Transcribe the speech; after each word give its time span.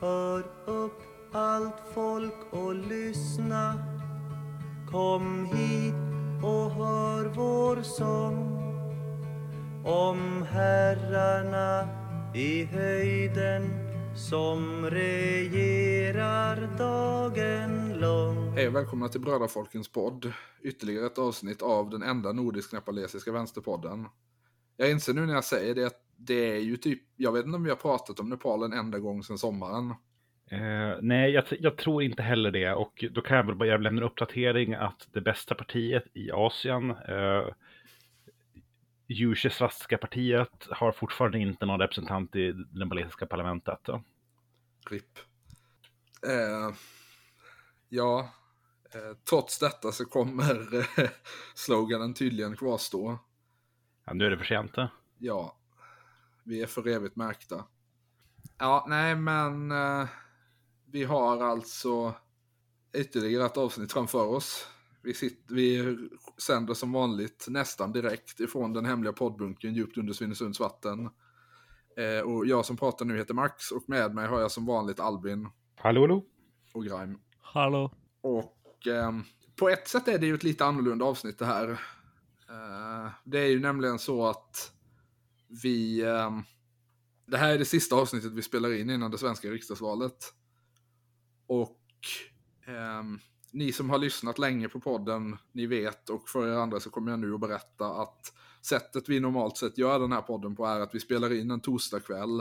Hör 0.00 0.44
upp 0.66 1.02
allt 1.32 1.80
folk 1.94 2.34
och 2.50 2.74
lyssna 2.74 3.74
Kom 4.90 5.44
hit 5.44 5.94
och 6.44 6.70
hör 6.70 7.24
vår 7.24 7.82
sång 7.82 8.60
om 9.86 10.42
herrarna 10.42 11.88
i 12.34 12.64
höjden 12.64 13.70
som 14.16 14.86
regerar 14.90 16.78
dagen 16.78 17.98
lång. 17.98 18.52
Hej 18.52 18.68
och 18.68 18.74
välkomna 18.74 19.08
till 19.08 19.20
Brödrafolkens 19.20 19.88
podd. 19.88 20.32
Ytterligare 20.62 21.06
ett 21.06 21.18
avsnitt 21.18 21.62
av 21.62 21.90
den 21.90 22.02
enda 22.02 22.32
nordisk-nepalesiska 22.32 23.32
vänsterpodden. 23.32 24.06
Jag 24.76 24.90
inser 24.90 25.14
nu 25.14 25.26
när 25.26 25.34
jag 25.34 25.44
säger 25.44 25.74
det 25.74 25.86
att 25.86 26.09
det 26.20 26.56
är 26.56 26.60
ju 26.60 26.76
typ, 26.76 27.02
jag 27.16 27.32
vet 27.32 27.46
inte 27.46 27.56
om 27.56 27.64
vi 27.64 27.70
har 27.70 27.76
pratat 27.76 28.20
om 28.20 28.28
Nepal 28.28 28.62
en 28.62 28.72
enda 28.72 28.98
gång 28.98 29.22
sedan 29.22 29.38
sommaren. 29.38 29.94
Eh, 30.50 30.98
nej, 31.00 31.30
jag, 31.30 31.44
jag, 31.60 31.76
tror 31.76 32.02
inte 32.02 32.22
heller 32.22 32.50
det. 32.50 32.72
Och 32.72 33.04
då 33.10 33.20
kan 33.20 33.36
jag 33.36 33.46
väl 33.46 33.54
bara 33.54 33.76
lämna 33.76 34.00
en 34.00 34.06
uppdatering 34.06 34.74
att 34.74 35.08
det 35.12 35.20
bästa 35.20 35.54
partiet 35.54 36.04
i 36.12 36.30
Asien, 36.30 36.90
eh, 36.90 37.46
Jusjesrastiska 39.06 39.98
partiet, 39.98 40.66
har 40.70 40.92
fortfarande 40.92 41.38
inte 41.38 41.66
någon 41.66 41.80
representant 41.80 42.36
i 42.36 42.52
det 42.52 42.78
nepalesiska 42.84 43.26
parlamentet. 43.26 43.88
RIP. 44.90 45.18
Eh, 46.26 46.74
ja, 47.88 48.30
eh, 48.94 49.16
trots 49.28 49.58
detta 49.58 49.92
så 49.92 50.04
kommer 50.04 50.78
eh, 50.78 51.10
sloganen 51.54 52.14
tydligen 52.14 52.56
kvarstå. 52.56 53.18
Ja, 54.04 54.12
nu 54.12 54.26
är 54.26 54.30
det 54.30 54.38
för 54.38 54.44
sent. 54.44 54.74
Ja, 55.18 55.59
vi 56.44 56.62
är 56.62 56.66
för 56.66 56.88
evigt 56.88 57.16
märkta. 57.16 57.64
Ja, 58.58 58.86
nej 58.88 59.16
men 59.16 59.72
eh, 59.72 60.08
vi 60.86 61.04
har 61.04 61.42
alltså 61.42 62.14
ytterligare 62.96 63.46
ett 63.46 63.56
avsnitt 63.56 63.92
framför 63.92 64.26
oss. 64.26 64.66
Vi, 65.02 65.14
sitter, 65.14 65.54
vi 65.54 65.96
sänder 66.38 66.74
som 66.74 66.92
vanligt 66.92 67.46
nästan 67.48 67.92
direkt 67.92 68.40
ifrån 68.40 68.72
den 68.72 68.84
hemliga 68.84 69.12
poddbunkern 69.12 69.74
djupt 69.74 69.98
under 69.98 70.12
Svinesunds 70.12 70.60
vatten. 70.60 71.10
Eh, 71.96 72.20
och 72.20 72.46
jag 72.46 72.64
som 72.64 72.76
pratar 72.76 73.04
nu 73.04 73.16
heter 73.16 73.34
Max 73.34 73.70
och 73.70 73.82
med 73.86 74.14
mig 74.14 74.26
har 74.26 74.40
jag 74.40 74.50
som 74.50 74.66
vanligt 74.66 75.00
Albin. 75.00 75.48
Hallå, 75.76 76.00
hallå. 76.00 76.24
Och 76.74 76.84
Grime. 76.84 77.18
Hallå. 77.40 77.92
Och 78.20 78.86
eh, 78.86 79.12
på 79.56 79.68
ett 79.68 79.88
sätt 79.88 80.08
är 80.08 80.18
det 80.18 80.26
ju 80.26 80.34
ett 80.34 80.42
lite 80.42 80.64
annorlunda 80.64 81.04
avsnitt 81.04 81.38
det 81.38 81.46
här. 81.46 81.70
Eh, 82.48 83.10
det 83.24 83.38
är 83.38 83.48
ju 83.48 83.60
nämligen 83.60 83.98
så 83.98 84.26
att 84.26 84.72
vi... 85.62 86.02
Ehm, 86.02 86.42
det 87.26 87.36
här 87.36 87.54
är 87.54 87.58
det 87.58 87.64
sista 87.64 87.96
avsnittet 87.96 88.32
vi 88.32 88.42
spelar 88.42 88.72
in 88.72 88.90
innan 88.90 89.10
det 89.10 89.18
svenska 89.18 89.48
riksdagsvalet. 89.50 90.34
Och 91.46 91.80
eh, 92.66 93.02
ni 93.52 93.72
som 93.72 93.90
har 93.90 93.98
lyssnat 93.98 94.38
länge 94.38 94.68
på 94.68 94.80
podden, 94.80 95.36
ni 95.52 95.66
vet 95.66 96.10
och 96.10 96.28
för 96.28 96.48
er 96.48 96.52
andra 96.52 96.80
så 96.80 96.90
kommer 96.90 97.10
jag 97.10 97.20
nu 97.20 97.34
att 97.34 97.40
berätta 97.40 97.86
att 97.86 98.32
sättet 98.62 99.08
vi 99.08 99.20
normalt 99.20 99.56
sett 99.56 99.78
gör 99.78 100.00
den 100.00 100.12
här 100.12 100.22
podden 100.22 100.56
på 100.56 100.66
är 100.66 100.80
att 100.80 100.94
vi 100.94 101.00
spelar 101.00 101.32
in 101.32 101.50
en 101.50 101.60
torsdagkväll 101.60 102.40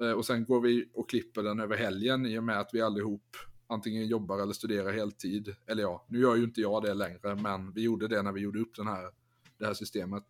eh, 0.00 0.12
och 0.12 0.24
sen 0.24 0.44
går 0.44 0.60
vi 0.60 0.90
och 0.94 1.10
klipper 1.10 1.42
den 1.42 1.60
över 1.60 1.76
helgen 1.76 2.26
i 2.26 2.38
och 2.38 2.44
med 2.44 2.60
att 2.60 2.70
vi 2.72 2.80
allihop 2.80 3.36
antingen 3.66 4.06
jobbar 4.06 4.38
eller 4.38 4.52
studerar 4.52 4.92
heltid. 4.92 5.54
Eller 5.66 5.82
ja, 5.82 6.06
nu 6.08 6.20
gör 6.20 6.36
ju 6.36 6.44
inte 6.44 6.60
jag 6.60 6.82
det 6.82 6.94
längre, 6.94 7.34
men 7.34 7.72
vi 7.72 7.82
gjorde 7.82 8.08
det 8.08 8.22
när 8.22 8.32
vi 8.32 8.40
gjorde 8.40 8.60
upp 8.60 8.76
den 8.76 8.86
här, 8.86 9.10
det 9.58 9.66
här 9.66 9.74
systemet. 9.74 10.24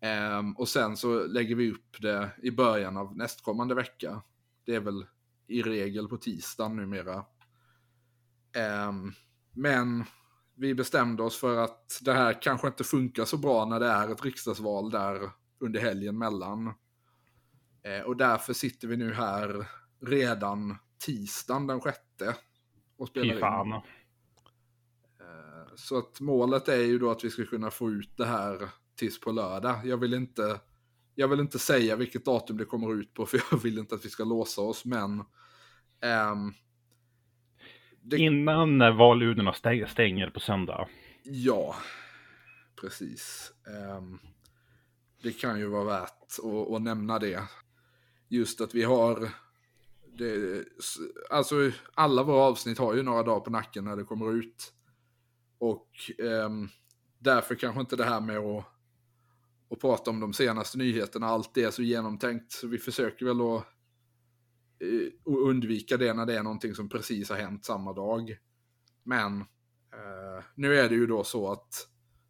Um, 0.00 0.56
och 0.56 0.68
sen 0.68 0.96
så 0.96 1.26
lägger 1.26 1.54
vi 1.54 1.72
upp 1.72 1.96
det 2.00 2.30
i 2.42 2.50
början 2.50 2.96
av 2.96 3.16
nästkommande 3.16 3.74
vecka. 3.74 4.22
Det 4.64 4.74
är 4.74 4.80
väl 4.80 5.06
i 5.46 5.62
regel 5.62 6.08
på 6.08 6.16
tisdagen 6.16 6.76
numera. 6.76 7.24
Um, 8.88 9.12
men 9.52 10.04
vi 10.54 10.74
bestämde 10.74 11.22
oss 11.22 11.40
för 11.40 11.56
att 11.56 12.00
det 12.04 12.12
här 12.12 12.42
kanske 12.42 12.66
inte 12.66 12.84
funkar 12.84 13.24
så 13.24 13.36
bra 13.36 13.64
när 13.64 13.80
det 13.80 13.86
är 13.86 14.08
ett 14.08 14.24
riksdagsval 14.24 14.90
där 14.90 15.30
under 15.58 15.80
helgen 15.80 16.18
mellan. 16.18 16.66
Uh, 16.66 18.06
och 18.06 18.16
därför 18.16 18.52
sitter 18.52 18.88
vi 18.88 18.96
nu 18.96 19.12
här 19.12 19.66
redan 20.00 20.76
tisdagen 20.98 21.66
den 21.66 21.80
sjätte 21.80 22.36
och 22.96 23.08
spelar 23.08 23.34
Fy 23.34 23.40
fan. 23.40 23.66
in. 23.66 23.74
Uh, 23.74 23.82
så 25.76 25.98
att 25.98 26.20
målet 26.20 26.68
är 26.68 26.82
ju 26.82 26.98
då 26.98 27.10
att 27.10 27.24
vi 27.24 27.30
ska 27.30 27.44
kunna 27.44 27.70
få 27.70 27.90
ut 27.90 28.16
det 28.16 28.26
här 28.26 28.68
tills 28.96 29.20
på 29.20 29.32
lördag. 29.32 29.80
Jag 29.84 29.96
vill 29.96 30.14
inte 30.14 30.60
jag 31.14 31.28
vill 31.28 31.40
inte 31.40 31.58
säga 31.58 31.96
vilket 31.96 32.24
datum 32.24 32.56
det 32.56 32.64
kommer 32.64 32.94
ut 32.94 33.14
på 33.14 33.26
för 33.26 33.40
jag 33.50 33.58
vill 33.58 33.78
inte 33.78 33.94
att 33.94 34.04
vi 34.04 34.10
ska 34.10 34.24
låsa 34.24 34.62
oss 34.62 34.84
men 34.84 35.24
ehm, 36.00 36.52
det, 38.00 38.16
Innan 38.16 38.80
eh, 38.82 38.96
valurnorna 38.96 39.52
stäng- 39.52 39.86
stänger 39.86 40.30
på 40.30 40.40
söndag. 40.40 40.88
Ja, 41.22 41.76
precis. 42.80 43.52
Ehm, 43.66 44.18
det 45.22 45.32
kan 45.32 45.58
ju 45.58 45.66
vara 45.66 45.84
värt 45.84 46.38
att, 46.44 46.72
att 46.72 46.82
nämna 46.82 47.18
det. 47.18 47.42
Just 48.28 48.60
att 48.60 48.74
vi 48.74 48.82
har... 48.82 49.30
Det, 50.18 50.64
alltså 51.30 51.70
alla 51.94 52.22
våra 52.22 52.42
avsnitt 52.42 52.78
har 52.78 52.94
ju 52.94 53.02
några 53.02 53.22
dagar 53.22 53.40
på 53.40 53.50
nacken 53.50 53.84
när 53.84 53.96
det 53.96 54.04
kommer 54.04 54.32
ut. 54.32 54.72
Och 55.58 55.90
ehm, 56.18 56.68
därför 57.18 57.54
kanske 57.54 57.80
inte 57.80 57.96
det 57.96 58.04
här 58.04 58.20
med 58.20 58.38
att, 58.38 58.64
och 59.68 59.80
prata 59.80 60.10
om 60.10 60.20
de 60.20 60.32
senaste 60.32 60.78
nyheterna 60.78 61.26
alltid 61.26 61.64
är 61.64 61.70
så 61.70 61.82
genomtänkt. 61.82 62.52
Så 62.52 62.66
vi 62.66 62.78
försöker 62.78 63.26
väl 63.26 63.40
eh, 63.40 63.54
att 63.54 63.66
eh, 64.80 65.48
undvika 65.48 65.96
det 65.96 66.14
när 66.14 66.26
det 66.26 66.38
är 66.38 66.42
någonting 66.42 66.74
som 66.74 66.88
precis 66.88 67.30
har 67.30 67.36
hänt 67.36 67.64
samma 67.64 67.92
dag. 67.92 68.36
Men 69.02 69.40
eh, 69.92 70.44
nu 70.54 70.78
är 70.78 70.88
det 70.88 70.94
ju 70.94 71.06
då 71.06 71.24
så 71.24 71.52
att 71.52 71.88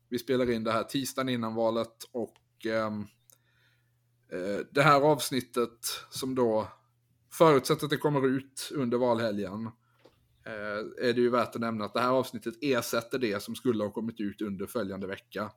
vi 0.09 0.19
spelar 0.19 0.51
in 0.51 0.65
det 0.65 0.73
här 0.73 0.85
tisdagen 0.85 1.29
innan 1.29 1.55
valet 1.55 2.05
och 2.13 2.67
ehm, 2.67 3.01
eh, 4.33 4.67
det 4.71 4.83
här 4.83 5.01
avsnittet 5.01 5.79
som 6.11 6.35
då 6.35 6.69
förutsatt 7.33 7.83
att 7.83 7.91
det 7.91 7.97
kommer 7.97 8.27
ut 8.27 8.71
under 8.75 8.99
valhelgen 8.99 9.67
eh, 10.47 11.09
är 11.09 11.13
det 11.13 11.21
ju 11.21 11.31
värt 11.31 11.55
att 11.55 11.61
nämna 11.61 11.85
att 11.85 11.95
det 11.95 12.01
här 12.01 12.11
avsnittet 12.11 12.55
ersätter 12.61 13.19
det 13.19 13.43
som 13.43 13.55
skulle 13.55 13.85
ha 13.85 13.91
kommit 13.91 14.21
ut 14.21 14.43
under 14.43 14.67
följande 14.67 15.07
vecka. 15.07 15.51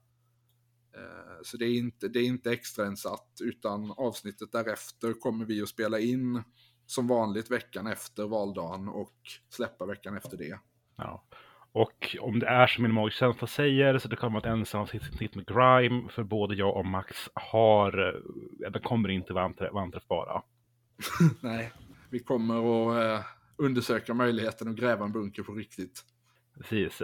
Eh, 0.99 1.35
Så 1.43 1.57
det 1.57 1.65
är 1.65 1.77
inte, 1.77 2.07
det 2.07 2.19
är 2.19 2.25
inte 2.25 2.51
extrainsatt, 2.51 3.37
utan 3.43 3.91
avsnittet 3.97 4.51
därefter 4.51 5.13
kommer 5.13 5.45
vi 5.45 5.61
att 5.61 5.69
spela 5.69 5.99
in 5.99 6.43
som 6.85 7.07
vanligt 7.07 7.51
veckan 7.51 7.87
efter 7.87 8.27
valdagen 8.27 8.87
och 8.87 9.15
släppa 9.49 9.85
veckan 9.85 10.17
efter 10.17 10.37
det. 10.37 10.59
Ja. 10.95 11.23
Och 11.71 12.17
om 12.19 12.39
det 12.39 12.47
är 12.47 12.67
som 12.67 12.83
min 12.83 12.93
magkänsla 12.93 13.47
säger 13.47 13.97
så 13.97 14.07
det 14.07 14.15
kommer 14.15 14.37
att 14.37 14.45
ensam 14.45 14.87
sitt 14.87 15.35
med 15.35 15.45
Grime 15.47 16.09
för 16.09 16.23
både 16.23 16.55
jag 16.55 16.77
och 16.77 16.85
Max 16.85 17.29
har, 17.33 18.07
eh, 18.65 18.71
den 18.71 18.81
kommer 18.81 19.09
inte 19.09 19.33
vara 19.33 19.53
anträffbara. 19.81 20.41
Nej, 21.41 21.71
vi 22.09 22.19
kommer 22.19 22.55
att 22.55 23.19
eh, 23.19 23.25
undersöka 23.57 24.13
möjligheten 24.13 24.67
att 24.67 24.75
gräva 24.75 25.05
en 25.05 25.11
bunker 25.11 25.43
på 25.43 25.53
riktigt. 25.53 26.05
Precis. 26.57 27.01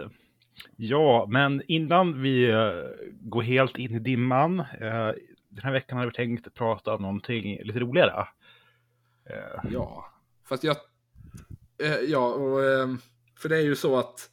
Ja, 0.76 1.26
men 1.28 1.62
innan 1.68 2.22
vi 2.22 2.50
eh, 2.50 2.72
går 3.20 3.42
helt 3.42 3.78
in 3.78 3.94
i 3.94 3.98
dimman. 3.98 4.60
eh, 4.60 5.10
Den 5.48 5.62
här 5.64 5.72
veckan 5.72 5.98
har 5.98 6.06
vi 6.06 6.12
tänkt 6.12 6.54
prata 6.54 6.94
om 6.94 7.02
någonting 7.02 7.58
lite 7.62 7.78
roligare. 7.78 8.28
Eh, 9.30 9.70
Ja, 9.70 10.12
fast 10.48 10.64
jag... 10.64 10.76
Ja, 12.08 12.26
och, 12.34 12.60
för 13.38 13.48
det 13.48 13.56
är 13.56 13.62
ju 13.62 13.76
så 13.76 13.98
att 13.98 14.30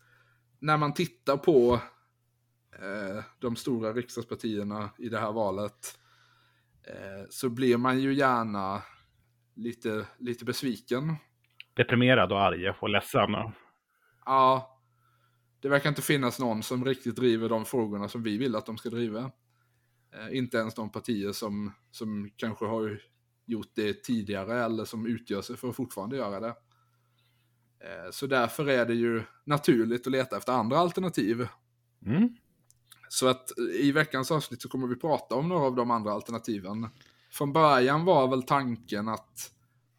när 0.60 0.78
man 0.78 0.94
tittar 0.94 1.38
på 1.38 1.80
de 3.40 3.56
stora 3.56 3.94
riksdagspartierna 3.94 4.90
i 4.98 5.10
det 5.10 5.20
här 5.20 5.32
valet 5.32 6.00
så 7.30 7.50
blir 7.50 7.78
man 7.78 8.00
ju 8.00 8.14
gärna 8.14 8.82
lite, 9.56 10.06
lite 10.18 10.46
besviken. 10.46 11.16
Deprimerad 11.74 12.32
och 12.32 12.42
arg 12.42 12.70
och 12.80 12.90
ledsen. 12.90 13.32
Ja, 14.26 14.73
det 15.64 15.70
verkar 15.70 15.90
inte 15.90 16.02
finnas 16.02 16.40
någon 16.40 16.64
som 16.64 16.86
riktigt 16.86 17.16
driver 17.16 17.50
de 17.50 17.66
frågorna 17.66 18.10
som 18.10 18.24
vi 18.24 18.38
vill 18.38 18.56
att 18.56 18.66
de 18.66 18.78
ska 18.78 18.90
driva. 18.90 19.32
Eh, 20.14 20.38
inte 20.38 20.58
ens 20.58 20.74
de 20.74 20.92
partier 20.92 21.32
som, 21.32 21.72
som 21.92 22.30
kanske 22.36 22.66
har 22.66 23.02
gjort 23.46 23.72
det 23.74 24.04
tidigare 24.04 24.64
eller 24.64 24.86
som 24.86 25.06
utgör 25.06 25.42
sig 25.42 25.58
för 25.58 25.70
att 25.70 25.76
fortfarande 25.76 26.18
göra 26.18 26.40
det. 26.40 26.56
Eh, 27.80 28.12
så 28.12 28.28
därför 28.28 28.70
är 28.70 28.86
det 28.86 28.94
ju 28.94 29.24
naturligt 29.44 30.08
att 30.08 30.12
leta 30.12 30.38
efter 30.38 30.54
andra 30.54 30.78
alternativ. 30.78 31.48
Mm. 32.06 32.36
Så 33.10 33.28
att 33.28 33.52
i 33.80 33.92
veckans 33.92 34.32
avsnitt 34.32 34.62
så 34.62 34.70
kommer 34.70 34.88
vi 34.88 34.96
prata 34.96 35.36
om 35.36 35.50
några 35.50 35.66
av 35.66 35.76
de 35.76 35.92
andra 35.92 36.12
alternativen. 36.12 36.88
Från 37.32 37.54
början 37.54 38.06
var 38.06 38.28
väl 38.28 38.44
tanken 38.44 39.08
att, 39.08 39.52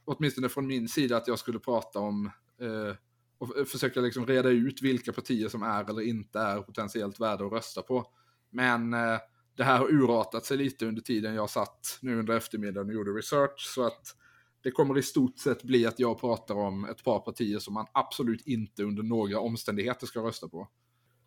åtminstone 0.05 0.49
från 0.49 0.67
min 0.67 0.89
sida, 0.89 1.17
att 1.17 1.29
jag 1.29 1.39
skulle 1.39 1.59
prata 1.59 1.99
om 1.99 2.31
eh, 2.61 2.97
och 3.39 3.69
försöka 3.69 4.01
liksom 4.01 4.27
reda 4.27 4.49
ut 4.49 4.83
vilka 4.83 5.13
partier 5.13 5.49
som 5.49 5.63
är 5.63 5.91
eller 5.91 6.03
inte 6.03 6.39
är 6.39 6.61
potentiellt 6.61 7.21
värda 7.21 7.45
att 7.45 7.53
rösta 7.53 7.83
på. 7.83 8.07
Men 8.51 8.95
eh, 8.95 9.19
det 9.57 9.65
här 9.65 9.79
har 9.79 9.93
urartat 9.93 10.45
sig 10.45 10.57
lite 10.57 10.87
under 10.87 11.03
tiden 11.03 11.35
jag 11.35 11.51
satt 11.51 11.99
nu 12.03 12.19
under 12.19 12.37
eftermiddagen 12.37 12.89
och 12.89 12.95
gjorde 12.95 13.11
research. 13.11 13.73
Så 13.75 13.87
att 13.87 14.17
Det 14.63 14.71
kommer 14.71 14.99
i 14.99 15.03
stort 15.03 15.39
sett 15.39 15.63
bli 15.63 15.87
att 15.87 15.99
jag 15.99 16.21
pratar 16.21 16.55
om 16.55 16.85
ett 16.85 17.05
par 17.05 17.21
partier 17.21 17.59
som 17.59 17.75
man 17.75 17.87
absolut 17.93 18.47
inte 18.47 18.83
under 18.83 19.03
några 19.03 19.39
omständigheter 19.39 20.07
ska 20.07 20.21
rösta 20.21 20.49
på. 20.49 20.69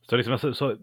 Så, 0.10 0.16
liksom, 0.18 0.40
så, 0.40 0.54
så 0.54 0.78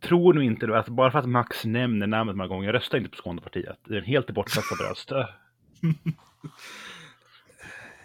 tror 0.00 0.34
nu 0.34 0.44
inte 0.44 0.66
du 0.66 0.76
att 0.76 0.88
bara 0.88 1.10
för 1.10 1.18
att 1.18 1.28
Max 1.28 1.64
nämner 1.64 2.06
namnet 2.06 2.36
många 2.36 2.48
gånger, 2.48 2.72
rösta 2.72 2.98
inte 2.98 3.10
på 3.10 3.16
Skånepartiet. 3.16 3.78
Det 3.84 3.94
är 3.94 3.98
en 3.98 4.04
helt 4.04 4.30
bortkastad 4.30 4.74
röst. 4.74 5.10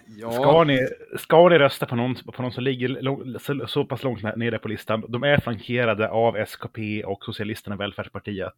Ja, 0.10 0.32
Ska, 0.32 0.64
ni, 0.64 0.88
ska 1.18 1.50
ni 1.50 1.58
rösta 1.58 1.86
på 1.86 1.96
någon, 1.96 2.16
på 2.16 2.42
någon 2.42 2.52
som 2.52 2.64
ligger 2.64 2.90
lång, 2.90 3.40
så, 3.40 3.68
så 3.68 3.86
pass 3.86 4.04
långt 4.04 4.24
nere 4.24 4.60
på 4.60 4.68
listan, 4.68 5.06
de 5.10 5.24
är 5.24 5.40
flankerade 5.40 6.10
av 6.10 6.36
SKP 6.38 7.04
och 7.04 7.24
Socialisterna 7.24 7.76
och 7.76 7.82
Välfärdspartiet. 7.82 8.56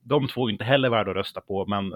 De 0.00 0.28
två 0.28 0.48
är 0.48 0.52
inte 0.52 0.64
heller 0.64 0.90
värda 0.90 1.10
att 1.10 1.16
rösta 1.16 1.40
på, 1.40 1.66
men 1.66 1.94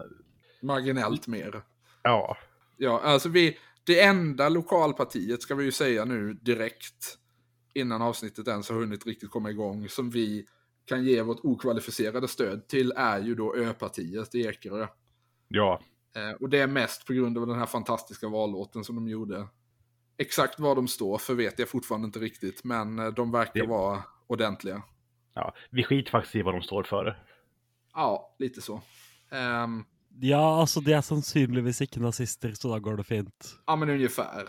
marginellt 0.63 1.27
mer. 1.27 1.63
ja. 2.03 2.37
Ja, 2.79 3.01
alltså 3.05 3.29
vi, 3.29 3.59
det 3.85 4.01
enda 4.01 4.49
lokalpartiet 4.49 5.43
ska 5.43 5.55
vi 5.55 5.65
ju 5.65 5.73
säga 5.73 6.05
nu 6.05 6.33
direkt 6.33 7.19
innan 7.75 8.03
avsnittet 8.03 8.49
ens 8.49 8.69
har 8.71 8.77
hunnit 8.77 9.07
riktigt 9.07 9.31
komma 9.31 9.51
igång 9.51 9.89
som 9.89 10.11
vi 10.11 10.47
kan 10.85 11.05
ge 11.05 11.23
vårt 11.23 11.41
okvalificerade 11.43 12.29
stöd 12.29 12.69
till 12.69 12.93
är 12.97 13.21
ju 13.21 13.35
då 13.35 13.57
Ö-partiet 13.57 14.35
i 14.35 14.47
Ekerö. 14.47 14.87
Ja, 15.49 15.81
och 16.41 16.49
det 16.49 16.59
är 16.59 16.67
mest 16.67 17.07
på 17.07 17.13
grund 17.13 17.39
av 17.39 17.47
den 17.47 17.59
här 17.59 17.67
fantastiska 17.67 18.29
vallåten 18.29 18.85
som 18.85 18.95
de 18.97 19.09
gjorde. 19.09 19.47
Exakt 20.19 20.61
vad 20.61 20.77
de 20.77 20.89
står 20.89 21.19
för 21.19 21.35
vet 21.35 21.59
jag 21.59 21.69
fortfarande 21.69 22.07
inte 22.07 22.19
riktigt, 22.19 22.65
men 22.65 22.99
eh, 22.99 23.07
de 23.09 23.31
verkar 23.33 23.61
Det- 23.61 23.67
vara 23.67 24.03
ordentliga. 24.27 24.83
ja. 25.35 25.55
Vi 25.71 25.85
skiter 25.85 26.11
faktiskt 26.11 26.35
i 26.35 26.43
vad 26.43 26.55
de 26.55 26.63
står 26.63 26.83
för. 26.83 27.23
Ja, 27.95 28.35
lite 28.39 28.61
så. 28.63 28.83
Ehm, 29.31 29.85
Ja, 30.21 30.61
altså, 30.61 30.81
de 30.81 30.93
er 30.93 31.01
sannsynligvis 31.01 31.81
ikke 31.81 32.01
nazister, 32.01 32.53
så 32.55 32.69
da 32.73 32.79
går 32.79 32.97
det 32.97 33.05
fint. 33.05 33.55
Ja, 33.67 33.77
men 33.77 33.91
ungefär. 33.91 34.49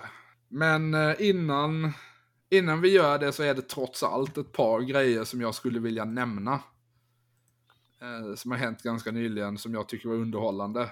Men 0.50 0.94
eh, 0.94 1.16
innan, 1.20 1.94
innan 2.50 2.82
vi 2.82 2.90
gör 2.94 3.20
det 3.20 3.32
så 3.34 3.44
är 3.44 3.54
det 3.56 3.62
trots 3.70 4.04
allt 4.04 4.38
ett 4.38 4.52
par 4.52 4.82
grejer 4.82 5.24
som 5.24 5.42
jag 5.42 5.56
skulle 5.56 5.80
vilja 5.80 6.06
nämna. 6.06 6.60
Eh, 8.02 8.36
som 8.36 8.52
har 8.52 8.58
hänt 8.58 8.84
ganska 8.84 9.12
nyligen 9.12 9.58
som 9.58 9.74
jag 9.74 9.90
tycker 9.90 10.10
var 10.10 10.16
underhållande. 10.16 10.90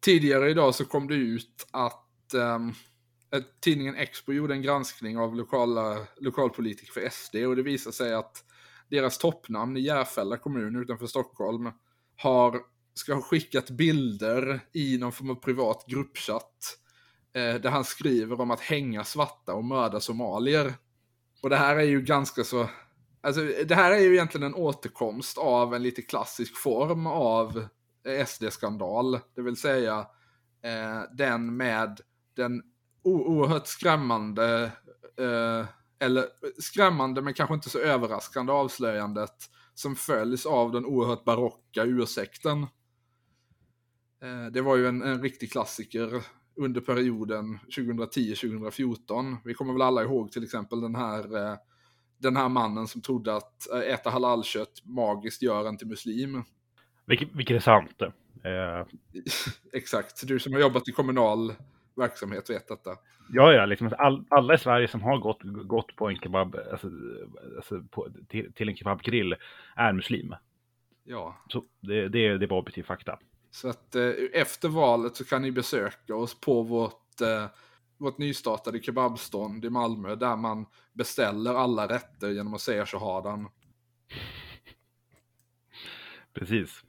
Tidigare 0.00 0.50
idag 0.50 0.74
så 0.74 0.84
kom 0.84 1.08
det 1.08 1.14
ut 1.14 1.66
att 1.70 2.34
ehm, 2.34 2.72
tidningen 3.60 3.94
Expo 3.94 4.32
gjorde 4.32 4.54
en 4.54 4.62
granskning 4.62 5.18
av 5.18 5.36
lokala, 5.36 6.06
lokalpolitiker 6.16 6.92
för 6.92 7.08
SD 7.10 7.36
och 7.36 7.56
det 7.56 7.62
visade 7.62 7.96
sig 7.96 8.14
att 8.14 8.44
deras 8.88 9.18
toppnamn 9.18 9.76
i 9.76 9.80
Järfälla 9.80 10.36
kommun 10.36 10.76
utanför 10.76 11.06
Stockholm 11.06 11.70
har, 12.16 12.60
ska 12.94 13.14
ha 13.14 13.22
skickat 13.22 13.70
bilder 13.70 14.60
i 14.72 14.98
någon 14.98 15.12
form 15.12 15.30
av 15.30 15.34
privat 15.34 15.84
gruppchatt 15.86 16.76
eh, 17.34 17.54
där 17.54 17.70
han 17.70 17.84
skriver 17.84 18.40
om 18.40 18.50
att 18.50 18.60
hänga 18.60 19.04
svarta 19.04 19.54
och 19.54 19.64
mörda 19.64 20.00
somalier. 20.00 20.74
Och 21.42 21.50
det 21.50 21.56
här 21.56 21.76
är 21.76 21.82
ju 21.82 22.02
ganska 22.02 22.44
så, 22.44 22.70
alltså 23.20 23.40
det 23.64 23.74
här 23.74 23.90
är 23.92 23.98
ju 23.98 24.14
egentligen 24.14 24.46
en 24.46 24.54
återkomst 24.54 25.38
av 25.38 25.74
en 25.74 25.82
lite 25.82 26.02
klassisk 26.02 26.56
form 26.56 27.06
av 27.06 27.64
Eh, 28.06 28.26
SD-skandal, 28.26 29.20
det 29.34 29.42
vill 29.42 29.56
säga 29.56 30.06
eh, 30.62 31.02
den 31.16 31.56
med 31.56 32.00
den 32.36 32.62
oerhört 33.02 33.66
skrämmande, 33.66 34.72
eh, 35.18 35.66
eller 35.98 36.26
skrämmande 36.60 37.22
men 37.22 37.34
kanske 37.34 37.54
inte 37.54 37.70
så 37.70 37.78
överraskande 37.78 38.52
avslöjandet 38.52 39.34
som 39.74 39.96
följs 39.96 40.46
av 40.46 40.72
den 40.72 40.84
oerhört 40.84 41.24
barocka 41.24 41.84
ursäkten. 41.84 42.62
Eh, 44.22 44.46
det 44.52 44.60
var 44.60 44.76
ju 44.76 44.86
en, 44.86 45.02
en 45.02 45.22
riktig 45.22 45.52
klassiker 45.52 46.22
under 46.56 46.80
perioden 46.80 47.58
2010-2014. 47.76 49.36
Vi 49.44 49.54
kommer 49.54 49.72
väl 49.72 49.82
alla 49.82 50.02
ihåg 50.02 50.32
till 50.32 50.44
exempel 50.44 50.80
den 50.80 50.94
här, 50.94 51.36
eh, 51.36 51.56
den 52.18 52.36
här 52.36 52.48
mannen 52.48 52.88
som 52.88 53.00
trodde 53.02 53.36
att 53.36 53.70
eh, 53.70 53.78
äta 53.78 54.10
halalkött 54.10 54.84
magiskt 54.84 55.42
gör 55.42 55.68
en 55.68 55.78
till 55.78 55.86
muslim. 55.86 56.42
Vilket, 57.10 57.28
vilket 57.32 57.56
är 57.56 57.60
sant. 57.60 58.02
Eh, 58.02 58.86
Exakt, 59.72 60.28
du 60.28 60.38
som 60.38 60.52
har 60.52 60.60
jobbat 60.60 60.88
i 60.88 60.92
kommunal 60.92 61.54
verksamhet 61.96 62.50
vet 62.50 62.68
detta. 62.68 62.90
ja, 63.32 63.52
ja, 63.52 63.66
liksom 63.66 63.94
all, 63.98 64.24
alla 64.28 64.54
i 64.54 64.58
Sverige 64.58 64.88
som 64.88 65.02
har 65.02 65.18
gått, 65.18 65.42
gått 65.42 65.96
på 65.96 66.08
en 66.08 66.16
kebab, 66.16 66.56
alltså, 66.72 66.90
alltså 67.56 67.82
på, 67.90 68.08
till, 68.28 68.52
till 68.52 68.68
en 68.68 68.76
kebabgrill 68.76 69.36
är 69.76 69.92
muslim. 69.92 70.34
Ja, 71.04 71.36
Så 71.48 71.64
det, 71.80 72.08
det, 72.08 72.38
det 72.38 72.46
var 72.46 72.58
objektiv 72.58 72.82
fakta. 72.82 73.18
så 73.50 73.68
att 73.68 73.94
eh, 73.94 74.12
efter 74.32 74.68
valet 74.68 75.16
så 75.16 75.24
kan 75.24 75.42
ni 75.42 75.52
besöka 75.52 76.14
oss 76.14 76.40
på 76.40 76.62
vårt, 76.62 77.20
eh, 77.20 77.46
vårt 77.98 78.18
nystartade 78.18 78.82
kebabstånd 78.82 79.64
i 79.64 79.70
Malmö 79.70 80.14
där 80.14 80.36
man 80.36 80.66
beställer 80.92 81.54
alla 81.54 81.88
rätter 81.88 82.30
genom 82.30 82.54
att 82.54 82.60
säga 82.60 82.86
shahadan. 82.86 83.48
Precis. 86.32 86.84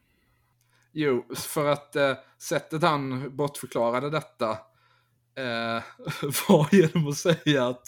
Jo, 0.93 1.25
för 1.35 1.69
att 1.69 1.95
eh, 1.95 2.13
sättet 2.37 2.81
han 2.81 3.35
bortförklarade 3.35 4.09
detta 4.09 4.49
eh, 5.35 5.83
var 6.47 6.75
genom 6.75 7.07
att 7.07 7.17
säga 7.17 7.67
att 7.67 7.87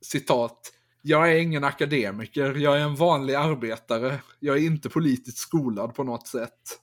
citat 0.00 0.72
jag 1.02 1.32
är 1.32 1.38
ingen 1.38 1.64
akademiker, 1.64 2.54
jag 2.54 2.80
är 2.80 2.84
en 2.84 2.94
vanlig 2.94 3.34
arbetare, 3.34 4.20
jag 4.40 4.56
är 4.56 4.66
inte 4.66 4.90
politiskt 4.90 5.38
skolad 5.38 5.94
på 5.94 6.04
något 6.04 6.26
sätt. 6.26 6.80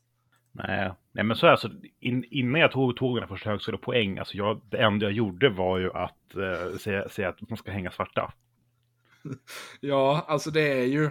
Nej, 0.51 0.91
nej 1.11 1.23
men 1.23 1.37
så 1.37 1.47
är 1.47 1.51
alltså, 1.51 1.69
in, 1.99 2.23
innan 2.31 2.61
jag 2.61 2.71
tog, 2.71 2.97
tog 2.97 3.13
mina 3.13 3.27
första 3.27 3.49
högskolepoäng, 3.49 4.17
alltså 4.17 4.37
jag, 4.37 4.61
det 4.69 4.77
enda 4.77 5.05
jag 5.05 5.13
gjorde 5.13 5.49
var 5.49 5.77
ju 5.77 5.93
att 5.93 6.35
eh, 6.35 6.77
säga, 6.77 7.09
säga 7.09 7.29
att 7.29 7.49
man 7.49 7.57
ska 7.57 7.71
hänga 7.71 7.91
svarta. 7.91 8.33
Ja, 9.79 10.25
alltså 10.27 10.51
det 10.51 10.81
är 10.81 10.85
ju, 10.85 11.09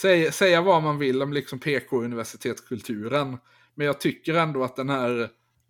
säga, 0.00 0.32
säga 0.32 0.62
vad 0.62 0.82
man 0.82 0.98
vill 0.98 1.22
om 1.22 1.32
liksom 1.32 1.58
PK-universitetskulturen, 1.58 3.38
men 3.74 3.86
jag 3.86 4.00
tycker 4.00 4.34
ändå 4.34 4.64
att 4.64 4.76
den 4.76 4.90
här, 4.90 5.20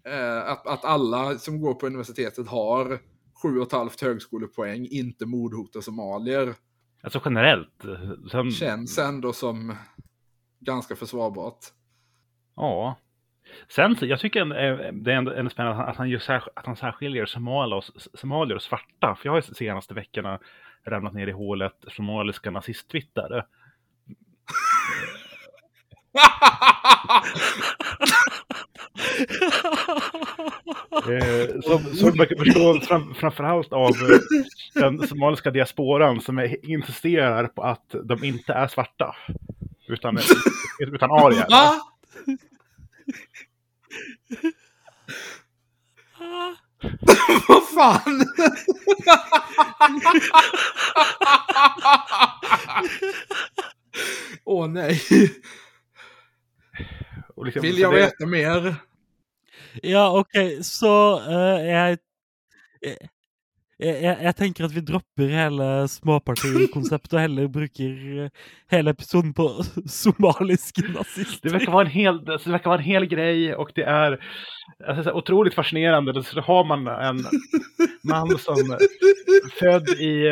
eh, 0.06 0.50
att, 0.50 0.67
att 0.67 0.85
alla 0.85 1.38
som 1.38 1.61
går 1.61 1.75
på 1.75 1.87
universitetet 1.87 2.49
har 2.49 2.99
sju 3.43 3.59
och 3.59 3.67
ett 3.67 3.73
halvt 3.73 4.00
högskolepoäng, 4.00 4.87
inte 4.91 5.26
mordhotar 5.26 5.81
somalier. 5.81 6.55
Alltså 7.03 7.23
generellt. 7.25 7.85
Sen, 8.31 8.50
känns 8.50 8.99
ändå 8.99 9.32
som 9.32 9.76
ganska 10.61 10.97
försvarbart. 10.97 11.59
Ja. 12.56 12.99
Sen, 13.69 13.97
jag 14.00 14.20
tycker 14.20 14.41
eh, 14.41 14.93
det 14.93 15.12
är 15.12 15.17
ändå, 15.17 15.50
spännande 15.50 15.85
att 15.85 15.97
han, 15.97 16.20
särsk, 16.20 16.47
att 16.56 16.67
han 16.67 16.77
särskiljer 16.77 17.27
somalier 17.27 17.77
och, 17.77 17.85
somalier 18.15 18.56
och 18.56 18.62
svarta. 18.62 19.15
För 19.15 19.27
jag 19.27 19.32
har 19.32 19.37
ju 19.37 19.43
senaste 19.43 19.94
veckorna 19.94 20.39
ramlat 20.87 21.15
ner 21.15 21.27
i 21.27 21.32
hålet 21.32 21.84
somaliska 21.89 22.51
nazisttwittare. 22.51 23.43
Eh, 31.09 31.61
som, 31.63 31.94
som 31.97 32.17
man 32.17 32.27
kan 32.27 32.39
förstå 32.39 32.81
fram, 32.81 33.15
framförallt 33.15 33.73
av 33.73 33.91
eh, 33.91 34.19
den 34.75 35.09
somaliska 35.09 35.51
diasporan 35.51 36.21
som 36.21 36.39
är, 36.39 36.71
insisterar 36.71 37.47
på 37.47 37.63
att 37.63 37.94
de 38.05 38.25
inte 38.25 38.53
är 38.53 38.69
svarta. 38.69 39.17
Utan, 39.89 40.19
utan 40.79 41.11
arier. 41.11 41.47
Va? 41.51 41.81
Vad 47.49 47.69
fan? 47.69 48.27
Åh 54.44 54.69
nej. 54.69 55.01
Och 57.37 57.45
liksom, 57.47 57.63
Vill 57.63 57.79
jag 57.79 57.93
det- 57.93 58.01
veta 58.01 58.27
mer? 58.27 58.75
Ja, 59.83 60.19
ok, 60.21 60.65
så 60.65 61.19
eh, 61.19 61.67
jeg 61.67 61.99
jeg, 63.79 64.03
jeg 64.03 64.17
jeg 64.23 64.37
tenker 64.39 64.65
at 64.69 64.73
vi 64.75 64.81
dropper 64.87 65.31
hele 65.35 65.67
småpartikonseptet 65.91 67.17
og 67.17 67.21
heller 67.25 67.49
bruker 67.51 68.29
hele 68.71 68.91
episoden 68.95 69.33
på 69.35 69.49
somaliske 69.91 70.83
Det 70.87 70.95
nazister. 70.95 71.51
verkar 71.51 71.73
vara 71.73 71.85
en 71.87 71.91
hel, 71.91 72.19
alltså, 72.31 72.49
det 72.49 72.53
verkar 72.59 72.71
vara 72.71 72.79
en 72.83 72.85
hel 72.87 73.07
grej 73.07 73.55
och 73.55 73.71
det 73.75 73.83
är 73.85 74.19
alltså, 74.89 75.13
otroligt 75.13 75.55
fascinerande. 75.55 76.23
Så 76.25 76.41
har 76.41 76.65
man 76.65 76.87
en 76.87 77.25
man 78.03 78.39
som 78.39 78.79
född 79.59 79.89
i 79.89 80.29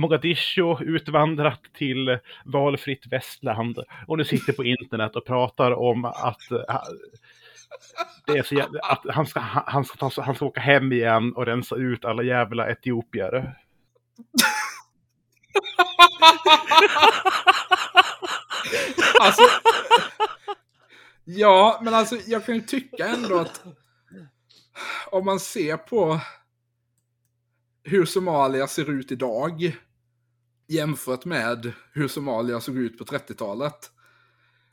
Mogadishu, 0.00 0.76
utvandrat 0.80 1.60
till 1.74 2.18
valfritt 2.44 3.06
västland 3.10 3.78
och 4.06 4.18
nu 4.18 4.24
sitter 4.24 4.52
på 4.52 4.64
internet 4.64 5.16
och 5.16 5.26
pratar 5.26 5.70
om 5.72 6.04
att, 6.04 6.50
eh, 6.50 6.80
det 8.26 8.32
är 8.38 8.42
så 8.42 8.54
jävla, 8.54 8.80
att 8.80 9.02
han, 9.14 9.26
ska, 9.26 9.40
han, 9.40 9.84
ska, 9.84 10.10
ta- 10.10 10.22
han 10.22 10.34
ska 10.34 10.46
åka 10.46 10.60
hem 10.60 10.92
igen 10.92 11.32
och 11.36 11.46
rensa 11.46 11.76
ut 11.76 12.04
alla 12.04 12.22
jävla 12.22 12.70
etiopier. 12.70 13.54
Alltså, 19.20 19.42
ja, 21.24 21.80
men 21.82 21.94
alltså 21.94 22.16
jag 22.26 22.46
kan 22.46 22.54
ju 22.54 22.60
tycka 22.60 23.06
ändå 23.08 23.38
att 23.38 23.64
om 25.10 25.24
man 25.24 25.40
ser 25.40 25.76
på 25.76 26.20
hur 27.84 28.04
Somalia 28.04 28.66
ser 28.66 28.90
ut 28.90 29.12
idag 29.12 29.72
jämfört 30.70 31.24
med 31.24 31.72
hur 31.92 32.08
Somalia 32.08 32.60
såg 32.60 32.76
ut 32.78 32.98
på 32.98 33.04
30-talet. 33.04 33.90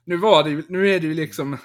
Nu, 0.06 0.18
var 0.18 0.44
det, 0.44 0.50
ju- 0.50 0.64
nu 0.70 0.90
är 0.90 1.00
det 1.00 1.08
ju 1.08 1.14
liksom... 1.14 1.58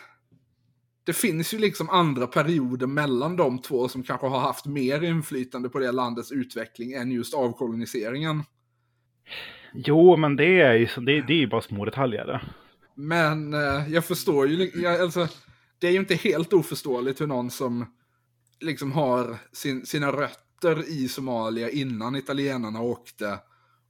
Det 1.05 1.13
finns 1.13 1.55
ju 1.55 1.59
liksom 1.59 1.91
andra 1.91 2.27
perioder 2.27 2.87
mellan 2.87 3.37
de 3.37 3.59
två 3.63 3.89
som 3.89 4.03
kanske 4.03 4.27
har 4.27 4.41
haft 4.41 4.67
mer 4.67 5.05
inflytande 5.05 5.69
på 5.69 5.79
det 5.79 5.93
landets 5.93 6.33
utveckling 6.33 6.93
än 6.93 7.11
just 7.11 7.35
avkoloniseringen. 7.35 8.43
Jo, 9.75 10.17
men 10.17 10.37
det 10.37 10.61
är 10.61 10.75
ju 10.75 10.87
det, 10.87 11.23
det 11.23 11.33
är 11.33 11.39
ju 11.39 11.47
bara 11.47 11.63
små 11.63 11.85
detaljer. 11.85 12.53
Men 12.95 13.55
eh, 13.55 13.93
jag 13.93 14.05
förstår 14.05 14.49
ju, 14.49 14.71
jag, 14.75 15.01
alltså, 15.01 15.29
det 15.79 15.87
är 15.87 15.93
ju 15.93 15.99
inte 15.99 16.15
helt 16.15 16.53
oförståeligt 16.53 17.21
hur 17.21 17.27
någon 17.27 17.51
som 17.51 17.87
liksom 18.61 18.93
har 18.93 19.37
sin, 19.53 19.87
sina 19.87 20.13
rötter 20.13 20.89
i 20.89 21.09
Somalia 21.09 21.71
innan 21.71 22.17
italienarna 22.17 22.81
åkte 22.81 23.39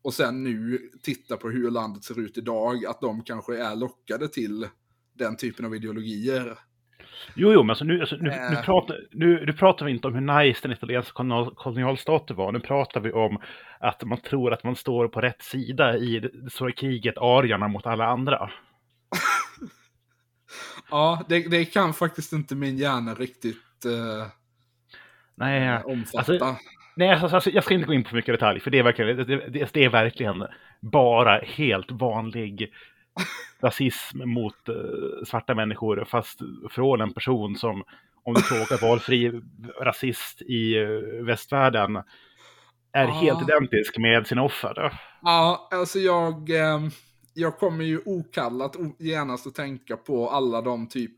och 0.03 0.15
sen 0.15 0.45
nu 0.45 0.79
tittar 1.03 1.37
på 1.37 1.51
hur 1.51 1.71
landet 1.71 2.05
ser 2.05 2.21
ut 2.21 2.39
idag, 2.39 2.87
att 2.87 3.01
de 3.01 3.23
kanske 3.25 3.59
är 3.59 3.77
lockade 3.77 4.29
till 4.29 4.69
den 5.19 5.37
typen 5.37 5.65
av 5.65 5.75
ideologier. 5.75 6.59
Jo, 7.35 7.53
jo, 7.53 7.63
men 7.63 7.71
alltså 7.71 7.85
nu, 7.85 8.01
alltså, 8.01 8.17
nu, 8.17 8.23
nu, 8.31 8.37
Äh. 8.57 8.63
pratar, 8.63 9.01
nu, 9.11 9.47
nu 9.47 9.53
pratar 9.53 9.87
vi 9.87 9.93
inte 9.93 10.09
om 10.09 10.15
hur 10.15 10.45
nice 10.45 10.59
den 10.63 10.73
italienska 10.73 11.13
kolonial, 11.13 11.55
kolonialstaten 11.55 12.37
var. 12.37 12.53
Nu 12.53 12.61
pratar 12.61 13.01
vi 13.01 13.13
om 13.13 13.39
att 13.81 14.03
man 14.05 14.21
tror 14.21 14.53
att 14.53 14.65
man 14.65 14.77
står 14.77 15.09
på 15.09 15.21
rätt 15.21 15.43
sida 15.43 15.97
i 15.99 16.21
det 16.21 16.29
det 16.45 16.51
stora 16.51 16.73
kriget, 16.73 17.19
arierna 17.19 17.69
mot 17.69 17.87
alla 17.87 18.07
andra. 18.07 18.51
Ja, 20.91 21.25
det, 21.29 21.51
det 21.51 21.65
kan 21.65 21.95
faktiskt 21.95 22.33
inte 22.33 22.55
min 22.55 22.77
hjärna 22.77 23.15
riktigt 23.15 23.85
eh, 23.85 24.27
Nej, 25.35 25.83
omfatta. 25.85 26.19
alltså- 26.33 26.57
Nej, 26.95 27.11
alltså, 27.11 27.35
alltså, 27.37 27.51
jag 27.51 27.65
ska 27.65 27.75
inte 27.75 27.87
gå 27.87 27.95
in 27.95 28.05
på 28.05 28.09
för 28.09 28.17
mycket 28.17 28.35
detalj, 28.35 28.61
för 28.61 28.71
det 28.71 28.79
är 28.79 28.83
verkligen, 28.83 29.17
det, 29.17 29.25
det, 29.25 29.73
det 29.73 29.85
är 29.85 29.89
verkligen 29.89 30.45
bara 30.81 31.39
helt 31.39 31.91
vanlig 31.91 32.73
rasism 33.63 34.19
mot 34.29 34.69
eh, 34.69 34.75
svarta 35.27 35.55
människor, 35.55 36.05
fast 36.05 36.39
från 36.71 37.01
en 37.01 37.13
person 37.13 37.57
som, 37.57 37.83
om 38.25 38.35
du 38.35 38.41
frågar 38.43 38.81
valfri 38.89 39.41
rasist 39.81 40.43
i 40.43 40.79
uh, 40.79 41.25
västvärlden, 41.25 41.97
är 42.93 43.05
Ja. 43.05 43.13
helt 43.13 43.43
identisk 43.43 43.99
med 43.99 44.27
sina 44.27 44.43
offer. 44.43 45.01
Ja, 45.23 45.69
alltså 45.71 45.99
jag, 45.99 46.51
eh, 46.51 46.81
jag 47.35 47.59
kommer 47.59 47.85
ju 47.85 48.01
okallat 48.05 48.77
genast 48.99 49.47
att 49.47 49.55
tänka 49.55 49.97
på 49.97 50.31
alla 50.31 50.61
de 50.63 50.89
typ 50.89 51.13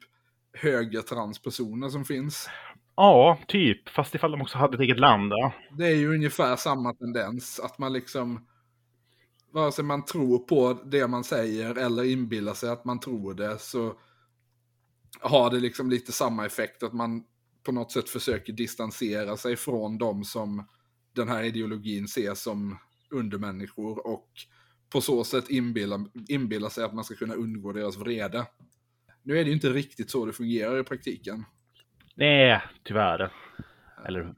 högertranspersoner 0.53 1.89
som 1.89 2.05
finns. 2.05 2.49
Ja, 2.97 3.39
typ, 3.49 3.89
fast 3.89 4.15
ifall 4.15 4.31
de 4.31 4.43
också 4.43 4.59
hade 4.59 4.75
ett 4.75 4.81
eget 4.81 5.01
land. 5.01 5.33
Ja. 5.33 5.53
Det 5.79 5.87
är 5.87 5.97
ju 5.97 6.15
ungefär 6.15 6.57
samma 6.57 6.95
tendens, 6.95 7.61
att 7.61 7.79
man 7.79 7.93
liksom, 7.93 8.47
vare 9.53 9.73
sig 9.73 9.85
man 9.85 10.05
tror 10.05 10.39
på 10.39 10.79
det 10.85 11.09
man 11.09 11.25
säger 11.25 11.75
eller 11.75 12.05
inbillar 12.05 12.55
sig 12.55 12.71
att 12.71 12.85
man 12.85 13.01
tror 13.01 13.35
det, 13.35 13.59
så 13.59 13.95
har 15.21 15.51
det 15.51 15.61
liksom 15.61 15.91
lite 15.91 16.13
samma 16.13 16.47
effekt, 16.47 16.83
att 16.83 16.93
man 16.93 17.25
på 17.63 17.73
något 17.73 17.93
sätt 17.93 18.09
försöker 18.09 18.53
distansera 18.53 19.37
sig 19.37 19.57
från 19.57 19.99
de 19.99 20.25
som 20.25 20.67
den 21.13 21.29
här 21.29 21.43
ideologin 21.43 22.09
ser 22.09 22.35
som 22.35 22.79
undermänniskor 23.11 24.07
och 24.07 24.29
på 24.91 25.01
så 25.01 25.25
sätt 25.25 25.51
inbilla, 25.51 26.07
inbillar 26.29 26.69
sig 26.69 26.85
att 26.85 26.95
man 26.95 27.05
ska 27.05 27.15
kunna 27.15 27.35
undgå 27.35 27.73
deras 27.73 27.97
vrede. 27.97 28.47
Nu 29.23 29.39
är 29.39 29.45
det 29.45 29.49
ju 29.49 29.55
inte 29.55 29.71
riktigt 29.71 30.11
så 30.11 30.27
det 30.27 30.33
fungerar 30.33 30.81
i 30.81 30.85
praktiken. 30.85 31.45
Nej, 32.15 32.63
tyvärr. 32.83 33.31
Eller 34.07 34.21
hur? 34.21 34.35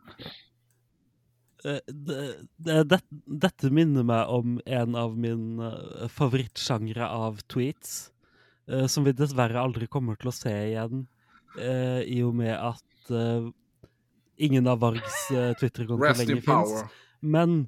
Eh, 1.65 1.79
det, 1.87 2.35
det, 2.57 2.85
det, 2.85 3.01
dette 3.27 3.71
minner 3.71 4.07
meg 4.07 4.29
om 4.31 4.61
en 4.67 4.95
av 4.95 5.17
mine 5.19 5.71
uh, 5.73 6.09
favorittsjangre 6.09 7.09
av 7.09 7.41
tweets, 7.51 8.11
eh, 8.71 8.87
som 8.87 9.05
vi 9.05 9.13
dessverre 9.17 9.61
aldri 9.61 9.89
kommer 9.91 10.17
til 10.21 10.31
å 10.31 10.37
se 10.37 10.53
igjen, 10.69 11.07
eh, 11.59 12.01
i 12.07 12.21
og 12.23 12.37
med 12.39 12.55
at 12.55 13.11
eh, 13.11 13.49
ingen 14.37 14.69
av 14.71 14.81
Vargs 14.85 15.27
in 15.33 15.57
lenger 15.57 16.41
fins. 16.47 16.79
Men 17.21 17.67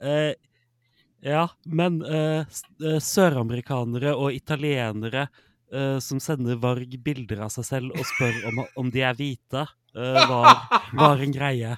eh, 0.00 0.34
Ja, 1.26 1.48
men 1.64 2.02
eh, 2.04 2.44
eh, 2.84 2.98
søramerikanere 3.02 4.12
og 4.14 4.34
italienere 4.36 5.26
eh, 5.72 5.98
som 5.98 6.20
sender 6.20 6.56
Varg 6.56 6.98
bilder 7.02 7.40
av 7.46 7.48
seg 7.54 7.64
selv 7.64 7.90
og 7.96 8.04
spør 8.06 8.38
om, 8.50 8.64
om 8.76 8.90
de 8.90 9.00
er 9.02 9.14
hvite, 9.18 9.66
eh, 9.96 10.22
var, 10.30 10.62
var 10.92 11.16
en 11.22 11.32
greie. 11.32 11.76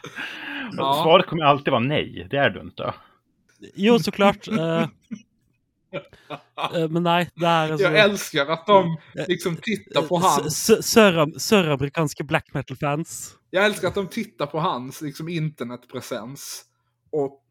Ja. 0.77 0.89
Svaret 1.03 1.27
kommer 1.27 1.45
alltid 1.45 1.71
vara 1.73 1.81
nej, 1.85 2.27
det 2.31 2.37
är 2.37 2.51
du 2.51 2.61
inte. 2.61 2.95
Jo, 3.75 3.99
så 3.99 4.11
klart. 4.11 4.49
eh, 4.49 4.87
men 6.91 7.03
nei, 7.03 7.23
det 7.35 7.47
er 7.49 7.73
altså 7.73 7.83
Jag 7.89 7.99
älskar 8.05 8.47
att 8.47 8.67
de 8.67 8.97
liksom 9.29 9.57
tittar 9.57 10.03
på 10.03 10.17
hans 10.19 10.47
s- 10.71 10.83
søram- 10.97 11.39
Søramerikanske 11.39 12.25
black 12.25 12.55
metal-fans. 12.55 13.35
Jag 13.51 13.65
älskar 13.65 13.89
att 13.89 13.95
de 13.95 14.07
tittar 14.07 14.47
på 14.47 14.61
hans 14.61 15.01
liksom, 15.01 15.29
internetpresens 15.29 16.65
och 17.13 17.43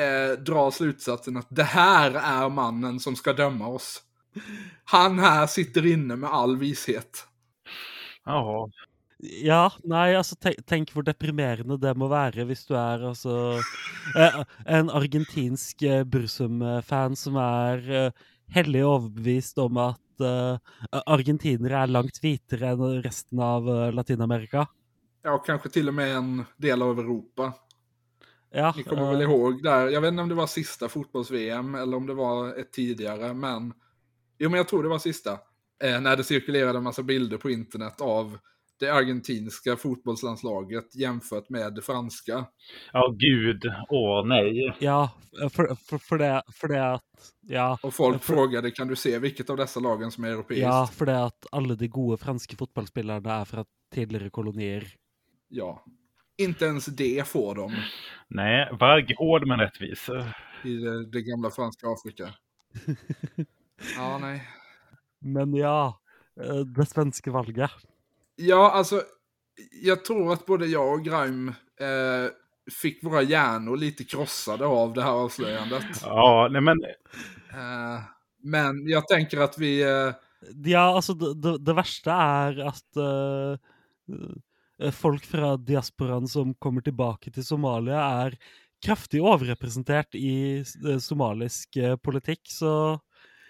eh, 0.00 0.38
drar 0.38 0.70
slutsatsen 0.70 1.36
att 1.36 1.46
det 1.50 1.62
här 1.64 2.10
är 2.10 2.48
mannen 2.48 3.00
som 3.00 3.16
ska 3.16 3.32
döma 3.32 3.66
oss. 3.68 4.02
Han 4.84 5.18
här 5.18 5.46
sitter 5.46 5.86
inne 5.86 6.16
med 6.16 6.30
all 6.30 6.56
vishet. 6.56 7.26
Ja, 8.24 8.68
Ja, 9.24 9.70
nei, 9.88 10.12
altså 10.18 10.36
tenk, 10.36 10.58
tenk 10.68 10.90
hvor 10.92 11.04
deprimerende 11.06 11.78
det 11.80 11.94
må 11.96 12.10
være 12.12 12.44
hvis 12.48 12.66
du 12.68 12.74
er 12.76 13.06
altså 13.08 13.56
eh, 14.18 14.40
en 14.68 14.90
argentinsk 14.92 15.84
eh, 15.86 16.02
Bursum-fan 16.04 17.16
som 17.16 17.38
er 17.40 17.84
eh, 17.88 18.24
hellig 18.52 18.82
overbevist 18.84 19.60
om 19.62 19.78
at 19.80 20.24
eh, 20.24 20.98
argentinere 21.06 21.84
er 21.86 21.94
langt 21.94 22.20
hvitere 22.20 22.74
enn 22.74 23.00
resten 23.06 23.40
av 23.40 23.70
Latin-Amerika. 23.96 24.66
Ja, 25.24 25.38
kanske 25.38 25.70
till 25.72 25.88
och 25.88 25.94
med 25.94 26.16
en 26.16 26.44
del 26.60 26.82
av 26.82 26.98
Europa. 26.98 27.52
Ja, 28.52 28.74
Ni 28.76 28.82
kommer 28.82 29.10
väl 29.12 29.22
ihåg 29.22 29.62
där, 29.62 29.88
jag 29.88 30.00
vet 30.00 30.08
inte 30.08 30.22
om 30.22 30.28
det 30.28 30.34
var 30.34 30.46
sista 30.46 30.88
fotbolls-VM 30.88 31.74
eller 31.74 31.96
om 31.96 32.06
det 32.06 32.14
var 32.14 32.54
ett 32.60 32.72
tidigare, 32.72 33.34
men 33.34 33.72
jo, 34.38 34.50
men 34.50 34.58
jag 34.58 34.68
tror 34.68 34.82
det 34.82 34.88
var 34.88 34.98
sista. 34.98 35.32
Eh, 35.84 36.00
när 36.00 36.16
det 36.16 36.24
cirkulerade 36.24 36.78
en 36.78 36.84
massa 36.84 37.02
bilder 37.02 37.36
på 37.36 37.50
internet 37.50 38.00
av 38.00 38.38
det 38.80 38.88
argentinska 38.90 39.76
fotbollslandslaget 39.76 40.96
jämfört 40.96 41.48
med 41.48 41.74
det 41.74 41.82
franska. 41.82 42.46
ja 42.92 43.14
gud, 43.18 43.62
åh 43.88 44.26
nej. 44.26 44.76
Ja, 44.80 45.10
for, 45.52 45.74
for, 45.88 45.98
for, 45.98 46.18
det, 46.18 46.42
for 46.52 46.68
det 46.68 46.92
at 46.94 47.02
Ja. 47.40 47.78
Och 47.82 47.94
folk 47.94 48.22
För- 48.22 48.34
frågade, 48.34 48.70
kan 48.70 48.88
du 48.88 48.96
se 48.96 49.18
vilket 49.18 49.50
av 49.50 49.56
dessa 49.56 49.80
lagen 49.80 50.10
som 50.10 50.24
är 50.24 50.28
europeiskt? 50.28 50.62
Ja, 50.62 50.88
for 50.92 51.06
det 51.06 51.24
at 51.24 51.46
alle 51.52 51.74
de 51.74 51.88
gode 51.88 52.16
franske 52.16 52.56
fotballspillerne 52.56 53.40
er 53.40 53.44
fra 53.44 53.64
tidligere 53.94 54.30
kolonier. 54.30 54.84
Ja. 55.48 55.84
Inte 56.38 56.64
ens 56.64 56.86
det 56.86 57.28
får 57.28 57.54
de 57.54 57.72
Nej, 58.28 58.68
Varg 58.80 59.02
är 59.12 59.16
hård 59.16 59.46
men 59.46 59.58
rättvis. 59.60 60.08
i 60.64 60.74
det, 60.76 61.06
det 61.10 61.22
gamla 61.22 61.50
franska 61.50 61.86
Afrika. 61.88 62.34
Ja, 63.96 64.18
nej. 64.18 64.48
Men 65.18 65.54
ja, 65.54 66.00
eh, 66.40 66.56
det 66.56 66.86
svenske 66.86 67.30
valget. 67.30 67.70
Ja, 68.36 68.70
alltså, 68.70 69.02
jag 69.82 70.04
tror 70.04 70.32
att 70.32 70.46
både 70.46 70.66
jag 70.66 70.92
och 70.92 71.04
Grime 71.04 71.52
eh, 71.80 72.30
fick 72.82 73.04
våra 73.04 73.22
hjärnor 73.22 73.76
lite 73.76 74.04
krossade 74.04 74.66
av 74.66 74.92
det 74.92 75.02
här 75.02 75.12
avslöjandet. 75.12 75.84
Ja, 76.02 76.48
nej 76.50 76.60
men 76.60 76.78
Eh, 77.54 78.00
men 78.42 78.88
jag 78.88 79.08
tänker 79.08 79.40
att 79.40 79.58
vi... 79.58 79.82
Eh, 79.82 80.14
Ja, 80.64 80.96
altså, 80.96 81.14
det, 81.14 81.30
det, 81.40 81.54
det 81.64 81.72
verste 81.72 82.12
er 82.12 82.58
at 82.68 82.98
eh, 83.00 83.54
eh, 84.76 84.90
folk 84.92 85.24
fra 85.24 85.54
diasporaen 85.56 86.28
som 86.28 86.52
kommer 86.60 86.84
tilbake 86.84 87.32
til 87.32 87.46
Somalia, 87.46 88.02
er 88.26 88.36
kraftig 88.84 89.22
overrepresentert 89.24 90.12
i 90.20 90.60
somalisk 91.00 91.78
politikk. 92.04 92.42
Så 92.52 92.72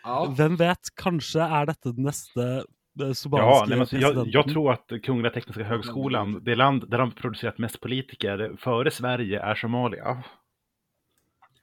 ja, 0.04 0.34
hvem 0.36 0.56
vet, 0.60 0.92
kanskje 1.00 1.44
er 1.44 1.66
dette 1.72 1.92
den 1.92 2.10
neste 2.10 2.42
eh, 2.42 2.70
Ja, 2.96 3.64
nej, 3.68 3.78
men 3.78 4.00
jag, 4.00 4.26
jag 4.26 4.48
tror 4.48 4.72
att 4.72 4.92
Kungliga 5.02 5.32
Tekniska 5.32 5.64
Högskolan, 5.64 6.44
det 6.44 6.54
land 6.54 6.90
där 6.90 6.98
de 6.98 7.10
producerat 7.10 7.58
mest 7.58 7.80
politiker 7.80 8.56
före 8.58 8.90
Sverige 8.90 9.40
är 9.40 9.54
Somalia. 9.54 10.22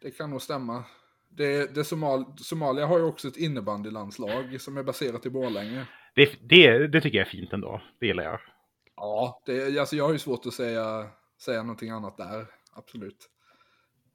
det 0.02 0.12
kan 0.12 0.30
nog 0.30 0.42
stämma. 0.42 0.84
Det, 1.30 1.76
det 1.76 1.84
Somal, 1.84 2.26
Somalia 2.38 2.86
har 2.86 2.98
ju 2.98 3.04
också 3.04 3.28
ett 3.28 3.38
innebandylandslag 3.38 4.62
som 4.62 4.78
är 4.78 4.84
baserat 4.84 5.26
i 5.26 5.30
Borlänge. 5.30 5.86
Det, 6.16 6.50
det, 6.50 6.88
det 6.88 7.02
tycker 7.02 7.18
jag 7.18 7.28
är 7.28 7.32
fint 7.32 7.54
ändå, 7.54 7.82
det 8.00 8.06
gillar 8.06 8.24
jag. 8.24 8.40
Ja, 8.96 9.42
det, 9.46 9.80
alltså 9.80 9.96
jag 9.96 10.06
har 10.06 10.12
ju 10.12 10.20
svårt 10.20 10.46
att 10.46 10.54
säga, 10.54 11.08
säga 11.42 11.64
någonting 11.64 11.90
annat 11.90 12.18
där, 12.18 12.46
absolut. 12.74 13.30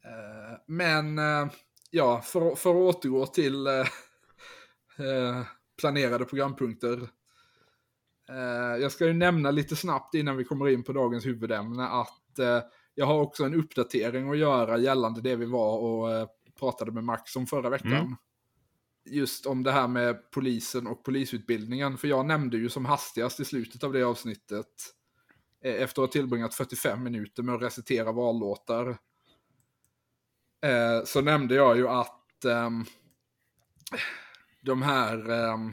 Eh, 0.05 0.59
men 0.67 1.19
eh, 1.19 1.47
ja, 1.91 2.21
för, 2.21 2.55
för 2.55 2.71
att 2.71 2.97
återgå 2.97 3.27
till 3.27 3.67
planerade 5.81 6.25
programpunkter. 6.25 7.09
Eh, 8.29 8.83
jag 8.83 8.93
ska 8.93 9.07
ju 9.07 9.13
nämna 9.13 9.51
lite 9.51 9.77
snabbt 9.77 10.15
innan 10.15 10.37
vi 10.37 10.45
kommer 10.45 10.69
in 10.69 10.85
på 10.85 10.93
dagens 10.93 11.27
huvudämne 11.27 11.89
att 11.89 12.39
eh, 12.39 12.61
jag 12.95 13.07
har 13.07 13.21
också 13.21 13.45
en 13.45 13.55
uppdatering 13.55 14.31
att 14.31 14.39
göra 14.39 14.79
gällande 14.79 15.21
det 15.21 15.37
vi 15.37 15.47
var 15.47 15.79
och 15.79 16.13
eh, 16.13 16.29
pratade 16.59 16.93
med 16.93 17.05
Max 17.05 17.37
om 17.37 17.47
förra 17.47 17.71
veckan. 17.71 17.93
Mm. 17.93 18.17
Just 19.05 19.47
om 19.47 19.63
det 19.63 19.73
här 19.73 19.89
med 19.89 20.31
polisen 20.31 20.87
och 20.87 21.05
polisutbildningen. 21.05 21.99
För 21.99 22.09
jag 22.09 22.27
nämnde 22.27 22.57
ju 22.57 22.69
som 22.69 22.85
hastigast 22.85 23.41
i 23.41 23.45
slutet 23.45 23.85
av 23.85 23.93
det 23.93 24.03
avsnittet 24.03 24.67
eh, 25.65 25.75
efter 25.75 26.03
att 26.03 26.09
ha 26.09 26.13
tillbringat 26.13 26.55
45 26.55 27.03
minuter 27.03 27.43
med 27.43 27.55
att 27.55 27.63
recitera 27.63 28.13
vallåtar. 28.13 28.89
Eh, 30.63 31.05
så 31.05 31.21
nämnde 31.21 31.55
jag 31.55 31.77
ju 31.77 31.89
att 31.89 32.45
ehm, 32.45 32.85
de 34.67 34.83
här 34.83 35.31
ehm, 35.31 35.69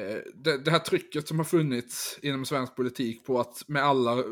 eh, 0.00 0.22
det, 0.34 0.58
det 0.58 0.70
här 0.70 0.78
trycket 0.78 1.28
som 1.28 1.38
har 1.38 1.44
funnits 1.44 2.18
inom 2.22 2.44
svensk 2.44 2.76
politik 2.76 3.26
på 3.26 3.40
att 3.40 3.68
med 3.68 3.82
alla 3.82 4.24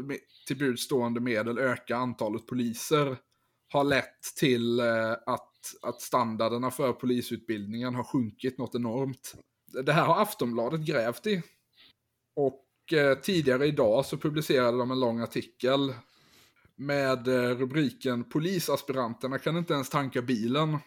till 0.47 0.59
buds 0.59 0.83
stående 0.83 1.21
medel 1.21 1.59
öka 1.59 1.97
antalet 1.97 2.47
poliser 2.47 3.17
har 3.69 3.85
lett 3.85 4.23
till 4.39 4.81
eh, 4.81 5.13
att, 5.27 5.53
att 5.83 6.01
standarderna 6.01 6.71
för 6.71 6.93
polisutbildningen 6.93 7.95
har 7.95 8.05
sjunkit 8.05 8.59
något 8.59 8.75
enormt. 8.75 9.35
Det 9.85 9.93
här 9.93 10.05
har 10.05 10.23
Aftonbladet 10.23 10.81
grävt 10.81 11.27
i. 11.27 11.43
Och 12.37 12.93
eh, 12.93 13.19
tidigare 13.19 13.67
idag 13.67 14.07
så 14.07 14.17
publicerade 14.17 14.79
de 14.79 14.91
en 14.91 15.01
lång 15.01 15.21
artikel 15.21 15.95
med 16.77 17.29
eh, 17.29 17.57
rubriken 17.57 18.25
Polisaspiranterna 18.25 19.39
kan 19.39 19.57
inte 19.57 19.75
ens 19.75 19.91
tanka 19.91 20.23
bilen. 20.23 20.79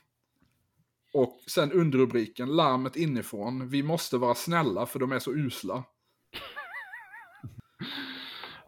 Och 1.13 1.39
sen 1.47 1.71
underrubriken 1.71 2.55
Larmet 2.55 2.95
inifrån. 2.95 3.69
Vi 3.69 3.83
måste 3.83 4.17
vara 4.17 4.35
snälla 4.35 4.85
för 4.85 4.99
de 4.99 5.11
är 5.11 5.19
så 5.19 5.31
usla. 5.31 5.83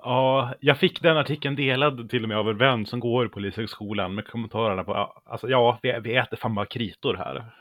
Ja, 0.03 0.55
jag 0.59 0.79
fick 0.79 1.01
den 1.01 1.17
artikeln 1.17 1.55
delad 1.55 2.09
till 2.09 2.23
och 2.23 2.29
med 2.29 2.37
av 2.37 2.49
en 2.49 2.57
vän 2.57 2.85
som 2.85 2.99
går 2.99 3.25
på 3.27 3.33
Polishögskolan 3.33 4.15
med 4.15 4.27
kommentarerna 4.27 4.83
på, 4.83 5.21
alltså 5.25 5.49
ja, 5.49 5.79
vi, 5.81 5.99
vi 6.03 6.15
äter 6.15 6.37
fan 6.37 6.55
bara 6.55 6.65
kritor 6.65 7.13
här. 7.13 7.55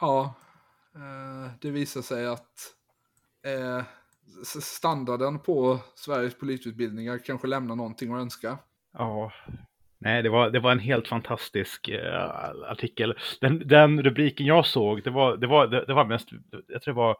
Ja, 0.00 0.34
eh, 0.94 1.52
det 1.60 1.70
visar 1.70 2.02
sig 2.02 2.26
att 2.26 2.74
eh, 3.44 3.84
standarden 4.62 5.38
på 5.38 5.78
Sveriges 5.94 6.38
polisutbildningar 6.38 7.18
kanske 7.18 7.46
lämnar 7.46 7.76
någonting 7.76 8.14
att 8.14 8.20
önska. 8.20 8.58
Ja, 8.92 9.32
nej, 10.00 10.22
det 10.22 10.28
var, 10.28 10.50
det 10.50 10.60
var 10.60 10.72
en 10.72 10.78
helt 10.78 11.08
fantastisk 11.08 11.88
eh, 11.88 12.24
artikel. 12.70 13.14
Den, 13.40 13.68
den 13.68 14.02
rubriken 14.02 14.46
jag 14.46 14.66
såg, 14.66 15.02
det 15.04 15.10
var, 15.10 15.36
det 15.36 15.46
var, 15.46 15.66
det, 15.66 15.84
det 15.86 15.94
var 15.94 16.04
mest, 16.04 16.28
jag 16.68 16.82
tror 16.82 16.94
det 16.94 16.98
var 16.98 17.16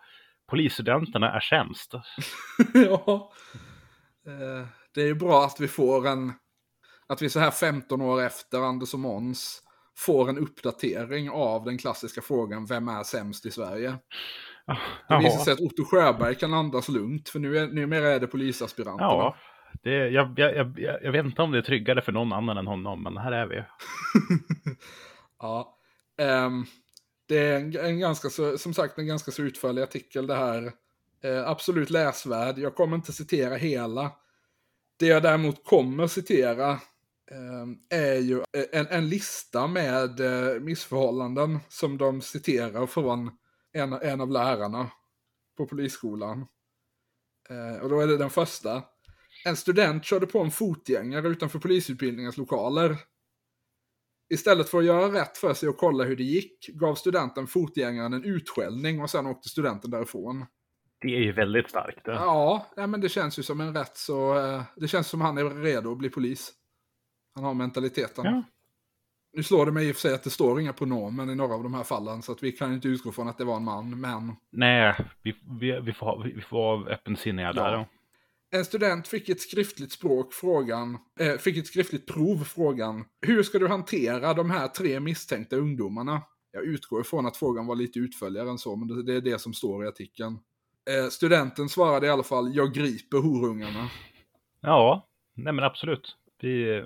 polisstudenterna 0.51 1.33
är 1.33 1.41
sämst. 1.41 1.93
ja, 2.75 3.33
eh, 4.27 4.67
det 4.95 5.03
är 5.03 5.07
ju 5.07 5.15
bra 5.15 5.45
att 5.45 5.61
vi 5.61 5.69
får 5.69 6.09
en, 6.09 6.33
att 7.07 7.23
vi 7.23 7.29
så 7.31 7.41
här 7.41 7.51
15 7.51 8.01
år 8.01 8.23
efter 8.23 8.59
Anders 8.59 8.95
och 8.95 9.01
Måns 9.01 9.63
får 9.97 10.29
en 10.29 10.39
uppdatering 10.39 11.31
av 11.31 11.65
den 11.65 11.79
klassiska 11.79 12.23
frågan 12.23 12.67
vem 12.67 12.89
är 12.89 13.03
sämst 13.03 13.47
i 13.47 13.51
Sverige? 13.51 13.97
Det 15.09 15.19
visar 15.19 15.45
sig 15.45 15.53
att 15.53 15.61
Otto 15.61 15.85
Sjöberg 15.85 16.35
kan 16.35 16.55
andas 16.55 16.89
lugnt, 16.89 17.29
för 17.29 17.39
nu 17.39 17.59
är, 17.59 17.67
numera 17.67 18.09
är 18.09 18.21
det 18.21 18.27
polisaspiranterna. 18.27 19.11
Ja, 19.11 19.37
det, 19.83 20.09
jag, 20.09 20.39
jag, 20.39 20.79
jag, 20.79 21.03
jag 21.03 21.13
vet 21.13 21.25
inte 21.25 21.43
om 21.43 21.51
det 21.51 21.59
är 21.59 21.63
tryggare 21.63 22.03
för 22.03 22.13
någon 22.13 22.33
annan 22.33 22.59
än 22.59 22.67
honom, 22.67 23.03
men 23.03 23.17
här 23.17 23.33
är 23.33 23.47
vi. 23.47 23.57
ja. 25.39 25.77
Um, 26.19 26.67
det 27.27 27.39
är 27.39 27.57
en, 27.57 27.77
en 27.77 27.99
ganska 27.99 28.31
så, 28.31 28.59
som 28.59 28.75
sagt 28.75 28.99
en 28.99 29.07
ganska 29.07 29.31
så 29.31 29.43
utförlig 29.43 29.83
artikel 29.83 30.27
det 30.27 30.37
här. 30.37 30.73
Eh, 31.23 31.49
absolut 31.49 31.91
läsvärd. 31.91 32.59
Jag 32.59 32.75
kommer 32.75 32.97
inte 32.97 33.13
citera 33.13 33.55
hela. 33.55 34.13
Det 34.97 35.07
jag 35.07 35.23
däremot 35.23 35.65
kommer 35.65 36.07
citera 36.07 36.71
ehm, 37.31 37.79
är 37.89 38.15
ju 38.15 38.43
en, 38.73 38.87
en 38.87 39.09
lista 39.09 39.67
med 39.67 40.21
eh, 40.21 40.61
missförhållanden 40.61 41.59
som 41.69 41.99
de 41.99 42.21
citerar 42.21 42.87
från 42.87 43.31
en, 43.73 43.93
en 43.93 44.21
av 44.21 44.31
lärarna 44.31 44.91
på 45.57 45.67
polisskolan. 45.67 46.47
Eh, 47.49 47.83
och 47.83 47.89
då 47.89 48.01
är 48.01 48.07
det 48.07 48.17
den 48.17 48.31
första. 48.31 48.83
En 49.45 49.57
student 49.57 50.05
körde 50.05 50.27
på 50.27 50.41
en 50.41 50.51
fotgängare 50.51 51.29
utanför 51.29 51.59
polisutbildningens 51.59 52.37
lokaler. 52.37 52.97
Istället 54.35 54.69
för 54.69 54.79
att 54.79 54.85
göra 54.85 55.21
rätt 55.21 55.39
för 55.39 55.55
sig 55.55 55.69
och 55.69 55.77
kolla 55.77 56.05
hur 56.05 56.17
det 56.17 56.23
gick 56.23 56.69
gav 56.69 56.95
studenten 56.95 57.47
fotgängaren 57.47 58.13
en 58.13 58.25
utskällning 58.25 59.01
och 59.03 59.11
sen 59.11 59.27
åkte 59.27 59.49
studenten 59.49 59.91
därifrån. 59.91 60.47
Det 61.01 61.09
är 61.09 61.21
ju 61.21 61.33
väldigt 61.33 61.71
starkt. 61.71 62.05
Det. 62.05 62.13
Ja, 62.13 62.67
nej, 62.77 62.87
men 62.87 63.01
det 63.01 63.09
känns 63.09 63.39
ju 63.39 63.43
som 63.43 63.61
en 63.61 63.75
rätt 63.75 63.97
så... 63.97 64.39
eh, 64.39 64.63
Det 64.77 64.89
känns 64.89 65.09
som 65.09 65.21
han 65.21 65.39
är 65.39 65.45
redo 65.63 65.93
att 65.93 65.99
bli 65.99 66.11
polis. 66.11 66.53
Han 67.35 67.45
har 67.45 67.55
mentaliteten. 67.55 68.25
Ja. 68.25 68.43
Nu 69.33 69.43
slår 69.43 69.67
det 69.67 69.73
mig 69.73 69.89
i 69.89 69.93
och 69.93 69.97
för 69.97 70.01
sig 70.01 70.15
att 70.15 70.23
det 70.23 70.31
står 70.31 70.61
inga 70.61 70.73
pronomen 70.73 71.31
i 71.31 71.35
några 71.35 71.55
av 71.55 71.63
de 71.63 71.75
här 71.75 71.85
fallen, 71.85 72.23
så 72.23 72.33
att 72.33 72.43
vi 72.43 72.53
kan 72.53 72.73
inte 72.75 72.89
utgå 72.89 73.13
från 73.13 73.29
att 73.29 73.39
det 73.39 73.45
var 73.45 73.57
en 73.57 73.65
man, 73.65 74.01
men... 74.01 74.37
Nej, 74.53 74.95
vi, 75.23 75.35
vi, 75.61 75.81
vi, 75.81 75.93
får, 75.93 76.23
vi 76.35 76.41
får 76.41 76.57
vara 76.57 76.95
öppensinniga 76.95 77.53
där. 77.53 77.73
Ja. 77.73 77.87
En 78.53 78.65
student 78.65 79.09
fick 79.09 79.29
ett 79.29 79.41
skriftligt 79.41 79.93
språk 79.93 80.33
frågan, 80.33 80.99
eh, 81.21 81.37
fick 81.39 81.57
ett 81.57 81.67
skriftligt 81.67 82.07
prov 82.07 82.45
frågan, 82.45 83.05
hur 83.21 83.43
ska 83.43 83.59
du 83.59 83.69
hantera 83.69 84.35
de 84.35 84.51
här 84.51 84.69
tre 84.69 85.01
misstänkta 85.01 85.57
ungdomarna? 85.57 86.23
Jag 86.53 86.65
utgår 86.65 87.01
ifrån 87.01 87.27
att 87.27 87.37
frågan 87.37 87.67
var 87.67 87.77
lite 87.77 87.99
utförligare 87.99 88.51
än 88.51 88.59
så, 88.59 88.77
men 88.77 89.05
det, 89.05 89.15
är 89.15 89.21
det 89.21 89.41
som 89.41 89.53
står 89.53 89.85
i 89.85 89.89
artikeln. 89.89 90.39
Eh, 90.91 91.09
studenten 91.11 91.69
svarade 91.69 92.07
i 92.07 92.11
alla 92.11 92.23
fall, 92.23 92.55
jag 92.55 92.75
griper 92.75 93.19
horungarna. 93.19 93.91
Ja, 94.61 95.09
nej 95.35 95.53
men 95.53 95.65
absolut. 95.65 96.17
Vi, 96.41 96.85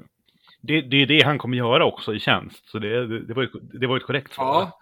det, 0.61 0.81
det 0.81 0.97
är 0.97 1.07
det 1.07 1.23
han 1.25 1.39
kommer 1.39 1.57
göra 1.57 1.85
också 1.85 2.15
i 2.15 2.21
tjänst. 2.21 2.69
Så 2.69 2.79
det, 2.79 3.07
det, 3.07 3.27
det, 3.27 3.35
var, 3.35 3.43
ett, 3.43 3.81
det 3.81 3.87
var 3.87 3.97
ett 3.97 4.07
korrekt 4.07 4.35
svar. 4.35 4.61
Ja, 4.61 4.79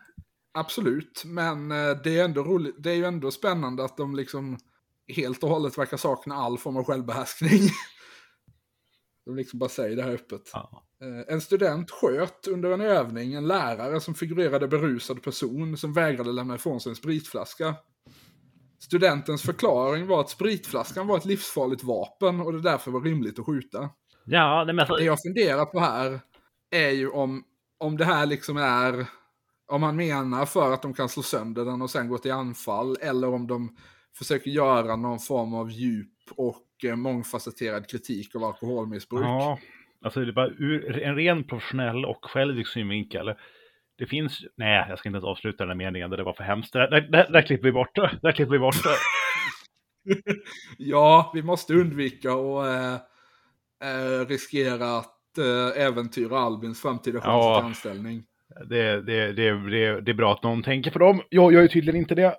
absolut, 0.55 1.23
men 1.27 1.71
eh, 1.71 1.97
det 2.05 2.19
är 2.19 2.25
ändå 2.25 2.43
roligt, 2.43 2.75
det 2.79 2.91
är 2.91 2.97
ju 2.97 3.05
ändå 3.05 3.31
spännande 3.31 3.85
att 3.85 3.97
de 3.97 4.17
liksom 4.17 4.59
helt 5.09 5.43
och 5.43 5.49
hållet 5.51 5.79
verkar 5.79 5.97
sakna 5.97 6.35
all 6.35 6.59
form 6.59 6.77
av 6.77 6.85
självbehärskning. 6.85 7.61
De 9.27 9.37
liksom 9.37 9.59
bara 9.59 9.69
säger 9.69 9.97
det 9.97 10.03
här 10.03 10.11
öppet. 10.11 10.51
Ja. 10.53 10.83
Eh, 11.03 11.35
En 11.35 11.41
student 11.41 11.91
sköt 11.91 12.47
under 12.47 12.71
en 12.71 12.81
övning 12.81 13.35
en 13.35 13.47
lärare 13.49 14.01
som 14.01 14.15
figurerade 14.15 14.69
berusad 14.69 15.23
person 15.23 15.77
som 15.77 15.93
vägrade 15.93 16.33
lämna 16.33 16.55
ifrån 16.55 16.81
sig 16.81 16.91
en 16.91 16.97
spritflaska. 16.97 17.75
Studentens 18.81 19.43
förklaring 19.43 20.07
var 20.07 20.21
att 20.21 20.31
spritflaskan 20.31 21.07
var 21.07 21.17
ett 21.17 21.25
livsfarligt 21.25 21.85
vapen 21.85 22.41
och 22.41 22.53
det 22.53 22.61
därför 22.61 22.91
var 22.91 23.01
rimligt 23.01 23.39
att 23.39 23.47
skjuta. 23.47 23.91
Ja, 24.25 24.65
nej, 24.67 24.75
men 24.75 24.81
alltså, 24.81 24.97
Det 24.97 25.05
jag 25.05 25.23
funderar 25.23 25.65
på 25.65 25.81
här 25.81 26.21
är 26.71 26.91
ju 26.91 27.09
om, 27.11 27.45
om 27.79 27.97
det 27.97 28.05
här 28.05 28.27
liksom 28.27 28.57
är, 28.57 29.07
om 29.67 29.81
man 29.81 29.97
menar 29.97 30.47
för 30.47 30.73
att 30.73 30.83
de 30.83 30.95
kan 30.95 31.09
slå 31.09 31.23
sönder 31.23 31.65
den 31.65 31.83
och 31.83 31.91
sen 31.91 32.09
gå 32.09 32.19
till 32.19 32.33
anfall, 32.33 32.97
eller 33.01 33.29
om 33.35 33.47
de 33.47 33.77
försöker 34.19 34.51
göra 34.51 34.97
någon 34.97 35.19
form 35.19 35.55
av 35.55 35.71
djup 35.71 36.09
och 36.37 36.67
eh, 36.85 36.97
mångfacetterad 36.97 37.89
kritik 37.91 38.35
av 38.35 38.45
alkoholmissbruk. 38.45 39.23
ja, 39.25 39.59
alltså 40.05 40.21
det 40.21 40.31
är 40.31 40.33
bara 40.33 40.49
ur 40.59 41.03
en 41.03 41.17
ren 41.17 41.45
professionell 41.45 42.05
och 42.05 42.25
självisk 42.25 42.71
synvinkel. 42.73 43.35
Det 43.99 44.07
finns, 44.07 44.41
nej, 44.57 44.87
jag 44.89 44.99
ska 44.99 45.09
inte 45.09 45.17
ens 45.17 45.25
avsluta 45.25 45.65
den 45.65 45.69
här 45.69 45.77
meningen, 45.77 46.11
det 46.11 46.23
var 46.23 46.33
för 46.33 46.45
hemskt. 46.45 46.73
Där, 46.73 46.91
där, 46.91 47.01
där, 47.01 47.33
där 47.33 47.43
klipper 47.43 47.65
vi 47.65 47.73
bort 47.73 47.95
det. 47.95 48.19
Där 48.23 48.33
klipper 48.33 48.53
vi 48.53 48.59
bort 48.59 48.83
det. 48.85 48.91
Ja, 50.79 51.31
vi 51.35 51.43
måste 51.43 51.75
undvika 51.75 52.33
att 52.33 52.67
eh, 52.67 52.95
eh, 53.91 54.27
riskera 54.29 54.97
att 54.99 55.39
eh, 55.39 55.83
äventyra 55.83 56.39
Albins 56.39 56.83
framtida 56.83 57.21
chans 57.21 57.27
Ja. 57.27 57.57
till 57.59 57.67
anställning. 57.67 58.23
Det, 58.67 59.01
det, 59.01 59.33
det, 59.33 59.53
det, 59.71 60.01
det 60.01 60.11
är 60.13 60.15
bra 60.15 60.33
att 60.33 60.43
någon 60.43 60.63
tänker 60.63 60.91
på 60.91 60.99
dem. 60.99 61.23
Jag 61.29 61.53
gör 61.53 61.63
ju 61.63 61.69
tydligen 61.69 62.01
inte 62.01 62.15
det. 62.15 62.35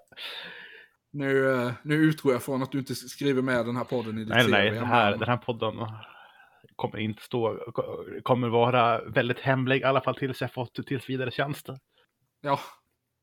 Nu, 1.13 1.54
eh, 1.54 1.71
nu 1.84 1.95
utgår 1.95 2.34
jag 2.34 2.43
från 2.43 2.63
att 2.63 2.71
du 2.71 2.80
inte 2.80 2.95
skriver 2.95 3.41
med 3.41 3.65
den 3.65 3.76
här 3.76 3.84
podden 3.84 4.17
i 4.17 4.19
ditt 4.19 4.30
Nej, 4.30 4.47
nej, 4.47 4.71
den 4.71 4.86
här, 4.86 5.17
den 5.17 5.30
här 5.30 5.38
podden 5.38 5.73
kommer 6.76 6.97
inte 6.97 7.23
stå, 7.23 7.58
kommer 8.23 8.49
vara 8.49 9.02
väldigt 9.04 9.39
hemlig, 9.39 9.82
i 9.82 9.84
alla 9.84 10.02
fall 10.02 10.15
tills 10.15 10.41
jag 10.41 10.54
fått 10.54 10.88
tills 10.88 11.10
vidare 11.10 11.32
tjänster. 11.32 11.80
Ja, 12.41 12.60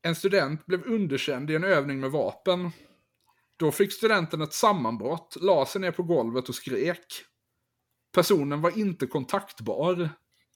en 0.01 0.15
student 0.15 0.65
blev 0.65 0.83
underkänd 0.85 1.51
i 1.51 1.55
en 1.55 1.63
övning 1.63 1.99
med 1.99 2.11
vapen. 2.11 2.71
Då 3.57 3.71
fick 3.71 3.93
studenten 3.93 4.41
ett 4.41 4.53
sammanbrott, 4.53 5.37
la 5.41 5.65
sig 5.65 5.81
ner 5.81 5.91
på 5.91 6.03
golvet 6.03 6.49
och 6.49 6.55
skrek. 6.55 7.05
Personen 8.15 8.61
var 8.61 8.79
inte 8.79 9.07
kontaktbar. 9.07 10.09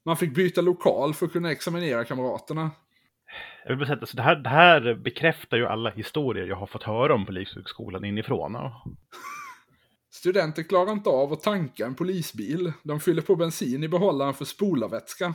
Man 0.05 0.17
fick 0.17 0.35
byta 0.35 0.61
lokal 0.61 1.13
för 1.13 1.25
att 1.25 1.31
kunna 1.31 1.51
examinera 1.51 2.05
kamraterna. 2.05 2.71
Jag 3.63 3.69
vill 3.69 3.77
bara 3.77 3.85
säga 3.85 3.97
alltså, 3.99 4.17
det, 4.17 4.23
här, 4.23 4.35
det 4.35 4.49
här 4.49 4.93
bekräftar 4.93 5.57
ju 5.57 5.65
alla 5.65 5.89
historier 5.89 6.45
jag 6.47 6.55
har 6.55 6.67
fått 6.67 6.83
höra 6.83 7.13
om 7.13 7.25
Polishögskolan 7.25 8.05
inifrån. 8.05 8.57
Studenter 10.13 10.63
klarar 10.63 10.91
inte 10.91 11.09
av 11.09 11.33
att 11.33 11.41
tanka 11.41 11.85
en 11.85 11.95
polisbil. 11.95 12.73
De 12.83 12.99
fyller 12.99 13.21
på 13.21 13.35
bensin 13.35 13.83
i 13.83 13.87
behållaren 13.87 14.33
för 14.33 14.45
spolarvätska. 14.45 15.33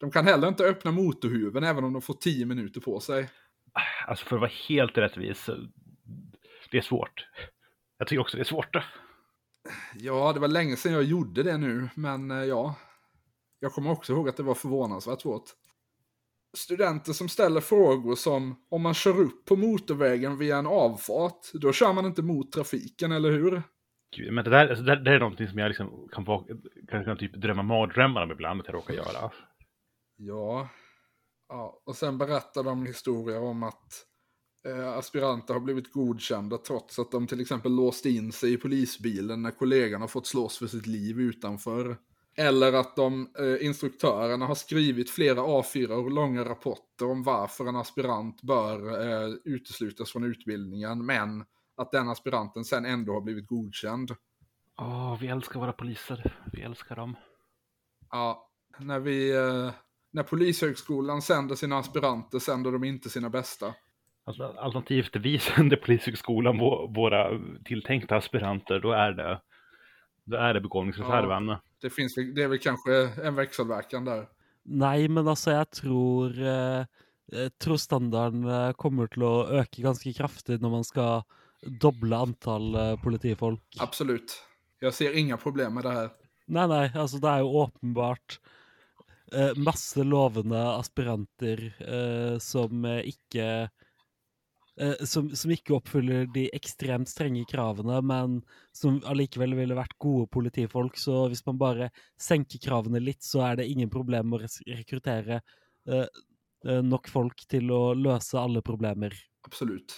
De 0.00 0.10
kan 0.10 0.26
heller 0.26 0.48
inte 0.48 0.64
öppna 0.64 0.90
motorhuven 0.90 1.64
även 1.64 1.84
om 1.84 1.92
de 1.92 2.02
får 2.02 2.14
10 2.14 2.46
minuter 2.46 2.80
på 2.80 3.00
sig. 3.00 3.30
Alltså 4.06 4.24
för 4.24 4.36
att 4.36 4.40
vara 4.40 4.50
helt 4.68 4.98
rättvis, 4.98 5.50
det 6.70 6.78
är 6.78 6.82
svårt. 6.82 7.26
Jag 7.98 8.08
tycker 8.08 8.20
också 8.20 8.36
det 8.36 8.42
är 8.42 8.44
svårt. 8.44 8.76
Ja, 9.94 10.32
det 10.32 10.40
var 10.40 10.48
länge 10.48 10.76
sedan 10.76 10.92
jag 10.92 11.02
gjorde 11.02 11.42
det 11.42 11.56
nu, 11.56 11.88
men 11.94 12.30
eh, 12.30 12.44
ja. 12.44 12.74
Jag 13.60 13.72
kommer 13.72 13.90
också 13.90 14.12
ihåg 14.12 14.28
att 14.28 14.36
det 14.36 14.42
var 14.42 14.54
förvånansvärt 14.54 15.20
svårt. 15.20 15.44
Studenter 16.56 17.12
som 17.12 17.28
ställer 17.28 17.60
frågor 17.60 18.14
som 18.14 18.66
om 18.70 18.82
man 18.82 18.94
kör 18.94 19.20
upp 19.20 19.44
på 19.44 19.56
motorvägen 19.56 20.38
via 20.38 20.56
en 20.56 20.66
avfart, 20.66 21.40
då 21.52 21.72
kör 21.72 21.92
man 21.92 22.06
inte 22.06 22.22
mot 22.22 22.52
trafiken, 22.52 23.12
eller 23.12 23.30
hur? 23.30 23.62
Gud, 24.16 24.32
men 24.32 24.44
det 24.44 24.50
där, 24.50 24.68
alltså, 24.68 24.84
det, 24.84 25.04
det 25.04 25.10
är 25.10 25.18
någonting 25.18 25.48
som 25.48 25.58
jag 25.58 25.68
liksom 25.68 26.08
kan, 26.12 26.24
få, 26.24 26.46
kan, 26.88 27.04
kan 27.04 27.16
typ 27.16 27.34
drömma 27.34 27.62
mardrömmar 27.62 28.22
om 28.22 28.30
ibland 28.30 28.60
att 28.60 28.66
jag 28.66 28.74
råkar 28.74 28.94
göra. 28.94 29.30
Ja. 30.16 30.68
ja. 31.48 31.82
Och 31.86 31.96
sen 31.96 32.18
berättar 32.18 32.62
de 32.62 32.86
historier 32.86 33.42
om 33.42 33.62
att 33.62 34.04
eh, 34.68 34.88
aspiranter 34.88 35.54
har 35.54 35.60
blivit 35.60 35.92
godkända 35.92 36.58
trots 36.58 36.98
att 36.98 37.10
de 37.10 37.26
till 37.26 37.40
exempel 37.40 37.72
låst 37.72 38.06
in 38.06 38.32
sig 38.32 38.52
i 38.52 38.56
polisbilen 38.56 39.42
när 39.42 39.50
kollegan 39.50 40.00
har 40.00 40.08
fått 40.08 40.26
slåss 40.26 40.58
för 40.58 40.66
sitt 40.66 40.86
liv 40.86 41.20
utanför. 41.20 41.96
Eller 42.36 42.72
att 42.72 42.96
de 42.96 43.28
eh, 43.38 43.66
instruktörerna 43.66 44.46
har 44.46 44.54
skrivit 44.54 45.10
flera 45.10 45.40
A4 45.40 46.10
långa 46.10 46.44
rapporter 46.44 47.10
om 47.10 47.22
varför 47.22 47.66
en 47.66 47.76
aspirant 47.76 48.42
bör 48.42 49.00
eh, 49.00 49.34
uteslutas 49.44 50.12
från 50.12 50.24
utbildningen, 50.24 51.06
men 51.06 51.44
att 51.76 51.92
den 51.92 52.08
aspiranten 52.08 52.64
sen 52.64 52.84
ändå 52.86 53.12
har 53.12 53.20
blivit 53.20 53.46
godkänd. 53.46 54.10
Åh, 54.78 55.18
vi 55.20 55.26
älskar 55.26 55.60
våra 55.60 55.72
poliser. 55.72 56.36
Vi 56.52 56.62
älskar 56.62 56.96
dem. 56.96 57.16
Ja, 58.10 58.50
när 58.78 59.00
vi... 59.00 59.36
Eh, 59.36 59.70
när 60.12 60.22
Polishögskolan 60.22 61.22
sänder 61.22 61.54
sina 61.54 61.78
aspiranter 61.78 62.38
sänder 62.38 62.72
de 62.72 62.84
inte 62.84 63.10
sina 63.10 63.30
bästa. 63.30 63.74
Alltså, 64.24 64.42
alternativt 64.44 65.16
vi 65.16 65.38
sänder 65.56 65.76
Polishögskolan 65.76 66.56
vå- 66.56 66.94
våra 66.94 67.40
tilltänkta 67.64 68.16
aspiranter, 68.16 68.80
då 68.80 68.92
är 68.92 69.12
det, 69.12 69.40
då 70.24 70.36
är 70.36 70.54
det 70.54 70.60
begåvningsreserven. 70.60 71.56
Det, 71.80 71.90
finns, 71.90 72.14
det 72.14 72.42
är 72.42 72.48
väl 72.48 72.58
kanske 72.58 72.92
en 73.22 73.34
växelverkan 73.34 74.04
där. 74.04 74.26
Nei, 74.66 75.08
men 75.08 75.28
altså, 75.28 75.52
jeg 75.54 75.70
tror, 75.78 76.32
eh, 76.42 77.48
tror 77.62 77.78
standarden 77.78 78.46
eh, 78.48 78.72
kommer 78.74 79.06
til 79.12 79.22
å 79.22 79.46
øke 79.60 79.84
ganske 79.84 80.12
kraftig 80.16 80.58
når 80.62 80.72
man 80.72 80.86
skal 80.86 81.22
doble 81.62 82.18
antall 82.18 82.74
eh, 82.74 82.94
politifolk. 83.02 83.62
Absolut. 83.78 84.34
Jag 84.80 84.94
ser 84.94 85.16
inga 85.16 85.36
problem 85.36 85.74
med 85.74 85.84
det 85.84 85.92
här. 85.92 86.10
Nei, 86.46 86.66
nei, 86.70 86.84
altså 86.94 87.18
det 87.22 87.30
er 87.30 87.42
jo 87.42 87.62
åpenbart 87.62 88.38
eh, 89.32 89.54
masse 89.56 90.04
lovende 90.04 90.60
aspiranter 90.76 91.62
eh, 91.82 92.38
som 92.38 92.84
eh, 92.84 93.08
eh, 93.34 93.68
Eh, 94.80 95.04
som, 95.08 95.30
som 95.36 95.52
ikke 95.54 95.72
oppfyller 95.78 96.26
de 96.34 96.46
ekstremt 96.56 97.08
strenge 97.08 97.46
kravene, 97.48 97.96
men 98.04 98.40
som 98.76 98.98
allikevel 99.08 99.54
ville 99.56 99.76
vært 99.78 99.96
gode 100.02 100.28
politifolk. 100.32 100.98
Så 101.00 101.22
hvis 101.32 101.44
man 101.46 101.60
bare 101.60 101.90
senker 102.20 102.60
kravene 102.60 103.00
litt, 103.00 103.24
så 103.24 103.46
er 103.48 103.60
det 103.60 103.70
ingen 103.72 103.90
problem 103.92 104.36
att 104.36 104.44
å 104.44 104.68
rekruttere 104.68 105.40
eh, 105.88 106.04
eh, 106.68 106.82
nok 106.84 107.08
folk 107.08 107.46
till 107.48 107.72
att 107.72 107.96
lösa 107.96 108.40
alla 108.40 108.62
problemer. 108.62 109.16
Absolut. 109.48 109.94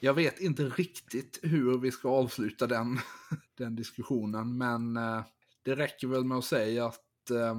Jag 0.00 0.14
vet 0.14 0.40
inte 0.40 0.62
riktigt 0.62 1.40
hur 1.42 1.78
vi 1.78 1.90
ska 1.90 2.08
avsluta 2.08 2.66
den, 2.66 2.98
den 3.58 3.76
diskussionen, 3.76 4.58
men 4.58 4.96
eh, 4.96 5.24
det 5.64 5.74
räcker 5.74 6.08
väl 6.08 6.24
med 6.24 6.38
att 6.38 6.44
säga 6.44 6.86
att 6.86 7.30
eh, 7.30 7.56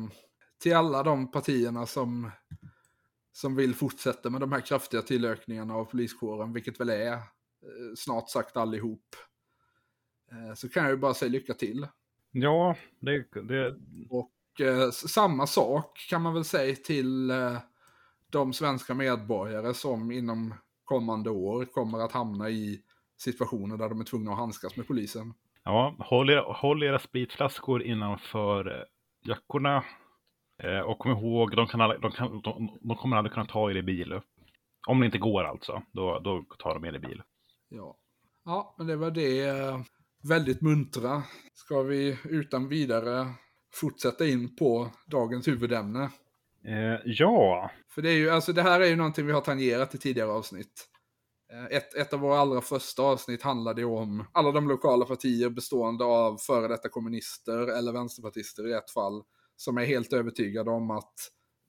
till 0.61 0.75
alla 0.75 1.03
de 1.03 1.31
partierna 1.31 1.85
som, 1.85 2.31
som 3.31 3.55
vill 3.55 3.75
fortsätta 3.75 4.29
med 4.29 4.41
de 4.41 4.51
här 4.51 4.61
kraftiga 4.61 5.01
tillökningarna 5.01 5.75
av 5.75 5.85
poliskåren, 5.85 6.53
vilket 6.53 6.79
väl 6.79 6.89
är 6.89 7.13
eh, 7.13 7.19
snart 7.97 8.29
sagt 8.29 8.57
allihop, 8.57 9.15
eh, 10.31 10.53
så 10.55 10.69
kan 10.69 10.83
jag 10.83 10.91
ju 10.91 10.97
bara 10.97 11.13
säga 11.13 11.29
lycka 11.29 11.53
till. 11.53 11.87
Ja, 12.31 12.75
det, 12.99 13.25
det, 13.41 13.75
Och 14.09 14.61
eh, 14.61 14.91
samma 14.91 15.47
sak 15.47 16.05
kan 16.09 16.21
man 16.21 16.33
väl 16.33 16.45
säga 16.45 16.75
till 16.75 17.29
eh, 17.29 17.57
de 18.29 18.53
svenska 18.53 18.93
medborgare 18.93 19.73
som 19.73 20.11
inom 20.11 20.53
kommande 20.83 21.29
år 21.29 21.65
kommer 21.65 21.99
att 21.99 22.11
hamna 22.11 22.49
i 22.49 22.81
situationer 23.17 23.77
där 23.77 23.89
de 23.89 23.99
är 23.99 24.05
tvungna 24.05 24.31
att 24.31 24.37
handskas 24.37 24.77
med 24.77 24.87
polisen. 24.87 25.33
ja, 25.63 25.95
håll, 25.99 26.29
er, 26.29 26.53
håll 26.53 26.83
era 26.83 26.99
spritflaskor 26.99 27.83
innanför 27.83 28.79
eh, 28.79 28.83
jackorna. 29.29 29.83
Eh, 30.63 30.79
och 30.79 30.99
kom 30.99 31.11
ihåg, 31.11 31.55
de, 31.55 31.67
kan 31.67 31.81
aldrig, 31.81 32.01
de, 32.01 32.11
kan, 32.11 32.41
de, 32.41 32.77
de 32.81 32.97
kommer 32.97 33.17
aldrig 33.17 33.33
kunna 33.33 33.45
ta 33.45 33.71
er 33.71 33.75
i 33.75 33.83
bil. 33.83 34.21
Om 34.87 34.99
det 34.99 35.05
inte 35.05 35.17
går 35.17 35.43
alltså, 35.43 35.81
då, 35.91 36.19
då 36.19 36.45
tar 36.59 36.73
de 36.73 36.85
er 36.85 36.95
i 36.95 36.99
bil. 36.99 37.21
Ja, 37.69 37.97
ja 38.45 38.75
men 38.77 38.87
det 38.87 38.95
var 38.95 39.11
det 39.11 39.47
eh, 39.47 39.79
väldigt 40.23 40.61
muntra. 40.61 41.23
Ska 41.53 41.81
vi 41.81 42.17
utan 42.23 42.67
vidare 42.67 43.27
fortsätta 43.73 44.27
in 44.27 44.55
på 44.55 44.89
dagens 45.07 45.47
huvudämne? 45.47 46.09
Eh, 46.65 46.99
ja, 47.05 47.71
För 47.89 48.01
det 48.01 48.09
är 48.09 48.17
ju, 48.17 48.29
alltså 48.29 48.53
det 48.53 48.61
här 48.61 48.81
är 48.81 48.85
ju 48.85 48.95
någonting 48.95 49.25
vi 49.25 49.31
har 49.31 49.41
tangerat 49.41 49.95
i 49.95 49.97
tidigare 49.97 50.31
avsnitt. 50.31 50.87
Eh, 51.53 51.77
Ett, 51.77 51.95
ett 51.95 52.13
av 52.13 52.19
våra 52.19 52.39
allra 52.39 52.61
första 52.61 53.03
avsnitt 53.03 53.43
handlade 53.43 53.85
om 53.85 54.25
alla 54.31 54.51
de 54.51 54.67
lokala 54.67 55.05
partier 55.05 55.49
bestående 55.49 56.03
av 56.05 56.37
före 56.37 56.67
detta 56.67 56.89
kommunister 56.89 57.77
eller 57.77 57.91
vänsterpartister 57.91 58.67
i 58.67 58.73
ett 58.73 58.91
fall. 58.91 59.23
Som 59.59 59.77
är 59.77 59.85
helt 59.85 60.13
övertygade 60.13 60.71
om 60.71 60.91
att 60.91 61.13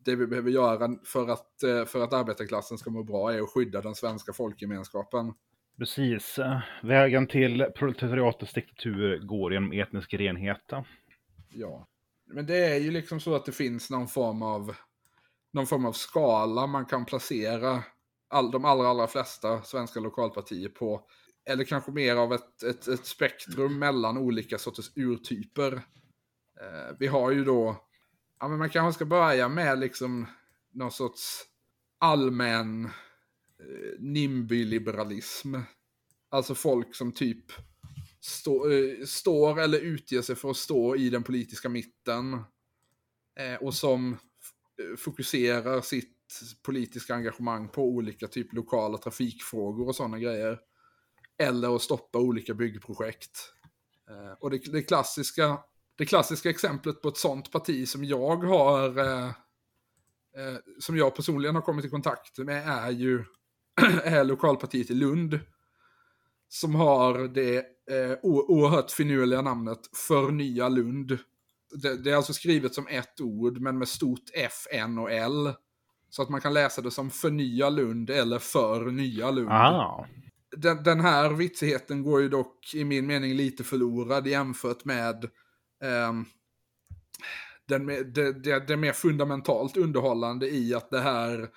det 0.04 0.16
vi 0.16 0.26
behöver 0.26 0.50
göra 0.50 0.96
för 1.04 1.28
att, 1.28 1.62
eh, 1.62 1.84
för 1.84 2.04
att 2.04 2.12
arbetarklassen 2.12 2.78
ska 2.78 2.90
må 2.90 3.02
bra 3.02 3.32
är 3.32 3.40
att 3.40 3.50
skydda 3.50 3.80
den 3.80 3.94
svenska 3.94 4.32
folkgemenskapen. 4.32 5.32
precis. 5.78 6.38
Vägen 6.82 7.26
till 7.26 7.66
proletariatets 7.74 8.52
diktatur 8.52 9.18
går 9.18 9.52
genom 9.52 9.72
etnisk 9.72 10.14
renhet. 10.14 10.70
Ja. 11.48 11.86
Men 12.26 12.46
det 12.46 12.56
är 12.56 12.78
ju 12.78 12.90
liksom 12.90 13.20
så 13.20 13.34
att 13.34 13.44
det 13.44 13.52
finns 13.52 13.90
någon 13.90 14.08
form 14.08 14.42
av, 14.42 14.76
någon 15.52 15.66
form 15.66 15.86
av 15.86 15.92
skala 15.92 16.66
man 16.66 16.86
kan 16.86 17.04
placera 17.04 17.84
all, 18.28 18.50
de 18.50 18.64
allra, 18.64 18.88
allra 18.88 19.06
flesta 19.06 19.62
svenska 19.62 20.00
lokalpartier 20.00 20.68
på. 20.68 21.06
Eller 21.50 21.64
kanske 21.64 21.92
mer 21.92 22.16
av 22.16 22.32
ett, 22.32 22.62
ett, 22.62 22.88
ett 22.88 23.06
spektrum 23.06 23.78
mellan 23.78 24.18
olika 24.18 24.58
sorters 24.58 24.96
urtyper. 24.96 25.82
Eh, 26.60 26.96
vi 26.98 27.06
har 27.06 27.30
ju 27.30 27.44
då, 27.44 27.84
ja 28.40 28.48
men 28.48 28.58
man 28.58 28.70
kanske 28.70 28.98
ska 28.98 29.04
börja 29.04 29.48
med 29.48 29.78
liksom 29.78 30.26
någon 30.72 30.92
sorts 30.92 31.42
allmän 31.98 32.84
eh, 32.84 34.00
NIMBY-liberalism. 34.00 35.54
Alltså 36.28 36.54
folk 36.54 36.94
som 36.94 37.12
typ 37.12 37.44
stå, 38.20 38.70
eh, 38.70 39.04
står 39.04 39.60
eller 39.60 39.80
utger 39.80 40.22
sig 40.22 40.36
för 40.36 40.50
att 40.50 40.56
stå 40.56 40.96
i 40.96 41.10
den 41.10 41.22
politiska 41.22 41.68
mitten. 41.68 42.34
Eh, 43.38 43.54
och 43.60 43.74
som 43.74 44.12
eh, 44.12 44.96
fokuserar 44.98 45.80
sitt 45.80 46.16
politiska 46.62 47.14
engagemang 47.14 47.68
på 47.68 47.82
olika 47.82 48.28
typ 48.28 48.52
lokala 48.52 48.98
trafikfrågor 48.98 49.88
och 49.88 49.96
sådana 49.96 50.18
grejer. 50.18 50.58
Eller 51.38 51.76
att 51.76 51.82
stoppa 51.82 52.18
olika 52.18 52.54
byggprojekt. 52.54 53.52
Eh, 54.10 54.32
och 54.40 54.50
det, 54.50 54.72
det, 54.72 54.82
klassiska, 54.82 55.58
det 56.00 56.06
klassiska 56.06 56.50
exemplet 56.50 57.02
på 57.02 57.08
ett 57.08 57.16
sånt 57.16 57.52
parti 57.52 57.88
som 57.88 58.04
jag 58.04 58.36
har 58.36 58.98
eh, 58.98 59.26
eh, 59.26 60.56
som 60.78 60.96
jag 60.96 61.16
personligen 61.16 61.54
har 61.54 61.62
kommit 61.62 61.84
i 61.84 61.88
kontakt 61.88 62.38
med 62.38 62.68
är 62.68 62.90
ju 62.90 63.24
är 64.04 64.24
lokalpartiet 64.24 64.90
i 64.90 64.94
Lund. 64.94 65.40
Som 66.48 66.74
har 66.74 67.28
det 67.28 67.56
eh, 67.90 68.18
oerhört 68.22 68.90
finurliga 68.90 69.42
namnet 69.42 69.78
Förnya 70.08 70.68
Lund. 70.68 71.18
Det, 71.82 71.96
det 71.96 72.10
är 72.10 72.16
alltså 72.16 72.32
skrivet 72.32 72.74
som 72.74 72.86
ett 72.86 73.20
ord 73.20 73.58
men 73.58 73.78
med 73.78 73.88
stort 73.88 74.30
F, 74.34 74.66
N 74.70 74.98
och 74.98 75.12
L. 75.12 75.52
Så 76.10 76.22
att 76.22 76.28
man 76.28 76.40
kan 76.40 76.54
läsa 76.54 76.82
det 76.82 76.90
som 76.90 77.10
Förnya 77.10 77.70
Lund 77.70 78.10
eller 78.10 78.38
Förnya 78.38 79.30
Lund. 79.30 79.50
Ah, 79.50 80.06
Den, 80.56 80.82
den 80.82 81.00
här 81.00 81.30
vitsigheten 81.30 82.02
går 82.02 82.20
ju 82.20 82.28
dock 82.28 82.74
i 82.74 82.84
min 82.84 83.06
mening 83.06 83.34
lite 83.34 83.64
förlorad 83.64 84.26
jämfört 84.26 84.84
med 84.84 85.30
den, 87.68 87.84
med- 87.86 88.06
det, 88.06 88.32
det, 88.32 88.66
det 88.66 88.76
mer 88.76 88.92
fundamentalt 88.92 89.76
underhållande 89.76 90.48
i 90.50 90.74
att 90.74 90.90
det 90.90 91.00
här 91.00 91.48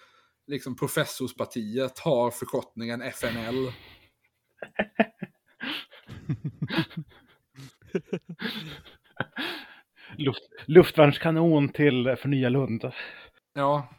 liksom 0.48 0.76
professorspartiet 0.76 2.00
har 2.00 2.32
förkortningen 2.32 3.02
FNL. 3.02 3.72
luft, 10.18 10.42
luftvärnskanon 10.66 11.70
till 11.70 12.16
Förnya 12.20 12.50
Lund. 12.50 12.92
Ja. 13.54 13.90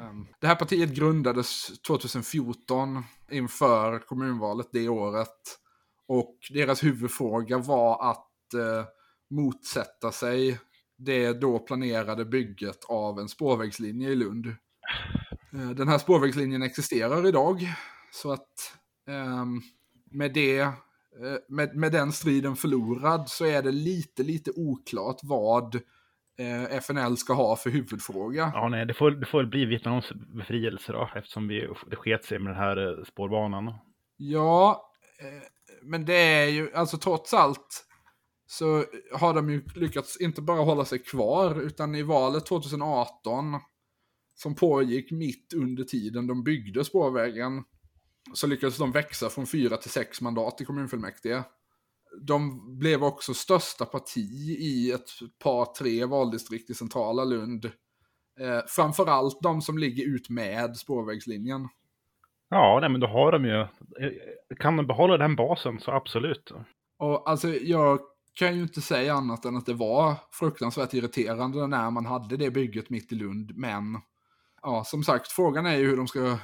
ehm, 0.00 0.26
Det 0.40 0.46
här 0.46 0.54
partiet 0.54 0.90
grundades 0.90 1.80
2014 1.80 3.02
inför 3.30 3.98
kommunvalet 3.98 4.68
det 4.72 4.88
året. 4.88 5.58
Och 6.08 6.36
deras 6.50 6.84
huvudfråga 6.84 7.58
var 7.58 8.10
att 8.10 8.54
eh, 8.54 8.84
motsätta 9.30 10.12
sig 10.12 10.58
det 10.98 11.32
då 11.32 11.58
planerade 11.58 12.24
bygget 12.24 12.84
av 12.88 13.18
en 13.18 13.28
spårvägslinje 13.28 14.08
i 14.08 14.14
Lund. 14.14 14.46
Eh, 15.52 15.70
Den 15.70 15.88
här 15.88 15.98
spårvägslinjen 15.98 16.62
existerar 16.62 17.26
idag. 17.26 17.60
Så 18.12 18.32
att 18.32 18.76
ehm, 19.08 19.60
med 20.10 20.32
det 20.32 20.60
eh, 20.60 20.72
med, 21.48 21.76
med 21.76 21.92
den 21.92 22.12
striden 22.12 22.56
förlorad 22.56 23.28
så 23.28 23.44
är 23.44 23.62
det 23.62 23.72
lite, 23.72 24.22
lite 24.22 24.50
oklart 24.56 25.20
vad 25.22 25.74
eh, 26.38 26.76
FNL 26.76 27.16
ska 27.16 27.32
ha 27.32 27.56
för 27.56 27.70
huvudfråga. 27.70 28.52
Ja, 28.54 28.68
nej, 28.68 28.86
det 28.86 28.94
får, 28.94 29.10
det 29.10 29.26
får 29.26 29.44
bli 29.44 29.64
Vietnams 29.64 30.12
befrielse 30.12 30.92
då, 30.92 31.10
eftersom 31.14 31.48
vi, 31.48 31.68
det 31.90 31.96
sket 31.96 32.24
sig 32.24 32.38
med 32.38 32.52
den 32.52 32.62
här 32.62 33.04
spårbanan. 33.06 33.74
Ja, 34.16 34.86
men 35.82 36.04
det 36.04 36.14
är 36.14 36.46
ju, 36.46 36.74
alltså 36.74 36.98
trots 36.98 37.34
allt 37.34 37.86
så 38.50 38.84
har 39.12 39.34
de 39.34 39.50
ju 39.50 39.64
lyckats 39.74 40.20
inte 40.20 40.42
bara 40.42 40.60
hålla 40.60 40.84
sig 40.84 40.98
kvar, 40.98 41.60
utan 41.60 41.94
i 41.94 42.02
valet 42.02 42.46
2018 42.46 43.44
som 44.34 44.54
pågick 44.54 45.10
mitt 45.10 45.52
under 45.56 45.84
tiden 45.84 46.26
de 46.26 46.44
byggde 46.44 46.84
spårvägen 46.84 47.64
så 48.34 48.46
lyckades 48.46 48.78
de 48.78 48.92
växa 48.92 49.28
från 49.28 49.46
fyra 49.46 49.76
till 49.76 49.90
sex 49.90 50.20
mandat 50.20 50.60
i 50.60 50.64
kommunfullmäktige. 50.64 51.44
De 52.26 52.60
blev 52.78 53.04
också 53.04 53.34
största 53.34 53.84
parti 53.84 54.58
i 54.60 54.92
ett 54.92 55.08
par, 55.42 55.64
tre 55.64 56.04
valdistrikt 56.04 56.70
i 56.70 56.74
centrala 56.74 57.24
Lund. 57.24 57.64
Eh, 58.40 58.60
framförallt 58.66 59.42
de 59.42 59.62
som 59.62 59.78
ligger 59.78 60.14
ut 60.14 60.30
med 60.30 60.76
spårvägslinjen. 60.76 61.68
Ja, 62.48 62.78
nej, 62.80 62.90
men 62.90 63.00
då 63.00 63.06
har 63.06 63.32
de 63.32 63.44
ju... 63.44 63.66
Kan 64.56 64.76
de 64.76 64.86
behålla 64.86 65.16
den 65.16 65.36
basen 65.36 65.80
så 65.80 65.90
absolut. 65.90 66.52
Och 66.98 67.30
alltså 67.30 67.48
jag 67.48 68.00
kan 68.34 68.56
ju 68.56 68.62
inte 68.62 68.80
säga 68.80 69.14
annat 69.14 69.44
än 69.44 69.56
att 69.56 69.66
det 69.66 69.74
var 69.74 70.14
fruktansvärt 70.30 70.94
irriterande 70.94 71.66
när 71.66 71.90
man 71.90 72.06
hade 72.06 72.36
det 72.36 72.50
bygget 72.50 72.90
mitt 72.90 73.12
i 73.12 73.14
Lund. 73.14 73.52
Men 73.56 74.00
ja, 74.62 74.84
som 74.84 75.04
sagt, 75.04 75.32
frågan 75.32 75.66
är 75.66 75.76
ju 75.76 75.86
hur 75.86 75.96
de 75.96 76.08
ska 76.08 76.26
eh, 76.28 76.36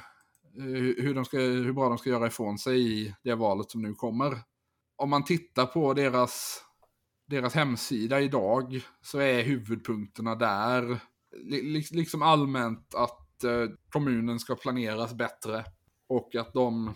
hur, 0.97 1.13
de 1.13 1.25
ska, 1.25 1.37
hur 1.37 1.73
bra 1.73 1.89
de 1.89 1.97
ska 1.97 2.09
göra 2.09 2.27
ifrån 2.27 2.57
sig 2.57 3.01
i 3.01 3.15
det 3.23 3.35
valet 3.35 3.71
som 3.71 3.81
nu 3.81 3.93
kommer. 3.93 4.39
Om 4.95 5.09
man 5.09 5.23
tittar 5.23 5.65
på 5.65 5.93
deras, 5.93 6.63
deras 7.27 7.53
hemsida 7.53 8.21
idag 8.21 8.81
så 9.01 9.19
är 9.19 9.43
huvudpunkterna 9.43 10.35
där 10.35 10.99
liksom 11.91 12.21
allmänt 12.21 12.95
att 12.95 13.43
eh, 13.43 13.65
kommunen 13.89 14.39
ska 14.39 14.55
planeras 14.55 15.13
bättre 15.13 15.65
och 16.09 16.35
att 16.35 16.53
de 16.53 16.93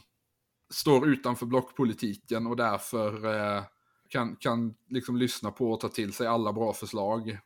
står 0.73 1.08
utanför 1.08 1.45
blockpolitiken 1.45 2.47
och 2.47 2.56
därför 2.56 3.36
eh, 3.36 3.63
kan, 4.12 4.36
kan 4.36 4.74
liksom 4.89 5.17
lyssna 5.17 5.52
på 5.52 5.71
och 5.71 5.80
ta 5.80 5.88
till 5.89 6.13
sig 6.13 6.28
alla 6.28 6.54
bra 6.54 6.74
förslag. 6.74 7.38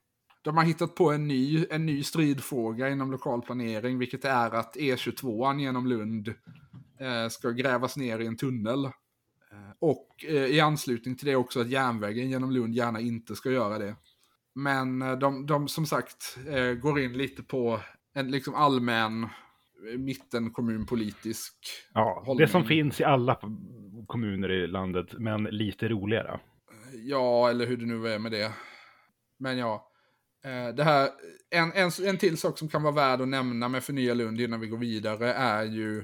De 0.41 0.57
har 0.57 0.63
hittat 0.63 0.95
på 0.95 1.11
en 1.11 1.27
ny, 1.27 1.65
en 1.69 1.85
ny 1.85 2.03
stridfråga 2.03 2.89
inom 2.89 3.11
lokal 3.11 3.41
planering, 3.41 3.97
vilket 3.99 4.25
är 4.25 4.55
att 4.55 4.75
E22 4.75 5.59
genom 5.59 5.87
Lund 5.87 6.27
eh, 6.99 7.29
ska 7.29 7.49
grävas 7.49 7.97
ner 7.97 8.19
i 8.19 8.25
en 8.27 8.37
tunnel. 8.37 8.85
Eh, 8.85 8.91
och 9.79 10.25
eh, 10.27 10.33
i 10.45 10.59
anslutning 10.59 11.15
till 11.15 11.27
det 11.27 11.35
också 11.35 11.61
att 11.61 11.69
järnvägen 11.69 12.29
genom 12.29 12.51
Lund 12.51 12.75
gärna 12.75 12.99
inte 12.99 13.35
ska 13.35 13.51
göra 13.51 13.77
det. 13.79 13.95
Men 14.55 15.01
eh, 15.01 15.11
de, 15.17 15.45
de 15.45 15.67
som 15.67 15.85
sagt 15.85 16.37
eh, 16.49 16.73
går 16.73 16.99
in 16.99 17.13
lite 17.17 17.43
på 17.43 17.79
en 18.13 18.31
liksom 18.31 18.55
allmän 18.55 19.23
eh, 19.23 19.97
mittenkommunpolitisk 19.97 21.53
Ja, 21.93 22.23
hållning. 22.25 22.45
det 22.45 22.51
som 22.51 22.65
finns 22.65 23.01
i 23.01 23.03
alla 23.03 23.39
kommuner 24.07 24.51
i 24.51 24.67
landet, 24.67 25.07
men 25.19 25.43
lite 25.43 25.87
roligare. 25.87 26.39
Ja, 27.07 27.49
eller 27.49 27.65
hur 27.65 27.77
det 27.77 27.85
nu 27.85 28.07
är 28.07 28.19
med 28.19 28.31
det. 28.31 28.51
Men 29.39 29.57
ja, 29.57 29.91
eh, 30.45 30.75
det 30.75 30.83
här, 30.83 31.09
en, 31.49 31.71
en, 31.73 31.91
en 32.05 32.17
till 32.17 32.37
sak 32.37 32.57
som 32.57 32.69
kan 32.69 32.83
vara 32.83 32.93
värd 32.93 33.21
att 33.21 33.27
nämna 33.27 33.67
med 33.67 33.83
Förnya 33.83 34.13
Lund 34.13 34.41
innan 34.41 34.59
vi 34.59 34.67
går 34.67 34.77
vidare 34.77 35.33
är 35.33 35.63
ju, 35.63 35.99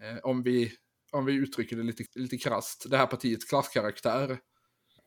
eh, 0.00 0.18
om, 0.22 0.42
vi, 0.42 0.72
om 1.12 1.24
vi 1.24 1.32
uttrycker 1.32 1.76
det 1.76 1.82
lite, 1.82 2.04
lite 2.14 2.38
krast, 2.38 2.86
det 2.90 2.96
här 2.96 3.06
partiets 3.06 3.44
klasskaraktär. 3.44 4.38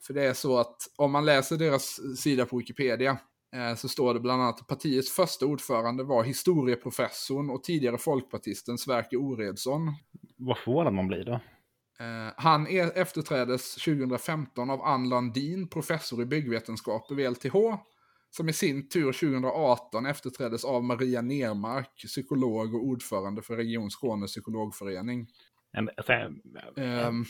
För 0.07 0.13
det 0.13 0.23
är 0.23 0.33
så 0.33 0.57
att 0.57 0.77
om 0.97 1.11
man 1.11 1.25
läser 1.25 1.57
deras 1.57 1.99
sida 2.17 2.45
på 2.45 2.57
Wikipedia 2.57 3.17
eh, 3.55 3.75
så 3.75 3.89
står 3.89 4.13
det 4.13 4.19
bland 4.19 4.41
annat 4.41 4.61
att 4.61 4.67
partiets 4.67 5.11
första 5.11 5.45
ordförande 5.45 6.03
var 6.03 6.23
historieprofessorn 6.23 7.49
och 7.49 7.63
tidigare 7.63 7.97
folkpartisten 7.97 8.77
Sverker 8.77 9.17
Oredsson. 9.17 9.93
Vad 10.37 10.57
förvånad 10.57 10.93
man 10.93 11.07
blir 11.07 11.23
då? 11.23 11.39
Eh, 12.01 12.33
han 12.37 12.67
är, 12.67 12.97
efterträdes 12.97 13.75
2015 13.75 14.69
av 14.69 14.81
Ann 14.81 15.09
Landin, 15.09 15.67
professor 15.67 16.21
i 16.21 16.25
byggvetenskap 16.25 17.11
vid 17.11 17.31
LTH, 17.31 17.55
som 18.29 18.49
i 18.49 18.53
sin 18.53 18.89
tur 18.89 19.11
2018 19.11 20.05
efterträddes 20.05 20.65
av 20.65 20.83
Maria 20.83 21.21
Nermark, 21.21 21.95
psykolog 21.95 22.75
och 22.75 22.83
ordförande 22.83 23.41
för 23.41 23.55
Region 23.55 23.91
Skåne 23.91 24.25
psykologförening. 24.25 25.27
En, 25.71 25.89
alltså, 25.97 26.13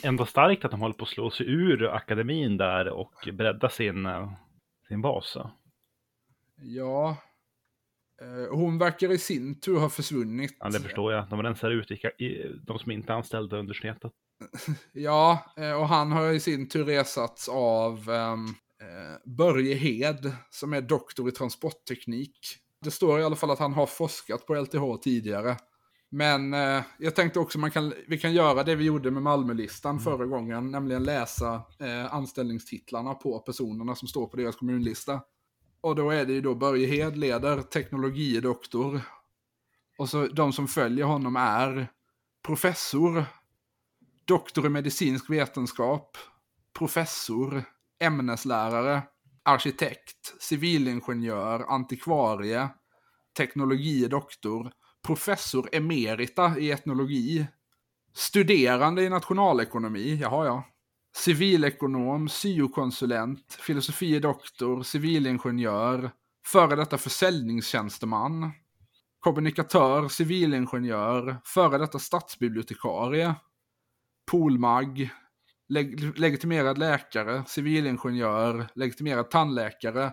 ändå 0.07 0.25
starkt 0.25 0.65
att 0.65 0.71
de 0.71 0.81
håller 0.81 0.95
på 0.95 1.03
att 1.03 1.09
slå 1.09 1.31
sig 1.31 1.45
ur 1.49 1.87
akademin 1.87 2.57
där 2.57 2.89
och 2.89 3.13
bredda 3.33 3.69
sin, 3.69 4.05
eh, 4.05 4.31
sin 4.87 5.01
bas. 5.01 5.37
Ja, 6.55 7.17
hon 8.51 8.77
verkar 8.77 9.11
i 9.11 9.17
sin 9.17 9.59
tur 9.59 9.79
ha 9.79 9.89
försvunnit. 9.89 10.57
Ja, 10.59 10.69
det 10.69 10.79
förstår 10.79 11.13
jag. 11.13 11.29
De 11.29 11.43
rensar 11.43 11.71
ut 11.71 11.87
de 12.67 12.79
som 12.79 12.91
inte 12.91 13.13
är 13.13 13.17
anställda 13.17 13.57
under 13.57 13.73
snetet. 13.73 14.11
Ja, 14.93 15.53
eh, 15.57 15.73
och 15.73 15.87
han 15.87 16.11
har 16.11 16.31
i 16.31 16.39
sin 16.39 16.69
tur 16.69 16.85
resats 16.85 17.49
av 17.49 18.09
um, 18.09 18.55
Börje 19.25 19.75
Hed 19.75 20.31
som 20.49 20.73
är 20.73 20.81
doktor 20.81 21.29
i 21.29 21.31
transportteknik. 21.31 22.39
Det 22.83 22.91
står 22.91 23.19
i 23.19 23.23
alla 23.23 23.35
fall 23.35 23.51
att 23.51 23.59
han 23.59 23.73
har 23.73 23.85
forskat 23.85 24.45
på 24.45 24.55
LTH 24.55 25.01
tidigare. 25.03 25.57
Men 26.13 26.53
eh, 26.53 26.83
jag 26.97 27.15
tänkte 27.15 27.39
också 27.39 27.59
man 27.59 27.71
kan, 27.71 27.93
vi 28.07 28.17
kan 28.17 28.33
göra 28.33 28.63
det 28.63 28.75
vi 28.75 28.83
gjorde 28.83 29.11
med 29.11 29.23
Malmölistan 29.23 29.91
mm. 29.91 30.03
förra 30.03 30.25
gången, 30.25 30.71
nämligen 30.71 31.03
läsa 31.03 31.61
eh, 31.79 32.13
anställningstitlarna 32.13 33.13
på 33.13 33.39
personerna 33.39 33.95
som 33.95 34.07
står 34.07 34.27
på 34.27 34.37
deras 34.37 34.55
kommunlista. 34.55 35.21
Och 35.81 35.95
då 35.95 36.09
är 36.09 36.25
det 36.25 36.33
ju 36.33 36.41
då 36.41 36.55
Börje 36.55 36.87
Hed 36.87 37.17
leder 37.17 37.61
teknologidoktor. 37.61 39.01
Och 39.97 40.09
så 40.09 40.27
de 40.27 40.53
som 40.53 40.67
följer 40.67 41.05
honom 41.05 41.35
är 41.35 41.87
professor, 42.43 43.25
doktor 44.31 44.65
i 44.65 44.69
medicinsk 44.69 45.29
vetenskap, 45.29 46.17
professor, 46.79 47.63
ämneslärare, 48.03 49.01
arkitekt, 49.43 50.35
civilingenjör, 50.39 51.65
antikvarie, 51.67 52.69
teknologidoktor, 53.37 54.71
professor 55.05 55.69
emerita 55.71 56.57
i 56.59 56.71
etnologi, 56.71 57.45
studerande 58.13 59.03
i 59.03 59.09
nationalekonomi, 59.09 60.15
jaha 60.15 60.45
ja, 60.45 60.63
civilekonom, 61.15 62.29
syokonsulent, 62.29 63.57
filosofie 63.59 64.19
doktor, 64.19 64.83
civilingenjör, 64.83 66.11
före 66.45 66.75
detta 66.75 66.97
försäljningstjänsteman, 66.97 68.51
kommunikatör, 69.19 70.07
civilingenjör, 70.07 71.41
före 71.45 71.77
detta 71.77 71.99
stadsbibliotekarie, 71.99 73.35
polmag, 74.31 75.09
leg 75.69 76.19
legitimerad 76.19 76.77
läkare, 76.77 77.43
civilingenjör, 77.47 78.67
legitimerad 78.75 79.29
tandläkare, 79.29 80.11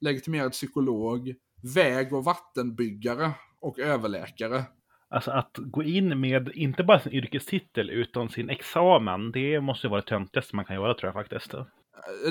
legitimerad 0.00 0.52
psykolog, 0.52 1.34
väg 1.74 2.12
och 2.12 2.24
vattenbyggare 2.24 3.30
och 3.60 3.78
överläkare. 3.78 4.64
Alltså 5.10 5.30
att 5.30 5.56
gå 5.56 5.82
in 5.82 6.20
med 6.20 6.50
inte 6.54 6.84
bara 6.84 7.00
sin 7.00 7.12
yrkestitel 7.12 7.90
utan 7.90 8.28
sin 8.28 8.50
examen, 8.50 9.32
det 9.32 9.60
måste 9.60 9.88
vara 9.88 10.00
det 10.00 10.06
töntigaste 10.06 10.56
man 10.56 10.64
kan 10.64 10.76
göra 10.76 10.94
tror 10.94 11.06
jag 11.06 11.14
faktiskt. 11.14 11.54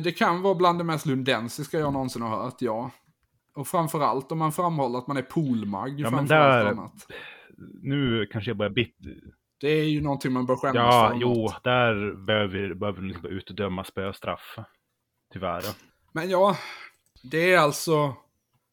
Det 0.04 0.12
kan 0.12 0.42
vara 0.42 0.56
bland 0.56 0.80
det 0.80 0.84
mest 0.84 1.06
lundensiska 1.06 1.80
jag 1.80 1.94
någonsin 1.94 2.22
har 2.22 2.44
hört, 2.44 2.62
ja. 2.62 2.92
Och 3.56 3.68
framförallt 3.68 4.32
om 4.32 4.38
man 4.38 4.52
framhåller 4.52 5.00
att 5.00 5.08
man 5.08 5.18
är 5.18 5.22
poolmag. 5.22 6.00
Ja, 6.00 6.10
men 6.10 6.26
där, 6.26 6.66
annat. 6.66 7.08
Nu 7.82 8.26
kanske 8.32 8.50
jag 8.50 8.58
börjar 8.58 8.72
bit, 8.72 8.98
det 9.60 9.68
är 9.68 9.84
ju 9.84 10.02
någonting 10.02 10.32
man 10.32 10.46
bör 10.46 10.56
skämmas 10.56 10.76
ja, 10.76 11.10
för. 11.10 11.16
Ja, 11.16 11.20
jo, 11.22 11.52
där 11.64 12.26
behöver, 12.26 12.74
behöver 12.74 13.02
vi 13.02 13.08
liksom 13.08 13.26
utdöma 13.30 13.84
spöstraff. 13.84 14.56
Tyvärr. 15.34 15.64
Men 16.12 16.30
ja, 16.30 16.58
det 17.24 17.54
är 17.54 17.60
alltså 17.60 18.16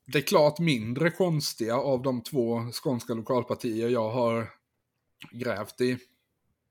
det 0.06 0.22
klart 0.22 0.58
mindre 0.58 1.10
konstiga 1.10 1.76
av 1.76 2.02
de 2.02 2.22
två 2.22 2.60
skånska 2.82 3.14
lokalpartier 3.14 3.88
jag 3.88 4.10
har 4.10 4.50
grävt 5.32 5.80
i. 5.80 5.98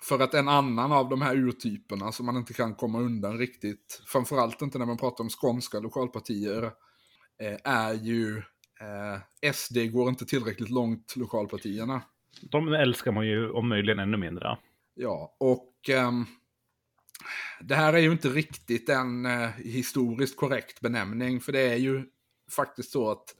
För 0.02 0.19
att 0.19 0.34
en 0.34 0.47
annan 0.47 0.91
av 0.91 1.10
de 1.10 1.21
här 1.21 1.36
urtyperna 1.36 2.12
som 2.12 2.26
man 2.26 2.38
inte 2.38 2.54
kan 2.54 2.76
komma 2.76 2.99
undan 2.99 3.38
riktigt, 3.38 4.02
framförallt 4.06 4.62
inte 4.62 4.78
när 4.78 4.86
man 4.86 4.97
pratar 4.97 5.23
om 5.23 5.30
skånska 5.30 5.80
lokalpartier, 5.80 6.63
eh, 7.41 7.58
är 7.63 7.93
ju 7.93 8.38
eh, 8.82 9.52
SD 9.54 9.78
går 9.91 10.10
inte 10.10 10.26
tillräckligt 10.26 10.69
långt 10.69 11.15
lokalpartierna. 11.15 12.02
De 12.41 12.74
älskar 12.74 13.12
man 13.12 13.28
ju 13.28 13.50
om 13.50 13.69
möjligen 13.69 14.00
ännu 14.00 14.17
mindre. 14.17 14.58
Ja, 14.96 15.36
och 15.39 15.89
um, 16.08 16.26
det 17.62 17.76
här 17.76 17.93
är 17.93 17.98
ju 17.98 18.12
inte 18.12 18.30
riktigt 18.30 18.89
en 18.89 19.26
uh, 19.26 19.50
historiskt 19.50 20.36
korrekt 20.36 20.82
benämning, 20.82 21.41
för 21.41 21.52
det 21.52 21.62
är 21.62 21.78
ju 21.78 22.06
faktiskt 22.56 22.91
så 22.91 23.12
att 23.12 23.36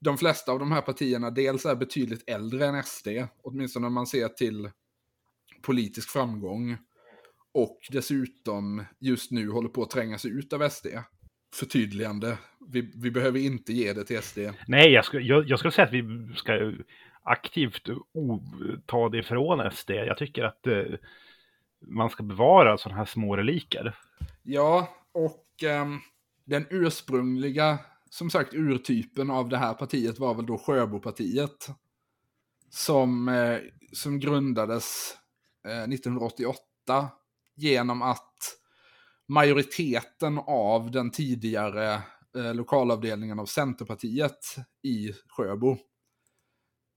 de 0.00 0.18
flesta 0.18 0.52
av 0.52 0.58
de 0.58 0.72
här 0.72 0.80
partierna 0.80 1.30
dels 1.30 1.66
är 1.66 1.74
betydligt 1.74 2.30
äldre 2.30 2.66
än 2.66 2.82
SD, 2.82 3.08
åtminstone 3.42 3.86
när 3.86 3.90
man 3.90 4.06
ser 4.06 4.28
till 4.28 4.70
politisk 5.62 6.10
framgång. 6.10 6.76
och 7.54 7.78
dessutom 7.90 8.84
just 8.98 9.30
nu 9.30 9.50
håller 9.50 9.68
på 9.68 9.82
att 9.82 9.90
tränga 9.90 10.18
sig 10.18 10.30
ut 10.30 10.52
av 10.52 10.68
SD. 10.68 10.86
Förtydligande, 11.54 12.38
vi, 12.68 12.92
vi 12.94 13.10
behöver 13.10 13.38
inte 13.38 13.72
ge 13.72 13.92
det 13.92 14.04
till 14.04 14.22
SD. 14.22 14.38
Nej, 14.66 14.92
jag, 14.92 15.04
skulle, 15.04 15.22
jag, 15.22 15.48
jag 15.48 15.58
skulle 15.58 15.72
säga 15.72 15.86
att 15.86 15.92
vi 15.92 16.34
ska 16.36 16.72
aktivt 17.28 17.88
ta 18.86 19.08
det 19.08 19.18
ifrån 19.18 19.70
SD. 19.70 19.90
Jag 19.90 20.18
tycker 20.18 20.44
att 20.44 20.66
eh, 20.66 20.82
man 21.80 22.10
ska 22.10 22.22
bevara 22.22 22.78
sådana 22.78 22.98
här 22.98 23.04
små 23.04 23.36
reliker. 23.36 23.98
Ja, 24.42 24.88
och 25.12 25.62
ehm, 25.62 25.98
den 26.44 26.66
ursprungliga, 26.70 27.78
som 28.10 28.30
sagt, 28.30 28.54
urtypen 28.54 29.30
av 29.30 29.48
det 29.48 29.56
här 29.56 29.74
partiet 29.74 30.18
var 30.18 30.34
väl 30.34 30.46
då 30.46 30.58
Sjöbopartiet. 30.58 31.68
Som, 32.70 33.28
eh, 33.28 33.58
som 33.92 34.20
grundades 34.20 35.14
eh, 35.68 35.82
1988 35.82 37.08
genom 37.56 38.02
att 38.02 38.34
majoriteten 39.28 40.38
av 40.46 40.90
den 40.90 41.10
tidigare 41.10 41.92
eh, 42.36 42.54
lokalavdelningen 42.54 43.40
av 43.40 43.46
Centerpartiet 43.46 44.56
i 44.82 45.12
Sjöbo 45.28 45.76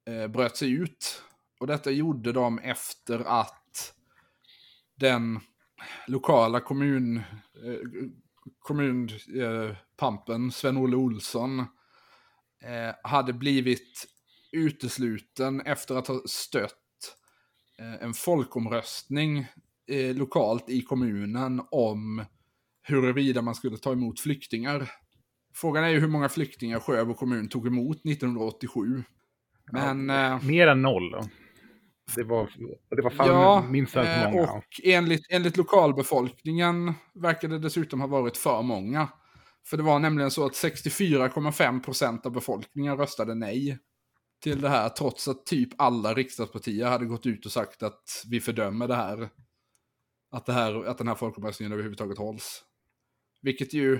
eh, 0.07 0.27
bröt 0.27 0.57
sig 0.57 0.71
ut. 0.71 1.23
Och 1.59 1.67
detta 1.67 1.91
gjorde 1.91 2.31
de 2.31 2.59
efter 2.59 3.19
att 3.19 3.93
den 4.95 5.39
lokala 6.07 6.59
kommun, 6.59 7.17
eh, 7.17 7.23
kommunpampen 8.59 10.45
eh, 10.45 10.51
Sven-Olle 10.51 10.95
Olsson 10.95 11.59
eh, 12.61 12.95
hade 13.03 13.33
blivit 13.33 14.07
utesluten 14.51 15.61
efter 15.61 15.95
att 15.95 16.07
ha 16.07 16.21
stött 16.25 17.17
eh, 17.79 18.03
en 18.03 18.13
folkomröstning 18.13 19.47
eh, 19.87 20.15
lokalt 20.15 20.69
i 20.69 20.81
kommunen 20.81 21.61
om 21.71 22.25
huruvida 22.83 23.41
man 23.41 23.55
skulle 23.55 23.77
ta 23.77 23.91
emot 23.91 24.19
flyktingar. 24.19 24.91
Frågan 25.53 25.83
är 25.83 25.89
ju 25.89 25.99
hur 25.99 26.07
många 26.07 26.29
flyktingar 26.29 26.79
Sjöbo 26.79 27.13
kommun 27.13 27.49
tog 27.49 27.67
emot 27.67 27.97
1987. 28.05 29.03
Men... 29.71 30.09
Ja, 30.09 30.35
eh, 30.35 30.43
mer 30.43 30.67
än 30.67 30.81
noll. 30.81 31.15
Det 32.15 32.23
var, 32.23 32.49
det 32.95 33.01
var 33.01 33.09
fan 33.09 33.27
ja, 33.27 33.65
minst 33.69 33.93
sagt 33.93 34.09
eh, 34.09 34.31
många. 34.31 34.51
och 34.51 34.81
enligt, 34.83 35.25
enligt 35.29 35.57
lokalbefolkningen 35.57 36.93
verkar 37.13 37.47
det 37.47 37.59
dessutom 37.59 38.01
ha 38.01 38.07
varit 38.07 38.37
för 38.37 38.61
många. 38.61 39.07
För 39.65 39.77
det 39.77 39.83
var 39.83 39.99
nämligen 39.99 40.31
så 40.31 40.45
att 40.45 40.53
64,5% 40.53 42.25
av 42.25 42.31
befolkningen 42.31 42.97
röstade 42.97 43.35
nej 43.35 43.79
till 44.43 44.61
det 44.61 44.69
här, 44.69 44.89
trots 44.89 45.27
att 45.27 45.45
typ 45.45 45.69
alla 45.77 46.13
riksdagspartier 46.13 46.87
hade 46.87 47.05
gått 47.05 47.25
ut 47.25 47.45
och 47.45 47.51
sagt 47.51 47.83
att 47.83 48.23
vi 48.29 48.41
fördömer 48.41 48.87
det 48.87 48.95
här. 48.95 49.29
Att, 50.31 50.45
det 50.45 50.53
här, 50.53 50.85
att 50.85 50.97
den 50.97 51.07
här 51.07 51.15
folkomröstningen 51.15 51.73
överhuvudtaget 51.73 52.17
hålls. 52.17 52.63
Vilket 53.41 53.73
ju 53.73 53.99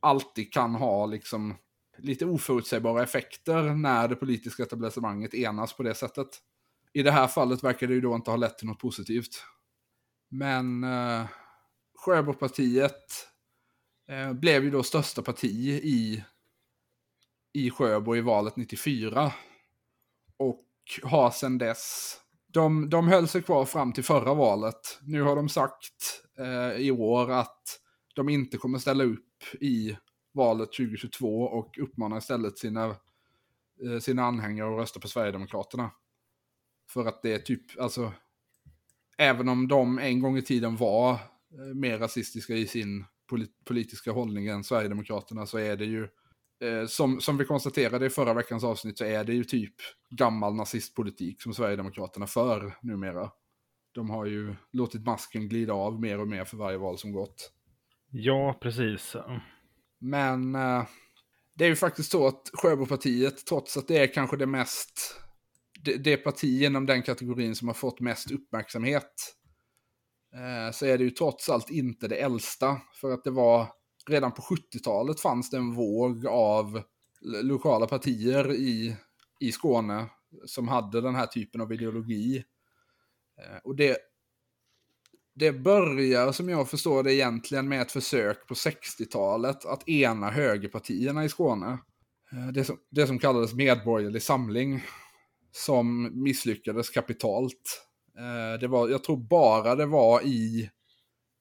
alltid 0.00 0.52
kan 0.52 0.74
ha 0.74 1.06
liksom 1.06 1.54
lite 1.98 2.26
oförutsägbara 2.26 3.02
effekter 3.02 3.62
när 3.62 4.08
det 4.08 4.16
politiska 4.16 4.62
etablissemanget 4.62 5.34
enas 5.34 5.72
på 5.72 5.82
det 5.82 5.94
sättet. 5.94 6.28
I 6.92 7.02
det 7.02 7.10
här 7.10 7.26
fallet 7.26 7.64
verkar 7.64 7.86
det 7.86 7.94
ju 7.94 8.00
då 8.00 8.14
inte 8.14 8.30
ha 8.30 8.36
lett 8.36 8.58
till 8.58 8.66
något 8.66 8.78
positivt. 8.78 9.44
Men 10.28 10.84
eh, 10.84 11.26
Sjöbopartiet 11.94 13.28
eh, 14.08 14.32
blev 14.32 14.64
ju 14.64 14.70
då 14.70 14.82
största 14.82 15.22
parti 15.22 15.80
i, 15.82 16.24
i 17.52 17.70
Sjöbo 17.70 18.16
i 18.16 18.20
valet 18.20 18.56
94. 18.56 19.32
Och 20.36 20.64
har 21.02 21.30
sedan 21.30 21.58
dess, 21.58 22.16
de, 22.52 22.90
de 22.90 23.08
höll 23.08 23.28
sig 23.28 23.42
kvar 23.42 23.64
fram 23.64 23.92
till 23.92 24.04
förra 24.04 24.34
valet. 24.34 24.98
Nu 25.02 25.22
har 25.22 25.36
de 25.36 25.48
sagt 25.48 26.22
eh, 26.38 26.80
i 26.80 26.90
år 26.90 27.30
att 27.30 27.80
de 28.14 28.28
inte 28.28 28.56
kommer 28.58 28.78
ställa 28.78 29.04
upp 29.04 29.42
i 29.60 29.96
valet 30.36 30.72
2022 30.72 31.42
och 31.42 31.78
uppmanar 31.78 32.18
istället 32.18 32.58
sina, 32.58 32.84
eh, 33.84 33.98
sina 34.00 34.22
anhängare 34.22 34.74
att 34.74 34.80
rösta 34.80 35.00
på 35.00 35.08
Sverigedemokraterna. 35.08 35.90
För 36.90 37.06
att 37.06 37.22
det 37.22 37.32
är 37.32 37.38
typ, 37.38 37.80
alltså, 37.80 38.12
även 39.18 39.48
om 39.48 39.68
de 39.68 39.98
en 39.98 40.20
gång 40.20 40.36
i 40.36 40.42
tiden 40.42 40.76
var 40.76 41.10
eh, 41.12 41.74
mer 41.74 41.98
rasistiska 41.98 42.54
i 42.54 42.66
sin 42.66 43.04
polit 43.26 43.64
politiska 43.64 44.12
hållning 44.12 44.46
än 44.46 44.64
Sverigedemokraterna 44.64 45.46
så 45.46 45.58
är 45.58 45.76
det 45.76 45.84
ju, 45.84 46.08
eh, 46.60 46.86
som, 46.86 47.20
som 47.20 47.36
vi 47.36 47.44
konstaterade 47.44 48.06
i 48.06 48.10
förra 48.10 48.34
veckans 48.34 48.64
avsnitt, 48.64 48.98
så 48.98 49.04
är 49.04 49.24
det 49.24 49.34
ju 49.34 49.44
typ 49.44 49.74
gammal 50.10 50.54
nazistpolitik 50.54 51.42
som 51.42 51.54
Sverigedemokraterna 51.54 52.26
för 52.26 52.76
numera. 52.82 53.30
De 53.92 54.10
har 54.10 54.26
ju 54.26 54.54
låtit 54.72 55.06
masken 55.06 55.48
glida 55.48 55.72
av 55.72 56.00
mer 56.00 56.20
och 56.20 56.28
mer 56.28 56.44
för 56.44 56.56
varje 56.56 56.78
val 56.78 56.98
som 56.98 57.12
gått. 57.12 57.52
Ja, 58.10 58.58
precis. 58.62 59.16
Men 59.98 60.54
eh, 60.54 60.84
det 61.54 61.64
är 61.64 61.68
ju 61.68 61.76
faktiskt 61.76 62.10
så 62.10 62.26
att 62.26 62.50
Sjöbopartiet, 62.52 63.46
trots 63.46 63.76
att 63.76 63.88
det 63.88 63.98
är 63.98 64.14
kanske 64.14 64.36
det 64.36 64.46
mest, 64.46 65.20
det, 65.84 65.96
det 65.96 66.16
parti 66.16 66.62
inom 66.62 66.86
den 66.86 67.02
kategorin 67.02 67.56
som 67.56 67.68
har 67.68 67.74
fått 67.74 68.00
mest 68.00 68.30
uppmärksamhet, 68.30 69.34
eh, 70.34 70.72
så 70.72 70.86
är 70.86 70.98
det 70.98 71.04
ju 71.04 71.10
trots 71.10 71.48
allt 71.48 71.70
inte 71.70 72.08
det 72.08 72.16
äldsta. 72.16 72.80
För 73.00 73.12
att 73.12 73.24
det 73.24 73.30
var, 73.30 73.66
redan 74.08 74.32
på 74.32 74.42
70-talet 74.42 75.20
fanns 75.20 75.50
det 75.50 75.56
en 75.56 75.74
våg 75.74 76.26
av 76.26 76.82
lokala 77.42 77.86
partier 77.86 78.52
i, 78.52 78.96
i 79.40 79.52
Skåne 79.52 80.06
som 80.46 80.68
hade 80.68 81.00
den 81.00 81.14
här 81.14 81.26
typen 81.26 81.60
av 81.60 81.72
ideologi. 81.72 82.44
Eh, 83.38 83.58
och 83.64 83.76
det, 83.76 83.98
det 85.38 85.52
börjar 85.52 86.32
som 86.32 86.48
jag 86.48 86.70
förstår 86.70 87.02
det 87.02 87.14
egentligen 87.14 87.68
med 87.68 87.82
ett 87.82 87.92
försök 87.92 88.46
på 88.46 88.54
60-talet 88.54 89.64
att 89.64 89.88
ena 89.88 90.30
högerpartierna 90.30 91.24
i 91.24 91.28
Skåne. 91.28 91.78
Eh, 92.32 92.46
det 92.52 92.64
som, 92.64 92.78
det 92.90 93.06
som 93.06 93.18
kallades 93.18 93.54
Medborgerlig 93.54 94.22
Samling. 94.22 94.84
Som 95.52 96.10
misslyckades 96.22 96.90
kapitalt. 96.90 97.88
Eh, 98.18 98.60
det 98.60 98.68
var, 98.68 98.88
jag 98.88 99.04
tror 99.04 99.16
bara 99.16 99.74
det 99.74 99.86
var 99.86 100.20
i 100.22 100.70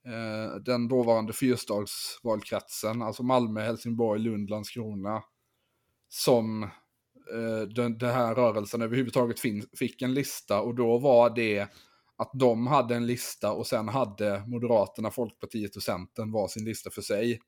eh, 0.05 0.55
den 0.55 0.87
dåvarande 0.87 1.33
fyrstadsvalkretsen, 1.33 3.01
alltså 3.01 3.23
Malmö, 3.23 3.61
Helsingborg, 3.61 4.21
Lund, 4.21 4.49
Landskrona. 4.49 5.23
Som 6.09 6.69
den, 7.75 7.97
den 7.97 8.09
här 8.09 8.35
rörelsen 8.35 8.81
överhuvudtaget 8.81 9.39
fin, 9.39 9.65
fick 9.79 10.01
en 10.01 10.13
lista 10.13 10.61
och 10.61 10.75
då 10.75 10.97
var 10.97 11.29
det 11.29 11.67
att 12.17 12.31
de 12.33 12.67
hade 12.67 12.95
en 12.95 13.07
lista 13.07 13.51
och 13.51 13.67
sen 13.67 13.87
hade 13.87 14.43
Moderaterna, 14.47 15.11
Folkpartiet 15.11 15.75
och 15.75 15.83
Centern 15.83 16.31
var 16.31 16.47
sin 16.47 16.65
lista 16.65 16.89
för 16.89 17.01
sig. 17.01 17.41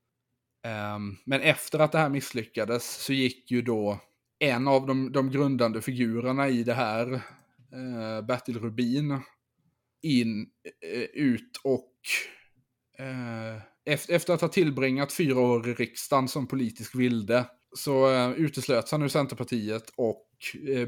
Ehm, 0.66 1.16
men 1.26 1.42
efter 1.42 1.80
att 1.80 1.92
det 1.92 1.98
här 1.98 2.10
misslyckades 2.10 3.04
så 3.04 3.14
gick 3.14 3.52
ju 3.52 3.62
då 3.62 4.00
en 4.40 4.68
av 4.68 4.86
de, 4.86 5.12
de 5.12 5.32
grundande 5.32 5.82
figurerna 5.82 6.50
i 6.50 6.64
det 6.64 6.74
här, 6.74 7.14
eh, 7.14 8.26
Bertil 8.28 8.60
Rubin, 8.60 9.22
in, 10.02 10.50
eh, 10.86 11.02
ut 11.02 11.62
och 11.64 11.94
eh, 13.00 13.62
efter, 13.86 14.34
att 14.34 14.42
ha 14.42 14.48
tillbringat 14.48 15.14
fyra 15.14 15.40
år 15.40 15.70
i 15.70 15.74
riksdagen 15.74 16.28
som 16.28 16.48
politisk 16.48 16.96
vilde 16.96 17.46
så 17.76 18.10
uteslöts 18.34 18.92
han 18.92 19.02
ur 19.02 19.08
Centerpartiet 19.08 19.94
och 19.96 20.27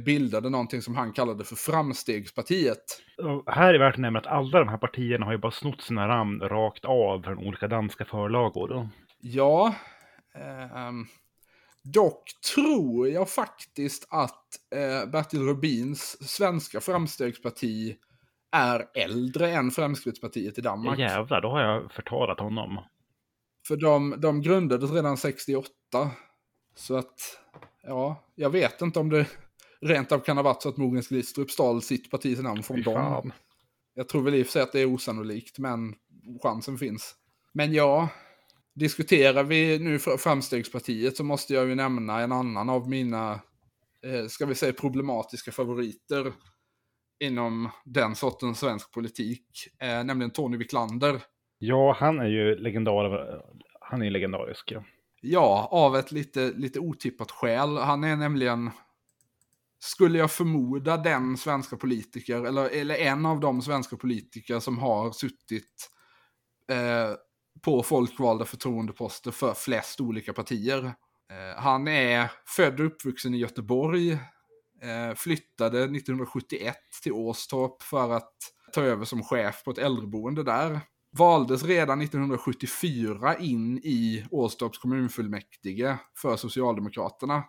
bildade 0.06 0.50
någonting 0.50 0.82
som 0.82 0.96
han 0.96 1.14
kallade 1.14 1.44
för 1.44 1.56
Framstegspartiet. 1.56 3.02
Och 3.18 3.54
här 3.54 3.74
är 3.74 3.80
värt 3.80 3.94
att 3.94 4.00
nämna 4.00 4.20
att 4.20 4.28
alla 4.28 4.60
de 4.60 4.68
här 4.68 4.78
partierna 4.78 5.26
har 5.26 5.32
ju 5.32 5.38
bara 5.38 5.52
snott 5.52 5.82
sina 5.82 6.08
namn 6.08 6.42
rakt 6.42 6.86
av 6.86 7.22
från 7.22 7.38
olika 7.38 7.68
danska 7.68 8.06
förlagor. 8.06 8.90
Ja, 9.20 9.76
ehm, 10.36 11.06
dock 11.84 12.24
tror 12.54 13.08
jag 13.08 13.30
faktiskt 13.30 14.08
att 14.10 14.46
eh, 14.76 15.12
Bertil 15.12 15.42
Rubins 15.42 16.30
svenska 16.30 16.82
framstegsparti 16.82 17.96
är 18.52 18.86
äldre 18.96 19.52
än 19.52 19.72
Fremskrittspartiet 19.72 20.58
i 20.58 20.62
Danmark. 20.62 21.00
Jävlar, 21.00 21.42
då 21.42 21.50
har 21.50 21.62
jag 21.62 21.92
förtalat 21.92 22.40
honom. 22.40 22.80
För 23.68 23.78
de, 23.78 24.16
de 24.18 24.42
grundades 24.42 24.92
redan 24.92 25.18
68. 25.18 25.72
Så 26.76 26.98
att, 26.98 27.40
ja, 27.84 28.24
jag 28.36 28.50
vet 28.50 28.82
inte 28.82 29.00
om 29.00 29.10
det 29.10 29.26
rent 29.82 30.12
av 30.12 30.20
kan 30.20 30.38
ha 30.38 30.44
varit 30.44 30.62
så 30.62 30.70
att 30.70 30.78
Mogens 30.78 31.08
Glistrup 31.08 31.52
stal 31.52 31.82
sitt 31.82 32.12
partis 32.12 32.40
namn 32.40 32.64
från 32.64 32.82
dem. 32.82 33.32
Jag 33.94 34.10
tror 34.10 34.22
väl 34.22 34.36
i 34.36 34.42
och 34.42 34.46
för 34.46 34.52
sig 34.52 34.62
att 34.62 34.72
det 34.72 34.80
är 34.80 34.94
osannolikt, 34.94 35.60
men 35.60 35.96
chansen 36.44 36.78
finns. 36.78 37.16
Men 37.54 37.74
ja, 37.74 38.10
diskuterar 38.76 39.44
vi 39.44 39.80
nu 39.80 39.98
fr- 39.98 40.18
Framstegspartiet 40.18 41.18
så 41.18 41.24
måste 41.24 41.54
jag 41.54 41.68
ju 41.68 41.76
nämna 41.76 42.20
en 42.20 42.32
annan 42.32 42.70
av 42.70 42.90
mina, 42.90 43.32
eh, 44.06 44.26
ska 44.28 44.46
vi 44.46 44.56
säga 44.56 44.74
problematiska 44.74 45.52
favoriter 45.52 46.34
inom 47.24 47.70
den 47.86 48.16
sortens 48.16 48.60
svensk 48.60 48.94
politik, 48.94 49.46
eh, 49.82 50.04
nämligen 50.04 50.32
Tony 50.32 50.58
Wiklander. 50.58 51.22
Ja, 51.60 51.96
han 52.00 52.20
är 52.20 52.28
ju 52.28 52.56
legendar. 52.56 53.42
Han 53.82 54.02
är 54.02 54.10
legendarisk. 54.10 54.72
Ja. 54.72 54.84
Ja, 55.22 55.68
av 55.72 55.96
ett 55.96 56.12
lite, 56.12 56.52
lite 56.52 56.80
otippat 56.80 57.32
skäl. 57.32 57.78
Han 57.78 58.04
är 58.04 58.16
nämligen, 58.16 58.72
skulle 59.80 60.18
jag 60.18 60.32
förmoda, 60.32 60.98
den 60.98 61.38
svenska 61.38 61.78
politiker, 61.78 62.44
eller, 62.46 62.70
eller 62.70 62.96
en 62.96 63.26
av 63.26 63.40
de 63.40 63.62
svenska 63.62 63.98
politiker 63.98 64.60
som 64.60 64.78
har 64.78 65.12
suttit 65.12 65.90
eh, 66.72 67.16
på 67.62 67.84
folkvalda 67.84 68.46
förtroendeposter 68.46 69.32
för 69.32 69.54
flest 69.54 70.02
olika 70.02 70.34
partier. 70.34 70.86
Eh, 71.32 71.62
han 71.62 71.88
är 71.88 72.32
född 72.46 72.80
och 72.80 72.86
uppvuxen 72.86 73.34
i 73.34 73.38
Göteborg, 73.38 74.12
eh, 74.82 75.16
flyttade 75.16 75.84
1971 75.84 76.78
till 77.04 77.12
Åstorp 77.12 77.82
för 77.82 78.12
att 78.12 78.34
ta 78.74 78.82
över 78.82 79.06
som 79.06 79.24
chef 79.24 79.64
på 79.64 79.72
ett 79.72 79.78
äldreboende 79.78 80.44
där. 80.44 80.80
Valdes 81.12 81.64
redan 81.64 82.02
1974 82.02 83.38
in 83.38 83.78
i 83.78 84.26
Åstorps 84.32 84.78
kommunfullmäktige 84.78 85.98
för 86.16 86.36
Socialdemokraterna. 86.36 87.44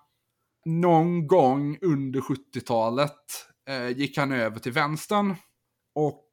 Någon 0.65 1.27
gång 1.27 1.79
under 1.81 2.21
70-talet 2.21 3.47
eh, 3.69 3.89
gick 3.89 4.19
han 4.19 4.33
över 4.33 4.59
till 4.59 4.73
vänstern 4.73 5.35
och 5.95 6.27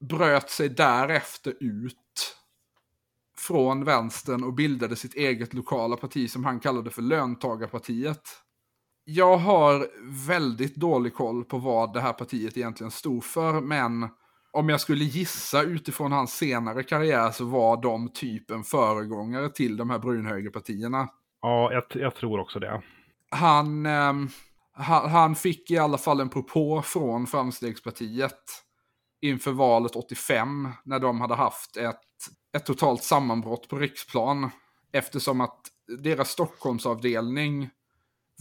bröt 0.00 0.50
sig 0.50 0.68
därefter 0.68 1.54
ut 1.60 1.96
från 3.38 3.84
vänstern 3.84 4.44
och 4.44 4.54
bildade 4.54 4.96
sitt 4.96 5.14
eget 5.14 5.54
lokala 5.54 5.96
parti 5.96 6.30
som 6.30 6.44
han 6.44 6.60
kallade 6.60 6.90
för 6.90 7.02
Löntagarpartiet. 7.02 8.28
Jag 9.04 9.36
har 9.36 9.88
väldigt 10.26 10.76
dålig 10.76 11.14
koll 11.14 11.44
på 11.44 11.58
vad 11.58 11.92
det 11.92 12.00
här 12.00 12.12
partiet 12.12 12.56
egentligen 12.56 12.90
stod 12.90 13.24
för, 13.24 13.60
men 13.60 14.08
om 14.52 14.68
jag 14.68 14.80
skulle 14.80 15.04
gissa 15.04 15.62
utifrån 15.62 16.12
hans 16.12 16.32
senare 16.36 16.82
karriär 16.82 17.30
så 17.30 17.44
var 17.44 17.82
de 17.82 18.08
typen 18.08 18.64
föregångare 18.64 19.50
till 19.50 19.76
de 19.76 19.90
här 19.90 19.98
brunhögerpartierna. 19.98 21.08
Ja, 21.42 21.72
jag, 21.72 21.84
jag 22.02 22.14
tror 22.14 22.40
också 22.40 22.58
det. 22.58 22.82
Han, 23.30 23.86
eh, 23.86 24.12
han, 24.72 25.10
han 25.10 25.34
fick 25.34 25.70
i 25.70 25.78
alla 25.78 25.98
fall 25.98 26.20
en 26.20 26.28
propå 26.28 26.82
från 26.82 27.26
Framstegspartiet 27.26 28.64
inför 29.20 29.52
valet 29.52 29.96
85 29.96 30.68
när 30.84 30.98
de 30.98 31.20
hade 31.20 31.34
haft 31.34 31.76
ett, 31.76 31.96
ett 32.56 32.66
totalt 32.66 33.02
sammanbrott 33.02 33.68
på 33.68 33.78
riksplan. 33.78 34.50
Eftersom 34.92 35.40
att 35.40 35.60
deras 35.98 36.28
Stockholmsavdelning 36.28 37.70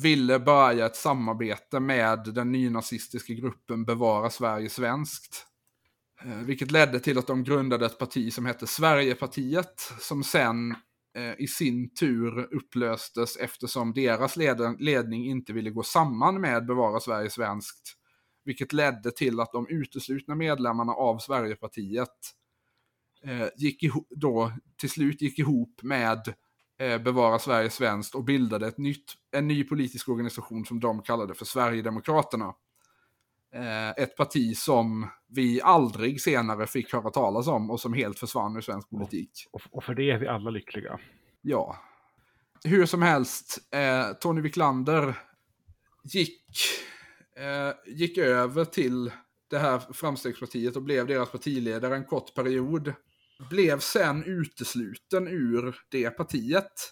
ville 0.01 0.39
börja 0.39 0.85
ett 0.85 0.95
samarbete 0.95 1.79
med 1.79 2.19
den 2.33 2.51
nynazistiska 2.51 3.33
gruppen 3.33 3.85
Bevara 3.85 4.29
Sverige 4.29 4.69
Svenskt. 4.69 5.45
Eh, 6.25 6.37
vilket 6.37 6.71
ledde 6.71 6.99
till 6.99 7.17
att 7.17 7.27
de 7.27 7.43
grundade 7.43 7.85
ett 7.85 7.97
parti 7.97 8.33
som 8.33 8.45
hette 8.45 8.67
Sverigepartiet, 8.67 9.91
som 9.99 10.23
sen 10.23 10.71
eh, 11.15 11.33
i 11.37 11.47
sin 11.47 11.93
tur 11.93 12.55
upplöstes 12.55 13.37
eftersom 13.37 13.93
deras 13.93 14.35
ledning 14.79 15.25
inte 15.25 15.53
ville 15.53 15.69
gå 15.69 15.83
samman 15.83 16.41
med 16.41 16.65
Bevara 16.65 16.99
Sverige 16.99 17.29
Svenskt. 17.29 17.95
Vilket 18.45 18.73
ledde 18.73 19.11
till 19.11 19.39
att 19.39 19.51
de 19.51 19.67
uteslutna 19.67 20.35
medlemmarna 20.35 20.93
av 20.93 21.17
Sverigepartiet 21.17 22.33
eh, 23.23 23.47
gick 23.57 23.83
ihop, 23.83 24.07
då 24.09 24.51
till 24.79 24.89
slut 24.89 25.21
gick 25.21 25.39
ihop 25.39 25.79
med 25.83 26.33
Bevara 27.03 27.39
Sverige 27.39 27.69
Svenskt 27.69 28.15
och 28.15 28.23
bildade 28.23 28.67
ett 28.67 28.77
nytt, 28.77 29.13
en 29.31 29.47
ny 29.47 29.63
politisk 29.63 30.09
organisation 30.09 30.65
som 30.65 30.79
de 30.79 31.01
kallade 31.01 31.33
för 31.33 31.45
Sverigedemokraterna. 31.45 32.53
Eh, 33.53 33.89
ett 33.89 34.15
parti 34.15 34.57
som 34.57 35.09
vi 35.27 35.61
aldrig 35.61 36.21
senare 36.21 36.67
fick 36.67 36.93
höra 36.93 37.09
talas 37.09 37.47
om 37.47 37.71
och 37.71 37.79
som 37.79 37.93
helt 37.93 38.19
försvann 38.19 38.57
ur 38.57 38.61
svensk 38.61 38.89
politik. 38.89 39.31
Och, 39.51 39.61
och 39.71 39.83
för 39.83 39.95
det 39.95 40.11
är 40.11 40.17
vi 40.17 40.27
alla 40.27 40.49
lyckliga. 40.49 40.99
Ja. 41.41 41.77
Hur 42.63 42.85
som 42.85 43.01
helst, 43.01 43.57
eh, 43.71 44.13
Tony 44.13 44.41
Wiklander 44.41 45.15
gick, 46.03 46.45
eh, 47.37 47.93
gick 47.95 48.17
över 48.17 48.65
till 48.65 49.11
det 49.49 49.59
här 49.59 49.79
framstegspartiet 49.93 50.75
och 50.75 50.83
blev 50.83 51.07
deras 51.07 51.31
partiledare 51.31 51.95
en 51.95 52.05
kort 52.05 52.33
period. 52.35 52.93
Blev 53.49 53.79
sen 53.79 54.23
utesluten 54.23 55.27
ur 55.27 55.75
det 55.91 56.09
partiet 56.09 56.91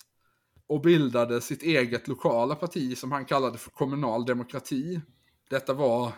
och 0.68 0.82
bildade 0.82 1.42
sitt 1.42 1.64
eget 1.64 2.08
lokala 2.08 2.56
parti 2.56 2.98
som 2.98 3.12
han 3.12 3.26
kallade 3.26 3.58
för 3.58 3.72
kommunal 3.72 4.26
demokrati. 4.26 5.02
Detta 5.50 5.74
var 5.74 6.12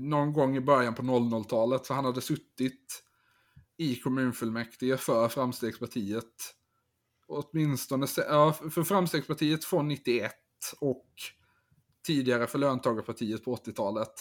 någon 0.00 0.32
gång 0.32 0.56
i 0.56 0.60
början 0.60 0.94
på 0.94 1.02
00-talet, 1.02 1.86
så 1.86 1.94
han 1.94 2.04
hade 2.04 2.20
suttit 2.20 3.02
i 3.76 3.96
kommunfullmäktige 3.96 4.96
för 4.96 5.28
Framstegspartiet. 5.28 6.54
Åtminstone, 7.26 8.06
ja, 8.16 8.52
för 8.52 8.82
Framstegspartiet 8.82 9.64
från 9.64 9.88
91 9.88 10.32
och 10.80 11.06
tidigare 12.06 12.46
för 12.46 12.58
Löntagarpartiet 12.58 13.44
på 13.44 13.56
80-talet. 13.56 14.12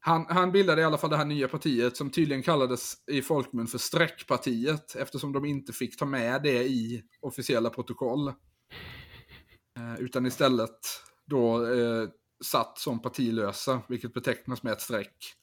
Han, 0.00 0.26
han 0.28 0.52
bildade 0.52 0.82
i 0.82 0.84
alla 0.84 0.98
fall 0.98 1.10
det 1.10 1.16
här 1.16 1.24
nya 1.24 1.48
partiet 1.48 1.96
som 1.96 2.10
tydligen 2.10 2.42
kallades 2.42 2.94
i 3.06 3.22
folkmun 3.22 3.66
för 3.66 3.78
Streckpartiet 3.78 4.96
eftersom 4.96 5.32
de 5.32 5.44
inte 5.44 5.72
fick 5.72 5.98
ta 5.98 6.04
med 6.04 6.42
det 6.42 6.64
i 6.64 7.02
officiella 7.20 7.70
protokoll. 7.70 8.28
Eh, 9.78 9.94
utan 9.98 10.26
istället 10.26 10.78
då 11.26 11.66
eh, 11.66 12.08
satt 12.44 12.78
som 12.78 13.02
partilösa, 13.02 13.82
vilket 13.88 14.14
betecknas 14.14 14.62
med 14.62 14.72
ett 14.72 14.80
streck. 14.80 15.34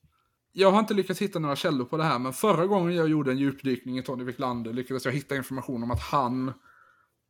Jag 0.52 0.72
har 0.72 0.80
inte 0.80 0.94
lyckats 0.94 1.22
hitta 1.22 1.40
några 1.40 1.56
källor 1.56 1.86
på 1.86 1.98
det 1.98 2.04
här, 2.04 2.20
men 2.20 2.34
förra 2.34 2.68
gången 2.68 2.96
jag 2.96 3.10
gjorde 3.10 3.32
en 3.32 3.38
djupdykning 3.38 3.98
i 3.98 4.04
Tony 4.04 4.24
Wiklander 4.24 4.74
lyckades 4.74 5.06
jag 5.06 5.12
hitta 5.12 5.36
information 5.36 5.84
om 5.84 5.92
att 5.92 6.02
han 6.02 6.54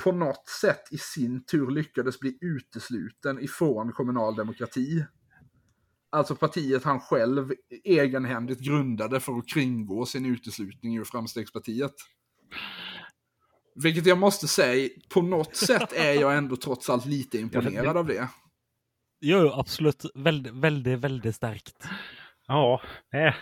på 0.04 0.12
något 0.12 0.48
sätt 0.62 0.84
i 0.92 0.98
sin 0.98 1.46
tur 1.46 1.72
lyckades 1.72 2.20
bli 2.20 2.38
utesluten 2.42 3.40
ifrån 3.40 3.92
kommunal 3.92 4.36
demokrati. 4.36 5.06
Alltså 6.10 6.36
partiet 6.36 6.84
han 6.84 7.00
själv 7.00 7.52
egenhändigt 7.84 8.60
grundade 8.60 9.20
för 9.20 9.38
att 9.38 9.48
kringgå 9.48 10.06
sin 10.06 10.26
uteslutning 10.26 10.98
ur 10.98 11.04
Framstegspartiet. 11.04 11.94
Vilket 13.76 14.06
jag 14.06 14.18
måste 14.18 14.48
säga, 14.48 14.90
på 15.10 15.22
något 15.22 15.56
sätt 15.56 15.94
är 15.94 16.14
jag 16.14 16.38
ändå 16.38 16.56
trots 16.56 16.90
allt 16.90 17.06
lite 17.06 17.38
imponerad 17.38 17.98
av 17.98 18.06
det. 18.06 18.28
Jo, 19.22 19.52
absolut. 19.54 20.06
Väldigt, 20.16 20.54
väldigt, 20.54 21.00
väldigt 21.00 21.36
starkt. 21.36 21.88
Ja, 22.48 22.82
eh, 23.14 23.34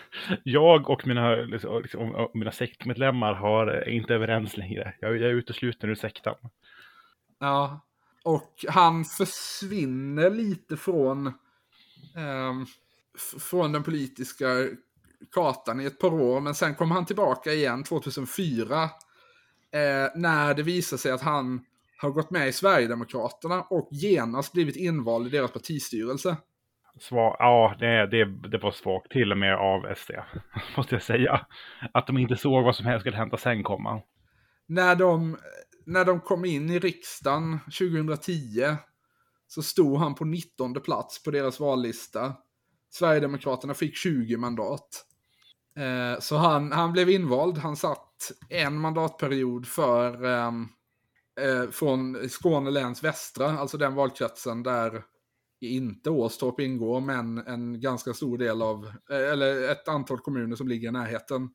jag 0.44 0.90
och 0.90 1.06
mina, 1.06 1.34
liksom, 1.34 1.82
liksom, 1.82 2.28
mina 2.34 2.52
sektmedlemmar 2.52 3.34
har 3.34 3.66
är 3.66 3.88
inte 3.88 4.14
överens 4.14 4.56
längre. 4.56 4.94
Jag, 5.00 5.16
jag 5.16 5.30
är 5.30 5.34
utesluten 5.34 5.90
ur 5.90 5.94
sekten. 5.94 6.34
Ja, 7.38 7.80
och 8.24 8.64
han 8.68 9.04
försvinner 9.04 10.30
lite 10.30 10.76
från, 10.76 11.26
eh, 12.16 12.54
från 13.50 13.72
den 13.72 13.82
politiska 13.82 14.46
kartan 15.32 15.80
i 15.80 15.84
ett 15.84 15.98
par 15.98 16.14
år, 16.14 16.40
men 16.40 16.54
sen 16.54 16.74
kommer 16.74 16.94
han 16.94 17.06
tillbaka 17.06 17.52
igen 17.52 17.84
2004. 17.84 18.82
Eh, 18.82 20.08
när 20.14 20.54
det 20.54 20.62
visar 20.62 20.96
sig 20.96 21.12
att 21.12 21.22
han 21.22 21.64
har 22.00 22.10
gått 22.10 22.30
med 22.30 22.48
i 22.48 22.52
Sverigedemokraterna 22.52 23.62
och 23.62 23.88
genast 23.90 24.52
blivit 24.52 24.76
invald 24.76 25.26
i 25.26 25.30
deras 25.30 25.52
partistyrelse. 25.52 26.36
Svar, 27.00 27.36
ja, 27.38 27.76
det, 27.78 28.06
det, 28.06 28.48
det 28.48 28.58
var 28.58 28.70
svagt 28.70 29.12
till 29.12 29.32
och 29.32 29.38
med 29.38 29.54
av 29.54 29.94
SD, 29.94 30.10
måste 30.76 30.94
jag 30.94 31.02
säga. 31.02 31.46
Att 31.94 32.06
de 32.06 32.18
inte 32.18 32.36
såg 32.36 32.64
vad 32.64 32.76
som 32.76 32.86
helst 32.86 33.02
skulle 33.02 33.16
hända 33.16 33.36
sen 33.36 33.62
komma. 33.62 34.02
När 34.66 34.94
de, 34.96 35.36
när 35.86 36.04
de 36.04 36.20
kom 36.20 36.44
in 36.44 36.70
i 36.70 36.78
riksdagen 36.78 37.58
2010 37.78 38.76
så 39.46 39.62
stod 39.62 39.98
han 39.98 40.14
på 40.14 40.24
19 40.24 40.74
plats 40.74 41.22
på 41.22 41.30
deras 41.30 41.60
vallista. 41.60 42.34
Sverigedemokraterna 42.90 43.74
fick 43.74 43.96
20 43.96 44.36
mandat. 44.36 45.06
Eh, 45.76 46.20
så 46.20 46.36
han, 46.36 46.72
han 46.72 46.92
blev 46.92 47.10
invald, 47.10 47.58
han 47.58 47.76
satt 47.76 48.32
en 48.48 48.78
mandatperiod 48.78 49.66
för 49.66 50.24
um, 50.24 50.68
eh, 51.42 51.70
från 51.70 52.28
Skåne 52.28 52.70
läns 52.70 53.04
västra, 53.04 53.58
alltså 53.58 53.78
den 53.78 53.94
valkretsen 53.94 54.62
där 54.62 55.04
inte 55.60 56.10
Åstorp 56.10 56.60
ingår, 56.60 57.00
men 57.00 57.38
en 57.38 57.80
ganska 57.80 58.14
stor 58.14 58.38
del 58.38 58.62
av, 58.62 58.86
eh, 59.10 59.30
eller 59.32 59.70
ett 59.72 59.88
antal 59.88 60.18
kommuner 60.18 60.56
som 60.56 60.68
ligger 60.68 60.88
i 60.88 60.92
närheten. 60.92 61.50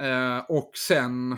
Eh, 0.00 0.38
och 0.48 0.70
sen 0.74 1.32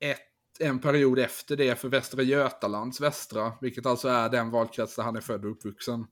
ett, 0.00 0.60
en 0.60 0.78
period 0.78 1.18
efter 1.18 1.56
det 1.56 1.80
för 1.80 1.88
Västra 1.88 2.22
Götalands 2.22 3.00
västra, 3.00 3.52
vilket 3.60 3.86
alltså 3.86 4.08
är 4.08 4.28
den 4.28 4.50
valkrets 4.50 4.96
där 4.96 5.02
han 5.02 5.16
är 5.16 5.20
född 5.20 5.44
och 5.44 5.50
uppvuxen. 5.50 6.06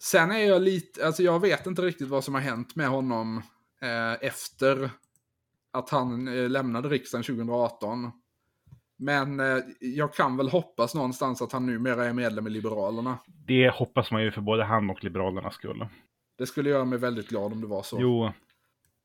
Sen 0.00 0.30
är 0.30 0.38
jag 0.38 0.62
lite, 0.62 1.06
alltså 1.06 1.22
jag 1.22 1.40
vet 1.40 1.66
inte 1.66 1.82
riktigt 1.82 2.08
vad 2.08 2.24
som 2.24 2.34
har 2.34 2.40
hänt 2.40 2.76
med 2.76 2.88
honom 2.88 3.42
eh, 3.82 4.12
efter 4.20 4.90
att 5.72 5.90
han 5.90 6.28
eh, 6.28 6.48
lämnade 6.48 6.88
riksdagen 6.88 7.24
2018. 7.24 8.10
Men 8.98 9.40
eh, 9.40 9.58
jag 9.80 10.14
kan 10.14 10.36
väl 10.36 10.48
hoppas 10.48 10.94
någonstans 10.94 11.42
att 11.42 11.52
han 11.52 11.66
numera 11.66 12.04
är 12.04 12.12
medlem 12.12 12.46
i 12.46 12.50
Liberalerna. 12.50 13.18
Det 13.26 13.70
hoppas 13.70 14.10
man 14.10 14.22
ju 14.22 14.30
för 14.30 14.40
både 14.40 14.64
han 14.64 14.90
och 14.90 15.04
Liberalernas 15.04 15.54
skull. 15.54 15.86
Det 16.38 16.46
skulle 16.46 16.70
göra 16.70 16.84
mig 16.84 16.98
väldigt 16.98 17.28
glad 17.28 17.52
om 17.52 17.60
det 17.60 17.66
var 17.66 17.82
så. 17.82 17.98
Jo. 18.00 18.32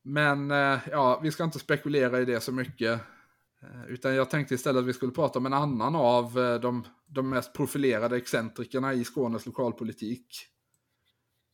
Men 0.02 0.50
eh, 0.50 0.78
ja, 0.90 1.20
vi 1.22 1.30
ska 1.30 1.44
inte 1.44 1.58
spekulera 1.58 2.20
i 2.20 2.24
det 2.24 2.40
så 2.40 2.52
mycket. 2.52 3.00
Eh, 3.62 3.84
utan 3.88 4.14
jag 4.14 4.30
tänkte 4.30 4.54
istället 4.54 4.80
att 4.80 4.88
vi 4.88 4.92
skulle 4.92 5.12
prata 5.12 5.38
om 5.38 5.46
en 5.46 5.52
annan 5.52 5.96
av 5.96 6.38
eh, 6.38 6.60
de, 6.60 6.84
de 7.06 7.30
mest 7.30 7.54
profilerade 7.54 8.16
excentrikerna 8.16 8.94
i 8.94 9.04
Skånes 9.04 9.46
lokalpolitik. 9.46 10.26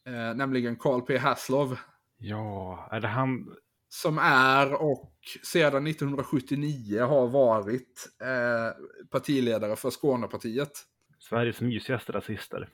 Eh, 0.06 0.36
nämligen 0.36 0.76
Carl 0.76 1.00
P. 1.00 1.18
Haslov. 1.18 1.78
Ja, 2.18 2.88
är 2.90 3.00
det 3.00 3.08
han? 3.08 3.56
Som 3.92 4.18
är 4.18 4.72
och 4.72 5.12
sedan 5.42 5.86
1979 5.86 7.02
har 7.02 7.28
varit 7.28 8.08
eh, 8.22 9.06
partiledare 9.10 9.76
för 9.76 9.90
Skånepartiet. 9.90 10.72
Sveriges 11.18 11.60
mysigaste 11.60 12.12
rasister. 12.12 12.68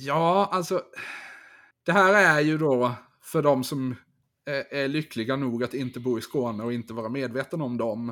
Ja, 0.00 0.48
alltså. 0.52 0.82
Det 1.86 1.92
här 1.92 2.38
är 2.38 2.40
ju 2.40 2.58
då 2.58 2.94
för 3.22 3.42
de 3.42 3.64
som 3.64 3.94
är, 4.44 4.74
är 4.74 4.88
lyckliga 4.88 5.36
nog 5.36 5.64
att 5.64 5.74
inte 5.74 6.00
bo 6.00 6.18
i 6.18 6.20
Skåne 6.20 6.64
och 6.64 6.72
inte 6.72 6.94
vara 6.94 7.08
medveten 7.08 7.60
om 7.60 7.76
dem. 7.76 8.08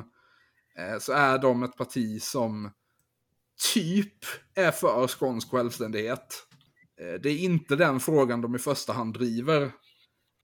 Eh, 0.77 0.99
så 0.99 1.13
är 1.13 1.37
de 1.37 1.63
ett 1.63 1.77
parti 1.77 2.21
som 2.21 2.71
typ 3.73 4.25
är 4.55 4.71
för 4.71 5.07
skånsk 5.07 5.51
självständighet. 5.51 6.47
Eh, 7.01 7.21
det 7.21 7.29
är 7.29 7.37
inte 7.37 7.75
den 7.75 7.99
frågan 7.99 8.41
de 8.41 8.55
i 8.55 8.59
första 8.59 8.93
hand 8.93 9.13
driver. 9.13 9.71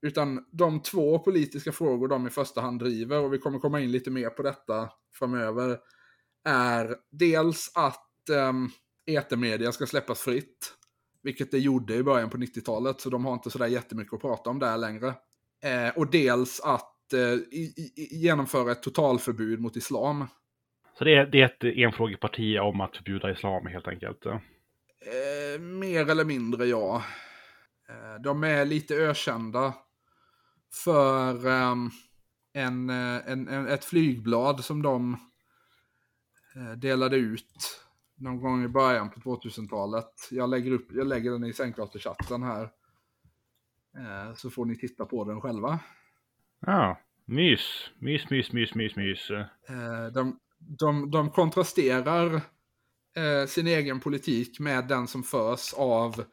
Utan 0.02 0.46
de 0.52 0.82
två 0.82 1.20
politiska 1.20 1.72
frågor 1.72 2.08
de 2.08 2.28
i 2.28 2.30
första 2.30 2.62
hand 2.62 2.80
driver, 2.80 3.20
och 3.20 3.34
vi 3.34 3.38
kommer 3.38 3.60
komma 3.60 3.80
in 3.80 3.92
lite 3.92 4.12
mer 4.12 4.30
på 4.30 4.44
detta 4.44 4.90
framöver, 5.20 5.78
är 6.46 6.96
dels 7.12 7.72
att 7.76 8.10
um, 8.50 8.70
etermedia 9.06 9.72
ska 9.72 9.86
släppas 9.86 10.22
fritt. 10.22 10.74
Vilket 11.24 11.52
det 11.52 11.60
gjorde 11.60 11.96
i 11.96 12.04
början 12.04 12.30
på 12.30 12.38
90-talet, 12.38 13.02
så 13.02 13.10
de 13.10 13.26
har 13.26 13.34
inte 13.34 13.50
sådär 13.50 13.68
jättemycket 13.68 14.14
att 14.14 14.22
prata 14.22 14.50
om 14.50 14.60
där 14.60 14.78
längre. 14.78 15.08
Eh, 15.64 15.98
och 15.98 16.12
dels 16.12 16.60
att 16.60 17.14
eh, 17.14 17.20
i, 17.20 17.74
i, 17.96 18.18
genomföra 18.18 18.72
ett 18.72 18.84
totalförbud 18.84 19.60
mot 19.60 19.76
islam. 19.76 20.28
Så 20.98 21.04
det 21.04 21.16
är, 21.16 21.26
det 21.26 21.42
är 21.42 21.46
ett 21.46 21.78
enfrågeparti 21.78 22.60
om 22.60 22.82
att 22.82 22.98
förbjuda 22.98 23.32
islam 23.32 23.68
helt 23.68 23.88
enkelt? 23.88 24.26
Eh, 24.26 25.62
mer 25.62 26.10
eller 26.10 26.26
mindre 26.26 26.66
ja. 26.66 27.04
Eh, 27.90 28.22
de 28.22 28.44
är 28.44 28.66
lite 28.66 28.96
ökända 28.96 29.74
för 30.74 31.46
um, 31.48 31.92
en, 32.54 32.90
en, 32.90 33.48
en, 33.48 33.68
ett 33.68 33.86
flygblad 33.86 34.64
som 34.64 34.82
de 34.82 35.18
uh, 36.58 36.72
delade 36.72 37.16
ut 37.16 37.82
någon 38.16 38.42
gång 38.42 38.64
i 38.64 38.68
början 38.68 39.10
på 39.10 39.20
2000-talet. 39.20 40.12
Jag 40.32 40.50
lägger, 40.50 40.72
upp, 40.72 40.88
jag 40.92 41.08
lägger 41.08 41.32
den 41.32 41.44
i 41.44 41.54
sängkaterchatten 41.54 42.44
här. 42.44 42.64
Uh, 43.98 44.36
så 44.36 44.50
får 44.50 44.66
ni 44.66 44.78
titta 44.78 45.06
på 45.06 45.24
den 45.24 45.42
själva. 45.42 45.80
Ja, 46.60 47.00
mys. 47.26 47.90
Mys, 48.00 48.30
mys, 48.30 48.52
mys, 48.52 48.76
mys, 48.76 48.96
mys. 48.96 49.32
Uh, 49.32 50.06
de, 50.14 50.40
de, 50.60 51.12
de 51.12 51.30
kontrasterar 51.30 52.42
sin 53.48 53.68
egen 53.68 54.00
politik 54.00 54.60
med 54.60 54.88
den 54.88 55.08
som 55.08 55.24
förs 55.24 55.74
av 55.74 56.20
eh, 56.20 56.26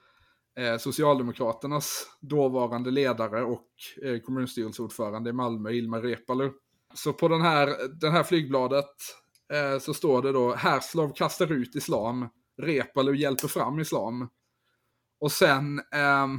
Eh, 0.58 0.76
Socialdemokraternas 0.76 2.06
dåvarande 2.20 2.90
ledare 2.90 3.42
och 3.42 3.68
eh, 4.04 4.18
kommunstyrelseordförande 4.18 5.30
i 5.30 5.32
Malmö, 5.32 5.70
Ilmar 5.70 6.02
Reepalu. 6.02 6.50
Så 6.94 7.12
på 7.12 7.28
den 7.28 7.40
här, 7.40 7.68
den 8.00 8.12
här 8.12 8.22
flygbladet 8.22 8.94
eh, 9.52 9.78
så 9.78 9.94
står 9.94 10.22
det 10.22 10.32
då 10.32 10.54
Härslov 10.54 11.12
kastar 11.14 11.52
ut 11.52 11.74
islam, 11.74 12.28
Reepalu 12.62 13.16
hjälper 13.16 13.48
fram 13.48 13.80
islam. 13.80 14.28
Och 15.20 15.32
sen... 15.32 15.80
Ehm... 15.94 16.38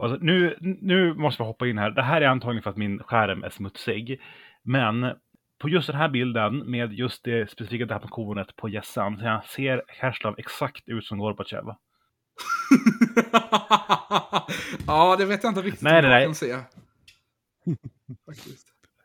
Alltså, 0.00 0.18
nu, 0.20 0.56
nu 0.60 1.14
måste 1.14 1.42
vi 1.42 1.46
hoppa 1.46 1.66
in 1.66 1.78
här. 1.78 1.90
Det 1.90 2.02
här 2.02 2.20
är 2.20 2.26
antagligen 2.26 2.62
för 2.62 2.70
att 2.70 2.76
min 2.76 2.98
skärm 2.98 3.44
är 3.44 3.50
smutsig. 3.50 4.20
Men 4.62 5.12
på 5.58 5.68
just 5.68 5.86
den 5.86 5.96
här 5.96 6.08
bilden 6.08 6.70
med 6.70 6.92
just 6.92 7.24
det 7.24 7.50
specifika 7.50 7.86
där 7.86 7.98
på 7.98 8.08
kornet 8.08 8.56
på 8.56 8.68
gässan 8.68 9.18
så 9.18 9.40
ser 9.48 9.82
Härslov 9.88 10.34
exakt 10.38 10.88
ut 10.88 11.04
som 11.04 11.18
Gorbatjov. 11.18 11.74
ja, 14.86 15.16
det 15.18 15.24
vet 15.24 15.42
jag 15.42 15.50
inte 15.50 15.62
riktigt 15.62 15.82
nej, 15.82 16.02
nej, 16.02 16.10
nej. 16.10 16.24
kan 16.24 16.34
se. 16.34 16.56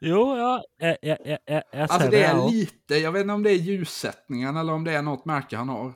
Jo, 0.05 0.37
ja, 0.37 0.63
jag, 0.77 0.97
jag, 1.01 1.17
jag, 1.25 1.39
jag 1.45 1.63
Alltså 1.81 2.09
det 2.09 2.23
är 2.23 2.51
lite, 2.51 2.95
jag 2.95 3.11
vet 3.11 3.21
inte 3.21 3.33
om 3.33 3.43
det 3.43 3.51
är 3.51 3.55
ljussättningen 3.55 4.57
eller 4.57 4.73
om 4.73 4.83
det 4.83 4.91
är 4.91 5.01
något 5.01 5.25
märke 5.25 5.57
han 5.57 5.69
har. 5.69 5.93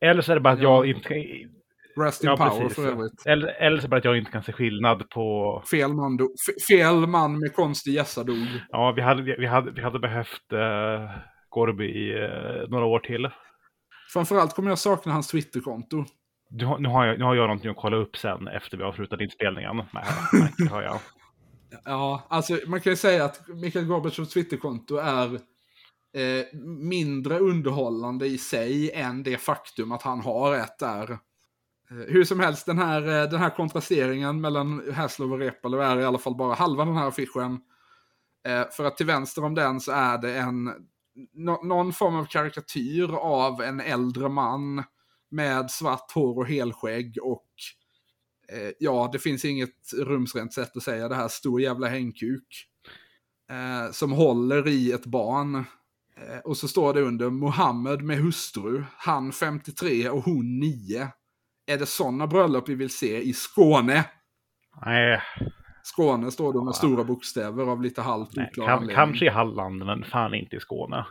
Eller 0.00 0.22
så 0.22 0.32
är 0.32 0.36
det 0.36 0.40
bara 0.40 0.54
att 0.54 0.62
jag 0.62 0.86
inte 0.86 1.08
kan... 1.08 1.16
Rest 2.04 2.24
in 2.24 2.30
ja, 2.30 2.36
power 2.36 2.60
precis. 2.60 2.76
för 2.76 2.88
övrigt. 2.88 3.26
Eller, 3.26 3.48
eller 3.48 3.76
så 3.76 3.80
är 3.80 3.82
det 3.82 3.88
bara 3.88 3.98
att 3.98 4.04
jag 4.04 4.18
inte 4.18 4.30
kan 4.30 4.42
se 4.42 4.52
skillnad 4.52 5.10
på... 5.10 5.62
Fel 5.70 5.92
man, 5.92 6.16
do, 6.16 6.28
fel 6.68 7.06
man 7.06 7.38
med 7.38 7.54
konstig 7.54 7.94
gässa 7.94 8.24
dog. 8.24 8.46
Ja, 8.68 8.92
vi 8.96 9.02
hade, 9.02 9.22
vi 9.22 9.46
hade, 9.46 9.70
vi 9.70 9.82
hade 9.82 9.98
behövt 9.98 10.52
uh, 10.52 11.10
Gorby 11.48 11.84
i 11.84 12.14
uh, 12.14 12.70
några 12.70 12.84
år 12.84 12.98
till. 12.98 13.28
Framförallt 14.12 14.54
kommer 14.54 14.68
jag 14.68 14.78
sakna 14.78 15.12
hans 15.12 15.28
Twitterkonto. 15.28 16.04
Du, 16.52 16.78
nu, 16.78 16.88
har 16.88 17.06
jag, 17.06 17.18
nu 17.18 17.24
har 17.24 17.34
jag 17.34 17.46
någonting 17.46 17.70
att 17.70 17.76
kolla 17.76 17.96
upp 17.96 18.16
sen 18.16 18.48
efter 18.48 18.76
vi 18.76 18.82
har 18.82 18.92
slutat 18.92 19.20
inspelningen. 19.20 19.76
Nej, 19.76 20.04
nej, 20.32 20.68
har 20.68 20.82
jag. 20.82 20.98
Ja, 21.84 22.26
alltså 22.28 22.58
man 22.66 22.80
kan 22.80 22.92
ju 22.92 22.96
säga 22.96 23.24
att 23.24 23.48
Mikael 23.48 23.84
Gorbatjovs 23.84 24.30
Twitterkonto 24.30 24.96
är 24.96 25.34
eh, 26.14 26.58
mindre 26.78 27.38
underhållande 27.38 28.26
i 28.26 28.38
sig 28.38 28.92
än 28.92 29.22
det 29.22 29.36
faktum 29.36 29.92
att 29.92 30.02
han 30.02 30.20
har 30.20 30.54
ett 30.54 30.78
där. 30.78 31.10
Eh, 31.10 31.96
hur 32.08 32.24
som 32.24 32.40
helst, 32.40 32.66
den 32.66 32.78
här, 32.78 33.02
eh, 33.02 33.30
den 33.30 33.40
här 33.40 33.50
kontrasteringen 33.50 34.40
mellan 34.40 34.92
Haslov 34.94 35.32
och 35.32 35.38
Reepalu 35.38 35.80
är 35.80 35.98
i 35.98 36.04
alla 36.04 36.18
fall 36.18 36.34
bara 36.34 36.54
halva 36.54 36.84
den 36.84 36.96
här 36.96 37.08
affischen. 37.08 37.60
Eh, 38.46 38.64
för 38.70 38.84
att 38.84 38.96
till 38.96 39.06
vänster 39.06 39.44
om 39.44 39.54
den 39.54 39.80
så 39.80 39.92
är 39.92 40.18
det 40.18 40.38
en 40.38 40.64
no, 41.34 41.64
någon 41.64 41.92
form 41.92 42.16
av 42.16 42.24
karikatyr 42.24 43.14
av 43.14 43.62
en 43.62 43.80
äldre 43.80 44.28
man 44.28 44.84
med 45.30 45.70
svart 45.70 46.12
hår 46.12 46.38
och 46.38 46.48
helskägg 46.48 47.18
och 47.22 47.46
eh, 48.52 48.70
ja, 48.78 49.10
det 49.12 49.18
finns 49.18 49.44
inget 49.44 49.92
rumsrent 49.98 50.52
sätt 50.52 50.76
att 50.76 50.82
säga 50.82 51.08
det 51.08 51.14
här, 51.14 51.28
stor 51.28 51.60
jävla 51.60 51.88
hängkuk. 51.88 52.66
Eh, 53.50 53.92
som 53.92 54.12
håller 54.12 54.68
i 54.68 54.92
ett 54.92 55.06
barn. 55.06 55.54
Eh, 56.16 56.38
och 56.44 56.56
så 56.56 56.68
står 56.68 56.94
det 56.94 57.00
under 57.00 57.30
Mohammed 57.30 58.02
med 58.02 58.18
hustru, 58.18 58.84
han 58.96 59.32
53 59.32 60.08
och 60.08 60.24
hon 60.24 60.58
9. 60.58 61.08
Är 61.66 61.78
det 61.78 61.86
sådana 61.86 62.26
bröllop 62.26 62.68
vi 62.68 62.74
vill 62.74 62.90
se 62.90 63.22
i 63.22 63.32
Skåne? 63.32 64.04
Nej. 64.86 65.20
Skåne 65.82 66.30
står 66.30 66.52
det 66.52 66.64
med 66.64 66.74
stora 66.74 67.04
bokstäver 67.04 67.64
av 67.64 67.82
lite 67.82 68.02
halvt 68.02 68.38
oklar 68.38 68.66
kan, 68.66 68.88
Kanske 68.88 69.26
i 69.26 69.28
Halland, 69.28 69.86
men 69.86 70.04
fan 70.04 70.34
inte 70.34 70.56
i 70.56 70.60
Skåne. 70.60 71.06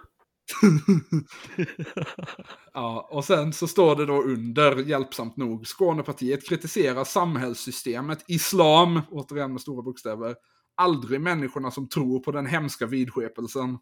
ja, 2.73 3.07
och 3.11 3.25
sen 3.25 3.53
så 3.53 3.67
står 3.67 3.95
det 3.95 4.05
då 4.05 4.21
under, 4.21 4.75
hjälpsamt 4.75 5.37
nog, 5.37 5.67
Skånepartiet 5.67 6.49
kritiserar 6.49 7.03
samhällssystemet, 7.03 8.25
islam, 8.27 9.01
återigen 9.11 9.51
med 9.51 9.61
stora 9.61 9.81
bokstäver, 9.81 10.35
aldrig 10.77 11.21
människorna 11.21 11.71
som 11.71 11.89
tror 11.89 12.19
på 12.19 12.31
den 12.31 12.45
hemska 12.45 12.85
vidskepelsen. 12.85 13.77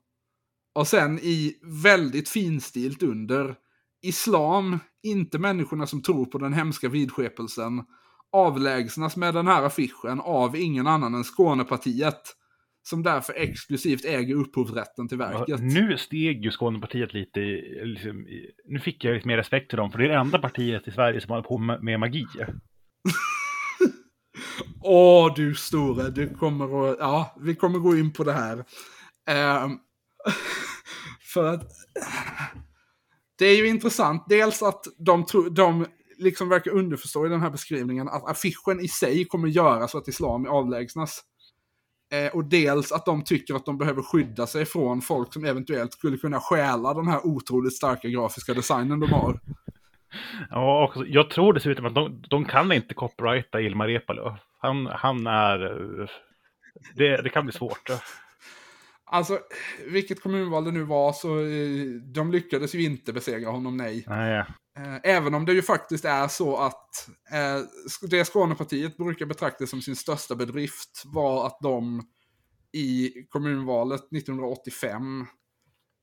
Och 0.75 0.87
sen 0.87 1.19
i 1.19 1.59
väldigt 1.83 2.29
finstilt 2.29 3.03
under, 3.03 3.55
islam, 4.01 4.79
inte 5.03 5.39
människorna 5.39 5.87
som 5.87 6.01
tror 6.01 6.25
på 6.25 6.37
den 6.37 6.53
hemska 6.53 6.89
vidskepelsen, 6.89 7.83
avlägsnas 8.31 9.17
med 9.17 9.33
den 9.33 9.47
här 9.47 9.63
affischen 9.63 10.19
av 10.19 10.55
ingen 10.55 10.87
annan 10.87 11.15
än 11.15 11.23
Skånepartiet 11.23 12.36
som 12.87 13.03
därför 13.03 13.33
exklusivt 13.33 14.05
äger 14.05 14.35
upphovsrätten 14.35 15.07
till 15.07 15.17
verket. 15.17 15.43
Ja, 15.47 15.57
nu 15.57 15.97
steg 15.97 16.43
ju 16.43 16.51
Skånepartiet 16.51 17.13
lite, 17.13 17.39
liksom, 17.83 18.27
nu 18.65 18.79
fick 18.79 19.03
jag 19.03 19.15
lite 19.15 19.27
mer 19.27 19.37
respekt 19.37 19.69
till 19.69 19.77
dem, 19.77 19.91
för 19.91 19.99
det 19.99 20.05
är 20.05 20.09
det 20.09 20.15
enda 20.15 20.39
partiet 20.39 20.87
i 20.87 20.91
Sverige 20.91 21.21
som 21.21 21.29
håller 21.29 21.43
på 21.43 21.57
med, 21.57 21.99
magi. 21.99 22.25
Åh, 24.81 25.33
du 25.35 25.55
store, 25.55 26.09
du 26.09 26.29
kommer 26.29 26.91
att, 26.91 26.97
ja, 26.99 27.35
vi 27.41 27.55
kommer 27.55 27.79
gå 27.79 27.97
in 27.97 28.13
på 28.13 28.23
det 28.23 28.33
här. 28.33 28.57
Um, 29.63 29.79
för 31.33 31.53
att 31.53 31.71
det 33.37 33.45
är 33.45 33.57
ju 33.57 33.67
intressant, 33.67 34.25
dels 34.29 34.63
att 34.63 34.85
de, 34.97 35.25
tro, 35.25 35.49
de 35.49 35.85
liksom 36.17 36.49
verkar 36.49 36.71
underförstå 36.71 37.25
i 37.25 37.29
den 37.29 37.41
här 37.41 37.49
beskrivningen 37.49 38.09
att 38.09 38.29
affischen 38.29 38.79
i 38.79 38.87
sig 38.87 39.25
kommer 39.25 39.47
göra 39.47 39.87
så 39.87 39.97
att 39.97 40.07
islam 40.07 40.47
avlägsnas. 40.47 41.23
Eh, 42.11 42.35
och 42.35 42.45
dels 42.45 42.91
att 42.91 43.05
de 43.05 43.23
tycker 43.23 43.55
att 43.55 43.65
de 43.65 43.77
behöver 43.77 44.01
skydda 44.01 44.47
sig 44.47 44.65
från 44.65 45.01
folk 45.01 45.33
som 45.33 45.45
eventuellt 45.45 45.93
skulle 45.93 46.17
kunna 46.17 46.39
stjäla 46.39 46.93
den 46.93 47.07
här 47.07 47.25
otroligt 47.25 47.75
starka 47.75 48.07
grafiska 48.07 48.53
designen 48.53 48.99
de 48.99 49.11
har. 49.11 49.39
Ja, 50.49 50.93
och 50.95 51.07
jag 51.07 51.29
tror 51.29 51.53
dessutom 51.53 51.85
att 51.85 51.95
de, 51.95 52.23
de 52.29 52.45
kan 52.45 52.71
inte 52.71 52.93
copyrighta 52.93 53.61
Ilmar 53.61 53.87
Reepalu. 53.87 54.31
Han, 54.59 54.85
han 54.85 55.27
är... 55.27 55.59
Det, 56.95 57.21
det 57.21 57.29
kan 57.29 57.45
bli 57.45 57.53
svårt. 57.53 57.89
Alltså, 59.05 59.39
vilket 59.87 60.21
kommunval 60.21 60.65
det 60.65 60.71
nu 60.71 60.83
var 60.83 61.13
så 61.13 61.27
de 62.13 62.31
lyckades 62.31 62.75
ju 62.75 62.83
inte 62.83 63.13
besegra 63.13 63.49
honom, 63.49 63.77
nej. 63.77 64.03
nej. 64.07 64.45
Eh, 64.77 64.99
även 65.03 65.33
om 65.33 65.45
det 65.45 65.53
ju 65.53 65.61
faktiskt 65.61 66.05
är 66.05 66.27
så 66.27 66.57
att 66.57 67.09
eh, 67.31 67.61
det 68.09 68.25
Skånepartiet 68.25 68.97
brukar 68.97 69.25
betrakta 69.25 69.67
som 69.67 69.81
sin 69.81 69.95
största 69.95 70.35
bedrift 70.35 71.03
var 71.05 71.47
att 71.47 71.59
de 71.61 72.07
i 72.71 73.13
kommunvalet 73.29 74.01
1985 74.01 75.25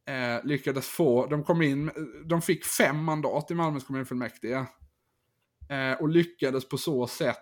eh, 0.09 0.45
lyckades 0.45 0.87
få, 0.87 1.27
de 1.27 1.45
kom 1.45 1.63
in, 1.63 1.91
de 2.27 2.43
fick 2.43 2.65
fem 2.65 3.05
mandat 3.05 3.51
i 3.51 3.55
Malmös 3.55 3.85
kommunfullmäktige. 3.85 4.67
Eh, 5.69 6.01
och 6.01 6.09
lyckades 6.09 6.69
på 6.69 6.79
så 6.79 7.07
sätt 7.07 7.37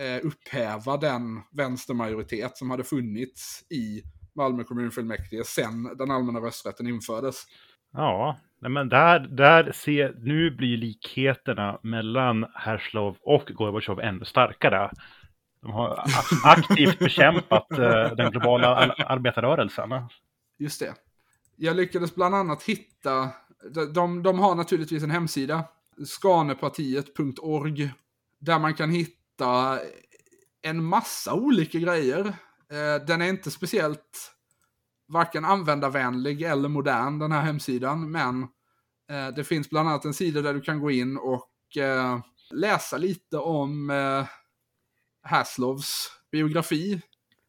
eh, 0.00 0.26
upphäva 0.26 0.96
den 0.96 1.40
vänstermajoritet 1.52 2.56
som 2.56 2.70
hade 2.70 2.84
funnits 2.84 3.64
i 3.70 4.02
Malmö 4.34 4.64
kommunfullmäktige 4.64 5.44
sedan 5.44 5.96
den 5.98 6.10
allmänna 6.10 6.40
rösträtten 6.40 6.86
infördes. 6.86 7.44
Ja, 7.92 8.38
men 8.60 8.88
där, 8.88 9.18
där 9.18 9.72
ser, 9.72 10.14
nu 10.18 10.50
blir 10.50 10.76
likheterna 10.76 11.78
mellan 11.82 12.46
Herslov 12.54 13.16
och 13.20 13.50
Gorbatjov 13.54 14.00
ännu 14.00 14.24
starkare. 14.24 14.90
De 15.62 15.70
har 15.72 16.04
aktivt 16.44 16.98
bekämpat 16.98 17.72
eh, 17.72 18.14
den 18.16 18.30
globala 18.30 18.76
arbetarrörelsen. 19.06 19.90
Just 20.58 20.80
det. 20.80 20.94
Jag 21.56 21.76
lyckades 21.76 22.14
bland 22.14 22.34
annat 22.34 22.62
hitta, 22.62 23.30
de, 23.94 24.22
de 24.22 24.38
har 24.38 24.54
naturligtvis 24.54 25.02
en 25.02 25.10
hemsida, 25.10 25.64
skanepartiet.org, 26.06 27.92
där 28.40 28.58
man 28.58 28.74
kan 28.74 28.90
hitta 28.90 29.78
en 30.62 30.84
massa 30.84 31.34
olika 31.34 31.78
grejer. 31.78 32.26
Eh, 32.72 33.06
den 33.06 33.22
är 33.22 33.28
inte 33.28 33.50
speciellt 33.50 34.37
varken 35.08 35.44
användarvänlig 35.44 36.42
eller 36.42 36.68
modern, 36.68 37.18
den 37.18 37.32
här 37.32 37.42
hemsidan, 37.42 38.10
men 38.10 38.42
eh, 39.10 39.34
det 39.36 39.44
finns 39.44 39.70
bland 39.70 39.88
annat 39.88 40.04
en 40.04 40.14
sida 40.14 40.42
där 40.42 40.54
du 40.54 40.60
kan 40.60 40.80
gå 40.80 40.90
in 40.90 41.16
och 41.16 41.76
eh, 41.76 42.18
läsa 42.50 42.96
lite 42.96 43.38
om 43.38 43.90
eh, 43.90 44.26
Haslovs 45.22 46.10
biografi. 46.32 47.00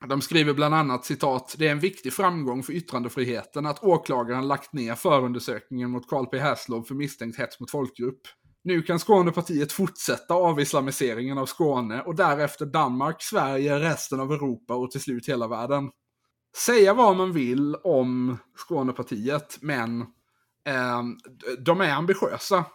De 0.07 0.21
skriver 0.21 0.53
bland 0.53 0.75
annat 0.75 1.05
citat, 1.05 1.55
det 1.57 1.67
är 1.67 1.71
en 1.71 1.79
viktig 1.79 2.13
framgång 2.13 2.63
för 2.63 2.73
yttrandefriheten 2.73 3.65
att 3.65 3.83
åklagaren 3.83 4.47
lagt 4.47 4.73
ner 4.73 4.95
förundersökningen 4.95 5.89
mot 5.89 6.09
Carl 6.09 6.25
P. 6.25 6.39
Haslov 6.39 6.83
för 6.83 6.95
misstänkt 6.95 7.39
hets 7.39 7.59
mot 7.59 7.71
folkgrupp. 7.71 8.21
Nu 8.63 8.81
kan 8.81 8.99
Skånepartiet 8.99 9.71
fortsätta 9.71 10.33
avislamiseringen 10.33 11.37
av 11.37 11.45
Skåne 11.45 12.01
och 12.01 12.15
därefter 12.15 12.65
Danmark, 12.65 13.21
Sverige, 13.21 13.79
resten 13.79 14.19
av 14.19 14.31
Europa 14.31 14.75
och 14.75 14.91
till 14.91 15.01
slut 15.01 15.29
hela 15.29 15.47
världen. 15.47 15.89
Säga 16.57 16.93
vad 16.93 17.15
man 17.15 17.33
vill 17.33 17.75
om 17.75 18.37
Skånepartiet, 18.55 19.57
men 19.61 20.01
eh, 20.65 21.03
de 21.59 21.81
är 21.81 21.93
ambitiösa. 21.93 22.65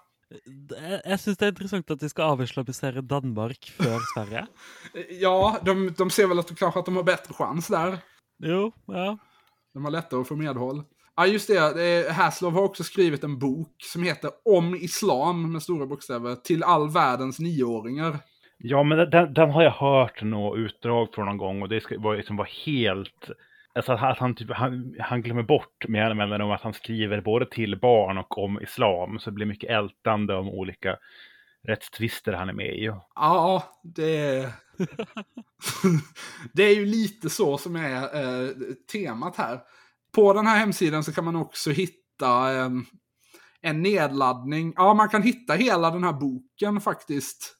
Jag 1.04 1.20
syns 1.20 1.38
det 1.38 1.46
är 1.46 1.48
intressant 1.48 1.90
att 1.90 2.00
de 2.00 2.08
ska 2.08 2.22
avislamisera 2.22 3.00
Danmark 3.00 3.72
för 3.76 4.00
Sverige. 4.14 4.46
ja, 5.20 5.58
de, 5.62 5.94
de 5.98 6.10
ser 6.10 6.26
väl 6.26 6.38
att 6.38 6.48
de, 6.48 6.54
kanske 6.54 6.80
att 6.80 6.86
de 6.86 6.96
har 6.96 7.02
bättre 7.02 7.34
chans 7.34 7.68
där. 7.68 7.98
Jo, 8.38 8.72
ja. 8.86 9.18
De 9.74 9.84
har 9.84 9.90
lättare 9.90 10.20
att 10.20 10.28
få 10.28 10.36
medhåll. 10.36 10.82
Ja, 11.16 11.26
just 11.26 11.48
det. 11.48 12.12
Haslov 12.12 12.52
har 12.52 12.62
också 12.62 12.84
skrivit 12.84 13.24
en 13.24 13.38
bok 13.38 13.76
som 13.82 14.02
heter 14.02 14.30
Om 14.44 14.74
Islam 14.74 15.52
med 15.52 15.62
stora 15.62 15.86
bokstäver 15.86 16.34
till 16.34 16.62
all 16.62 16.90
världens 16.90 17.38
nioåringar. 17.38 18.18
Ja, 18.58 18.82
men 18.82 19.10
den, 19.10 19.34
den 19.34 19.50
har 19.50 19.62
jag 19.62 19.70
hört 19.70 20.22
något 20.22 20.58
utdrag 20.58 21.08
från 21.14 21.26
någon 21.26 21.36
gång 21.36 21.62
och 21.62 21.68
det 21.68 21.80
ska, 21.80 22.00
var, 22.00 22.16
liksom 22.16 22.36
var 22.36 22.48
helt... 22.66 23.30
Alltså 23.74 23.92
att 23.92 24.18
han, 24.18 24.34
typ, 24.34 24.50
han, 24.50 24.94
han 25.00 25.22
glömmer 25.22 25.42
bort 25.42 25.88
mer 25.88 26.10
eller 26.10 26.40
om 26.40 26.50
att 26.50 26.62
han 26.62 26.74
skriver 26.74 27.20
både 27.20 27.46
till 27.46 27.80
barn 27.80 28.18
och 28.18 28.38
om 28.38 28.60
islam. 28.60 29.18
Så 29.18 29.30
det 29.30 29.34
blir 29.34 29.46
mycket 29.46 29.70
ältande 29.70 30.34
om 30.34 30.48
olika 30.48 30.96
rättstvister 31.62 32.32
han 32.32 32.48
är 32.48 32.52
med 32.52 32.74
i. 32.74 32.92
Ja, 33.14 33.62
det 33.82 34.52
det 36.52 36.62
är 36.62 36.74
ju 36.74 36.86
lite 36.86 37.30
så 37.30 37.58
som 37.58 37.76
är 37.76 38.02
eh, 38.02 38.50
temat 38.92 39.36
här. 39.36 39.60
På 40.14 40.32
den 40.32 40.46
här 40.46 40.58
hemsidan 40.58 41.04
så 41.04 41.12
kan 41.12 41.24
man 41.24 41.36
också 41.36 41.70
hitta 41.70 42.54
eh, 42.54 42.70
en 43.60 43.82
nedladdning. 43.82 44.72
Ja, 44.76 44.94
man 44.94 45.08
kan 45.08 45.22
hitta 45.22 45.54
hela 45.54 45.90
den 45.90 46.04
här 46.04 46.12
boken 46.12 46.80
faktiskt 46.80 47.56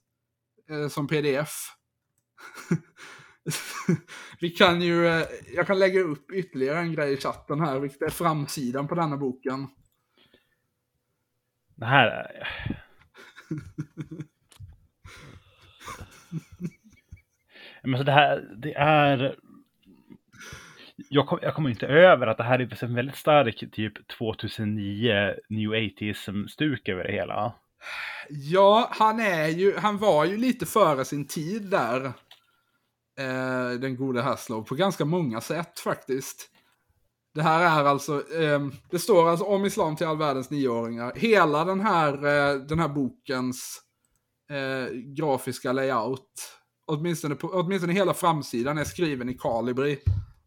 eh, 0.71 0.89
som 0.89 1.07
pdf. 1.07 1.51
Vi 4.41 4.51
kan 4.51 4.83
ju, 4.83 5.07
eh, 5.07 5.27
jag 5.55 5.67
kan 5.67 5.79
lägga 5.79 6.01
upp 6.01 6.31
ytterligare 6.31 6.79
en 6.79 6.95
grej 6.95 7.13
i 7.13 7.17
chatten 7.17 7.61
här, 7.61 7.79
vilket 7.79 8.03
är 8.03 8.11
framsidan 8.11 8.89
på 8.89 8.95
denna 8.95 9.17
boken. 9.17 9.69
Det 11.75 11.87
här 11.87 12.07
är... 12.07 12.49
Men 17.89 17.99
så 17.99 18.05
det 18.05 18.13
här, 18.13 18.55
det 18.57 18.75
är 18.75 19.37
jag, 21.09 21.27
kom, 21.27 21.39
jag 21.43 21.55
kommer 21.55 21.71
inte 21.71 21.87
över 21.87 22.27
att 22.27 22.37
det 22.37 22.45
här 22.45 22.59
är 22.59 22.85
en 22.85 22.95
väldigt 22.95 23.17
stark 23.17 23.65
typ 23.73 24.09
2009 24.09 25.35
New 25.49 25.71
80ism-stuk 25.71 26.89
över 26.89 27.05
det 27.05 27.13
hela. 27.13 27.55
Ja, 28.29 28.89
han 28.93 29.21
är 29.21 29.49
ju, 29.49 29.77
han 29.77 29.99
var 29.99 30.25
ju 30.25 30.37
lite 30.37 30.67
före 30.67 31.05
sin 31.05 31.27
tid 31.27 31.63
där. 31.63 32.13
Eh, 33.19 33.71
den 33.81 33.97
gode 33.97 34.23
Haslov, 34.23 34.63
på 34.63 34.75
ganska 34.75 35.05
många 35.05 35.41
sätt 35.41 35.79
faktiskt. 35.81 36.51
Det 37.35 37.43
här 37.43 37.81
är 37.81 37.85
alltså, 37.85 38.35
eh, 38.35 38.69
det 38.91 38.99
står 38.99 39.29
alltså 39.29 39.45
om 39.45 39.65
islam 39.65 39.97
till 39.97 40.07
all 40.07 40.19
världens 40.19 40.51
nioåringar. 40.51 41.13
Hela 41.15 41.65
den 41.65 41.81
här, 41.81 42.13
eh, 42.13 42.61
den 42.61 42.79
här 42.79 42.89
bokens 42.89 43.81
eh, 44.51 44.95
grafiska 44.95 45.73
layout, 45.73 46.31
åtminstone, 46.87 47.35
på, 47.35 47.49
åtminstone 47.49 47.93
hela 47.93 48.15
framsidan 48.15 48.79
är 48.79 48.85
skriven 48.85 49.29
i 49.29 49.35
Calibri. 49.35 49.99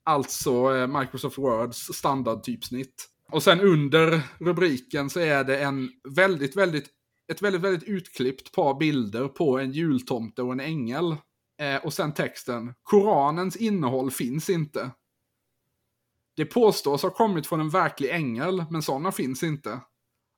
Alltså 0.04 0.76
eh, 0.76 0.88
Microsoft 0.88 1.38
Words 1.38 1.78
standardtypsnitt. 1.78 3.10
Och 3.32 3.44
sen 3.44 3.62
under 3.62 4.22
rubriken 4.40 5.10
så 5.10 5.20
är 5.20 5.44
det 5.44 5.60
en 5.60 5.90
väldigt, 6.16 6.56
väldigt, 6.56 6.86
ett 7.32 7.42
väldigt, 7.42 7.62
väldigt 7.62 7.90
utklippt 7.90 8.52
par 8.52 8.80
bilder 8.80 9.28
på 9.28 9.60
en 9.60 9.72
jultomte 9.72 10.42
och 10.42 10.52
en 10.52 10.60
ängel. 10.60 11.16
Eh, 11.60 11.86
och 11.86 11.94
sen 11.94 12.14
texten, 12.14 12.74
Koranens 12.84 13.56
innehåll 13.56 14.12
finns 14.12 14.50
inte. 14.50 14.92
Det 16.36 16.46
påstås 16.46 17.04
ha 17.04 17.10
kommit 17.10 17.48
från 17.48 17.60
en 17.60 17.70
verklig 17.70 18.10
ängel, 18.10 18.66
men 18.70 18.82
sådana 18.82 19.12
finns 19.12 19.44
inte. 19.44 19.80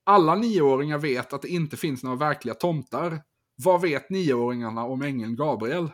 Alla 0.05 0.35
nioåringar 0.35 0.97
vet 0.97 1.33
att 1.33 1.41
det 1.41 1.47
inte 1.47 1.77
finns 1.77 2.03
några 2.03 2.17
verkliga 2.17 2.55
tomtar. 2.55 3.21
Vad 3.55 3.81
vet 3.81 4.09
nioåringarna 4.09 4.83
om 4.85 5.01
ängeln 5.01 5.35
Gabriel? 5.35 5.91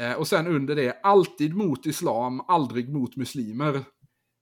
Eh, 0.00 0.12
och 0.12 0.28
sen 0.28 0.46
under 0.46 0.76
det, 0.76 1.00
alltid 1.02 1.54
mot 1.56 1.86
islam, 1.86 2.40
aldrig 2.48 2.88
mot 2.88 3.16
muslimer. 3.16 3.80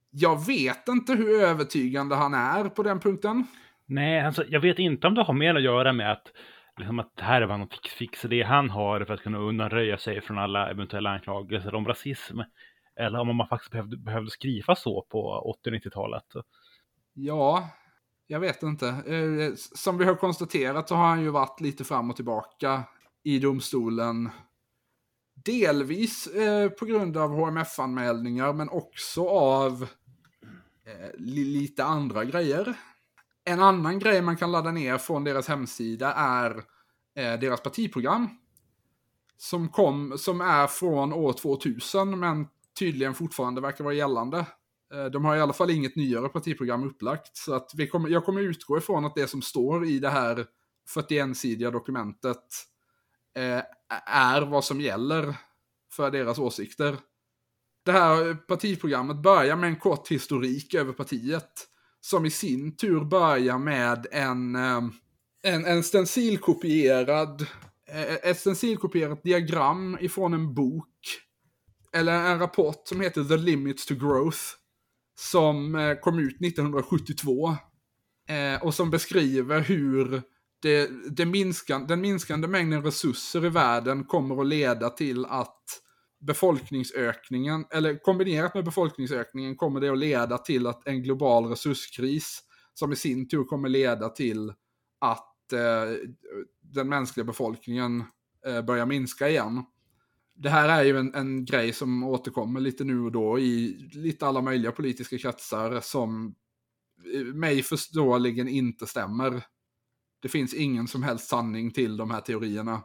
Jag 0.09 0.45
vet 0.45 0.87
inte 0.87 1.13
hur 1.13 1.41
övertygande 1.41 2.15
han 2.15 2.33
är 2.33 2.69
på 2.69 2.83
den 2.83 2.99
punkten. 2.99 3.47
Nej, 3.85 4.21
alltså, 4.21 4.43
jag 4.49 4.59
vet 4.59 4.79
inte 4.79 5.07
om 5.07 5.15
det 5.15 5.23
har 5.23 5.33
mer 5.33 5.55
att 5.55 5.63
göra 5.63 5.93
med 5.93 6.11
att, 6.11 6.31
liksom, 6.77 6.99
att 6.99 7.11
det 7.15 7.23
här 7.23 7.41
var 7.41 7.57
något 7.57 7.87
fix 7.87 8.21
det 8.21 8.43
han 8.43 8.69
har 8.69 9.05
för 9.05 9.13
att 9.13 9.21
kunna 9.21 9.37
undanröja 9.37 9.97
sig 9.97 10.21
från 10.21 10.37
alla 10.37 10.69
eventuella 10.69 11.09
anklagelser 11.09 11.75
om 11.75 11.87
rasism. 11.87 12.39
Eller 12.95 13.19
om 13.19 13.35
man 13.35 13.47
faktiskt 13.47 13.71
behövde, 13.71 13.97
behövde 13.97 14.31
skriva 14.31 14.75
så 14.75 15.05
på 15.09 15.53
80-90-talet. 15.65 16.25
Ja, 17.13 17.69
jag 18.27 18.39
vet 18.39 18.63
inte. 18.63 18.87
Eh, 18.87 19.53
som 19.55 19.97
vi 19.97 20.05
har 20.05 20.15
konstaterat 20.15 20.89
så 20.89 20.95
har 20.95 21.07
han 21.07 21.21
ju 21.21 21.29
varit 21.29 21.61
lite 21.61 21.83
fram 21.83 22.09
och 22.09 22.15
tillbaka 22.15 22.83
i 23.23 23.39
domstolen 23.39 24.29
Delvis 25.45 26.27
eh, 26.27 26.69
på 26.69 26.85
grund 26.85 27.17
av 27.17 27.29
HMF-anmälningar 27.29 28.53
men 28.53 28.69
också 28.69 29.27
av 29.27 29.87
eh, 30.85 31.09
lite 31.17 31.83
andra 31.83 32.25
grejer. 32.25 32.73
En 33.45 33.59
annan 33.59 33.99
grej 33.99 34.21
man 34.21 34.37
kan 34.37 34.51
ladda 34.51 34.71
ner 34.71 34.97
från 34.97 35.23
deras 35.23 35.47
hemsida 35.47 36.13
är 36.13 36.63
eh, 37.15 37.39
deras 37.39 37.61
partiprogram. 37.61 38.29
Som, 39.37 39.69
kom, 39.69 40.17
som 40.17 40.41
är 40.41 40.67
från 40.67 41.13
år 41.13 41.33
2000 41.33 42.19
men 42.19 42.47
tydligen 42.79 43.13
fortfarande 43.13 43.61
verkar 43.61 43.83
vara 43.83 43.93
gällande. 43.93 44.45
Eh, 44.93 45.05
de 45.05 45.25
har 45.25 45.35
i 45.35 45.41
alla 45.41 45.53
fall 45.53 45.69
inget 45.69 45.95
nyare 45.95 46.29
partiprogram 46.29 46.83
upplagt. 46.83 47.37
Så 47.37 47.53
att 47.53 47.71
vi 47.75 47.87
kommer, 47.87 48.09
jag 48.09 48.25
kommer 48.25 48.41
utgå 48.41 48.77
ifrån 48.77 49.05
att 49.05 49.15
det 49.15 49.27
som 49.27 49.41
står 49.41 49.85
i 49.85 49.99
det 49.99 50.09
här 50.09 50.45
41-sidiga 50.95 51.71
dokumentet 51.71 52.45
eh, 53.35 53.61
är 54.05 54.41
vad 54.41 54.65
som 54.65 54.81
gäller 54.81 55.35
för 55.91 56.11
deras 56.11 56.39
åsikter. 56.39 56.97
Det 57.85 57.91
här 57.91 58.33
partiprogrammet 58.33 59.17
börjar 59.17 59.55
med 59.55 59.69
en 59.69 59.75
kort 59.75 60.07
historik 60.07 60.73
över 60.73 60.93
partiet. 60.93 61.67
Som 62.05 62.25
i 62.25 62.29
sin 62.29 62.75
tur 62.75 63.05
börjar 63.05 63.57
med 63.57 64.07
en, 64.11 64.55
ehm, 64.55 64.91
en, 65.43 65.65
en 65.65 65.83
stencilkopierad, 65.83 67.41
eh, 67.89 68.13
ett 68.13 68.39
stencilkopierat 68.39 69.23
diagram 69.23 69.97
ifrån 70.01 70.33
en 70.33 70.53
bok. 70.53 70.89
Eller 71.93 72.31
en 72.31 72.39
rapport 72.39 72.87
som 72.87 73.01
heter 73.01 73.23
The 73.23 73.37
Limits 73.37 73.85
to 73.85 73.95
Growth. 73.95 74.39
Som 75.19 75.75
eh, 75.75 75.95
kom 75.95 76.19
ut 76.19 76.41
1972. 76.41 77.55
Eh, 78.29 78.63
och 78.63 78.73
som 78.73 78.89
beskriver 78.89 79.59
hur 79.59 80.21
det, 80.61 80.89
det 81.09 81.25
minskan, 81.25 81.87
den 81.87 82.01
minskande 82.01 82.47
mängden 82.47 82.83
resurser 82.83 83.45
i 83.45 83.49
världen 83.49 84.03
kommer 84.03 84.41
att 84.41 84.47
leda 84.47 84.89
till 84.89 85.25
att 85.25 85.82
befolkningsökningen, 86.25 87.65
eller 87.71 88.03
kombinerat 88.03 88.55
med 88.55 88.65
befolkningsökningen 88.65 89.55
kommer 89.55 89.81
det 89.81 89.89
att 89.89 89.97
leda 89.97 90.37
till 90.37 90.67
att 90.67 90.87
en 90.87 91.03
global 91.03 91.45
resurskris 91.45 92.39
som 92.73 92.91
i 92.91 92.95
sin 92.95 93.27
tur 93.27 93.43
kommer 93.43 93.69
leda 93.69 94.09
till 94.09 94.53
att 94.99 95.53
eh, 95.53 96.09
den 96.61 96.89
mänskliga 96.89 97.23
befolkningen 97.23 98.03
eh, 98.45 98.61
börjar 98.61 98.85
minska 98.85 99.29
igen. 99.29 99.63
Det 100.35 100.49
här 100.49 100.69
är 100.69 100.83
ju 100.83 100.97
en, 100.97 101.13
en 101.13 101.45
grej 101.45 101.73
som 101.73 102.03
återkommer 102.03 102.59
lite 102.59 102.83
nu 102.83 102.99
och 102.99 103.11
då 103.11 103.39
i 103.39 103.77
lite 103.93 104.27
alla 104.27 104.41
möjliga 104.41 104.71
politiska 104.71 105.17
kretsar 105.17 105.79
som 105.81 106.35
eh, 107.13 107.25
mig 107.25 107.63
förståeligen 107.63 108.47
inte 108.47 108.87
stämmer. 108.87 109.43
Det 110.21 110.29
finns 110.29 110.53
ingen 110.53 110.87
som 110.87 111.03
helst 111.03 111.27
sanning 111.27 111.71
till 111.71 111.97
de 111.97 112.11
här 112.11 112.21
teorierna. 112.21 112.81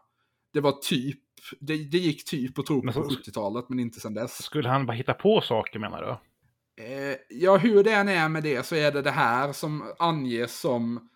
Det 0.52 0.60
var 0.60 0.72
typ, 0.72 1.20
det, 1.60 1.76
det 1.76 1.98
gick 1.98 2.24
typ 2.24 2.58
att 2.58 2.66
tro 2.66 2.82
på 2.82 2.92
så- 2.92 3.02
70-talet 3.02 3.68
men 3.68 3.80
inte 3.80 4.00
sedan 4.00 4.14
dess. 4.14 4.42
Skulle 4.42 4.68
han 4.68 4.86
bara 4.86 4.92
hitta 4.92 5.14
på 5.14 5.40
saker 5.40 5.78
menar 5.78 6.02
du? 6.02 6.16
Eh, 6.84 7.16
ja, 7.30 7.56
hur 7.56 7.84
det 7.84 7.92
än 7.92 8.08
är 8.08 8.28
med 8.28 8.42
det 8.42 8.66
så 8.66 8.74
är 8.74 8.92
det 8.92 9.02
det 9.02 9.10
här 9.10 9.52
som 9.52 9.84
anges 9.98 10.60
som 10.60 11.08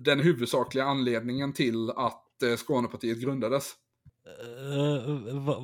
den 0.00 0.20
huvudsakliga 0.20 0.84
anledningen 0.84 1.52
till 1.52 1.90
att 1.90 2.42
eh, 2.42 2.56
Skånepartiet 2.56 3.18
grundades. 3.20 3.72
Eh, 4.26 5.10
hva, 5.38 5.54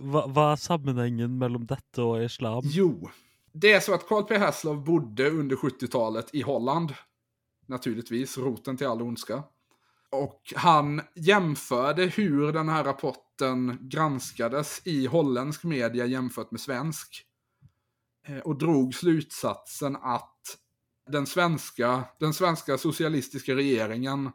hva, 0.00 0.22
hva 0.26 0.46
er 0.52 0.56
sammenhengen 0.56 1.36
mellom 1.38 1.66
dette 1.68 2.02
og 2.02 2.24
islam? 2.24 2.62
Jo, 2.64 3.10
det 3.52 3.72
är 3.72 3.80
så 3.80 3.94
att 3.94 4.08
Carl 4.08 4.24
P. 4.24 4.38
Hasselhoff 4.38 4.84
bodde 4.86 5.30
under 5.30 5.56
70-talet 5.56 6.34
i 6.34 6.42
Holland. 6.42 6.94
Naturligtvis, 7.66 8.38
roten 8.38 8.76
till 8.76 8.86
all 8.86 9.02
ondska. 9.02 9.42
Och 10.12 10.52
han 10.56 11.00
jämförde 11.14 12.04
hur 12.06 12.52
den 12.52 12.68
här 12.68 12.84
rapporten 12.84 13.78
granskades 13.80 14.86
i 14.86 15.06
holländsk 15.06 15.64
media 15.64 16.06
jämfört 16.06 16.50
med 16.50 16.60
svensk. 16.60 17.24
Eh, 18.26 18.38
Och 18.38 18.58
drog 18.58 18.94
slutsatsen 18.94 19.96
att 19.96 20.36
den 21.10 21.26
svenska, 21.26 22.04
den 22.20 22.34
svenska 22.34 22.78
socialistiska 22.78 23.54
regeringen 23.54 24.30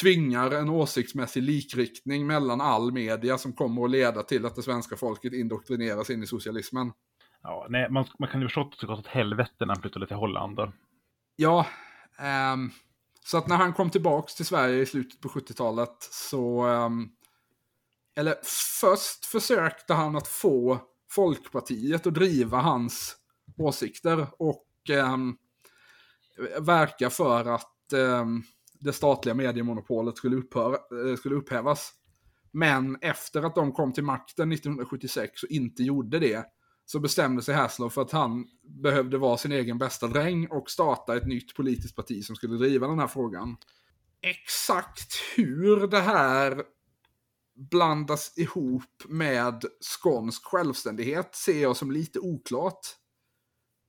tvingar 0.00 0.50
en 0.50 0.68
åsiktsmässig 0.68 1.42
likriktning 1.42 2.26
mellan 2.26 2.60
all 2.60 2.92
media 2.92 3.38
som 3.38 3.52
kommer 3.52 3.84
att 3.84 3.90
leda 3.90 4.22
till 4.22 4.46
att 4.46 4.56
det 4.56 4.62
svenska 4.62 4.96
folket 4.96 5.32
indoktrineras 5.32 6.10
in 6.10 6.22
i 6.22 6.26
socialismen. 6.26 6.92
Ja, 7.42 7.66
nej, 7.68 7.90
man, 7.90 8.04
man 8.18 8.28
kan 8.28 8.40
ju 8.40 8.46
förstå 8.46 8.60
att 8.60 8.80
det 8.80 8.86
gått 8.86 8.98
åt 8.98 9.06
helvete 9.06 9.54
när 9.58 9.66
han 9.74 9.80
flyttade 9.82 10.06
till 10.06 10.16
Holland. 10.16 10.58
Ja, 11.36 11.66
ehm, 12.18 12.70
så 13.24 13.38
att 13.38 13.48
när 13.48 13.56
han 13.56 13.72
kom 13.72 13.90
tillbaks 13.90 14.34
till 14.34 14.46
Sverige 14.46 14.82
i 14.82 14.86
slutet 14.86 15.20
på 15.20 15.28
70-talet 15.28 15.96
så... 16.10 16.60
Ehm, 16.60 17.08
eller 18.16 18.34
först 18.80 19.24
försökte 19.24 19.94
han 19.94 20.16
att 20.16 20.28
få 20.28 20.78
Folkpartiet 21.10 22.06
att 22.06 22.14
driva 22.14 22.58
hans 22.58 23.16
åsikter 23.58 24.26
och 24.38 24.66
ehm, 24.90 25.36
verka 26.60 27.10
för 27.10 27.44
att 27.54 27.92
ehm, 27.92 28.42
det 28.80 28.92
statliga 28.92 29.34
mediemonopolet 29.34 30.16
skulle, 30.16 30.36
upphöra, 30.36 30.74
eh, 30.74 31.16
skulle 31.16 31.34
upphävas. 31.34 31.92
Men 32.50 32.98
efter 33.00 33.42
att 33.42 33.54
de 33.54 33.72
kom 33.72 33.92
till 33.92 34.04
makten 34.04 34.52
1976 34.52 35.42
och 35.42 35.50
inte 35.50 35.82
gjorde 35.82 36.18
det 36.18 36.44
så 36.84 37.00
bestämde 37.00 37.42
sig 37.42 37.54
Haslow 37.54 37.88
för 37.88 38.02
att 38.02 38.12
han 38.12 38.46
behövde 38.62 39.18
vara 39.18 39.36
sin 39.36 39.52
egen 39.52 39.78
bästa 39.78 40.06
dräng 40.06 40.46
och 40.46 40.70
starta 40.70 41.16
ett 41.16 41.26
nytt 41.26 41.54
politiskt 41.54 41.96
parti 41.96 42.24
som 42.24 42.36
skulle 42.36 42.56
driva 42.56 42.86
den 42.86 42.98
här 42.98 43.06
frågan. 43.06 43.56
Exakt 44.20 45.12
hur 45.36 45.86
det 45.86 46.00
här 46.00 46.62
blandas 47.54 48.38
ihop 48.38 49.02
med 49.08 49.64
skånsk 49.80 50.44
självständighet 50.44 51.34
ser 51.34 51.62
jag 51.62 51.76
som 51.76 51.92
lite 51.92 52.18
oklart. 52.18 52.86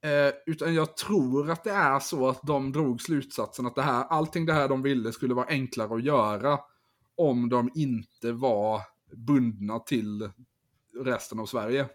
Eh, 0.03 0.33
utan 0.45 0.73
jag 0.73 0.97
tror 0.97 1.51
att 1.51 1.63
det 1.63 1.71
är 1.71 1.99
så 1.99 2.29
att 2.29 2.41
de 2.41 2.71
drog 2.71 3.01
slutsatsen 3.01 3.65
att 3.65 3.75
det 3.75 3.81
här, 3.81 4.03
allting 4.03 4.45
det 4.45 4.53
här 4.53 4.67
de 4.67 4.81
ville 4.81 5.11
skulle 5.11 5.33
vara 5.33 5.47
enklare 5.47 5.95
att 5.95 6.03
göra 6.03 6.59
om 7.15 7.49
de 7.49 7.71
inte 7.75 8.31
var 8.31 8.81
bundna 9.15 9.79
till 9.79 10.31
resten 11.03 11.39
av 11.39 11.45
Sverige. 11.45 11.89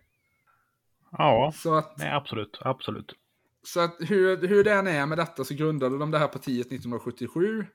Ja, 1.10 1.52
Så 1.56 1.74
att 1.74 1.98
nej, 1.98 2.12
absolut, 2.12 2.58
absolut. 2.60 3.14
Så 3.62 3.80
att 3.80 3.96
hur, 4.00 4.48
hur 4.48 4.64
det 4.64 4.72
än 4.72 4.86
är 4.86 5.06
med 5.06 5.18
detta 5.18 5.44
så 5.44 5.54
grundade 5.54 5.98
de 5.98 6.10
det 6.10 6.18
här 6.18 6.28
partiet 6.28 6.66
1977. 6.66 7.66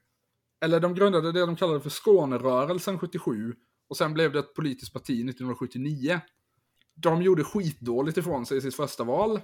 Eller 0.61 0.79
de 0.79 0.95
grundade 0.95 1.31
det 1.31 1.45
de 1.45 1.55
kallade 1.55 1.79
för 1.79 1.89
Skånerörelsen 1.89 2.99
77. 2.99 3.55
Och 3.89 3.97
sen 3.97 4.13
blev 4.13 4.31
det 4.31 4.39
ett 4.39 4.53
politiskt 4.53 4.93
parti 4.93 5.29
1979. 5.29 6.21
De 6.95 7.21
gjorde 7.21 7.43
skitdåligt 7.43 8.17
ifrån 8.17 8.45
sig 8.45 8.57
i 8.57 8.61
sitt 8.61 8.75
första 8.75 9.03
val. 9.03 9.41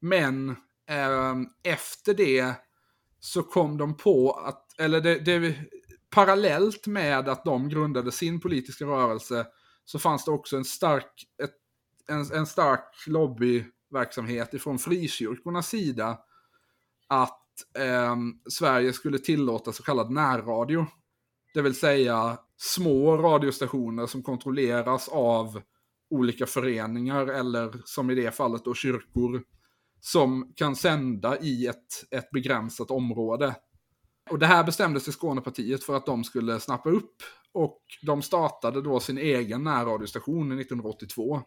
Men 0.00 0.50
eh, 0.88 1.34
efter 1.62 2.14
det 2.14 2.54
så 3.20 3.42
kom 3.42 3.78
de 3.78 3.96
på 3.96 4.32
att, 4.32 4.80
eller 4.80 5.00
det, 5.00 5.18
det, 5.18 5.56
parallellt 6.10 6.86
med 6.86 7.28
att 7.28 7.44
de 7.44 7.68
grundade 7.68 8.12
sin 8.12 8.40
politiska 8.40 8.84
rörelse 8.84 9.46
så 9.84 9.98
fanns 9.98 10.24
det 10.24 10.30
också 10.30 10.56
en 10.56 10.64
stark, 10.64 11.26
ett, 11.42 11.54
en, 12.08 12.32
en 12.32 12.46
stark 12.46 13.06
lobbyverksamhet 13.06 14.54
ifrån 14.54 14.78
frikyrkornas 14.78 15.68
sida 15.68 16.18
att 17.08 17.76
eh, 17.78 18.16
Sverige 18.48 18.92
skulle 18.92 19.18
tillåta 19.18 19.72
så 19.72 19.82
kallad 19.82 20.10
närradio. 20.10 20.86
Det 21.54 21.62
vill 21.62 21.74
säga 21.74 22.38
små 22.56 23.16
radiostationer 23.16 24.06
som 24.06 24.22
kontrolleras 24.22 25.08
av 25.08 25.62
olika 26.10 26.46
föreningar 26.46 27.26
eller 27.26 27.82
som 27.84 28.10
i 28.10 28.14
det 28.14 28.34
fallet 28.34 28.64
då 28.64 28.74
kyrkor 28.74 29.42
som 30.00 30.52
kan 30.56 30.76
sända 30.76 31.38
i 31.38 31.66
ett, 31.66 32.04
ett 32.10 32.30
begränsat 32.30 32.90
område. 32.90 33.54
Och 34.30 34.38
det 34.38 34.46
här 34.46 34.64
bestämde 34.64 35.00
sig 35.00 35.12
Skånepartiet 35.12 35.84
för 35.84 35.96
att 35.96 36.06
de 36.06 36.24
skulle 36.24 36.60
snappa 36.60 36.90
upp 36.90 37.22
och 37.52 37.80
de 38.02 38.22
startade 38.22 38.82
då 38.82 39.00
sin 39.00 39.18
egen 39.18 39.64
närradiostation 39.64 40.60
1982. 40.60 41.42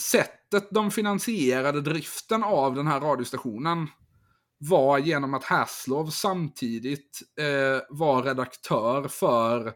Sättet 0.00 0.68
de 0.70 0.90
finansierade 0.90 1.80
driften 1.80 2.44
av 2.44 2.74
den 2.74 2.86
här 2.86 3.00
radiostationen 3.00 3.88
var 4.58 4.98
genom 4.98 5.34
att 5.34 5.44
Haslov 5.44 6.06
samtidigt 6.06 7.20
eh, 7.40 7.82
var 7.90 8.22
redaktör 8.22 9.08
för 9.08 9.72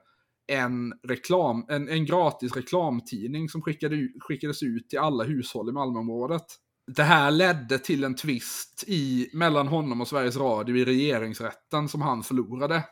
en, 0.46 0.92
reklam, 1.08 1.66
en, 1.68 1.88
en 1.88 2.06
gratis 2.06 2.56
reklamtidning 2.56 3.48
som 3.48 3.62
skickade, 3.62 4.08
skickades 4.20 4.62
ut 4.62 4.88
till 4.88 4.98
alla 4.98 5.24
hushåll 5.24 5.68
i 5.68 5.72
Malmöområdet. 5.72 6.44
Det 6.86 7.02
här 7.02 7.30
ledde 7.30 7.78
till 7.78 8.04
en 8.04 8.14
tvist 8.14 8.84
i, 8.86 9.30
mellan 9.32 9.68
honom 9.68 10.00
och 10.00 10.08
Sveriges 10.08 10.36
Radio 10.36 10.76
i 10.76 10.84
regeringsrätten 10.84 11.88
som 11.88 12.02
han 12.02 12.22
förlorade. 12.22 12.84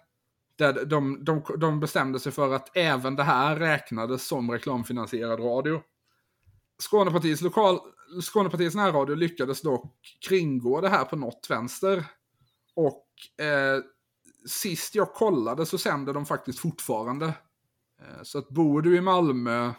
Där 0.58 0.84
de, 0.84 1.24
de, 1.24 1.42
de 1.60 1.80
bestämde 1.80 2.20
sig 2.20 2.32
för 2.32 2.54
att 2.54 2.76
även 2.76 3.16
det 3.16 3.22
här 3.22 3.56
räknades 3.56 4.26
som 4.26 4.50
reklamfinansierad 4.50 5.40
radio. 5.40 5.80
Skånepartiets, 6.80 7.42
lokal, 7.42 7.78
Skånepartiets 8.22 8.76
närradio 8.76 9.14
lyckades 9.14 9.62
dock 9.62 9.96
kringgå 10.28 10.80
det 10.80 10.88
här 10.88 11.04
på 11.04 11.16
något 11.16 11.46
vänster. 11.50 12.04
Och 12.74 13.06
eh, 13.44 13.82
sist 14.48 14.94
jag 14.94 15.14
kollade 15.14 15.66
så 15.66 15.78
sänder 15.78 16.12
de 16.12 16.26
faktiskt 16.26 16.58
fortfarande. 16.58 17.26
Eh, 18.00 18.22
så 18.22 18.38
att 18.38 18.48
bor 18.48 18.82
du 18.82 18.96
i 18.96 19.00
Malmö 19.00 19.72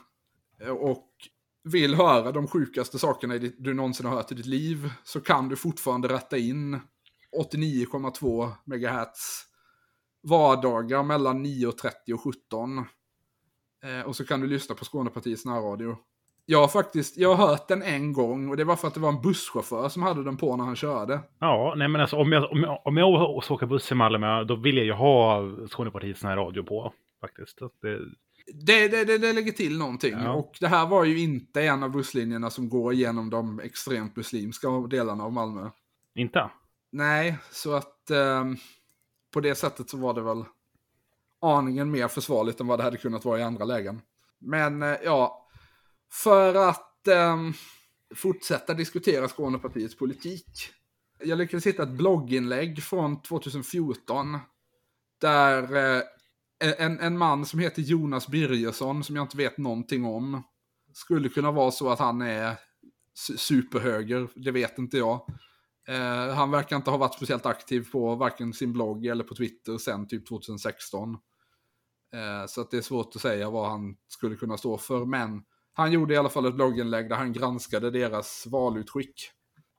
eh, 0.61 0.69
och 0.69 1.07
vill 1.63 1.95
höra 1.95 2.31
de 2.31 2.47
sjukaste 2.47 2.99
sakerna 2.99 3.37
du 3.37 3.73
någonsin 3.73 4.05
har 4.05 4.15
hört 4.15 4.31
i 4.31 4.35
ditt 4.35 4.45
liv 4.45 4.91
så 5.03 5.21
kan 5.21 5.49
du 5.49 5.55
fortfarande 5.55 6.07
rätta 6.07 6.37
in 6.37 6.79
89,2 7.37 8.51
MHz 8.65 9.45
vardagar 10.23 11.03
mellan 11.03 11.45
9.30 11.45 12.13
och 12.13 12.21
17. 12.21 12.85
Eh, 13.83 14.01
och 14.01 14.15
så 14.15 14.25
kan 14.25 14.41
du 14.41 14.47
lyssna 14.47 14.75
på 14.75 14.85
Skånepartiets 14.85 15.45
närradio. 15.45 15.97
Jag 16.51 16.61
har 16.61 16.67
faktiskt, 16.67 17.17
jag 17.17 17.35
har 17.35 17.47
hört 17.47 17.67
den 17.67 17.81
en 17.81 18.13
gång 18.13 18.49
och 18.49 18.57
det 18.57 18.63
var 18.63 18.75
för 18.75 18.87
att 18.87 18.93
det 18.93 18.99
var 18.99 19.09
en 19.09 19.21
busschaufför 19.21 19.89
som 19.89 20.03
hade 20.03 20.23
den 20.23 20.37
på 20.37 20.55
när 20.55 20.63
han 20.63 20.75
körde. 20.75 21.19
Ja, 21.39 21.73
nej 21.77 21.87
men 21.87 22.01
alltså 22.01 22.15
om 22.17 22.31
jag, 22.31 22.51
om 22.51 22.63
jag, 22.63 22.81
om 22.85 22.97
jag 22.97 23.43
ska 23.43 23.53
åka 23.53 23.65
buss 23.65 23.91
i 23.91 23.95
Malmö, 23.95 24.43
då 24.43 24.55
vill 24.55 24.77
jag 24.77 24.85
ju 24.85 24.91
ha 24.91 25.41
Skånepartiets 25.67 26.23
här 26.23 26.35
radio 26.37 26.63
på. 26.63 26.93
Faktiskt. 27.21 27.59
Det, 27.81 27.99
Det, 28.65 28.87
det, 28.87 29.05
det, 29.05 29.17
det 29.17 29.33
lägger 29.33 29.51
till 29.51 29.77
någonting. 29.77 30.13
Ja. 30.13 30.31
Och 30.31 30.57
det 30.59 30.67
här 30.67 30.87
var 30.87 31.05
ju 31.05 31.19
inte 31.19 31.61
en 31.61 31.83
av 31.83 31.91
busslinjerna 31.91 32.49
som 32.49 32.69
går 32.69 32.93
genom 32.93 33.29
de 33.29 33.59
extremt 33.59 34.15
muslimska 34.15 34.67
delarna 34.89 35.23
av 35.23 35.33
Malmö. 35.33 35.69
inte? 36.15 36.49
Nej, 36.91 37.37
så 37.51 37.73
att 37.73 38.09
ehm, 38.09 38.55
på 39.33 39.39
det 39.39 39.55
sättet 39.55 39.89
så 39.89 39.97
var 39.97 40.13
det 40.13 40.21
väl 40.21 40.43
aningen 41.41 41.91
mer 41.91 42.07
försvarligt 42.07 42.59
än 42.59 42.67
vad 42.67 42.79
det 42.79 42.83
hade 42.83 42.97
kunnat 42.97 43.25
vara 43.25 43.39
i 43.39 43.43
andra 43.43 43.65
lägen. 43.65 44.01
Men 44.39 44.83
eh, 44.83 44.95
ja, 45.03 45.40
för 46.11 46.55
att 46.69 47.07
eh, 47.07 47.37
fortsätta 48.15 48.73
diskutera 48.73 49.27
Skånepartiets 49.27 49.97
politik. 49.97 50.69
Jag 51.19 51.37
lyckades 51.37 51.67
hitta 51.67 51.83
ett 51.83 51.89
blogginlägg 51.89 52.83
från 52.83 53.21
2014 53.21 54.39
där 55.21 55.75
eh, 55.97 56.03
en, 56.77 56.99
en 56.99 57.17
man 57.17 57.45
som 57.45 57.59
heter 57.59 57.81
Jonas 57.81 58.27
Birgersson, 58.27 59.03
som 59.03 59.15
jag 59.15 59.23
inte 59.23 59.37
vet 59.37 59.57
någonting 59.57 60.05
om, 60.05 60.43
skulle 60.93 61.29
kunna 61.29 61.51
vara 61.51 61.71
så 61.71 61.89
att 61.89 61.99
han 61.99 62.21
är 62.21 62.55
superhöger, 63.37 64.27
det 64.35 64.51
vet 64.51 64.77
inte 64.77 64.97
jag. 64.97 65.29
Eh, 65.87 66.33
han 66.35 66.51
verkar 66.51 66.75
inte 66.75 66.91
ha 66.91 66.97
varit 66.97 67.15
speciellt 67.15 67.45
aktiv 67.45 67.91
på 67.91 68.15
varken 68.15 68.53
sin 68.53 68.73
blogg 68.73 69.05
eller 69.05 69.23
på 69.23 69.35
Twitter 69.35 69.77
sen 69.77 70.07
typ 70.07 70.27
2016. 70.27 71.13
Eh, 72.13 72.45
så 72.47 72.61
att 72.61 72.71
det 72.71 72.77
är 72.77 72.81
svårt 72.81 73.15
att 73.15 73.21
säga 73.21 73.49
vad 73.49 73.69
han 73.69 73.95
skulle 74.07 74.35
kunna 74.35 74.57
stå 74.57 74.77
för. 74.77 75.05
Men 75.05 75.43
han 75.73 75.91
gjorde 75.91 76.13
i 76.13 76.17
alla 76.17 76.29
fall 76.29 76.45
ett 76.45 76.55
blogginlägg 76.55 77.09
där 77.09 77.15
han 77.15 77.33
granskade 77.33 77.91
deras 77.91 78.47
valutskick 78.51 79.29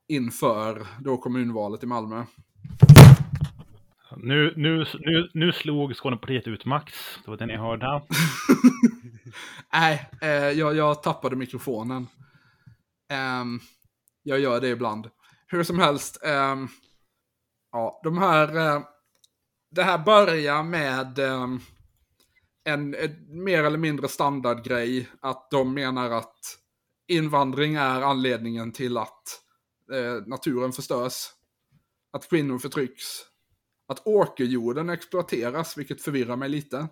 inför 0.09 0.87
då 1.01 1.17
kommunvalet 1.17 1.83
i 1.83 1.87
Malmö. 1.87 2.25
Nu, 4.17 4.53
nu, 4.57 4.87
nu, 4.95 5.31
nu 5.35 5.53
slog 5.53 5.97
Skånepartiet 5.97 6.47
ut 6.49 6.65
Max. 6.65 6.93
Det 7.25 7.31
var 7.31 7.37
det 7.37 7.47
ni 7.47 7.57
hörde. 7.57 8.03
Nej, 9.73 10.11
eh, 10.21 10.31
jag, 10.31 10.77
jag 10.77 11.03
tappade 11.03 11.37
mikrofonen. 11.37 12.07
Ehm, 13.09 13.61
jag 14.23 14.41
gör 14.41 14.61
det 14.61 14.69
ibland. 14.69 15.11
Hur 15.47 15.63
som 15.63 15.79
helst. 15.79 16.25
ehm, 16.25 16.69
ja, 17.73 18.01
de 18.05 18.19
här... 18.19 18.57
eh, 18.57 18.83
det 19.71 19.83
här 19.83 19.99
börjar 19.99 20.63
med 20.63 21.19
ehm, 21.19 21.61
en, 22.65 22.95
en 22.95 23.45
mer 23.45 23.65
eller 23.65 23.79
mindre 23.79 24.09
standardgrej. 24.09 25.09
Att 25.21 25.51
de 25.51 25.75
menar 25.75 26.11
att 26.11 26.59
invandring 27.09 27.75
är 27.75 28.03
anledningen 28.03 28.73
till 28.73 28.97
att 28.97 29.41
eh, 29.93 30.27
naturen 30.27 30.73
förstörs. 30.73 31.29
Att 32.13 32.29
kvinnor 32.29 32.59
förtrycks. 32.59 33.05
Att 33.89 34.07
åkerjorden 34.07 34.91
exploateras, 34.91 35.79
vilket 35.79 36.03
förvirrar 36.03 36.37
mig 36.37 36.49
lite. 36.49 36.89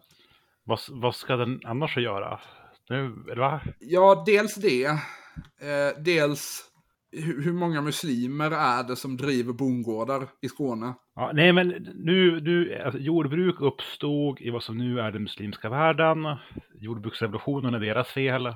Vad, 0.65 0.81
vad 0.89 1.15
ska 1.15 1.37
den 1.37 1.61
annars 1.65 1.97
göra? 1.97 2.41
Nu, 2.89 3.25
eller 3.33 3.41
va? 3.41 3.61
Ja, 3.79 4.23
dels 4.27 4.55
det. 4.55 4.85
Eh, 4.85 5.99
dels 5.99 6.70
hur, 7.13 7.53
många 7.53 7.83
muslimer 7.83 8.51
är 8.51 8.83
det 8.83 8.97
som 8.97 9.17
driver 9.17 9.53
bondgårdar 9.53 10.29
i 10.41 10.49
Skåne? 10.49 10.95
Ja, 11.15 11.31
nej, 11.35 11.53
men 11.53 11.69
nu, 11.95 12.41
nu 12.41 12.83
alltså, 12.85 13.01
jordbruk 13.01 13.61
uppstod 13.61 14.41
i 14.41 14.51
vad 14.51 14.63
som 14.63 14.79
nu 14.79 15.01
är 15.01 15.13
den 15.13 15.23
muslimska 15.23 15.69
världen. 15.69 16.37
Jordbruksrevolutionen 16.75 17.75
är 17.75 17.81
deras 17.81 18.09
fel. 18.09 18.55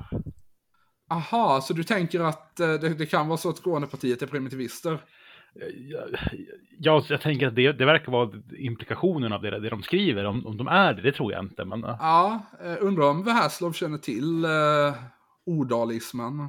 Aha, 1.10 1.60
så 1.60 1.74
du 1.74 1.84
tänker 1.84 2.20
att 2.20 2.60
eh, 2.60 2.72
det, 2.72 2.94
det 2.94 3.06
kan 3.06 3.28
vara 3.28 3.38
så 3.38 3.50
att 3.50 3.56
Skånepartiet 3.56 4.22
är 4.22 4.26
primitivister? 4.26 4.98
Jag, 5.90 6.08
jag, 6.78 7.04
jag 7.08 7.20
tänker 7.20 7.46
att 7.46 7.54
det, 7.54 7.72
det 7.72 7.84
verkar 7.84 8.12
vara 8.12 8.30
implikationen 8.58 9.32
av 9.32 9.42
det, 9.42 9.60
det 9.60 9.68
de 9.68 9.82
skriver. 9.82 10.24
Om, 10.24 10.46
om 10.46 10.56
de 10.56 10.68
är 10.68 10.94
det, 10.94 11.02
det 11.02 11.12
tror 11.12 11.32
jag 11.32 11.44
inte. 11.44 11.64
Men, 11.64 11.80
Ja, 11.80 12.46
eh, 12.64 12.76
undrar 12.80 13.10
om 13.10 13.24
Väherslov 13.24 13.72
känner 13.72 13.98
till 13.98 14.44
eh, 14.44 14.94
ordalismen. 15.46 16.48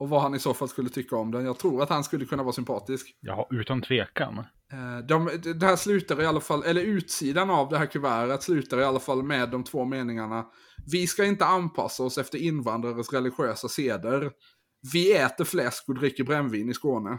Och 0.00 0.08
vad 0.08 0.22
han 0.22 0.34
i 0.34 0.38
så 0.38 0.54
fall 0.54 0.68
skulle 0.68 0.88
tycka 0.88 1.16
om 1.16 1.30
den. 1.30 1.44
Jag 1.44 1.58
tror 1.58 1.82
att 1.82 1.88
han 1.88 2.04
skulle 2.04 2.24
kunna 2.24 2.42
vara 2.42 2.52
sympatisk. 2.52 3.16
ja, 3.20 3.48
utan 3.50 3.82
tvekan. 3.82 4.38
Eh, 4.72 4.98
De, 5.08 5.30
det 5.60 5.66
här 5.66 5.76
slutar 5.76 6.22
i 6.22 6.26
alla 6.26 6.40
fall, 6.40 6.62
eller 6.62 6.80
utsidan 6.80 7.50
av 7.50 7.68
det 7.68 7.78
här 7.78 7.86
kuvertet 7.86 8.42
slutar 8.42 8.80
i 8.80 8.84
alla 8.84 9.00
fall 9.00 9.22
med 9.22 9.50
de 9.50 9.64
två 9.64 9.84
meningarna. 9.84 10.46
Vi 10.92 11.06
ska 11.06 11.24
inte 11.24 11.44
anpassa 11.44 12.02
oss 12.02 12.18
efter 12.18 12.38
invandrares 12.38 13.12
religiösa 13.12 13.68
seder. 13.68 14.30
Vi 14.92 15.16
äter 15.16 15.44
fläsk 15.44 15.88
och 15.88 15.94
dricker 15.94 16.24
brännvin 16.24 16.70
i 16.70 16.74
Skåne. 16.74 17.18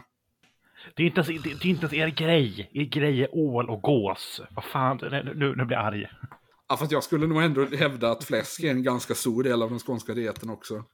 Det 0.96 1.02
är 1.02 1.06
inte 1.06 1.20
ens, 1.20 1.42
det, 1.42 1.50
är 1.50 1.66
inte 1.66 1.86
ens 1.86 1.92
er 1.92 2.08
grej. 2.08 2.70
Er 2.72 2.84
grej 2.84 3.22
är 3.22 3.28
ål 3.32 3.70
och 3.70 3.82
gås. 3.82 4.40
Vad 4.50 4.64
fan, 4.64 4.98
nu, 5.02 5.54
nu, 5.56 5.64
blir 5.64 5.76
jag 5.76 5.86
arg. 5.86 6.06
Ja, 6.68 6.76
för 6.76 6.84
att 6.84 6.92
jag 6.92 7.04
skulle 7.04 7.26
nog 7.26 7.42
ändå 7.42 7.64
hävda 7.64 8.10
att 8.10 8.24
fläsk 8.24 8.62
är 8.62 8.70
en 8.70 8.82
ganska 8.82 9.14
stor 9.14 9.42
del 9.42 9.62
av 9.62 9.70
den 9.70 9.78
skånska 9.78 10.14
dieten 10.14 10.50
också. 10.50 10.84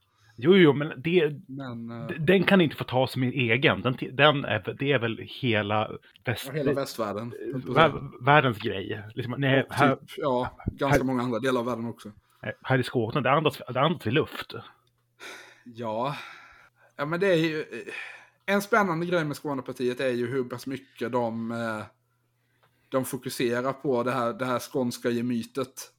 Jo, 0.41 0.55
jo, 0.55 0.73
men 0.73 0.93
det, 0.97 1.41
Men 1.47 1.91
eh, 1.91 2.07
den 2.07 2.43
kan 2.43 2.61
inte 2.61 2.75
få 2.75 2.83
ta 2.83 3.07
som 3.07 3.23
en 3.23 3.33
egen. 3.33 3.81
Den, 3.81 3.97
den 4.11 4.45
är, 4.45 4.75
det 4.79 4.91
är 4.91 4.99
väl 4.99 5.17
hela, 5.17 5.91
väst, 6.25 6.49
hela 6.53 6.73
västvärlden. 6.73 7.33
vär, 7.75 8.23
världens 8.25 8.59
grej. 8.59 9.03
Liksom, 9.15 9.35
nej, 9.37 9.65
här, 9.69 9.95
Typ, 9.95 10.09
ja, 10.17 10.57
ganska 10.65 11.03
många 11.03 11.23
andra 11.23 11.39
delar 11.39 11.59
av 11.59 11.65
världen 11.65 11.85
också. 11.85 12.11
här 12.61 12.77
i 12.77 12.83
Skåne, 12.83 13.21
det 13.21 13.31
andas, 13.31 13.61
det 13.73 13.81
andas 13.81 14.07
vi 14.07 14.11
luft. 14.11 14.53
Ja. 15.63 16.15
ja, 16.95 17.05
men 17.05 17.19
det 17.19 17.27
är 17.27 17.35
ju... 17.35 17.65
En 18.45 18.61
spännande 18.61 19.05
grej 19.05 19.25
med 19.25 19.35
Skånepartiet 19.37 19.99
är 19.99 20.09
ju 20.09 20.27
hur 20.27 20.43
pass 20.43 20.67
mycket 20.67 21.11
de, 21.11 21.51
eh, 21.51 21.83
de 22.89 23.05
fokuserar 23.05 23.73
på 23.73 24.03
det 24.03 24.11
här, 24.11 24.33
det 24.33 24.45
här 24.45 24.59
skånska 24.59 25.09
gemytet. 25.09 25.91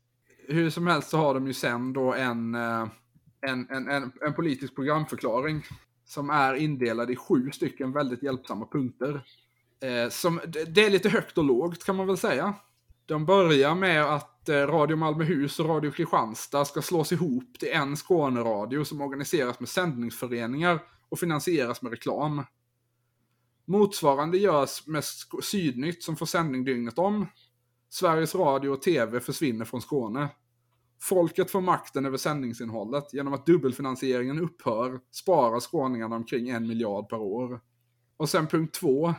Hur 0.48 0.70
som 0.70 0.86
helst 0.86 1.08
så 1.08 1.16
har 1.16 1.34
de 1.34 1.46
ju 1.46 1.52
sen 1.52 1.92
då 1.92 2.14
en, 2.14 2.54
eh, 2.54 2.86
en, 3.40 3.70
en, 3.70 3.88
en, 3.88 4.12
en 4.26 4.34
politisk 4.34 4.74
programförklaring 4.74 5.64
som 6.04 6.30
är 6.30 6.54
indelad 6.54 7.10
i 7.10 7.16
sju 7.16 7.50
stycken 7.50 7.92
väldigt 7.92 8.22
hjälpsamma 8.22 8.66
punkter. 8.66 9.24
Eh, 9.80 10.10
som, 10.10 10.40
det 10.68 10.84
är 10.84 10.90
lite 10.90 11.08
högt 11.08 11.38
och 11.38 11.44
lågt 11.44 11.84
kan 11.84 11.96
man 11.96 12.06
väl 12.06 12.16
säga. 12.16 12.54
De 13.06 13.26
börjar 13.26 13.74
med 13.74 14.04
att 14.04 14.48
eh, 14.48 14.54
Radio 14.54 14.96
Malmöhus 14.96 15.60
och 15.60 15.66
Radio 15.66 15.90
Kristianstad 15.90 16.64
ska 16.64 16.82
slås 16.82 17.12
ihop 17.12 17.58
till 17.58 17.68
en 17.72 17.96
Skåneradio 17.96 18.84
som 18.84 19.00
organiseras 19.00 19.60
med 19.60 19.68
sändningsföreningar 19.68 20.80
och 21.08 21.18
finansieras 21.18 21.82
med 21.82 21.90
reklam. 21.90 22.44
Motsvarande 23.64 24.38
görs 24.38 24.86
med 24.86 25.04
Sydnytt 25.42 26.02
som 26.02 26.16
får 26.16 26.26
sändning 26.26 26.64
dygnet 26.64 26.98
om. 26.98 27.26
Sveriges 27.88 28.34
Radio 28.34 28.68
och 28.68 28.82
TV 28.82 29.20
försvinner 29.20 29.64
från 29.64 29.82
Skåne. 29.82 30.28
Folket 31.02 31.50
får 31.50 31.60
makten 31.60 32.06
över 32.06 32.16
sändningsinnehållet. 32.16 33.12
Genom 33.12 33.32
att 33.32 33.46
dubbelfinansieringen 33.46 34.40
upphör 34.40 35.00
sparar 35.10 35.60
skåningarna 35.60 36.16
omkring 36.16 36.48
en 36.48 36.68
miljard 36.68 37.08
per 37.08 37.20
år. 37.20 37.60
Och 38.16 38.28
sen 38.28 38.46
punkt 38.46 38.74
två. 38.74 39.14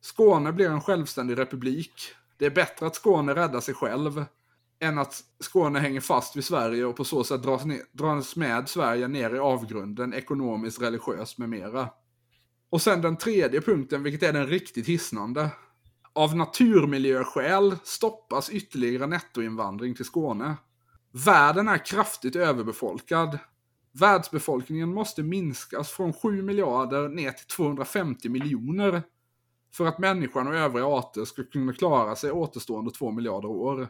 Skåne 0.00 0.52
blir 0.52 0.70
en 0.70 0.80
självständig 0.80 1.38
republik. 1.38 1.92
Det 2.38 2.46
är 2.46 2.50
bättre 2.50 2.86
att 2.86 2.94
Skåne 2.94 3.34
räddar 3.34 3.60
sig 3.60 3.74
själv 3.74 4.24
än 4.80 4.98
att 4.98 5.24
Skåne 5.40 5.78
hänger 5.78 6.00
fast 6.00 6.36
vid 6.36 6.44
Sverige 6.44 6.84
och 6.84 6.96
på 6.96 7.04
så 7.04 7.24
sätt 7.24 7.42
dras, 7.42 7.64
ner, 7.64 7.80
dras 7.92 8.36
med 8.36 8.68
Sverige 8.68 9.08
ner 9.08 9.34
i 9.34 9.38
avgrunden 9.38 10.14
ekonomiskt, 10.14 10.82
religiöst 10.82 11.38
med 11.38 11.48
mera. 11.48 11.88
Och 12.70 12.82
sen 12.82 13.02
den 13.02 13.16
tredje 13.16 13.60
punkten, 13.60 14.02
vilket 14.02 14.28
är 14.28 14.32
den 14.32 14.46
riktigt 14.46 14.86
hisnande. 14.86 15.50
Av 16.12 16.36
naturmiljöskäl 16.36 17.76
stoppas 17.84 18.50
ytterligare 18.50 19.06
nettoinvandring 19.06 19.94
till 19.94 20.04
Skåne. 20.04 20.56
Världen 21.12 21.68
är 21.68 21.84
kraftigt 21.86 22.36
överbefolkad. 22.36 23.38
Världsbefolkningen 23.92 24.94
måste 24.94 25.22
minskas 25.22 25.90
från 25.90 26.12
7 26.12 26.42
miljarder 26.42 27.08
ner 27.08 27.30
till 27.30 27.46
250 27.46 28.28
miljoner 28.28 29.02
för 29.72 29.86
att 29.86 29.98
människan 29.98 30.46
och 30.48 30.54
övriga 30.54 30.86
arter 30.86 31.24
ska 31.24 31.44
kunna 31.44 31.72
klara 31.72 32.16
sig 32.16 32.32
återstående 32.32 32.90
2 32.90 33.10
miljarder 33.10 33.48
år. 33.48 33.88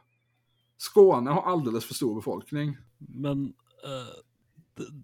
Skåne 0.76 1.30
har 1.30 1.42
alldeles 1.42 1.84
för 1.84 1.94
stor 1.94 2.14
befolkning. 2.14 2.76
Men 2.98 3.44
uh, 3.44 4.22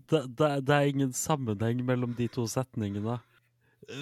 det, 0.08 0.26
det, 0.26 0.60
det 0.60 0.88
ingen 0.88 1.12
sammanhang 1.12 1.84
mellan 1.84 2.14
de 2.14 2.28
två 2.28 2.46
sättningarna. 2.46 3.20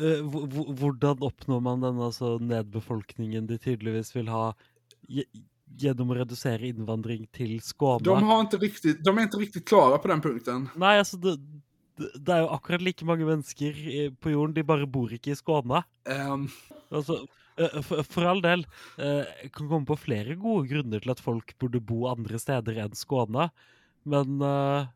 Hur 0.01 1.05
uh, 1.05 1.17
uppnår 1.21 1.61
man 1.61 1.81
den 1.81 2.01
alltså 2.01 2.39
nedbefolkningen 2.39 3.47
de 3.47 3.59
tydligtvis 3.59 4.17
vill 4.17 4.29
ha 4.29 4.55
ge- 5.77 5.87
gjennom 5.89 6.11
å 6.11 6.15
redusere 6.19 6.67
innvandring 6.69 7.27
til 7.33 7.61
Skåne? 7.61 8.05
De, 8.05 8.23
har 8.25 8.41
inte 8.41 8.57
riktigt, 8.57 9.05
de 9.05 9.19
är 9.19 9.23
inte 9.23 9.37
riktigt 9.37 9.69
klara 9.69 9.99
på 9.99 10.09
den 10.09 10.21
punkten. 10.21 10.69
Nei, 10.77 10.99
altså, 10.99 11.17
det, 11.17 11.37
det, 11.97 12.33
er 12.33 12.41
jo 12.45 12.49
akkurat 12.57 12.83
like 12.83 13.05
mange 13.05 13.25
mennesker 13.25 13.73
i- 13.77 14.11
på 14.21 14.31
jorden, 14.31 14.55
de 14.55 14.63
bare 14.63 14.87
bor 14.87 15.09
ikke 15.13 15.31
i 15.33 15.37
Skåne. 15.37 15.85
Ehm, 16.09 16.49
Altså, 16.93 17.27
eh, 17.59 17.81
for, 17.83 18.03
for 18.03 18.25
all 18.25 18.41
del, 18.41 18.67
eh, 18.99 19.25
jeg 19.43 19.53
kan 19.53 19.69
komme 19.69 19.87
på 19.87 19.97
flere 19.99 20.37
gode 20.39 20.69
grunner 20.71 21.01
til 21.03 21.11
at 21.11 21.21
folk 21.21 21.55
burde 21.59 21.81
bo 21.81 22.07
andre 22.07 22.39
steder 22.39 22.79
enn 22.85 22.95
Skåne, 22.95 23.49
men 24.05 24.41
eh, 24.41 24.87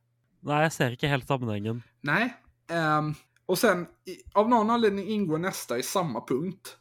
nei, 0.47 0.61
jeg 0.69 0.73
ser 0.73 0.91
ikke 0.95 1.09
helt 1.11 1.27
sammenhengen. 1.27 1.83
nej. 2.03 2.33
Ehm, 2.71 3.15
och 3.47 3.59
sen, 3.59 3.87
av 4.35 4.49
någon 4.49 4.71
anledning 4.71 5.09
ingår 5.09 5.39
nästa 5.39 5.79
i 5.79 5.83
samma 5.83 6.21
punkt. 6.21 6.77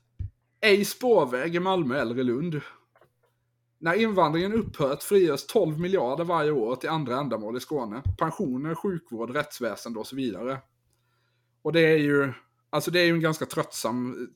Ej 0.61 0.85
spårväg 0.85 1.55
i 1.55 1.59
Malmö 1.59 1.97
eller 2.01 2.19
i 2.19 2.23
Lund. 2.23 2.61
När 3.81 3.93
invandringen 3.93 4.53
upphört 4.53 5.03
frigörs 5.03 5.45
12 5.45 5.79
miljarder 5.79 6.23
varje 6.23 6.51
år 6.51 6.75
till 6.75 6.89
andra 6.89 7.19
ändamål 7.19 7.57
i 7.57 7.59
Skåne. 7.59 8.03
Pensioner, 8.17 8.75
sjukvård, 8.75 9.29
rättsväsende 9.29 9.99
och 9.99 10.07
så 10.07 10.15
vidare. 10.15 10.57
Och 11.61 11.73
det 11.73 11.81
är 11.81 11.97
ju, 11.97 12.33
alltså 12.69 12.91
det 12.91 12.99
är 12.99 13.05
ju 13.05 13.13
en 13.13 13.21
ganska 13.21 13.45
tröttsam, 13.45 14.27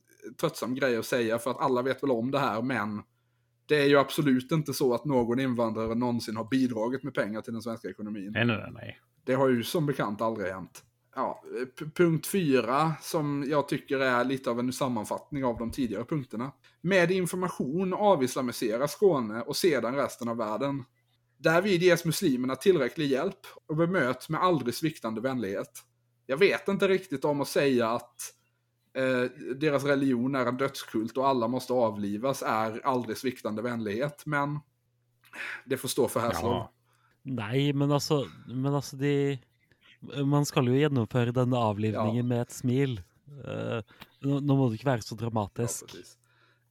tröttsam 0.42 0.76
grej 0.76 0.98
att 0.98 1.06
säga 1.06 1.40
för 1.40 1.52
att 1.52 1.62
alla 1.62 1.82
vet 1.82 2.04
väl 2.04 2.12
om 2.12 2.32
det 2.32 2.40
här, 2.40 2.62
men 2.62 3.02
det 3.66 3.82
är 3.82 3.86
ju 3.86 3.98
absolut 3.98 4.52
inte 4.52 4.74
så 4.74 4.94
att 4.94 5.06
någon 5.06 5.40
invandrare 5.40 5.96
någonsin 5.96 6.38
har 6.38 6.44
bidragit 6.44 7.04
med 7.04 7.14
pengar 7.14 7.42
till 7.42 7.54
den 7.54 7.62
svenska 7.62 7.90
ekonomin. 7.90 8.32
Nej, 8.32 8.46
nej, 8.46 8.72
nej. 8.74 9.00
Det 9.26 9.34
har 9.34 9.50
ju 9.50 9.64
som 9.64 9.86
bekant 9.86 10.22
aldrig 10.22 10.52
hänt. 10.52 10.84
Ja, 11.16 11.44
punkt 11.96 12.28
fyra, 12.28 12.94
som 13.02 13.46
jag 13.48 13.68
tycker 13.68 14.00
är 14.00 14.24
lite 14.24 14.50
av 14.50 14.60
en 14.60 14.74
sammanfattning 14.74 15.46
av 15.46 15.58
de 15.58 15.72
tidigare 15.72 16.06
punkterna. 16.06 16.52
Med 16.82 17.12
information 17.12 17.94
avislamiseras 17.94 18.92
Skåne 18.92 19.42
och 19.42 19.56
sedan 19.56 19.96
resten 19.96 20.28
av 20.28 20.38
världen. 20.38 20.84
Därvid 21.38 21.84
ges 21.84 22.06
muslimerna 22.06 22.56
tillräcklig 22.56 23.08
hjälp 23.08 23.40
och 23.68 23.76
bemöts 23.76 24.30
med 24.30 24.42
aldrig 24.42 24.76
sviktande 24.76 25.22
vänlighet. 25.22 25.84
Jag 26.26 26.38
vet 26.38 26.68
inte 26.68 26.88
riktigt 26.88 27.26
om 27.26 27.42
att 27.42 27.48
säga 27.48 27.90
att 27.90 28.34
eh, 28.94 29.54
deras 29.56 29.84
religion 29.84 30.36
är 30.36 30.46
en 30.46 30.58
dödskult 30.58 31.18
och 31.18 31.28
alla 31.28 31.48
måste 31.48 31.74
avlivas 31.74 32.42
är 32.42 32.86
aldrig 32.86 33.18
sviktande 33.18 33.62
vänlighet. 33.62 34.24
Men 34.26 34.60
det 35.66 35.78
får 35.78 35.88
stå 35.88 36.08
för 36.08 36.20
Haslov. 36.20 36.52
Ja. 36.52 36.74
Nej, 37.22 37.74
men 37.74 37.92
alltså, 37.92 38.26
men 38.48 38.76
alltså 38.76 38.96
det 38.96 39.40
man 40.26 40.46
ska 40.46 40.62
ju 40.64 40.80
genomföra 40.80 41.32
den 41.32 41.54
avlivningen 41.54 42.16
Ja. 42.16 42.24
med 42.24 42.42
ett 42.42 42.52
smil. 42.52 43.02
Uh, 43.48 43.82
nu, 44.20 44.34
nu 44.42 44.54
må 44.54 44.68
du 44.68 44.74
inte 44.74 44.86
vara 44.86 45.02
så 45.02 45.16
Ja, 45.16 45.20
dramatisk. 45.22 45.86
precis. 45.86 46.18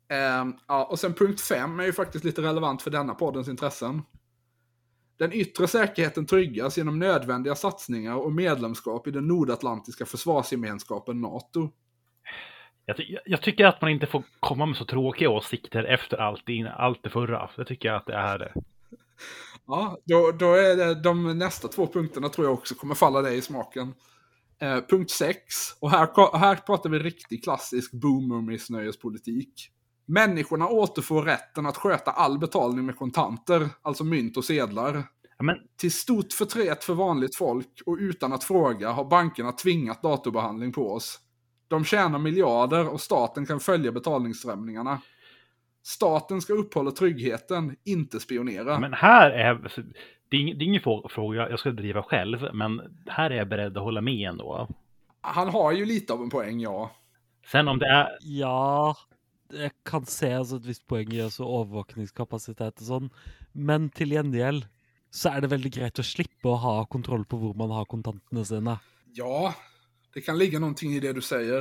Ehm, 0.09 0.55
ja, 0.69 0.85
och 0.85 0.99
sen 0.99 1.15
punkt 1.15 1.41
fem 1.41 1.81
är 1.81 1.85
ju 1.85 1.93
faktiskt 1.93 2.25
lite 2.25 2.43
relevant 2.43 2.83
för 2.83 2.91
denna 2.91 3.15
poddens 3.15 3.49
intressen. 3.49 4.03
Den 5.19 5.33
yttre 5.33 5.67
säkerheten 5.69 6.27
tryggas 6.27 6.77
genom 6.79 6.99
nödvändiga 6.99 7.55
satsningar 7.55 8.15
och 8.17 8.33
medlemskap 8.33 9.07
i 9.07 9.11
den 9.11 9.29
nordatlantiska 9.29 10.07
försvarsgemenskapen 10.07 11.21
NATO. 11.21 11.71
Jag, 12.87 12.97
ty- 12.97 13.17
jag 13.25 13.43
tycker 13.43 13.65
att 13.67 13.81
man 13.81 13.91
inte 13.91 14.07
får 14.07 14.23
komma 14.41 14.67
med 14.67 14.77
så 14.77 14.85
tråkiga 14.85 15.31
åsikter 15.31 15.85
efter 15.85 16.17
allt, 16.17 16.49
in- 16.49 16.67
allt 16.67 17.03
det 17.03 17.11
förra. 17.11 17.51
Det 17.57 17.65
tycker 17.65 17.89
jag 17.89 17.97
att 17.97 18.07
det 18.07 18.15
är 18.15 18.39
det. 18.39 18.53
Ja, 19.67 19.99
då, 20.05 20.33
då 20.33 20.55
är 20.55 20.77
det 20.77 20.95
de 20.95 21.39
nästa 21.39 21.69
två 21.69 21.87
punkterna 21.87 22.29
tror 22.29 22.47
jag 22.47 22.55
också 22.55 22.75
kommer 22.75 22.95
falla 22.95 23.23
dig 23.23 23.39
i 23.39 23.43
smaken. 23.43 23.95
Eh, 24.61 24.79
punkt 24.91 25.11
6, 25.11 25.37
och 25.81 25.91
här, 25.91 26.37
här 26.39 26.57
pratar 26.57 26.91
vi 26.91 26.99
riktig 26.99 27.45
klassisk 27.45 27.93
boomer-missnöjespolitik. 27.93 29.71
Människorna 30.07 30.69
återfår 30.69 31.23
rätten 31.23 31.67
att 31.67 31.77
sköta 31.77 32.11
all 32.11 32.39
betalning 32.39 32.87
med 32.87 32.97
kontanter, 32.97 33.69
alltså 33.83 34.05
mynt 34.05 34.37
och 34.37 34.45
sedlar. 34.45 35.09
Ja, 35.39 35.45
men 35.45 35.57
Till 35.77 35.93
stort 35.93 36.33
förtret 36.33 36.85
för 36.85 36.95
vanligt 36.95 37.37
folk 37.37 37.83
och 37.87 37.97
utan 38.01 38.33
att 38.33 38.45
fråga 38.45 38.91
har 38.91 39.05
bankerna 39.05 39.53
tvingat 39.53 40.03
datorbehandling 40.03 40.73
på 40.73 40.93
oss. 40.93 41.19
De 41.69 41.85
tjänar 41.85 42.19
miljarder 42.19 42.89
och 42.89 43.01
staten 43.01 43.47
kan 43.47 43.61
följa 43.61 43.93
betalningsströmningarna. 43.93 45.01
Staten 45.83 46.41
ska 46.41 46.53
uppehålla 46.53 46.91
tryggheten, 46.91 47.77
inte 47.85 48.21
spionera. 48.21 48.79
Men 48.79 48.93
här 48.93 49.31
är, 49.31 49.55
det 50.29 50.37
är 50.37 50.55
det 50.55 50.65
är 50.65 50.67
ingen 50.67 50.83
frå- 50.83 51.09
fråga 51.09 51.51
jag 51.51 51.59
skulle 51.59 51.75
driva 51.75 52.03
själv, 52.03 52.49
men 52.55 53.03
här 53.07 53.31
är 53.31 53.35
jag 53.35 53.49
beredd 53.49 53.77
att 53.77 53.83
hålla 53.83 54.01
med 54.01 54.29
ändå. 54.29 54.69
Han 55.21 55.49
har 55.49 55.73
ju 55.73 55.85
lite 55.85 56.13
av 56.13 56.23
en 56.23 56.31
poäng, 56.31 56.61
ja. 56.61 56.91
Sen 57.47 57.69
om 57.69 57.79
det 57.79 57.87
är, 57.87 58.19
Ja, 58.21 58.97
jag 59.53 59.71
kan 59.85 60.07
se 60.07 60.35
alltså 60.35 60.57
ett 60.57 60.65
visst 60.65 60.87
poäng 60.87 61.13
i 61.13 61.23
alltså 61.23 61.43
övervakningskapacitet 61.45 62.81
och 62.81 62.87
sånt. 62.87 63.13
Men 63.53 63.91
till 63.91 64.11
gengäld 64.11 64.67
så 65.11 65.29
är 65.29 65.41
det 65.41 65.47
väldigt 65.47 65.75
grejt 65.75 65.99
att 65.99 66.07
slippa 66.07 66.55
att 66.55 66.63
ha 66.63 66.85
kontroll 66.87 67.25
på 67.25 67.37
var 67.37 67.55
man 67.55 67.71
har 67.71 67.85
kontanterna 67.85 68.45
sina. 68.45 68.79
Ja, 69.13 69.55
det 70.15 70.21
kan 70.21 70.39
ligga 70.39 70.59
någonting 70.59 70.93
i 70.93 71.01
det 71.01 71.13
du 71.13 71.21
säger. 71.21 71.59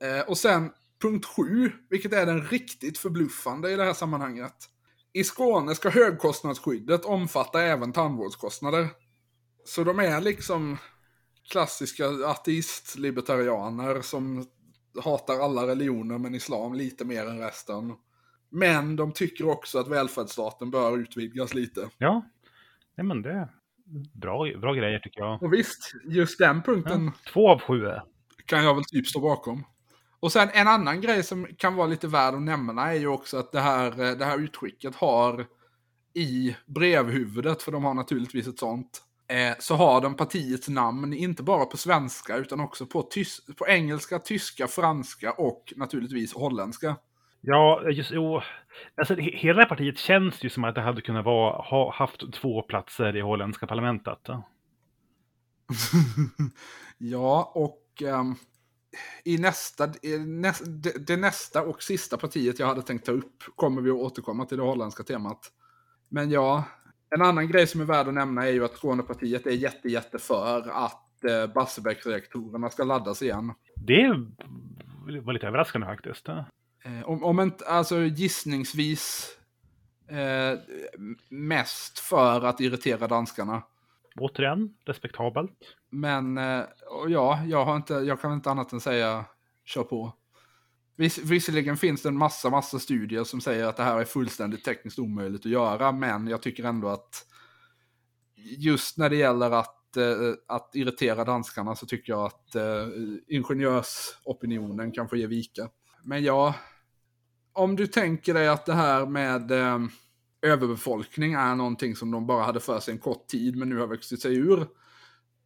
Eh, 0.00 0.28
och 0.28 0.38
sen 0.38 0.70
punkt 1.02 1.26
7, 1.26 1.72
vilket 1.90 2.12
är 2.12 2.26
den 2.26 2.42
riktigt 2.42 2.98
förbluffande 2.98 3.70
i 3.70 3.76
det 3.76 3.84
här 3.84 3.92
sammanhanget. 3.92 4.54
I 5.12 5.24
Skåne 5.24 5.74
ska 5.74 5.90
högkostnadsskyddet 5.90 7.04
omfatta 7.04 7.62
även 7.62 7.92
tandvårdskostnader. 7.92 8.88
Så 9.64 9.84
de 9.84 9.98
är 9.98 10.20
liksom 10.20 10.78
klassiska 11.50 12.06
ateist-libertarianer 12.06 14.00
som 14.02 14.46
hatar 15.04 15.40
alla 15.40 15.66
religioner 15.66 16.18
men 16.18 16.34
islam 16.34 16.74
lite 16.74 17.04
mer 17.04 17.26
än 17.26 17.38
resten. 17.38 17.94
Men 18.50 18.96
de 18.96 19.12
tycker 19.12 19.48
också 19.48 19.78
att 19.78 19.88
välfärdsstaten 19.88 20.70
bör 20.70 20.98
utvidgas 20.98 21.54
lite. 21.54 21.88
ja, 21.98 22.24
nej 22.96 23.06
men 23.06 23.22
det 23.22 23.32
är 23.32 23.48
bra, 24.14 24.58
bra 24.60 24.74
grejer 24.74 24.98
tycker 24.98 25.20
jag. 25.20 25.42
Och 25.42 25.52
visst, 25.52 25.92
just 26.04 26.38
den 26.38 26.62
punkten 26.62 27.04
Ja, 27.04 27.32
två 27.32 27.48
av 27.50 27.60
sju. 27.60 27.82
kan 28.46 28.64
jag 28.64 28.74
väl 28.74 28.84
typ 28.84 29.06
stå 29.06 29.20
bakom. 29.20 29.64
Och 30.22 30.32
sen 30.32 30.48
en 30.52 30.68
annan 30.68 31.00
grej 31.00 31.22
som 31.22 31.46
kan 31.58 31.74
vara 31.74 31.86
lite 31.86 32.08
värd 32.08 32.34
att 32.34 32.42
nämna 32.42 32.92
är 32.92 32.98
ju 32.98 33.06
också 33.06 33.36
att 33.38 33.52
det 33.52 33.60
här, 33.60 33.86
eh, 34.00 34.12
det 34.18 34.24
här 34.24 34.38
utskicket 34.38 34.96
har 34.96 35.46
i 36.14 36.56
brevhuvudet, 36.66 37.62
för 37.62 37.72
de 37.72 37.84
har 37.84 37.94
naturligtvis 37.94 38.46
ett 38.48 38.58
sånt, 38.58 39.02
eh, 39.28 39.56
så 39.58 39.74
har 39.74 40.00
de 40.00 40.14
partiets 40.16 40.68
namn 40.68 41.12
inte 41.12 41.42
bara 41.42 41.64
på 41.64 41.76
svenska 41.76 42.36
utan 42.36 42.60
också 42.60 42.86
på, 42.86 43.02
tys- 43.02 43.54
på 43.58 43.66
engelska, 43.66 44.18
tyska, 44.18 44.68
franska 44.68 45.32
och 45.32 45.72
naturligtvis 45.76 46.34
holländska. 46.34 46.96
Ja, 47.40 47.82
just 47.90 48.10
jo. 48.10 48.40
Alltså, 48.96 49.14
he- 49.14 49.36
hela 49.36 49.60
det 49.60 49.66
partiet 49.68 49.98
känns 49.98 50.44
ju 50.44 50.48
som 50.50 50.64
att 50.64 50.74
det 50.74 50.80
hade 50.80 51.02
kunnat 51.02 51.24
vara, 51.24 51.62
ha 51.62 51.92
haft 51.94 52.32
två 52.32 52.62
platser 52.62 53.16
i 53.16 53.20
holländska 53.20 53.66
parlamentet. 53.66 54.18
ja, 56.98 57.52
och 57.54 58.02
ehm, 58.02 58.34
i 59.24 59.38
nästa, 59.38 59.88
i 60.02 60.18
näs, 60.18 60.60
det, 60.60 61.06
det 61.06 61.16
nästa 61.16 61.62
och 61.62 61.82
sista 61.82 62.16
partiet 62.16 62.58
jag 62.58 62.66
hade 62.66 62.82
tänkt 62.82 63.06
ta 63.06 63.12
upp 63.12 63.42
kommer 63.56 63.82
vi 63.82 63.90
att 63.90 63.96
återkomma 63.96 64.44
till 64.44 64.58
det 64.58 64.64
holländska 64.64 65.02
temat. 65.02 65.52
Men 66.08 66.30
ja, 66.30 66.64
en 67.10 67.22
annan 67.22 67.48
grej 67.48 67.66
som 67.66 67.80
är 67.80 67.84
värd 67.84 68.08
att 68.08 68.14
nämna 68.14 68.46
är 68.46 68.52
ju 68.52 68.64
att 68.64 68.76
Skånepartiet 68.76 69.46
är 69.46 69.50
jätte, 69.50 69.88
jätte 69.88 70.18
för 70.18 70.68
att 70.70 71.24
eh, 71.24 71.54
Barsebäcksreaktorerna 71.54 72.70
ska 72.70 72.84
laddas 72.84 73.22
igen. 73.22 73.52
Det 75.06 75.20
var 75.20 75.32
lite 75.32 75.46
överraskande 75.46 75.86
faktiskt. 75.86 76.28
Eh, 76.28 76.44
om, 77.04 77.24
om 77.24 77.40
inte, 77.40 77.64
alltså 77.64 78.00
gissningsvis 78.00 79.36
eh, 80.08 80.58
mest 81.28 81.98
för 81.98 82.44
att 82.44 82.60
irritera 82.60 83.06
danskarna. 83.06 83.62
Återigen, 84.16 84.74
respektabelt. 84.84 85.52
Men 85.90 86.38
eh, 86.38 86.64
ja, 87.08 87.44
jag, 87.44 87.64
har 87.64 87.76
inte, 87.76 87.94
jag 87.94 88.20
kan 88.20 88.32
inte 88.32 88.50
annat 88.50 88.72
än 88.72 88.80
säga 88.80 89.24
kör 89.64 89.82
på. 89.82 90.12
Viss, 90.96 91.18
visserligen 91.18 91.76
finns 91.76 92.02
det 92.02 92.08
en 92.08 92.16
massa, 92.16 92.50
massa 92.50 92.78
studier 92.78 93.24
som 93.24 93.40
säger 93.40 93.66
att 93.66 93.76
det 93.76 93.82
här 93.82 94.00
är 94.00 94.04
fullständigt 94.04 94.64
tekniskt 94.64 94.98
omöjligt 94.98 95.46
att 95.46 95.52
göra, 95.52 95.92
men 95.92 96.28
jag 96.28 96.42
tycker 96.42 96.64
ändå 96.64 96.88
att 96.88 97.26
just 98.58 98.98
när 98.98 99.10
det 99.10 99.16
gäller 99.16 99.50
att, 99.50 99.96
eh, 99.96 100.34
att 100.48 100.74
irritera 100.74 101.24
danskarna 101.24 101.76
så 101.76 101.86
tycker 101.86 102.12
jag 102.12 102.26
att 102.26 102.54
eh, 102.54 102.88
ingenjörsopinionen 103.28 104.92
kan 104.92 105.08
få 105.08 105.16
ge 105.16 105.26
vika. 105.26 105.68
Men 106.04 106.24
ja, 106.24 106.54
om 107.52 107.76
du 107.76 107.86
tänker 107.86 108.34
dig 108.34 108.48
att 108.48 108.66
det 108.66 108.74
här 108.74 109.06
med 109.06 109.50
eh, 109.50 109.78
överbefolkning 110.42 111.32
är 111.32 111.54
någonting 111.54 111.96
som 111.96 112.10
de 112.10 112.26
bara 112.26 112.44
hade 112.44 112.60
för 112.60 112.80
sig 112.80 112.92
en 112.92 112.98
kort 112.98 113.26
tid, 113.26 113.56
men 113.56 113.68
nu 113.68 113.78
har 113.78 113.86
vuxit 113.86 114.22
sig 114.22 114.34
ur 114.36 114.60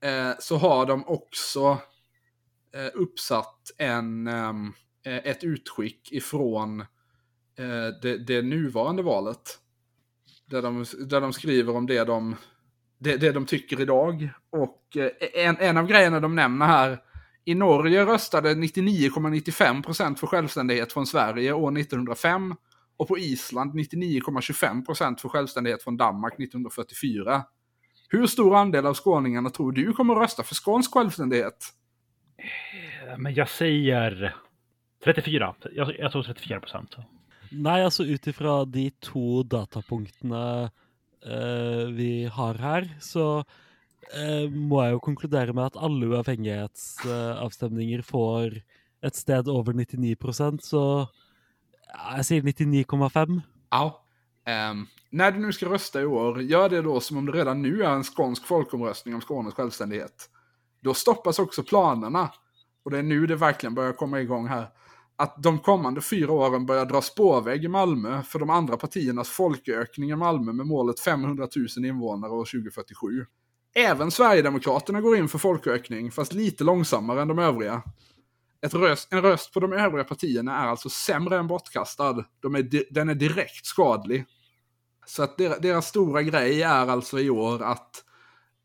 eh, 0.01 0.31
så 0.39 0.57
har 0.57 0.87
de 0.87 1.07
också 1.07 1.79
eh, 2.75 2.91
uppsatt 2.95 3.71
en, 3.79 4.27
ehm, 4.27 4.73
eh, 5.05 5.17
ett 5.17 5.45
utskick 5.45 6.13
ifrån 6.13 6.81
eh, 7.59 7.89
det, 8.03 8.27
det 8.27 8.43
nuvarande 8.43 9.03
valet. 9.03 9.59
Där 10.47 10.63
de, 10.63 10.85
där 11.07 11.21
de 11.21 11.33
skriver 11.33 11.77
om 11.77 11.87
det 11.87 12.05
de, 12.05 12.37
det, 12.99 13.17
det 13.17 13.33
de 13.33 13.47
tycker 13.47 13.81
idag. 13.81 14.31
Och 14.51 14.97
eh, 14.97 15.47
en, 15.47 15.57
en 15.57 15.77
av 15.77 15.87
grejerna 15.87 16.21
de 16.21 16.35
nämner 16.35 16.67
här, 16.67 17.03
i 17.45 17.55
Norge 17.55 18.07
röstade 18.07 18.55
99,95% 18.55 20.17
för 20.17 20.27
självständighet 20.27 20.93
från 20.93 21.07
Sverige 21.07 21.53
år 21.53 21.79
1905 21.79 22.55
och 22.97 23.09
på 23.09 23.19
Island 23.19 23.75
99,25% 23.75 25.17
för 25.17 25.29
självständighet 25.29 25.83
från 25.83 25.97
Danmark 25.97 26.35
1944. 26.35 27.45
Hur 28.09 28.27
stor 28.27 28.57
andel 28.57 28.87
av 28.87 28.95
skåningarna 28.95 29.51
tror 29.51 29.73
du 29.73 29.93
kommer 29.93 30.15
att 30.17 30.23
rösta 30.23 30.43
för 30.43 30.55
skånsk 30.55 30.93
självständighet? 30.95 31.73
Men 33.19 33.35
jag 33.35 33.49
säger 33.49 34.37
34. 35.05 35.55
Jag, 35.73 35.99
jag 35.99 36.13
tror 36.13 36.23
34 36.23 36.61
procent. 36.61 36.97
Nej, 37.51 37.85
alltså 37.85 38.05
utifrån 38.05 38.71
de 38.71 38.91
två 38.91 39.43
datapunktene 39.43 40.71
eh, 41.27 41.87
vi 41.93 42.31
har 42.33 42.55
här, 42.55 42.97
så 43.01 43.39
eh, 44.15 44.51
må 44.51 44.85
jag 44.85 44.93
ju 44.93 44.99
konkludera 44.99 45.53
med 45.53 45.67
att 45.67 45.77
alla 45.77 46.07
uavhengighetsavstemninger 46.07 48.03
får 48.03 48.63
ett 49.03 49.17
sted 49.17 49.49
över 49.49 49.73
99 49.73 50.17
procent, 50.17 50.65
så 50.65 51.09
jag 52.17 52.27
säger 52.27 52.43
99,5. 52.43 53.41
Ja. 53.71 54.03
Um, 54.71 54.87
när 55.11 55.31
du 55.31 55.39
nu 55.39 55.53
ska 55.53 55.67
rösta 55.67 56.01
i 56.01 56.05
år, 56.05 56.43
gör 56.43 56.69
det 56.69 56.83
då 56.83 57.01
som 57.01 57.17
om 57.17 57.27
det 57.27 57.33
redan 57.33 57.63
nu 57.63 57.83
är 57.83 57.91
en 57.91 58.05
skånsk 58.05 58.47
folkomröstning 58.47 59.15
om 59.15 59.21
Skånes 59.21 59.55
självständighet. 59.55 60.31
Då 60.81 60.95
stoppas 60.95 61.39
också 61.39 61.63
planerna, 61.63 62.31
och 62.85 62.91
det 62.91 62.99
är 62.99 63.03
nu 63.03 63.27
det 63.27 63.37
verkligen 63.37 63.75
börjar 63.75 63.93
komma 63.93 64.21
igång 64.21 64.49
här, 64.49 64.69
att 65.17 65.43
de 65.43 65.59
kommande 65.59 66.01
fyra 66.01 66.33
åren 66.33 66.67
börjar 66.67 66.87
dra 66.87 67.03
spårväg 67.03 67.65
i 67.65 67.69
Malmö 67.69 68.23
för 68.23 68.39
de 68.39 68.51
andra 68.51 68.77
partiernas 68.77 69.29
folkökning 69.29 70.11
i 70.11 70.17
Malmö 70.17 70.53
med 70.53 70.67
målet 70.67 71.01
500 71.01 71.49
000 71.77 71.87
invånare 71.87 72.33
år 72.33 72.45
2047. 72.45 73.27
Även 73.75 74.11
Sverigedemokraterna 74.11 75.01
går 75.01 75.17
in 75.17 75.29
för 75.29 75.39
folkökning, 75.39 76.11
fast 76.11 76.33
lite 76.33 76.65
långsammare 76.65 77.23
än 77.23 77.29
de 77.29 77.39
övriga. 77.39 77.83
Ett 78.63 78.75
röst, 78.75 79.13
en 79.13 79.23
röst 79.23 79.53
på 79.55 79.61
de 79.61 79.73
övriga 79.73 80.05
partierna 80.05 80.57
är 80.57 80.67
alltså 80.67 80.89
sämre 80.89 81.37
än 81.39 81.47
bortkastad. 81.47 82.25
De 82.41 82.55
är 82.55 82.93
den 82.95 83.09
är 83.09 83.15
direkt 83.15 83.67
skadlig. 83.67 84.25
Så 85.07 85.23
att 85.23 85.37
deras, 85.39 85.59
deras 85.59 85.87
stora 85.87 86.23
grej 86.23 86.63
är 86.63 86.87
alltså 86.91 87.19
i 87.21 87.31
år 87.31 87.63
att 87.63 88.05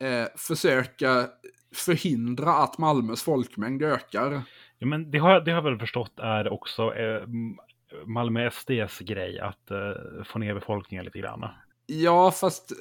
eh, 0.01 0.25
försöka 0.35 1.27
förhindra 1.75 2.53
att 2.53 2.77
Malmös 2.77 3.23
folkmängd 3.23 3.81
ökar. 3.83 4.41
Ja, 4.77 4.87
men 4.87 5.11
det 5.11 5.17
har, 5.17 5.29
jag- 5.31 5.45
det 5.45 5.51
har 5.51 5.57
jag 5.57 5.63
väl 5.69 5.79
förstått 5.79 6.19
är 6.19 6.53
också 6.53 6.93
eh, 6.93 7.27
Malmö 8.05 8.49
SDs 8.51 8.99
grej 8.99 9.39
att 9.39 9.71
eh, 9.71 10.23
få 10.25 10.39
ner 10.39 10.53
befolkningen 10.53 11.05
lite 11.05 11.19
grann. 11.19 11.45
Ja, 11.85 12.31
fast 12.31 12.71
eh, 12.71 12.77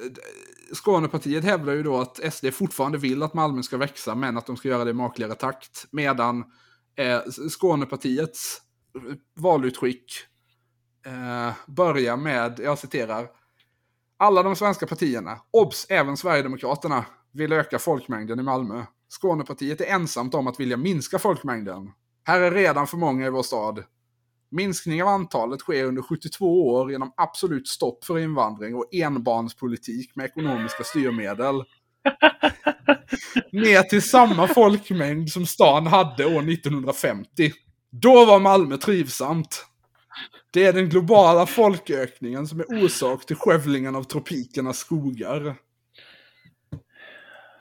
Skånepartiet 0.73 1.43
hävdar 1.43 1.73
ju 1.73 1.83
då 1.83 1.97
att 2.01 2.33
SD 2.33 2.45
fortfarande 2.53 2.97
vill 2.97 3.23
att 3.23 3.33
Malmö 3.33 3.63
ska 3.63 3.77
växa, 3.77 4.15
men 4.15 4.37
att 4.37 4.45
de 4.45 4.57
ska 4.57 4.67
göra 4.69 4.83
det 4.83 4.89
i 4.91 4.93
makligare 4.93 5.35
takt. 5.35 5.85
Medan 5.91 6.43
eh, 6.95 7.21
Skånepartiets 7.49 8.61
valutskick 9.35 10.13
eh, 11.05 11.53
börjar 11.67 12.17
med, 12.17 12.59
jag 12.59 12.79
citerar, 12.79 13.29
alla 14.17 14.43
de 14.43 14.55
svenska 14.55 14.87
partierna, 14.87 15.37
obs, 15.51 15.85
även 15.89 16.17
Sverigedemokraterna, 16.17 17.05
vill 17.31 17.53
öka 17.53 17.79
folkmängden 17.79 18.39
i 18.39 18.43
Malmö. 18.43 18.83
Skånepartiet 19.09 19.81
är 19.81 19.85
ensamt 19.85 20.33
om 20.33 20.47
att 20.47 20.59
vilja 20.59 20.77
minska 20.77 21.19
folkmängden. 21.19 21.91
Här 22.23 22.41
är 22.41 22.51
redan 22.51 22.87
för 22.87 22.97
många 22.97 23.27
i 23.27 23.29
vår 23.29 23.43
stad. 23.43 23.83
Minskning 24.51 25.03
av 25.03 25.09
antalet 25.09 25.59
sker 25.59 25.85
under 25.85 26.01
72 26.01 26.67
år 26.67 26.91
genom 26.91 27.13
absolut 27.17 27.67
stopp 27.67 28.05
för 28.05 28.19
invandring 28.19 28.75
och 28.75 28.93
enbarnspolitik 28.93 30.15
med 30.15 30.25
ekonomiska 30.25 30.83
styrmedel. 30.83 31.63
Ner 33.51 33.83
till 33.83 34.01
samma 34.01 34.47
folkmängd 34.47 35.29
som 35.29 35.45
stan 35.45 35.87
hade 35.87 36.25
år 36.25 36.49
1950. 36.51 37.51
Då 37.91 38.25
var 38.25 38.39
Malmö 38.39 38.77
trivsamt. 38.77 39.65
Det 40.53 40.65
är 40.65 40.73
den 40.73 40.89
globala 40.89 41.45
folkökningen 41.45 42.47
som 42.47 42.59
är 42.59 42.83
orsak 42.83 43.25
till 43.25 43.35
skövlingen 43.35 43.95
av 43.95 44.03
tropikernas 44.03 44.77
skogar. 44.77 45.55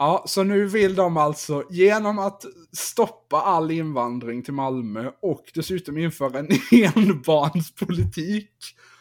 Ja, 0.03 0.25
så 0.27 0.43
nu 0.43 0.67
vill 0.67 0.95
de 0.95 1.17
alltså 1.17 1.65
genom 1.71 2.19
att 2.19 2.45
stoppa 2.73 3.41
all 3.41 3.71
invandring 3.71 4.43
till 4.43 4.55
Malmö 4.55 5.11
och 5.23 5.45
dessutom 5.55 5.99
införa 5.99 6.39
en 6.39 6.49
enbarnspolitik. 6.97 8.51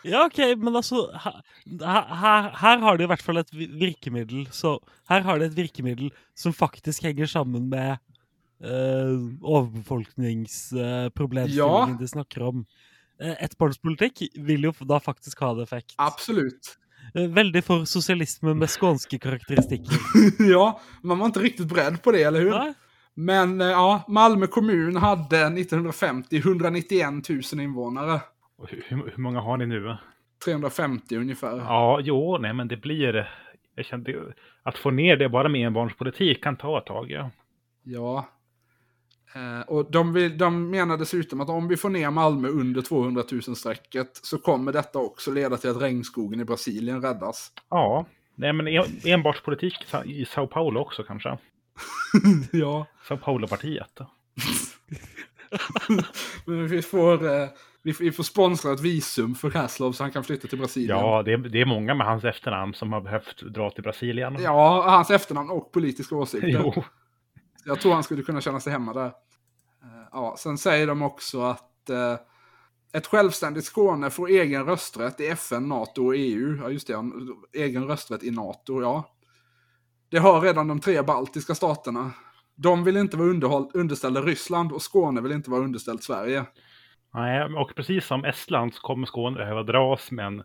Ja, 0.04 0.26
okej, 0.26 0.56
men 0.56 0.76
alltså 0.76 1.12
här, 1.12 1.43
här, 2.16 2.50
här 2.50 2.78
har 2.78 2.97
de 2.97 3.04
i 3.04 3.08
hvert 3.08 3.22
fall 3.22 3.38
et 3.38 3.54
vi- 3.54 3.80
virkemiddel. 3.80 4.47
Så 4.52 4.82
her 5.08 5.22
har 5.22 5.39
de 5.39 5.45
et 5.45 5.54
virkemiddel 5.54 6.14
som 6.36 6.54
faktisk 6.54 7.04
henger 7.04 7.26
sammen 7.26 7.70
med 7.70 7.97
uh, 8.64 9.34
overbefolkningsproblemstillingen 9.41 11.89
Ja. 11.89 11.95
de 12.00 12.08
snakker 12.08 12.41
om. 12.41 12.66
Uh, 13.24 13.43
Ettbarnspolitikk 13.43 14.22
vil 14.36 14.64
jo 14.64 14.72
da 14.88 15.00
faktisk 15.00 15.39
ha 15.43 15.54
det 15.54 15.64
effekt. 15.64 15.93
Absolut. 15.97 16.76
Eh, 17.14 17.28
veldig 17.28 17.64
for 17.64 17.86
sosialisme 17.86 18.53
med 18.53 18.70
skånske 18.70 19.20
karakteristikker. 19.20 19.97
ja, 20.51 20.80
man 21.01 21.20
var 21.20 21.26
inte 21.26 21.39
riktigt 21.39 21.68
beredd 21.68 22.03
på 22.03 22.12
det, 22.12 22.24
eller 22.24 22.39
hur? 22.39 22.51
Nei? 22.51 22.74
Men 23.14 23.62
eh, 23.62 23.68
ja, 23.68 24.03
Malmö 24.07 24.47
kommun 24.47 24.95
hade 24.95 25.38
1950 25.45 26.38
191 26.38 27.30
000 27.30 27.62
invånare. 27.62 28.22
Hur, 28.68 28.84
hur, 28.88 29.18
många 29.18 29.39
har 29.39 29.57
ni 29.57 29.66
nu? 29.66 29.97
350 30.45 31.18
ungefär. 31.18 31.57
Ja, 31.57 31.99
jo, 32.03 32.38
nej, 32.38 32.53
men 32.53 32.68
det 32.68 32.78
blir... 32.78 33.30
Jag 33.76 33.86
kände, 33.86 34.34
att 34.64 34.78
få 34.78 34.91
ner 34.91 35.18
det 35.18 35.30
bara 35.30 35.49
med 35.49 35.68
enbarnspolitik 35.68 36.43
kan 36.43 36.55
ta 36.55 36.78
ett 36.78 36.86
tag. 36.86 37.12
Ja. 37.12 37.32
Ja. 37.84 38.30
Eh, 39.36 39.61
och 39.67 39.91
de, 39.91 40.13
vill, 40.13 40.38
de 40.38 40.69
menar 40.69 40.97
dessutom 40.97 41.41
att 41.41 41.49
om 41.49 41.67
vi 41.67 41.77
får 41.77 41.89
ner 41.89 42.09
Malmö 42.11 42.47
under 42.47 42.82
200 42.82 43.21
000-strecket 43.30 44.09
så 44.23 44.38
kommer 44.38 44.71
detta 44.73 44.99
också 44.99 45.32
leda 45.32 45.57
till 45.57 45.69
att 45.69 45.82
regnskogen 45.82 46.39
i 46.39 46.45
Brasilien 46.45 47.01
räddas. 47.01 47.51
ja, 47.69 48.05
nej, 48.36 48.53
men 48.53 48.67
en, 48.67 48.84
enbarnspolitik 49.03 49.73
sa- 49.88 50.03
i 50.03 50.25
Sao 50.25 50.47
Paulo 50.47 50.80
också 50.80 51.03
kanske. 51.03 51.38
ja. 52.51 52.86
Sao 53.07 53.17
Paulo-partiet. 53.17 53.99
Vi 56.69 56.82
får, 56.82 57.25
eh, 57.41 57.47
vi 57.84 58.11
får 58.11 58.23
sponsra 58.23 58.73
ett 58.73 58.82
visum 58.82 59.36
för 59.36 59.51
Haslov 59.51 59.91
så 59.91 60.03
han 60.03 60.11
kan 60.11 60.23
flytta 60.23 60.47
till 60.47 60.57
Brasilien. 60.59 60.97
Ja, 60.97 61.23
det 61.23 61.34
är, 61.34 61.38
det 61.38 61.61
är 61.61 61.65
många 61.65 61.93
med 61.93 62.07
hans 62.07 62.23
efternamn 62.23 62.73
som 62.73 62.93
har 62.93 63.01
behövt 63.01 63.41
dra 63.41 63.69
till 63.71 63.84
Brasilien. 63.84 64.38
Ja, 64.39 64.84
hans 64.89 65.09
efternamn 65.11 65.49
och 65.49 65.71
politiska 65.71 66.15
åsikter. 66.15 66.49
Jo. 66.75 66.84
Jag 67.66 67.82
tror 67.82 67.93
han 67.93 68.03
skulle 68.03 68.24
kunna 68.24 68.41
känna 68.41 68.60
sig 68.60 68.74
hemma 68.74 68.93
där. 68.93 69.05
Eh, 69.05 69.12
Ja, 70.12 70.36
sen 70.38 70.57
säger 70.57 70.88
de 70.88 71.01
också 71.01 71.41
att 71.41 71.89
eh, 71.89 72.16
ett 72.93 73.07
självständigt 73.07 73.66
Skåne 73.66 74.10
får 74.10 74.30
egen 74.30 74.66
rösträtt 74.66 75.20
i 75.20 75.28
FN, 75.28 75.70
NATO 75.70 76.05
och 76.05 76.16
EU. 76.16 76.57
Ja, 76.62 76.70
just 76.70 76.88
det. 76.88 77.03
Egen 77.53 77.88
rösträtt 77.88 78.24
i 78.24 78.32
NATO, 78.32 78.82
ja. 78.82 79.16
Det 80.10 80.18
har 80.18 80.41
redan 80.41 80.68
de 80.68 80.80
tre 80.80 81.01
baltiska 81.01 81.55
staterna. 81.55 82.12
De 82.55 82.84
vill 82.84 82.97
inte 82.97 83.18
vara 83.18 83.30
underhåll, 83.30 83.72
underställda 83.74 84.22
Ryssland 84.22 84.72
och 84.72 84.82
Skåne 84.82 85.22
vill 85.22 85.32
inte 85.32 85.51
vara 85.51 85.62
underställt 85.62 86.03
Sverige. 86.03 86.45
Nej, 87.14 87.43
och 87.43 87.76
precis 87.76 88.05
som 88.05 88.26
Estland 88.26 88.74
så 88.74 88.82
kommer 88.82 89.07
Skåne 89.07 89.38
behöva 89.38 89.64
dras 89.64 90.12
med 90.12 90.26
en 90.26 90.43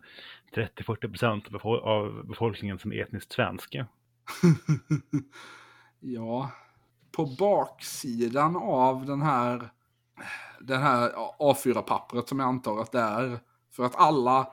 30-40 0.55 1.09
procent 1.09 1.45
av 1.63 2.27
befolkningen 2.27 2.79
som 2.79 2.91
är 2.91 3.01
etniskt 3.01 3.31
svensk. 3.31 3.75
ja, 5.99 6.51
på 7.15 7.25
baksidan 7.25 8.55
av 8.55 9.05
den 9.05 9.21
här, 9.21 9.69
den 10.59 10.81
här 10.81 11.11
A4-pappret 11.39 12.29
som 12.29 12.39
jag 12.39 12.47
antar 12.47 12.81
att 12.81 12.91
det 12.91 12.99
är. 12.99 13.39
För 13.75 13.85
att 13.85 13.95
alla, 13.95 14.47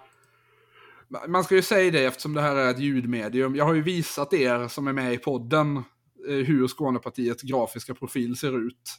man 1.29 1.45
ska 1.45 1.55
ju 1.55 1.63
säga 1.63 1.91
det 1.91 2.05
eftersom 2.05 2.35
det 2.35 2.41
här 2.41 2.57
är 2.57 2.71
ett 2.71 2.79
ljudmedium. 2.79 3.57
Jag 3.57 3.65
har 3.65 3.75
ju 3.75 3.83
visat 3.83 4.33
er 4.33 4.69
som 4.69 4.89
är 4.89 4.93
med 4.93 5.15
i 5.15 5.19
podden 5.19 5.77
eh, 6.29 6.35
hur 6.35 6.69
Skånepartiets 6.69 7.43
grafiska 7.43 7.95
profil 7.95 8.37
ser 8.37 8.67
ut. 8.67 8.99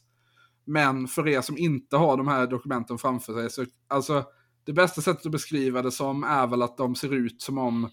Men 0.65 1.07
för 1.07 1.27
er 1.27 1.41
som 1.41 1.57
inte 1.57 1.97
har 1.97 2.17
de 2.17 2.27
här 2.27 2.47
dokumenten 2.47 2.97
framför 2.97 3.33
sig, 3.33 3.49
så 3.49 3.65
alltså 3.87 4.23
det 4.65 4.73
bästa 4.73 5.01
sättet 5.01 5.25
att 5.25 5.31
beskriva 5.31 5.81
det 5.81 5.91
som 5.91 6.23
är 6.23 6.47
väl 6.47 6.61
att 6.61 6.77
de 6.77 6.95
ser 6.95 7.13
ut 7.13 7.41
som 7.41 7.57
om 7.57 7.89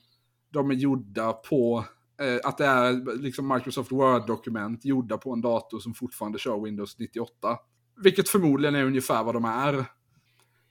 de 0.52 0.70
är 0.70 0.74
gjorda 0.74 1.32
på 1.32 1.84
Eh, 2.20 2.38
att 2.44 2.58
det 2.58 2.66
är 2.66 3.16
liksom 3.18 3.48
Microsoft 3.48 3.92
Word-dokument 3.92 4.84
gjorda 4.84 5.18
på 5.18 5.32
en 5.32 5.40
dator 5.40 5.78
som 5.80 5.94
fortfarande 5.94 6.38
kör 6.38 6.60
Windows 6.60 6.98
98. 6.98 7.58
Vilket 8.02 8.28
förmodligen 8.28 8.74
är 8.74 8.84
ungefär 8.84 9.24
vad 9.24 9.34
de 9.34 9.44
är. 9.44 9.84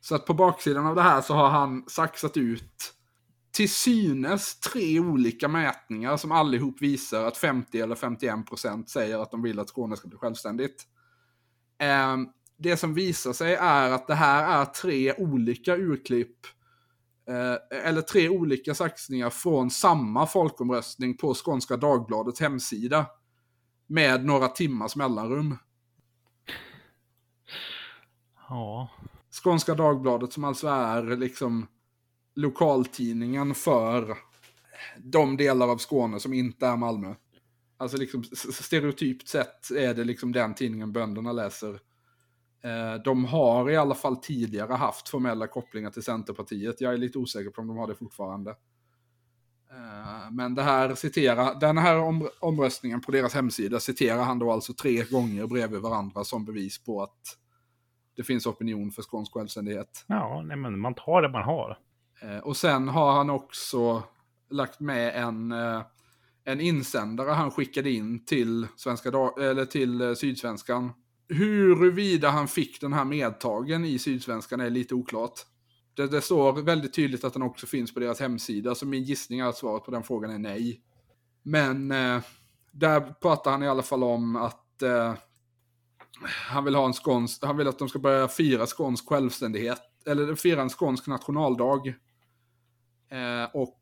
Så 0.02 0.16
att 0.16 0.26
på 0.26 0.34
baksidan 0.34 0.86
av 0.86 0.96
det 0.96 1.02
här 1.02 1.22
så 1.22 1.34
har 1.34 1.50
han 1.50 1.84
saxat 1.90 2.38
ut 2.38 2.94
till 3.52 3.70
synes 3.70 4.60
tre 4.60 5.00
olika 5.00 5.48
mätningar 5.48 6.18
som 6.18 6.32
allihop 6.32 6.82
visar 6.82 7.26
att 7.26 7.38
50 7.38 7.80
eller 7.80 7.96
51 7.96 8.48
procent 8.50 8.90
säger 8.90 9.20
att 9.20 9.32
de 9.32 9.42
vill 9.42 9.60
att 9.60 9.70
Skåne 9.70 9.98
ska 9.98 10.08
bli 10.08 10.18
självständigt. 10.18 10.84
Eh, 11.82 12.18
det 12.58 12.78
som 12.78 12.94
visar 12.94 13.34
sig 13.34 13.54
är 13.56 13.92
att 13.92 14.08
det 14.08 14.16
här 14.16 14.62
är 14.62 14.66
tre 14.66 15.14
olika 15.14 15.76
urklipp 15.76 16.38
eller 17.86 18.02
tre 18.02 18.30
olika 18.30 18.76
saxningar 18.76 19.30
från 19.30 19.70
samma 19.70 20.28
folkomröstning 20.28 21.18
på 21.18 21.34
Skånska 21.34 21.78
Dagbladets 21.78 22.40
hemsida. 22.40 23.06
Med 23.88 24.26
några 24.26 24.48
timmars 24.48 24.96
mellanrum. 24.96 25.58
Ja, 28.50 28.90
Skånska 29.44 29.76
Dagbladet 29.76 30.34
som 30.34 30.44
alltså 30.44 30.68
är 30.68 31.18
liksom 31.18 31.68
lokaltidningen 32.36 33.56
för 33.56 34.18
de 34.98 35.38
delar 35.38 35.68
av 35.68 35.78
Skåne 35.78 36.20
som 36.20 36.34
inte 36.34 36.68
är 36.68 36.78
Malmö. 36.78 37.16
Alltså 37.78 37.98
liksom 37.98 38.24
stereotypt 38.64 39.28
sett 39.28 39.72
är 39.72 39.94
det 39.94 40.04
liksom 40.04 40.32
den 40.32 40.54
tidningen 40.54 40.92
bönderna 40.92 41.32
läser. 41.32 41.80
Eh, 42.64 43.02
De 43.04 43.26
har 43.26 43.70
i 43.70 43.76
alla 43.78 43.96
fall 43.96 44.18
tidigare 44.18 44.74
haft 44.74 45.10
formella 45.10 45.48
kopplingar 45.48 45.90
till 45.92 46.04
Centerpartiet. 46.04 46.82
Jag 46.82 46.94
är 46.94 46.98
lite 46.98 47.18
osäker 47.18 47.50
på 47.50 47.62
om 47.62 47.68
de 47.68 47.78
har 47.78 47.88
det 47.88 47.96
fortfarande. 47.96 48.52
Eh, 49.72 50.32
Men 50.32 50.56
det 50.56 50.64
här 50.64 50.96
citerar, 50.96 51.60
den 51.60 51.78
här 51.78 51.98
om, 52.00 52.30
omröstningen 52.40 53.02
på 53.02 53.12
deras 53.12 53.34
hemsida 53.34 53.80
citerar 53.80 54.24
han 54.24 54.40
då 54.40 54.52
alltså 54.52 54.74
tre 54.74 55.04
gånger 55.04 55.48
bredvid 55.48 55.82
varandra 55.82 56.24
som 56.24 56.46
bevis 56.46 56.84
på 56.84 57.02
att 57.04 57.38
det 58.16 58.24
finns 58.24 58.46
opinion 58.46 58.92
för 58.92 59.02
skånsk 59.02 59.34
självständighet. 59.34 60.06
ja 60.08 60.42
nej, 60.46 60.58
men 60.58 60.80
man 60.80 60.94
tar 60.94 61.22
det 61.22 61.30
man 61.30 61.44
har. 61.44 61.78
Eh, 62.22 62.38
Och 62.38 62.58
sen 62.58 62.88
har 62.90 63.12
han 63.12 63.30
också 63.30 64.04
lagt 64.50 64.80
med 64.80 65.16
en, 65.24 65.52
en 66.44 66.62
insändare 66.62 67.30
han 67.32 67.52
skickade 67.52 67.92
in 67.92 68.26
till, 68.26 68.68
Svenska 68.76 69.10
eller 69.42 69.66
till 69.66 70.16
Sydsvenskan. 70.16 70.92
Huruvida 71.30 72.30
han 72.30 72.48
fick 72.48 72.82
den 72.82 72.94
här 72.94 73.06
medtagen 73.06 73.86
i 73.86 74.00
Sydsvenskan 74.00 74.60
är 74.60 74.70
lite 74.70 74.96
oklart. 74.96 75.40
Det, 75.94 76.08
det 76.08 76.22
står 76.22 76.54
väldigt 76.54 76.94
tydligt 76.94 77.24
att 77.24 77.34
den 77.34 77.42
också 77.42 77.68
finns 77.68 77.94
på 77.94 78.00
deras 78.00 78.20
hemsida, 78.20 78.76
så 78.76 78.86
min 78.86 79.04
gissning 79.04 79.40
är 79.40 79.46
att 79.46 79.58
svaret 79.58 79.84
på 79.84 79.92
den 79.92 80.04
frågan 80.04 80.32
är 80.32 80.40
nej. 80.40 80.82
Men 81.44 81.92
eh, 81.92 82.22
där 82.72 83.02
pratar 83.02 83.52
han 83.52 83.64
i 83.64 83.68
alla 83.68 83.84
fall 83.84 84.04
om 84.04 84.36
att 84.36 84.82
eh, 84.82 85.14
han 86.26 86.66
vill 86.66 86.76
ha 86.76 86.86
en 86.86 86.94
skånsk, 86.94 87.44
han 87.44 87.58
vill 87.58 87.68
att 87.68 87.80
de 87.80 87.90
ska 87.90 88.00
börja 88.00 88.28
fira 88.28 88.66
skånsk 88.66 89.10
självständighet, 89.10 89.82
eller 90.06 90.36
fira 90.36 90.62
en 90.62 90.70
skånsk 90.70 91.08
nationaldag. 91.08 91.88
Eh, 93.12 93.50
och 93.54 93.80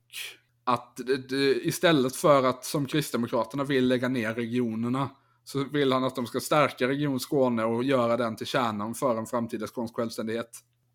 att 0.64 0.98
det, 0.98 1.18
det, 1.30 1.68
istället 1.68 2.16
för 2.16 2.44
att 2.44 2.66
som 2.66 2.86
Kristdemokraterna 2.86 3.64
vill 3.64 3.88
lägga 3.88 4.08
ner 4.08 4.34
regionerna 4.34 5.10
så 5.48 5.64
vill 5.64 5.94
han 5.94 6.04
att 6.04 6.16
de 6.16 6.26
ska 6.26 6.40
stärka 6.40 6.88
Region 6.88 7.20
Skåne 7.20 7.64
och 7.64 7.84
göra 7.84 8.18
den 8.18 8.36
till 8.36 8.48
kärnan 8.48 8.94
för 8.94 9.18
en 9.18 9.26
framtida 9.26 9.68
skånsk 9.68 9.96
självständighet. 9.96 10.50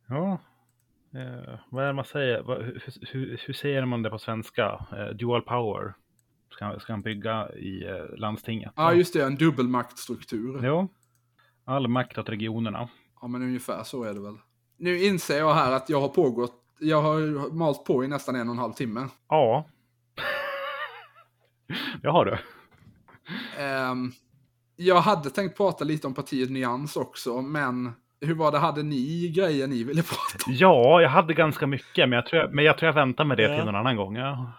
Ja. 0.08 0.38
Eh, 1.14 1.58
vad 1.70 1.84
är 1.84 1.86
det 1.86 1.92
man 1.92 2.04
säger? 2.04 2.44
Hur, 2.44 2.82
hur, 3.12 3.40
hur 3.46 3.54
säger 3.54 3.84
man 3.84 4.02
det 4.02 4.10
på 4.10 4.18
svenska? 4.18 4.86
Eh, 4.92 5.16
dual 5.16 5.42
power 5.42 5.94
ska, 6.50 6.80
ska 6.80 6.92
han 6.92 7.02
bygga 7.02 7.52
i 7.52 7.84
eh, 7.84 8.18
landstinget. 8.18 8.72
Ja, 8.76 8.94
just 8.94 9.12
det. 9.12 9.24
En 9.24 9.36
dubbelmaktstruktur. 9.36 10.60
Jo. 10.64 10.88
All 11.64 11.88
makt 11.88 12.18
åt 12.18 12.28
regionerna. 12.28 12.88
Ja, 13.20 13.28
men 13.28 13.42
ungefär 13.42 13.82
så 13.82 14.04
är 14.04 14.14
det 14.14 14.20
väl. 14.20 14.36
Nu 14.76 15.04
inser 15.04 15.38
jag 15.38 15.54
här 15.54 15.72
att 15.72 15.88
jag 15.88 16.00
har 16.00 16.08
pågått, 16.08 16.54
jag 16.78 17.02
har 17.02 17.50
malt 17.52 17.84
på 17.84 18.04
i 18.04 18.08
nästan 18.08 18.36
en 18.36 18.48
och 18.48 18.54
en 18.54 18.58
halv 18.58 18.72
timme. 18.72 19.08
Ja. 19.28 19.68
det 22.02 22.08
har 22.08 22.24
du. 22.24 22.38
Um, 23.62 24.12
jag 24.76 25.00
hade 25.00 25.30
tänkt 25.30 25.56
prata 25.56 25.84
lite 25.84 26.06
om 26.06 26.14
partiet 26.14 26.50
Nyans 26.50 26.96
också, 26.96 27.42
men 27.42 27.92
hur 28.20 28.34
var 28.34 28.52
det, 28.52 28.58
hade 28.58 28.82
ni 28.82 29.28
grejer 29.36 29.66
ni 29.66 29.84
ville 29.84 30.02
prata 30.12 30.46
om? 30.46 30.52
Ja, 30.54 31.00
jag 31.00 31.08
hade 31.10 31.34
ganska 31.34 31.66
mycket, 31.66 32.08
men 32.08 32.12
jag 32.16 32.26
tror 32.26 32.42
jag, 32.42 32.54
men 32.54 32.64
jag, 32.64 32.78
tror 32.78 32.86
jag 32.86 32.94
väntar 32.94 33.24
med 33.24 33.36
det 33.36 33.42
Ja. 33.42 33.56
till 33.56 33.64
någon 33.64 33.76
annan 33.76 33.96
gång. 33.96 34.16
Ja. 34.16 34.52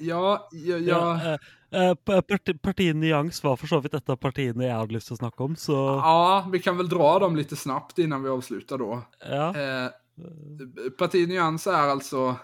Ja, 0.00 0.48
jag, 0.52 0.80
jag, 0.80 0.98
Ja, 0.98 1.38
eh, 1.70 1.88
eh, 1.88 1.94
parti, 1.94 2.62
partiet 2.62 2.96
Nyans 2.96 3.44
var 3.44 3.56
för 3.56 3.66
så 3.66 3.80
vidt 3.80 3.94
et 3.94 4.08
av 4.08 4.16
partiene 4.16 4.64
jeg 4.64 4.74
hadde 4.76 4.94
lyst 4.96 5.06
til 5.06 5.14
å 5.14 5.20
snakke 5.20 5.42
om, 5.44 5.56
så 5.56 5.72
ja, 6.02 6.48
vi 6.52 6.58
kan 6.58 6.76
väl 6.76 6.88
dra 6.88 7.18
dem 7.18 7.36
lite 7.36 7.56
snabbt 7.56 7.98
innan 7.98 8.22
vi 8.22 8.28
avslutar 8.28 8.78
då. 8.78 9.02
ja. 9.30 9.48
Eh, 9.56 9.90
Partiet 10.98 11.28
Nyans 11.28 11.66
är 11.66 11.88
alltså, 11.88 12.36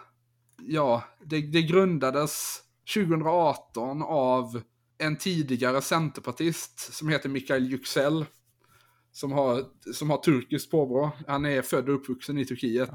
ja, 0.62 1.02
det, 1.24 1.40
det 1.52 1.62
grundades 1.62 2.60
2018 2.94 4.02
av 4.02 4.60
en 4.98 5.16
tidigare 5.16 5.82
centerpartist 5.82 6.94
som 6.94 7.08
heter 7.08 7.28
Mikael 7.28 7.72
Yüksel. 7.72 8.26
Som 9.12 9.32
har, 9.32 9.64
som 9.94 10.10
har 10.10 10.18
turkiskt 10.18 10.70
påbrå. 10.70 11.10
Han 11.26 11.46
är 11.46 11.62
född 11.62 11.88
och 11.88 11.94
uppvuxen 11.94 12.38
i 12.38 12.44
Turkiet. 12.44 12.90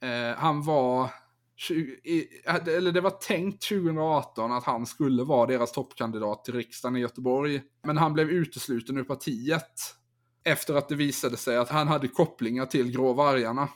Ja. 0.00 0.08
Eh, 0.08 0.36
han 0.36 0.62
var, 0.62 1.10
20, 1.56 1.92
i, 1.92 2.28
eller 2.46 2.92
det 2.92 3.00
var 3.00 3.10
tänkt 3.10 3.68
2018 3.68 4.52
att 4.52 4.64
han 4.64 4.86
skulle 4.86 5.24
vara 5.24 5.46
deras 5.46 5.72
toppkandidat 5.72 6.44
till 6.44 6.54
riksdagen 6.54 6.96
i 6.96 7.00
Göteborg. 7.00 7.62
Men 7.86 7.96
han 7.96 8.12
blev 8.12 8.30
utesluten 8.30 8.98
ur 8.98 9.04
partiet. 9.04 9.96
Efter 10.44 10.74
att 10.74 10.88
det 10.88 10.94
visade 10.94 11.36
sig 11.36 11.56
att 11.56 11.68
han 11.68 11.88
hade 11.88 12.08
kopplingar 12.08 12.66
till 12.66 12.90
Grå 12.90 13.12
Vargarna. 13.12 13.68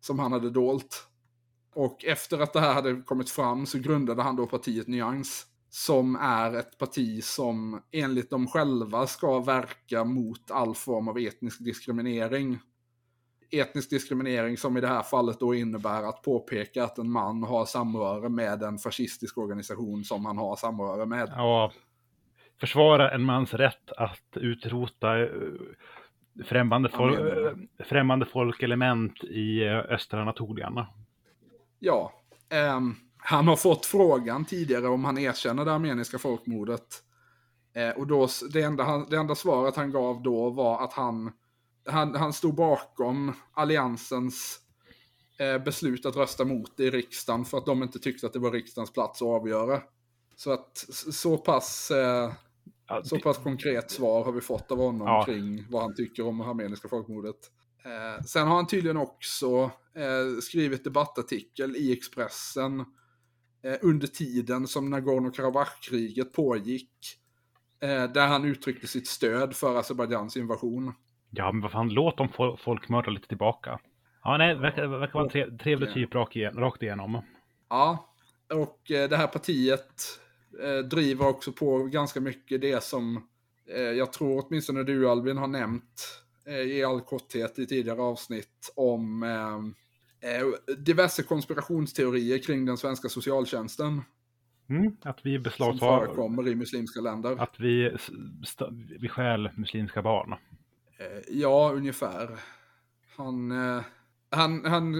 Som 0.00 0.18
han 0.18 0.32
hade 0.32 0.50
dolt. 0.50 1.06
Och 1.74 2.04
efter 2.04 2.38
att 2.38 2.52
det 2.52 2.60
här 2.60 2.74
hade 2.74 3.02
kommit 3.02 3.30
fram 3.30 3.66
så 3.66 3.78
grundade 3.78 4.22
han 4.22 4.36
då 4.36 4.46
partiet 4.46 4.86
Nyans. 4.86 5.46
Som 5.72 6.16
är 6.16 6.58
ett 6.58 6.78
parti 6.78 7.24
som 7.24 7.82
enligt 7.92 8.30
dem 8.30 8.46
själva 8.46 9.06
ska 9.06 9.40
verka 9.40 10.04
mot 10.04 10.50
all 10.50 10.74
form 10.74 11.08
av 11.08 11.18
etnisk 11.18 11.64
diskriminering 11.64 12.58
etnisk 13.52 13.90
diskriminering 13.90 14.56
som 14.56 14.76
i 14.76 14.80
det 14.80 14.86
här 14.86 15.02
fallet 15.02 15.40
då 15.40 15.54
innebär 15.54 16.02
att 16.02 16.22
påpeka 16.22 16.84
att 16.84 16.98
en 16.98 17.10
man 17.10 17.42
har 17.42 17.64
samröre 17.64 18.28
med 18.28 18.62
en 18.62 18.78
fascistisk 18.78 19.38
organisation 19.38 20.04
som 20.04 20.26
han 20.26 20.38
har 20.38 20.56
samröre 20.56 21.06
med. 21.06 21.32
ja. 21.36 21.72
Försvara 22.60 23.10
en 23.10 23.22
mans 23.22 23.54
rätt 23.54 23.92
att 23.96 24.36
utrota 24.36 25.22
eh, 25.22 25.28
främmande, 26.44 26.88
fol- 26.88 27.46
eh, 27.46 27.84
främmande 27.84 28.26
folkelement 28.26 29.24
i 29.24 29.64
eh, 29.64 29.78
östra 29.78 30.22
Anatolien. 30.22 30.84
Ja, 31.78 32.12
ehm, 32.50 32.94
han 33.22 33.48
har 33.48 33.56
fått 33.56 33.86
frågan 33.86 34.44
tidigare 34.44 34.88
om 34.88 35.04
han 35.04 35.18
erkänner 35.18 35.64
det 35.64 35.72
armeniska 35.72 36.18
folkmordet. 36.18 37.02
Eh, 37.74 37.90
och 37.90 38.06
då, 38.06 38.28
det, 38.52 38.62
enda 38.62 38.84
han, 38.84 39.06
det 39.10 39.16
enda 39.16 39.34
svaret 39.34 39.76
han 39.76 39.90
gav 39.90 40.22
då 40.22 40.50
var 40.50 40.84
att 40.84 40.92
han, 40.92 41.32
han, 41.88 42.14
han 42.14 42.32
stod 42.32 42.54
bakom 42.54 43.32
alliansens 43.54 44.58
eh, 45.38 45.62
beslut 45.64 46.06
att 46.06 46.16
rösta 46.16 46.44
mot 46.44 46.76
det 46.76 46.84
i 46.84 46.90
riksdagen 46.90 47.44
för 47.44 47.58
att 47.58 47.66
de 47.66 47.82
inte 47.82 47.98
tyckte 47.98 48.26
att 48.26 48.32
det 48.32 48.38
var 48.38 48.50
riksdagens 48.50 48.92
plats 48.92 49.22
att 49.22 49.28
avgöra. 49.28 49.82
Så 50.36 50.52
att 50.52 50.76
så 51.12 51.38
pass, 51.38 51.90
eh, 51.90 52.32
Ja, 52.86 53.02
så 53.04 53.18
pass 53.18 53.38
konkret 53.38 53.90
svar 53.90 54.24
har 54.24 54.32
vi 54.32 54.40
fått 54.40 54.72
av 54.72 54.78
honom 54.78 55.06
Ja. 55.08 55.24
kring 55.24 55.66
vad 55.70 55.82
han 55.82 55.94
tycker 55.94 56.26
om 56.26 56.38
det 56.38 56.44
armeniska 56.44 56.88
folkmordet. 56.88 57.36
Eh, 57.84 58.24
sen 58.24 58.46
har 58.48 58.56
han 58.56 58.66
tydligen 58.66 58.96
också 58.96 59.70
eh, 59.94 60.40
skrivit 60.42 60.84
debattartikel 60.84 61.76
i 61.76 61.92
Expressen 61.92 62.84
under 63.82 64.06
tiden 64.06 64.66
som 64.66 64.94
Nagorno-Karabach-kriget 64.94 66.32
pågick. 66.32 66.90
Eh, 67.82 68.12
där 68.12 68.26
han 68.26 68.44
uttryckte 68.44 68.86
sitt 68.86 69.08
stöd 69.08 69.56
för 69.56 69.76
Azerbajdzjans 69.76 70.36
invasion. 70.36 70.92
Ja, 71.30 71.52
men 71.52 71.60
vad 71.62 71.72
fan, 71.72 71.88
låt 71.88 72.16
dem 72.16 72.28
fol- 72.28 72.56
folk 72.56 72.88
mörda 72.88 73.10
lite 73.10 73.28
tillbaka. 73.28 73.78
Ja, 74.24 74.36
nej, 74.36 74.54
verkar, 74.54 74.86
verkar 74.86 75.14
vara 75.14 75.24
en 75.24 75.30
tre, 75.30 75.58
trevlig 75.58 75.94
typ 75.94 76.14
rakt 76.14 76.82
igenom. 76.82 77.22
Ja, 77.68 78.14
och 78.52 78.90
eh, 78.90 79.08
det 79.08 79.16
här 79.16 79.26
partiet 79.26 80.20
eh, 80.62 80.78
driver 80.78 81.28
också 81.28 81.52
på 81.52 81.78
ganska 81.84 82.20
mycket 82.20 82.60
det 82.60 82.84
som 82.84 83.28
eh, 83.74 83.80
jag 83.80 84.12
tror 84.12 84.44
åtminstone 84.46 84.82
du 84.82 85.08
Albin 85.08 85.36
har 85.36 85.46
nämnt 85.46 86.22
eh, 86.46 86.54
i 86.54 86.84
all 86.84 87.00
korthet 87.00 87.58
i 87.58 87.66
tidigare 87.66 88.02
avsnitt 88.02 88.72
om 88.76 89.22
eh, 90.20 90.74
diverse 90.78 91.22
konspirationsteorier 91.22 92.38
kring 92.38 92.64
den 92.64 92.76
svenska 92.76 93.08
socialtjänsten 93.08 94.02
Mm, 94.70 94.96
att 95.02 95.18
vi 95.22 95.34
som 95.34 95.42
beslagtar, 95.42 95.78
förekommer 96.06 96.48
i 96.48 96.54
muslimska 96.54 97.00
länder. 97.00 97.36
att 97.42 97.60
vi, 97.60 97.96
vi 99.00 99.08
stjäl 99.08 99.50
muslimska 99.56 100.02
barn. 100.02 100.32
Eh, 100.98 101.06
Ja, 101.28 101.72
ungefär. 101.74 102.38
Han, 103.16 103.50
eh, 103.76 103.82
han, 104.30 104.64
han 104.64 104.94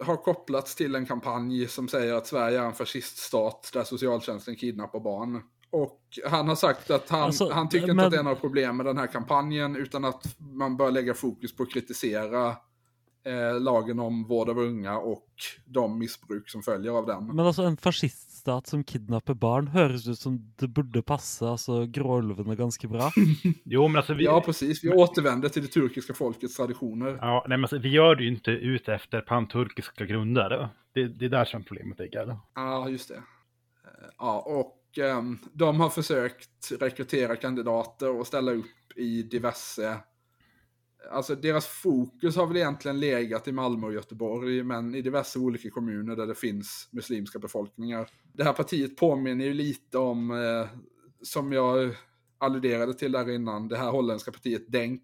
har 0.00 0.16
kopplats 0.16 0.74
till 0.74 0.94
en 0.94 1.06
kampanj 1.06 1.66
som 1.66 1.88
säger 1.88 2.14
att 2.14 2.26
Sverige 2.26 2.60
är 2.60 2.64
en 2.66 2.72
fasciststat 2.72 3.70
där 3.72 3.84
socialtjänsten 3.84 4.56
kidnappar 4.56 5.00
barn. 5.00 5.42
Och 5.70 6.00
han 6.26 6.48
har 6.48 6.56
sagt 6.56 6.90
att 6.90 7.08
han, 7.10 7.22
Alltså, 7.22 7.50
han 7.52 7.68
tycker 7.68 7.82
inte 7.84 7.94
men- 7.94 8.04
att 8.04 8.10
det 8.12 8.18
är 8.18 8.22
några 8.22 8.36
problem 8.36 8.76
med 8.76 8.86
den 8.86 8.98
här 8.98 9.06
kampanjen 9.06 9.76
utan 9.76 10.04
att 10.04 10.36
man 10.38 10.76
bör 10.76 10.90
lägga 10.90 11.14
fokus 11.14 11.56
på 11.56 11.62
att 11.62 11.70
kritisera 11.72 12.56
eh, 13.26 13.60
lagen 13.60 13.98
om 14.00 14.24
vård 14.24 14.48
av 14.48 14.58
unga 14.58 14.98
och 14.98 15.28
de 15.64 15.98
missbruk 15.98 16.48
som 16.50 16.62
följer 16.62 16.92
av 16.92 17.06
den. 17.06 17.26
Men 17.26 17.46
altså, 17.46 17.62
en 17.62 17.76
fasciststat 17.76 18.66
som 18.66 18.84
kidnapper 18.84 19.34
barn 19.34 19.68
høres 19.68 20.06
ut 20.08 20.18
som 20.18 20.38
det 20.56 20.68
burde 20.68 21.02
passe 21.02 21.48
altså, 21.48 21.84
gråulvene 21.86 22.56
ganske 22.56 22.88
bra. 22.88 23.10
Jo, 23.64 23.88
men 23.88 23.96
alltså 23.96 24.14
vi, 24.14 24.24
Ja, 24.24 24.40
precis. 24.40 24.84
Vi 24.84 24.88
återvänder 24.92 25.48
till 25.48 25.62
det 25.62 25.68
turkiska 25.68 26.14
folkets 26.14 26.56
traditioner. 26.56 27.18
ja, 27.20 27.44
nej, 27.48 27.58
men 27.58 27.64
alltså, 27.64 27.78
vi 27.78 27.88
gör 27.88 28.14
det 28.16 28.22
ju 28.22 28.28
inte 28.28 28.50
ut 28.50 28.88
efter 28.88 29.20
panturkiska 29.20 30.04
grunder. 30.04 30.68
Det, 30.94 31.08
det 31.08 31.24
är 31.24 31.28
där 31.28 31.44
som 31.44 31.64
problemet 31.64 31.98
ligger. 31.98 32.36
Ja, 32.54 32.88
just 32.88 33.08
det. 33.08 33.14
Eh, 33.14 33.22
Ja, 34.18 34.40
och 34.46 34.98
ehm, 34.98 35.38
de 35.52 35.80
har 35.80 35.90
försökt 35.90 36.72
rekrytera 36.80 37.36
kandidater 37.36 38.10
och 38.10 38.26
ställa 38.26 38.52
upp 38.52 38.96
i 38.96 39.22
diverse... 39.22 39.98
Alltså 41.10 41.34
deras 41.34 41.66
fokus 41.66 42.36
har 42.36 42.46
väl 42.46 42.56
egentligen 42.56 43.00
legat 43.00 43.48
i 43.48 43.52
Malmö 43.52 43.86
och 43.86 43.92
Göteborg, 43.92 44.62
men 44.62 44.94
i 44.94 45.02
diverse 45.02 45.38
olika 45.38 45.70
kommuner 45.70 46.16
där 46.16 46.26
det 46.26 46.34
finns 46.34 46.88
muslimska 46.92 47.38
befolkningar. 47.38 48.10
Det 48.32 48.44
här 48.44 48.52
partiet 48.52 48.96
påminner 48.96 49.44
ju 49.44 49.54
lite 49.54 49.98
om, 49.98 50.30
eh, 50.30 50.80
som 51.22 51.52
jag 51.52 51.94
alluderade 52.38 52.94
till 52.94 53.12
där 53.12 53.30
innan, 53.30 53.68
det 53.68 53.76
här 53.76 53.90
holländska 53.90 54.32
partiet 54.32 54.72
Denk, 54.72 55.02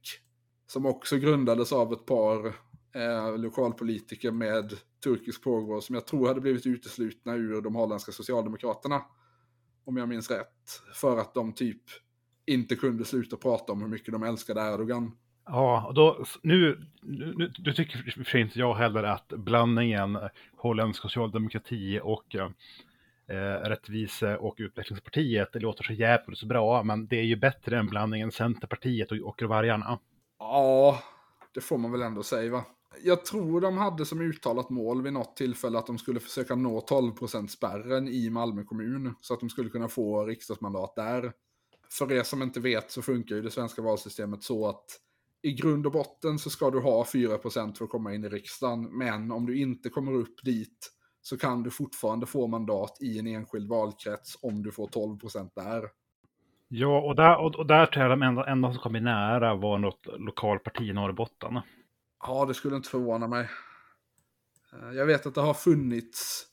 som 0.66 0.86
också 0.86 1.16
grundades 1.16 1.72
av 1.72 1.92
ett 1.92 2.06
par 2.06 2.46
eh, 2.94 3.38
lokalpolitiker 3.38 4.30
med 4.30 4.74
turkisk 5.04 5.42
påbrå 5.42 5.80
som 5.80 5.94
jag 5.94 6.06
tror 6.06 6.28
hade 6.28 6.40
blivit 6.40 6.66
uteslutna 6.66 7.34
ur 7.34 7.60
de 7.60 7.74
holländska 7.74 8.12
socialdemokraterna. 8.12 9.02
Om 9.84 9.96
jag 9.96 10.08
minns 10.08 10.30
rätt. 10.30 10.82
För 10.94 11.18
att 11.18 11.34
de 11.34 11.52
typ 11.52 11.82
inte 12.46 12.76
kunde 12.76 13.04
sluta 13.04 13.36
prata 13.36 13.72
om 13.72 13.82
hur 13.82 13.88
mycket 13.88 14.12
de 14.12 14.22
älskade 14.22 14.60
Erdogan. 14.60 15.12
Ja, 15.46 15.86
och 15.86 15.94
då, 15.94 16.24
nu, 16.42 16.86
nu, 17.00 17.34
nu 17.36 17.52
du 17.58 17.72
tycker 17.72 18.08
i 18.08 18.10
och 18.10 18.14
för 18.14 18.24
sig 18.24 18.40
inte 18.40 18.58
jag 18.58 18.74
heller 18.74 19.02
att 19.02 19.28
blandningen 19.28 20.18
holländsk 20.56 21.02
socialdemokrati 21.02 22.00
och 22.02 22.34
eh, 22.34 22.50
rättvise 23.68 24.36
och 24.36 24.54
utvecklingspartiet, 24.58 25.52
det 25.52 25.58
låter 25.58 25.84
så 25.84 25.92
jävligt 25.92 26.38
så 26.38 26.46
bra, 26.46 26.82
men 26.82 27.06
det 27.06 27.16
är 27.16 27.24
ju 27.24 27.36
bättre 27.36 27.78
än 27.78 27.86
blandningen 27.86 28.32
Centerpartiet 28.32 29.12
och, 29.12 29.18
och 29.18 29.42
vargarna. 29.42 29.98
Ja, 30.38 30.98
det 31.54 31.60
får 31.60 31.78
man 31.78 31.92
väl 31.92 32.02
ändå 32.02 32.22
säga 32.22 32.52
va. 32.52 32.64
Jag 33.04 33.24
tror 33.24 33.60
de 33.60 33.78
hade 33.78 34.06
som 34.06 34.20
uttalat 34.20 34.70
mål 34.70 35.02
vid 35.02 35.12
något 35.12 35.36
tillfälle 35.36 35.78
att 35.78 35.86
de 35.86 35.98
skulle 35.98 36.20
försöka 36.20 36.54
nå 36.54 36.80
12% 36.80 37.46
spärren 37.46 38.08
i 38.08 38.30
Malmö 38.30 38.64
kommun. 38.64 39.14
Så 39.20 39.34
att 39.34 39.40
de 39.40 39.50
skulle 39.50 39.70
kunna 39.70 39.88
få 39.88 40.26
riksdagsmandat 40.26 40.94
där. 40.96 41.32
För 41.90 42.12
er 42.12 42.22
som 42.22 42.42
inte 42.42 42.60
vet 42.60 42.90
så 42.90 43.02
funkar 43.02 43.36
ju 43.36 43.42
det 43.42 43.50
svenska 43.50 43.82
valsystemet 43.82 44.42
så 44.42 44.68
att 44.68 44.84
i 45.42 45.52
grund 45.52 45.86
och 45.86 45.92
botten 45.92 46.38
så 46.38 46.50
ska 46.50 46.70
du 46.70 46.80
ha 46.80 47.04
4% 47.04 47.74
för 47.74 47.84
att 47.84 47.90
komma 47.90 48.14
in 48.14 48.24
i 48.24 48.28
riksdagen. 48.28 48.98
Men 48.98 49.32
om 49.32 49.46
du 49.46 49.58
inte 49.58 49.88
kommer 49.88 50.12
upp 50.12 50.44
dit 50.44 50.92
så 51.22 51.38
kan 51.38 51.62
du 51.62 51.70
fortfarande 51.70 52.26
få 52.26 52.46
mandat 52.46 52.96
i 53.00 53.18
en 53.18 53.26
enskild 53.26 53.68
valkrets 53.68 54.38
om 54.42 54.62
du 54.62 54.72
får 54.72 54.88
12% 54.88 55.50
där. 55.54 55.88
Ja, 56.68 57.00
och 57.00 57.16
där, 57.16 57.36
och, 57.38 57.54
och 57.54 57.66
där 57.66 57.86
tror 57.86 58.02
jag 58.02 58.12
de 58.18 58.22
enda, 58.22 58.46
enda 58.46 58.72
som 58.72 58.82
kom 58.82 58.92
nära 58.92 59.54
var 59.54 59.78
något 59.78 60.06
lokalparti 60.18 60.82
i 60.82 60.92
Norrbotten. 60.92 61.60
Ja, 62.26 62.44
det 62.44 62.54
skulle 62.54 62.76
inte 62.76 62.88
förvåna 62.88 63.28
mig. 63.28 63.48
Eh, 64.72 64.96
Jag 64.96 65.06
vet 65.06 65.26
att 65.26 65.34
det 65.34 65.40
har 65.40 65.54
funnits 65.54 66.46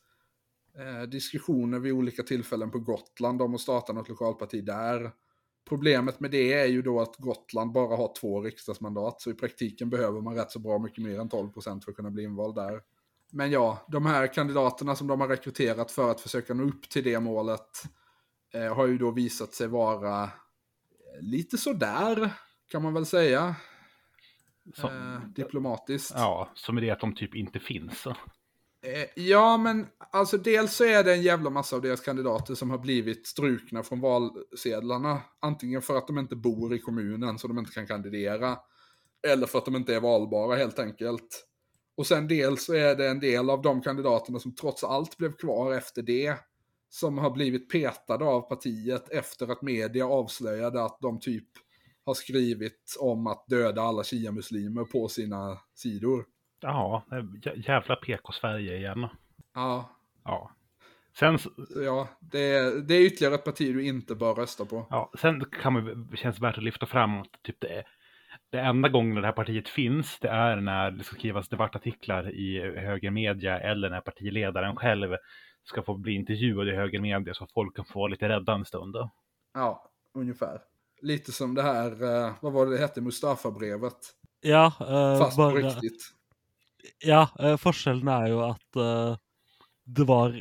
eh, 0.77 1.01
diskussioner 1.01 1.79
vid 1.79 1.93
olika 1.93 2.23
tillfällen 2.23 2.71
på 2.71 2.79
Gotland 2.79 3.41
om 3.41 3.55
att 3.55 3.61
starta 3.61 3.93
något 3.93 4.09
lokalparti 4.09 4.65
där. 4.65 5.11
Problemet 5.69 6.19
med 6.19 6.31
det 6.31 6.53
är 6.53 6.65
ju 6.65 6.81
då 6.81 7.01
att 7.01 7.15
Gotland 7.17 7.71
bara 7.71 7.95
har 7.95 8.13
två 8.15 8.41
riksdagsmandat, 8.41 9.21
så 9.21 9.29
i 9.29 9.33
praktiken 9.33 9.89
behöver 9.89 10.21
man 10.21 10.35
rätt 10.35 10.51
så 10.51 10.59
bra 10.59 10.79
mycket 10.79 11.03
mer 11.03 11.19
än 11.19 11.29
12 11.29 11.49
procent 11.49 11.83
för 11.83 11.91
att 11.91 11.95
kunna 11.95 12.11
bli 12.11 12.23
invald 12.23 12.55
där. 12.55 12.81
Men 13.31 13.51
ja, 13.51 13.85
de 13.87 14.05
här 14.05 14.33
kandidaterna 14.33 14.95
som 14.95 15.07
de 15.07 15.21
har 15.21 15.27
rekryterat 15.27 15.91
för 15.91 16.11
att 16.11 16.21
försöka 16.21 16.53
nå 16.53 16.63
upp 16.63 16.89
till 16.89 17.03
det 17.03 17.19
målet 17.19 17.83
eh, 18.53 18.75
har 18.75 18.87
ju 18.87 18.97
då 18.97 19.11
visat 19.11 19.53
sig 19.53 19.67
vara 19.67 20.23
eh, 20.23 20.29
lite 21.21 21.57
sådär, 21.57 22.33
kan 22.71 22.83
man 22.83 22.93
väl 22.93 23.05
säga. 23.05 23.55
Som, 24.75 24.89
Eh, 24.89 25.29
diplomatiskt. 25.29 26.13
ja, 26.15 26.49
som 26.53 26.77
är 26.77 26.81
det 26.81 26.91
att 26.91 26.99
de 26.99 27.15
typ 27.15 27.35
inte 27.35 27.59
finns. 27.59 28.07
Eh, 28.81 29.23
ja, 29.23 29.57
men 29.57 29.87
alltså 30.11 30.37
dels 30.37 30.75
så 30.75 30.83
är 30.83 31.03
det 31.03 31.13
en 31.13 31.21
jävla 31.21 31.49
massa 31.49 31.75
av 31.75 31.81
deras 31.81 32.01
kandidater 32.01 32.55
som 32.55 32.69
har 32.69 32.77
blivit 32.77 33.27
strukna 33.27 33.83
från 33.83 34.01
valsedlarna. 34.01 35.21
Antingen 35.39 35.81
för 35.81 35.97
att 35.97 36.07
de 36.07 36.17
inte 36.17 36.35
bor 36.35 36.73
i 36.75 36.79
kommunen 36.79 37.39
så 37.39 37.47
de 37.47 37.59
inte 37.59 37.71
kan 37.71 37.87
kandidera. 37.87 38.57
Eller 39.27 39.47
för 39.47 39.57
att 39.57 39.65
de 39.65 39.75
inte 39.75 39.95
är 39.95 39.99
valbara 39.99 40.55
helt 40.55 40.79
enkelt. 40.79 41.45
Och 41.97 42.07
sen 42.07 42.27
dels 42.27 42.65
så 42.65 42.73
är 42.73 42.95
det 42.95 43.07
en 43.07 43.19
del 43.19 43.49
av 43.49 43.61
de 43.61 43.81
kandidaterna 43.81 44.39
som 44.39 44.55
trots 44.55 44.83
allt 44.83 45.17
blev 45.17 45.31
kvar 45.31 45.73
efter 45.73 46.01
det. 46.01 46.35
Som 46.89 47.17
har 47.17 47.29
blivit 47.29 47.69
petade 47.69 48.25
av 48.25 48.41
partiet 48.41 49.09
efter 49.09 49.51
att 49.51 49.61
media 49.61 50.05
avslöjade 50.07 50.83
att 50.83 50.97
de 51.01 51.19
typ 51.19 51.47
har 52.05 52.13
skrivit 52.13 52.95
om 52.99 53.27
att 53.27 53.47
döda 53.47 53.81
alla 53.81 54.03
shia-muslimer 54.03 54.83
på 54.83 55.07
sina 55.07 55.57
sidor. 55.75 56.25
Ja, 56.61 57.03
jä- 57.43 57.63
jävla 57.67 57.95
PK-Sverige 57.95 58.77
igen. 58.77 59.07
Ja, 59.55 59.89
Ja. 60.25 60.51
Sen, 61.19 61.37
Ja, 61.85 62.07
det 62.19 62.39
är, 62.39 62.81
det 62.81 62.93
är 62.93 63.01
ytterligare 63.05 63.35
ett 63.35 63.43
parti 63.45 63.73
du 63.73 63.85
inte 63.85 64.15
bör 64.15 64.35
rösta 64.35 64.65
på. 64.65 64.87
ja, 64.89 65.11
sen 65.19 65.45
kan 65.61 65.73
man, 65.73 66.11
känns 66.15 66.39
värt 66.39 66.57
att 66.57 66.63
lyfta 66.63 66.85
fram 66.85 67.21
att 67.21 67.43
typ 67.43 67.55
det, 67.59 67.67
är, 67.77 67.83
det 68.51 68.59
enda 68.59 68.89
gången 68.89 69.15
det 69.15 69.25
här 69.27 69.31
partiet 69.33 69.69
finns, 69.69 70.19
det 70.19 70.29
är 70.29 70.55
när 70.55 70.91
det 70.91 71.03
ska 71.03 71.15
skrivas 71.15 71.49
debattartiklar 71.49 72.29
i 72.35 72.59
högermedia 72.79 73.59
eller 73.59 73.89
när 73.89 74.01
partiledaren 74.01 74.75
själv 74.75 75.15
ska 75.63 75.81
få 75.83 75.97
bli 75.97 76.13
intervjuad 76.13 76.67
i 76.67 76.71
högermedia 76.75 77.33
så 77.33 77.47
folk 77.53 77.75
kan 77.75 77.85
få 77.85 77.99
vara 77.99 78.07
lite 78.11 78.29
rädda 78.29 78.53
en 78.53 78.65
stund. 78.65 78.95
Ja, 79.53 79.91
ungefär. 80.13 80.61
Lite 81.01 81.31
som 81.31 81.55
det 81.55 81.61
här, 81.63 81.91
eh, 82.03 82.33
vad 82.41 82.53
var 82.53 82.65
det 82.65 82.71
det 82.71 82.77
hette, 82.77 83.01
Mustafa-brevet. 83.01 83.97
Ja, 84.41 84.65
eh, 84.79 85.19
Fast 85.19 85.37
på 85.37 85.49
riktigt. 85.49 86.15
Ja, 87.03 87.27
eh, 87.39 87.55
forskjellen 87.59 88.07
er 88.11 88.27
jo 88.33 88.41
at 88.47 88.79
eh, 88.79 89.15
det 89.89 90.05
var 90.07 90.35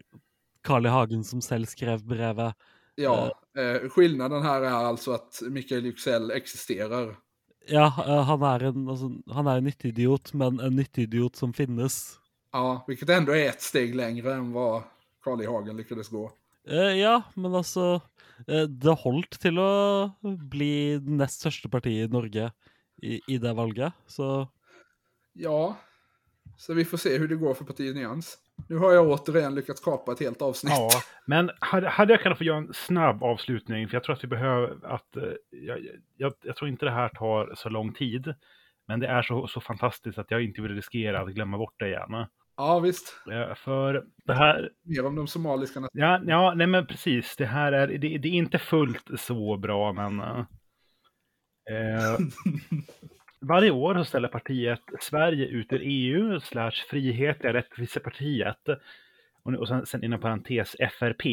Carl 0.66 0.86
I. 0.86 0.92
Hagen 0.92 1.24
som 1.24 1.42
selv 1.42 1.70
skrev 1.70 2.04
brevet. 2.06 2.54
Ja, 2.94 3.32
eh, 3.58 3.88
skillnaden 3.88 4.42
här 4.42 4.62
är 4.62 4.70
alltså 4.70 5.12
att 5.12 5.42
Mikael 5.50 5.86
Yüksel 5.86 6.30
existerar. 6.30 7.16
Ja, 7.68 7.88
han 8.26 8.42
er 8.42 8.62
en, 8.70 8.88
altså, 8.88 9.10
han 9.28 9.46
er 9.46 9.60
en 9.60 9.66
nytteidiot, 9.68 10.32
men 10.32 10.60
en 10.60 10.76
nytteidiot 10.76 11.36
som 11.36 11.52
finnes. 11.52 12.16
Ja, 12.52 12.84
vilket 12.86 13.08
ändå 13.08 13.32
är 13.36 13.48
ett 13.48 13.62
steg 13.62 13.94
längre 13.94 14.34
än 14.34 14.52
vad 14.52 14.82
Carl 15.24 15.42
I. 15.42 15.46
Hagen 15.46 15.76
lyckades 15.76 16.08
gå. 16.08 16.32
Ja, 16.96 17.22
men 17.34 17.54
altså 17.54 18.00
eh, 18.46 18.66
Det 18.68 18.94
holdt 19.00 19.38
til 19.40 19.56
å 19.62 19.70
bli 20.20 20.98
nest 21.00 21.40
største 21.40 21.70
parti 21.72 21.94
i 22.02 22.08
Norge 22.12 22.50
i, 23.00 23.20
i 23.24 23.38
det 23.38 23.54
valget, 23.56 23.94
så 24.06 24.48
Ja, 25.38 25.76
så 26.58 26.74
vi 26.74 26.84
får 26.84 26.98
se 26.98 27.18
hur 27.18 27.28
det 27.28 27.36
går 27.36 27.54
för 27.54 27.64
partiet 27.64 27.96
Nyans. 27.96 28.38
Nu 28.68 28.76
har 28.76 28.92
jag 28.92 29.08
återigen 29.08 29.54
lyckats 29.54 29.80
kapa 29.80 30.12
ett 30.12 30.20
helt 30.20 30.42
avsnitt. 30.42 30.72
Ja, 30.76 30.90
men 31.26 31.50
hade, 31.58 31.88
hade 31.88 32.12
jag 32.12 32.22
kunnat 32.22 32.38
få 32.38 32.44
göra 32.44 32.58
en 32.58 32.74
snabb 32.74 33.22
avslutning, 33.22 33.88
för 33.88 33.96
jag 33.96 34.04
tror 34.04 34.16
att 34.16 34.24
vi 34.24 34.28
behöver 34.28 34.76
att, 34.82 35.16
eh, 35.16 35.22
jag, 35.50 35.78
jag, 36.16 36.32
jag 36.42 36.56
tror 36.56 36.68
inte 36.68 36.84
det 36.84 36.90
här 36.90 37.08
tar 37.08 37.52
så 37.54 37.68
lång 37.68 37.94
tid, 37.94 38.34
men 38.86 39.00
det 39.00 39.06
är 39.06 39.22
så, 39.22 39.46
så 39.46 39.60
fantastiskt 39.60 40.18
att 40.18 40.30
jag 40.30 40.44
inte 40.44 40.62
vill 40.62 40.74
riskera 40.74 41.20
att 41.20 41.28
glömma 41.28 41.58
bort 41.58 41.74
det 41.78 41.86
igen. 41.86 42.26
Ja, 42.56 42.78
visst. 42.78 43.14
Eh, 43.30 43.54
För 43.54 44.06
det 44.24 44.34
här, 44.34 44.70
Mer 44.82 45.06
om 45.06 45.16
de 45.16 45.26
somaliska 45.26 45.88
ja, 45.92 46.20
ja 46.26 46.54
nej 46.56 46.66
men 46.66 46.86
precis, 46.86 47.36
det 47.36 47.46
här 47.46 47.72
är, 47.72 47.86
det, 47.86 48.18
det 48.18 48.28
är 48.28 48.32
inte 48.32 48.58
fullt 48.58 49.20
så 49.20 49.56
bra, 49.56 49.92
men 49.92 50.20
eh, 50.20 50.38
eh, 51.70 52.18
varje 53.40 53.70
år 53.70 53.94
så 53.94 54.04
ställer 54.04 54.28
partiet 54.28 54.80
Sverige 55.00 55.46
ut 55.46 55.72
ur 55.72 55.80
EU, 55.84 56.40
slash 56.40 56.72
Frihetliga 56.90 57.52
Rättvisepartiet, 57.52 58.68
och, 59.42 59.52
nu- 59.52 59.58
och 59.58 59.68
sen, 59.68 59.86
sen 59.86 60.04
inom 60.04 60.20
parentes 60.20 60.76
FRP, 60.98 61.26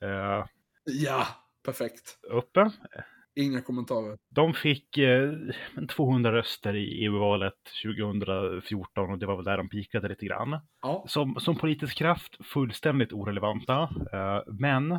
eh, 0.00 0.44
Ja, 0.84 1.26
perfekt. 1.64 2.18
uppe. 2.30 2.70
Inga 3.34 3.60
kommentarer. 3.62 4.18
De 4.30 4.54
fick 4.54 4.98
eh, 4.98 5.32
200 5.88 6.32
röster 6.32 6.74
i 6.76 7.04
EU-valet 7.04 7.54
2014 7.84 9.10
och 9.10 9.18
det 9.18 9.26
var 9.26 9.36
väl 9.36 9.44
där 9.44 9.56
de 9.56 9.68
pikade 9.68 10.08
lite 10.08 10.26
grann. 10.26 10.58
Ja, 10.82 11.04
Som, 11.08 11.34
som 11.40 11.56
politisk 11.56 11.98
kraft 11.98 12.46
fullständigt 12.46 13.12
orelevanta. 13.12 13.82
Eh, 14.12 14.42
men 14.46 14.98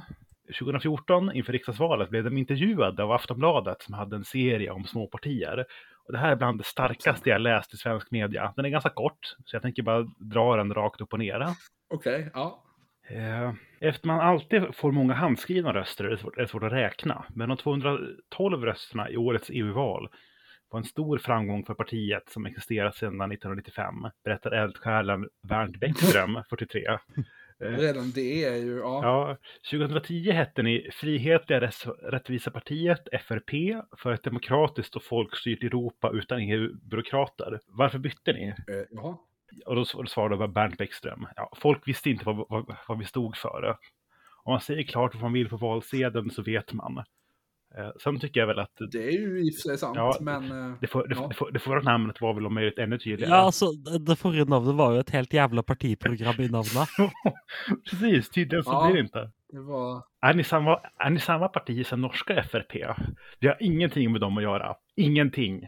2014 0.59 1.31
inför 1.33 1.53
riksdagsvalet 1.53 2.09
blev 2.09 2.23
de 2.23 2.37
intervjuade 2.37 3.03
av 3.03 3.11
Aftonbladet 3.11 3.81
som 3.81 3.93
hade 3.93 4.15
en 4.15 4.25
serie 4.25 4.71
om 4.71 4.83
småpartier. 4.83 5.65
Och 6.11 6.17
det 6.17 6.21
här 6.21 6.31
är 6.31 6.35
bland 6.35 6.59
det 6.59 6.63
starkaste 6.63 7.29
jag 7.29 7.41
läst 7.41 7.73
i 7.73 7.77
svensk 7.77 8.11
media. 8.11 8.53
Den 8.55 8.65
är 8.65 8.69
ganska 8.69 8.89
kort, 8.89 9.19
så 9.45 9.55
jag 9.55 9.61
tänker 9.61 9.83
bara 9.83 10.07
dra 10.17 10.55
den 10.55 10.73
rakt 10.73 11.01
upp 11.01 11.13
och 11.13 11.19
ner. 11.19 11.47
okej. 11.93 12.29
ja. 12.33 12.63
Eh, 13.09 13.53
Efter 13.79 14.07
man 14.07 14.19
alltid 14.19 14.75
får 14.75 14.91
många 14.91 15.13
handskrivna 15.13 15.73
röster 15.73 16.03
är 16.03 16.09
det 16.09 16.17
svårt, 16.17 16.37
är 16.37 16.41
det 16.41 16.47
svårt 16.47 16.63
att 16.63 16.71
räkna. 16.71 17.25
Men 17.35 17.49
de 17.49 17.57
212 17.57 18.65
rösterna 18.65 19.09
i 19.09 19.17
årets 19.17 19.49
EU-val 19.53 20.09
var 20.69 20.79
en 20.79 20.85
stor 20.85 21.17
framgång 21.17 21.65
för 21.65 21.73
partiet 21.73 22.29
som 22.29 22.45
existerat 22.45 22.95
sedan 22.95 23.21
1995, 23.21 23.95
berättar 24.23 24.51
eldsjälen 24.51 25.29
Bernt 25.43 25.79
Bäckström, 25.79 26.43
43. 26.49 26.81
Eh, 27.61 27.77
Redan 27.77 28.11
det 28.15 28.45
är 28.45 28.55
ju, 28.55 28.77
ja. 28.77 28.99
Ja, 29.03 29.37
2010 29.71 30.31
hette 30.31 30.63
ni 30.63 30.89
Frihetliga 30.93 31.59
Rätts- 31.61 32.09
Rättvisepartiet, 32.11 33.07
FRP, 33.11 33.81
för 33.97 34.11
ett 34.13 34.23
demokratiskt 34.23 34.95
och 34.95 35.03
folkstyrt 35.03 35.63
Europa 35.63 36.11
utan 36.13 36.39
EU-byråkrater. 36.39 37.59
Varför 37.67 37.99
bytte 37.99 38.33
ni? 38.33 38.47
Eh, 38.47 38.53
Jaha. 38.91 39.17
Och 39.65 39.75
då 39.75 39.83
sv- 39.83 40.05
svarade 40.05 40.47
Bernt 40.47 40.77
Bäckström. 40.77 41.27
Ja, 41.35 41.49
folk 41.57 41.87
visste 41.87 42.09
inte 42.09 42.25
vad, 42.25 42.45
vad, 42.49 42.75
vad 42.87 42.99
vi 42.99 43.05
stod 43.05 43.37
för. 43.37 43.77
Om 44.43 44.51
man 44.53 44.61
säger 44.61 44.83
klart 44.83 45.13
vad 45.15 45.21
man 45.23 45.33
vill 45.33 45.49
på 45.49 45.57
valsedeln 45.57 46.31
så 46.31 46.41
vet 46.43 46.73
man. 46.73 47.03
Eh, 47.77 47.89
sen 48.03 48.19
tycker 48.19 48.39
jag 48.39 48.47
väl 48.47 48.59
att 48.59 48.71
Det 48.91 49.03
är 49.07 49.11
ju 49.11 49.39
i 49.47 49.49
och 49.51 49.55
för 49.55 49.61
sig 49.61 49.77
sant, 49.77 49.95
Ja, 49.95 50.17
men... 50.21 50.43
eh, 50.51 50.77
det, 50.81 50.87
får, 50.87 51.07
det, 51.07 51.15
ja. 51.15 51.27
det, 51.27 51.35
får, 51.35 51.51
det 51.51 51.59
förra 51.59 51.81
namnet 51.81 52.21
var 52.21 52.33
väl 52.33 52.45
om 52.45 52.53
möjligt 52.53 52.79
ännu 52.79 52.97
tydligare. 52.97 53.31
Ja, 53.35 53.37
altså, 53.37 53.65
det 54.07 54.15
forrige 54.15 54.45
navnet 54.45 54.75
var 54.75 54.93
jo 54.93 54.99
et 54.99 55.09
helt 55.09 55.33
jævla 55.33 55.63
partiprogram 55.63 56.35
i 56.39 56.47
navnet. 56.49 56.89
Precis, 57.89 58.29
tydligen 58.29 58.63
så 58.63 58.71
Ja. 58.71 58.85
blir 58.85 58.95
det 58.95 59.01
inte. 59.01 59.29
Det 59.51 59.59
var... 59.59 60.03
Är 60.21 60.33
ni, 60.33 60.43
samma, 60.43 60.79
är 60.99 61.09
ni 61.09 61.19
samma 61.19 61.47
parti 61.47 61.85
som 61.85 62.01
norska 62.01 62.43
FRP? 62.43 62.73
Vi 63.39 63.47
har 63.47 63.57
ingenting 63.59 64.11
med 64.11 64.21
dem 64.21 64.37
att 64.37 64.43
göra. 64.43 64.75
Ingenting. 64.95 65.67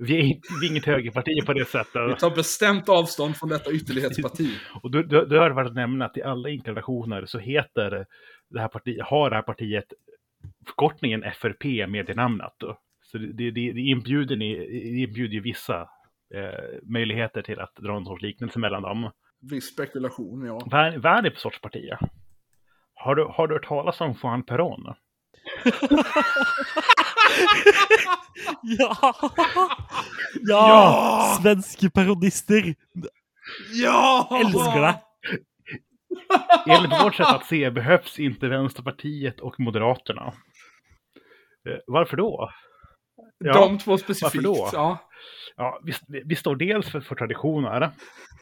Vi 0.00 0.16
är, 0.16 0.20
inte, 0.22 0.48
vi 0.60 0.66
är 0.66 0.70
inget 0.70 0.84
högerparti 0.84 1.46
på 1.46 1.52
det 1.52 1.58
Vi 1.60 1.64
sättet. 1.64 2.18
tar 2.18 2.36
bestämt 2.36 2.88
avstånd 2.88 3.36
från 3.36 3.48
detta 3.48 3.70
ytterlighetsparti. 3.72 4.50
Och 4.82 4.90
då, 4.90 5.02
då, 5.02 5.24
då 5.24 5.36
har 5.38 5.50
varit 5.50 5.68
att 5.68 5.74
nämna 5.74 6.04
att 6.04 6.16
i 6.16 6.22
alla 6.22 6.48
inkarnationer 6.48 7.26
så 7.26 7.38
heter 7.38 8.06
det 8.50 8.60
här 8.60 8.68
partiet, 8.68 9.06
har 9.06 9.30
det 9.30 9.36
här 9.36 9.42
partiet 9.42 9.84
förkortningen 10.66 11.22
FRP 11.22 11.86
med 11.88 12.06
det 12.06 12.14
namnet. 12.14 12.52
Då. 12.58 12.78
Så 13.02 13.18
det, 13.18 13.50
det, 13.50 13.72
det 13.72 13.80
inbjuder, 13.80 14.36
ni, 14.36 14.56
det 14.94 15.00
inbjuder 15.02 15.34
ju 15.34 15.40
vissa 15.40 15.80
eh, 16.34 16.78
möjligheter 16.82 17.42
till 17.42 17.60
att 17.60 17.74
dra 17.76 17.96
en 17.96 18.04
sorts 18.04 18.22
liknelse 18.22 18.58
mellan 18.58 18.82
dem. 18.82 19.10
Viss 19.50 19.72
spekulation, 19.72 20.46
ja. 20.46 20.60
Vad 20.66 20.86
är, 20.86 20.98
vad 20.98 21.18
är 21.18 21.22
det 21.22 21.30
för 21.30 21.40
sorts 21.40 21.60
parti? 21.60 21.90
Har 22.94 23.14
du, 23.14 23.24
har 23.24 23.48
du 23.48 23.54
hört 23.54 23.68
talas 23.68 24.00
om 24.00 24.14
Juan 24.22 24.42
Perón? 24.42 24.94
Ja! 28.62 29.14
Ja! 30.48 31.38
Svenske 31.42 31.90
parodister! 31.90 32.74
Ja! 33.72 34.28
Elsker 34.40 34.80
det! 34.80 34.94
Enligt 36.68 37.02
vårt 37.04 37.14
sätt 37.14 37.26
att 37.28 37.46
se 37.46 37.70
behövs 37.70 38.18
inte 38.18 38.48
Vänsterpartiet 38.48 39.40
och 39.40 39.60
Moderaterna. 39.60 40.32
Eh, 41.68 41.76
Varför 41.86 42.16
då? 42.16 42.50
Ja, 43.38 43.52
De 43.66 43.78
två 43.78 43.98
specifikt. 43.98 44.44
varför 44.44 44.62
då? 44.62 44.68
Ja. 44.72 44.98
Ja, 45.56 45.80
vi, 45.84 45.92
vi 46.24 46.36
står 46.36 46.56
dels 46.56 46.90
för, 46.90 47.00
för 47.00 47.14
traditioner, 47.14 47.90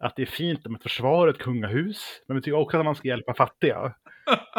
att 0.01 0.17
det 0.17 0.23
är 0.23 0.27
fint 0.27 0.65
med 0.67 0.77
ett 0.77 0.83
försvar, 0.83 1.29
ett 1.29 1.39
kungahus, 1.39 2.23
men 2.29 2.35
vi 2.37 2.43
tycker 2.43 2.59
också 2.59 2.79
att 2.79 2.85
man 2.85 2.95
ska 2.95 3.09
hjälpa 3.09 3.35
fattiga. 3.35 3.95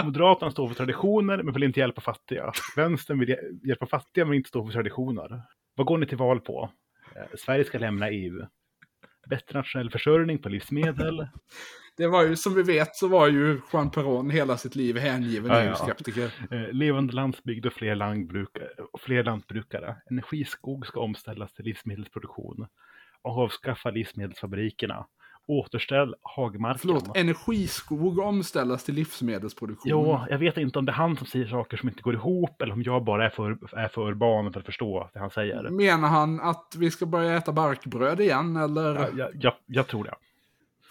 Moderaterna 0.03 0.52
står 0.52 0.68
för 0.68 0.76
traditioner, 0.76 1.44
men 1.44 1.53
vill 1.53 1.64
inte 1.64 1.80
hjälpa 1.80 2.02
fattiga. 2.02 2.52
Vänstern 2.76 3.19
vill 3.19 3.30
hj- 3.30 3.68
hjälpa 3.68 3.85
fattiga, 3.85 4.26
men 4.26 4.34
inte 4.34 4.49
stå 4.49 4.65
för 4.65 4.73
traditioner. 4.73 5.41
Vad 5.76 5.88
går 5.88 5.98
ni 5.98 6.06
till 6.06 6.18
val 6.18 6.39
på? 6.39 6.69
Eh, 7.15 7.22
Sverige 7.38 7.64
ska 7.64 7.77
lämna 7.77 8.10
EU. 8.10 8.45
Bättre 9.30 9.60
nationell 9.60 9.89
försörjning 9.91 10.38
på 10.41 10.49
livsmedel. 10.49 11.27
Det 11.97 12.07
var 12.07 12.23
ju, 12.23 12.35
som 12.35 12.53
vi 12.53 12.63
vet, 12.63 12.95
så 12.95 13.07
var 13.07 13.27
ju 13.27 13.61
Juan 13.73 13.91
Perón 13.91 14.29
hela 14.29 14.57
sitt 14.57 14.75
liv 14.75 14.97
hängiven 14.97 15.51
Ja, 15.51 15.63
ja. 15.63 15.69
EU-skeptiker. 15.69 16.33
Eh, 16.51 16.71
levande 16.71 17.13
landsbygd 17.13 17.65
och 17.65 17.73
fler, 17.73 17.95
fler 18.99 19.23
lantbrukare. 19.23 19.95
Energiskog 20.09 20.87
ska 20.87 20.99
omställas 20.99 21.53
till 21.53 21.65
livsmedelsproduktion. 21.65 22.67
Avskaffa 23.21 23.89
livsmedelsfabrikerna. 23.89 25.05
Återställ 25.47 26.15
hagmarken. 26.21 26.79
Förlåt, 26.79 27.17
energiskog 27.17 28.19
omställas 28.19 28.83
till 28.83 28.95
livsmedelsproduktion. 28.95 29.91
Jo, 29.91 30.19
jag 30.29 30.37
vet 30.37 30.57
inte 30.57 30.79
om 30.79 30.85
det 30.85 30.91
är 30.91 30.93
han 30.93 31.17
som 31.17 31.27
säger 31.27 31.47
saker 31.47 31.77
som 31.77 31.89
inte 31.89 32.01
går 32.01 32.13
ihop 32.13 32.61
eller 32.61 32.73
om 32.73 32.83
jag 32.83 33.03
bara 33.03 33.25
är 33.25 33.29
för, 33.29 33.57
är 33.77 33.87
för 33.87 34.07
urban 34.07 34.53
för 34.53 34.59
att 34.59 34.65
förstå 34.65 35.09
det 35.13 35.19
han 35.19 35.29
säger. 35.29 35.69
Menar 35.69 36.07
han 36.07 36.39
att 36.39 36.75
vi 36.77 36.91
ska 36.91 37.05
börja 37.05 37.37
äta 37.37 37.51
barkbröd 37.51 38.19
igen, 38.19 38.55
eller? 38.55 38.95
Ja, 38.95 39.07
jag, 39.17 39.29
jag, 39.33 39.53
jag 39.65 39.87
tror 39.87 40.03
det. 40.03 40.13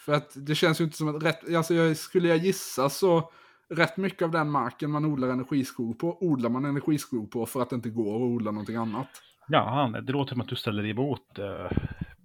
För 0.07 0.13
att 0.13 0.33
det 0.35 0.55
känns 0.55 0.81
ju 0.81 0.85
inte 0.85 0.97
som 0.97 1.17
att 1.17 1.23
rätt, 1.23 1.55
alltså 1.55 1.75
jag, 1.75 1.97
skulle 1.97 2.29
jag 2.29 2.39
gissa 2.39 2.89
så 2.89 3.31
rätt 3.71 3.97
mycket 3.97 4.23
av 4.23 4.31
den 4.31 4.51
marken 4.51 4.91
man 4.91 5.05
odlar 5.05 5.29
energiskog 5.29 5.99
på, 5.99 6.19
odlar 6.21 6.51
man 6.51 6.65
energiskog 6.65 7.31
på 7.31 7.47
för 7.47 7.63
att 7.63 7.71
det 7.71 7.77
inte 7.77 7.91
går 7.91 8.17
att 8.17 8.21
odla 8.21 8.51
någonting 8.51 8.77
annat. 8.77 9.09
Ja, 9.49 10.01
det 10.03 10.13
låter 10.13 10.35
som 10.35 10.41
att 10.41 10.49
du 10.49 10.57
ställer 10.57 10.87
emot 10.87 11.39
uh, 11.39 11.79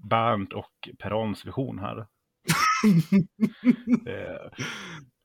Bernt 0.10 0.54
och 0.54 0.90
Perons 1.00 1.46
vision 1.46 1.80
här. 1.80 1.98
Eh, 4.08 4.64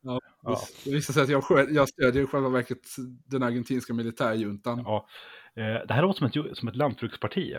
Ja, 0.03 0.21
Ja. 0.43 0.61
Det 0.85 0.91
visar 0.91 1.15
sig 1.15 1.23
att 1.23 1.29
jag, 1.29 1.43
jag 1.71 1.89
stödjer 1.89 2.23
i 2.23 2.27
själva 2.27 2.49
verket 2.49 2.79
den 3.27 3.43
argentinska 3.43 3.95
militärjuntan. 3.95 4.83
ja. 4.85 5.07
Eh, 5.57 5.87
det 5.89 5.95
här 5.95 6.03
låter 6.03 6.29
som 6.29 6.47
ett, 6.47 6.59
som 6.59 6.69
ett 6.69 6.77
lantbruksparti. 6.77 7.57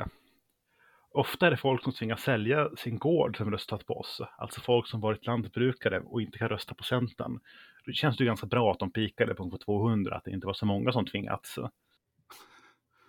Ofta 1.17 1.47
är 1.47 1.51
det 1.51 1.57
folk 1.57 1.83
som 1.83 1.93
tvingas 1.93 2.21
sälja 2.21 2.69
sin 2.77 2.97
gård 2.97 3.37
som 3.37 3.51
röstat 3.51 3.85
på 3.85 3.99
oss. 3.99 4.21
Alltså 4.37 4.61
folk 4.61 4.87
som 4.87 5.01
varit 5.01 5.25
lantbrukare 5.25 5.99
och 5.99 6.21
inte 6.21 6.37
kan 6.37 6.49
rösta 6.49 6.73
på 6.75 6.83
Centern. 6.83 7.39
Det 7.85 7.93
känns 7.93 8.17
det 8.17 8.23
ju 8.23 8.27
ganska 8.27 8.47
bra 8.47 8.71
att 8.71 8.79
de 8.79 8.91
pikade 8.91 9.33
på 9.35 9.43
ungefär 9.43 9.65
200, 9.65 10.15
att 10.15 10.23
det 10.23 10.31
inte 10.31 10.47
var 10.47 10.53
så 10.53 10.65
många 10.65 10.91
som 10.91 11.05
tvingats. 11.05 11.59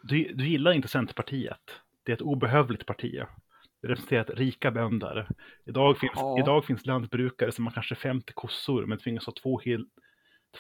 Du, 0.03 0.33
du 0.35 0.49
gillar 0.49 0.73
inte 0.73 0.89
Centerpartiet. 0.89 1.61
Det 2.03 2.13
är 2.13 2.17
ett 2.17 2.23
obehövligt 2.23 2.87
parti. 2.87 3.23
Det 3.83 3.89
representerar 3.89 4.25
rika 4.25 4.71
bönder. 4.71 5.29
Idag 5.67 5.99
finns, 5.99 6.13
Ja. 6.15 6.39
idag 6.39 6.65
finns 6.65 6.87
lantbrukare 6.87 7.53
som 7.53 7.67
har 7.67 7.73
kanske 7.73 7.95
50 7.95 8.33
kossor 8.33 8.87
men 8.87 8.99
tvingas 8.99 9.27
ha 9.27 9.33
två, 9.43 9.59
hel, 9.59 9.87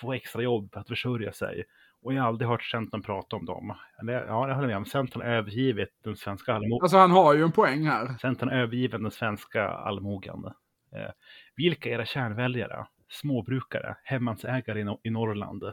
två 0.00 0.12
extra 0.12 0.42
jobb 0.42 0.72
för 0.72 0.80
att 0.80 0.88
försörja 0.88 1.32
sig. 1.32 1.64
Och 2.02 2.14
jag 2.14 2.22
har 2.22 2.28
aldrig 2.28 2.48
hört 2.48 2.62
Centern 2.64 3.02
prata 3.02 3.36
om 3.36 3.44
dem. 3.44 3.74
Ja, 4.02 4.12
jag 4.26 4.54
håller 4.54 4.66
med 4.66 4.76
om. 4.76 4.84
Centern 4.84 5.22
har 5.22 5.28
övergivit 5.28 5.88
den 6.04 6.16
svenska 6.16 6.54
allmogen. 6.54 6.82
Alltså 6.82 6.96
han 6.96 7.10
har 7.10 7.34
ju 7.34 7.42
en 7.42 7.52
poäng 7.52 7.86
här. 7.86 8.18
Centern 8.18 8.48
har 8.48 8.56
övergivit 8.56 8.90
den 9.02 9.10
svenska 9.10 9.68
allmogen. 9.68 10.44
Eh, 10.92 11.10
vilka 11.56 11.88
är 11.88 11.92
era 11.92 12.04
kärnväljare? 12.04 12.86
Småbrukare, 13.08 13.96
hemmansägare 14.04 14.80
i, 14.80 14.84
Nor- 14.84 15.00
i 15.02 15.10
Norrland. 15.10 15.64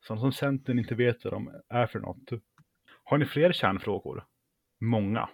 Sådana 0.00 0.20
som 0.20 0.32
Centern 0.32 0.78
inte 0.78 0.94
vet 0.94 1.24
vad 1.24 1.32
de 1.32 1.50
är 1.68 1.86
för 1.86 1.98
något. 2.00 2.28
Har 3.04 3.18
ni 3.18 3.24
fler 3.24 3.52
kärnfrågor? 3.52 4.24
Många. 4.80 5.28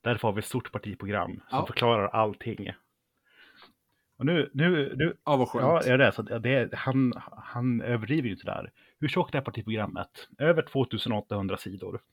Därför 0.00 0.28
har 0.28 0.32
vi 0.32 0.38
ett 0.38 0.44
stort 0.44 0.72
partiprogram 0.72 1.30
som 1.32 1.58
Ja. 1.58 1.66
förklarar 1.66 2.08
allting. 2.08 2.68
Och 4.18 4.26
nu, 4.26 4.50
nu, 4.54 4.94
nu 4.96 5.16
Ja, 5.24 5.36
vad 5.36 5.48
skönt. 5.48 5.62
Ja, 5.86 5.92
är 5.92 5.98
det 5.98 6.12
så? 6.12 6.22
Det 6.22 6.54
är, 6.54 6.70
han, 6.76 7.12
han 7.42 7.80
överdriver 7.80 8.26
ju 8.26 8.32
inte 8.34 8.46
där. 8.46 8.70
Hur 9.00 9.08
tjockt 9.08 9.34
är 9.34 9.40
partiprogrammet? 9.40 10.28
Över 10.38 10.62
2800 10.62 11.56
sidor. 11.56 12.00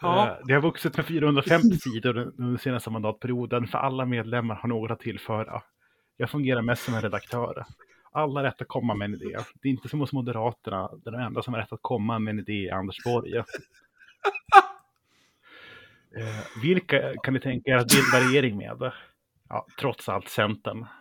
Ja. 0.00 0.28
Eh, 0.28 0.36
Det 0.46 0.54
har 0.54 0.60
vuxit 0.60 0.96
med 0.96 1.06
450 1.06 1.76
sidor 1.78 2.32
den 2.36 2.58
senaste 2.58 2.90
mandatperioden, 2.90 3.66
för 3.66 3.78
alla 3.78 4.04
medlemmar 4.04 4.54
har 4.54 4.68
något 4.68 4.90
att 4.90 5.00
tillföra. 5.00 5.62
Jag 6.16 6.30
fungerar 6.30 6.62
mest 6.62 6.84
som 6.84 6.94
en 6.94 7.02
redaktör. 7.02 7.64
Alla 8.12 8.40
har 8.40 8.44
rätt 8.44 8.62
att 8.62 8.68
komma 8.68 8.94
med 8.94 9.04
en 9.04 9.14
idé. 9.14 9.36
Det 9.62 9.68
är 9.68 9.72
inte 9.72 9.88
som 9.88 10.00
hos 10.00 10.12
Moderaterna, 10.12 10.90
där 11.04 11.10
den 11.10 11.20
enda 11.20 11.42
som 11.42 11.54
har 11.54 11.60
rätt 11.60 11.72
att 11.72 11.82
komma 11.82 12.18
med 12.18 12.32
en 12.32 12.38
idé 12.38 12.68
är 12.68 12.74
Anders 12.74 13.04
Borg. 13.04 13.42
Eh, 16.16 16.62
vilka 16.62 17.14
kan 17.22 17.34
ni 17.34 17.40
tänka 17.40 17.70
er 17.70 17.76
att 17.76 17.88
bilda 17.88 18.28
regering 18.28 18.56
med? 18.56 18.92
Ja, 19.48 19.66
trots 19.80 20.08
allt 20.08 20.28
Centern. 20.28 20.86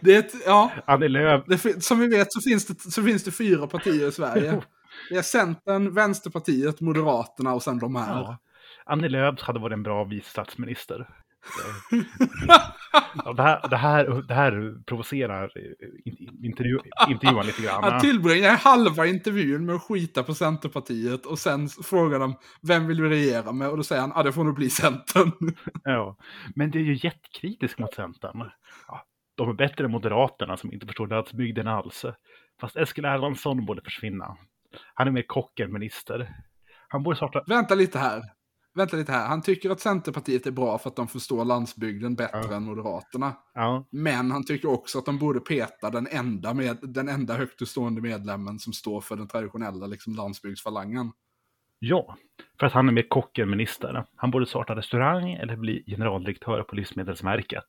Det 0.00 0.14
är 0.14 0.18
ett, 0.18 0.32
ja, 0.46 0.70
Annie 0.86 1.08
Lööf, 1.08 1.44
det, 1.46 1.84
som 1.84 1.98
vi 1.98 2.08
vet 2.08 2.32
så 2.32 2.40
finns, 2.40 2.66
det, 2.66 2.90
så 2.90 3.02
finns 3.02 3.24
det 3.24 3.30
fyra 3.30 3.66
partier 3.66 4.08
i 4.08 4.12
Sverige. 4.12 4.62
Det 5.10 5.16
är 5.16 5.22
Centern, 5.22 5.94
Vänsterpartiet, 5.94 6.80
Moderaterna 6.80 7.54
och 7.54 7.62
sen 7.62 7.78
de 7.78 7.96
här. 7.96 8.14
ja, 8.14 8.38
Annie 8.86 9.08
Lööf 9.08 9.40
hade 9.40 9.60
varit 9.60 9.72
en 9.72 9.82
bra 9.82 10.04
vice 10.04 10.30
statsminister. 10.30 11.08
Ja, 13.24 13.32
det, 13.32 13.42
här, 13.42 13.68
det, 13.68 13.76
här, 13.76 14.22
det 14.28 14.34
här 14.34 14.74
provocerar 14.86 15.50
in- 16.04 16.44
intervju, 16.44 16.78
intervjuan 17.08 17.46
lite 17.46 17.68
Han 17.70 17.82
grann. 17.90 18.00
tillbringar 18.00 18.56
halva 18.56 19.06
intervjun 19.06 19.66
med 19.66 19.74
att 19.74 19.82
skita 19.82 20.22
på 20.22 20.34
Centerpartiet 20.34 21.26
och 21.26 21.38
sen 21.38 21.68
frågar 21.68 22.18
de 22.18 22.34
vem 22.62 22.86
vill 22.86 23.02
vi 23.02 23.08
regera 23.08 23.52
med? 23.52 23.68
Och 23.68 23.76
då 23.76 23.82
säger 23.82 24.00
han, 24.00 24.10
ja 24.14 24.20
ah, 24.20 24.22
det 24.22 24.32
får 24.32 24.44
nog 24.44 24.54
bli 24.54 24.70
Centern. 24.70 25.32
Ja, 25.84 26.16
men 26.54 26.70
det 26.70 26.78
är 26.78 26.82
ju 26.82 26.94
jättekritisk 26.94 27.78
mot 27.78 27.94
Centern. 27.94 28.50
Ja, 28.88 29.04
de 29.36 29.48
är 29.48 29.52
bättre 29.54 29.84
än 29.84 29.90
Moderaterna 29.90 30.56
som 30.56 30.72
inte 30.72 30.86
förstår 30.86 31.06
landsbygden 31.06 31.66
alls. 31.68 32.04
Fast 32.60 32.76
Eskil 32.76 33.04
Erlandsson 33.04 33.66
borde 33.66 33.82
försvinna. 33.82 34.36
Han 34.94 35.06
är 35.06 35.12
mer 35.12 35.22
kock 35.26 35.60
än 35.60 35.72
minister. 35.72 36.28
Han 36.88 37.02
borde 37.02 37.16
starta... 37.16 37.42
Vänta 37.46 37.74
lite 37.74 37.98
här. 37.98 38.22
Vänta 38.74 38.96
lite 38.96 39.12
här. 39.12 39.26
Han 39.26 39.42
tycker 39.42 39.70
att 39.70 39.80
Centerpartiet 39.80 40.46
är 40.46 40.50
bra 40.50 40.78
för 40.78 40.90
att 40.90 40.96
de 40.96 41.08
förstår 41.08 41.44
landsbygden 41.44 42.14
bättre 42.14 42.40
Ja. 42.50 42.54
än 42.54 42.62
Moderaterna. 42.64 43.32
Ja, 43.54 43.86
Men 43.90 44.30
han 44.30 44.44
tycker 44.44 44.68
också 44.70 44.98
att 44.98 45.06
de 45.06 45.18
borde 45.18 45.40
peta 45.40 45.90
den 45.90 46.06
enda, 46.10 46.54
med, 46.54 46.78
den 46.82 47.08
enda 47.08 47.34
högt 47.36 47.62
uppstående 47.62 48.00
medlemmen 48.00 48.58
som 48.58 48.72
står 48.72 49.00
för 49.00 49.16
den 49.16 49.28
traditionella 49.28 49.86
liksom, 49.86 50.14
landsbygdsfalangen. 50.14 51.12
ja, 51.78 52.16
för 52.60 52.66
att 52.66 52.72
han 52.72 52.88
är 52.88 52.92
mer 52.92 53.08
kock 53.08 53.38
än 53.38 53.50
minister. 53.50 54.04
Han 54.16 54.30
borde 54.30 54.46
starta 54.46 54.76
restaurang 54.76 55.32
eller 55.32 55.56
bli 55.56 55.84
generaldirektör 55.86 56.62
på 56.62 56.76
Livsmedelsmärket. 56.76 57.64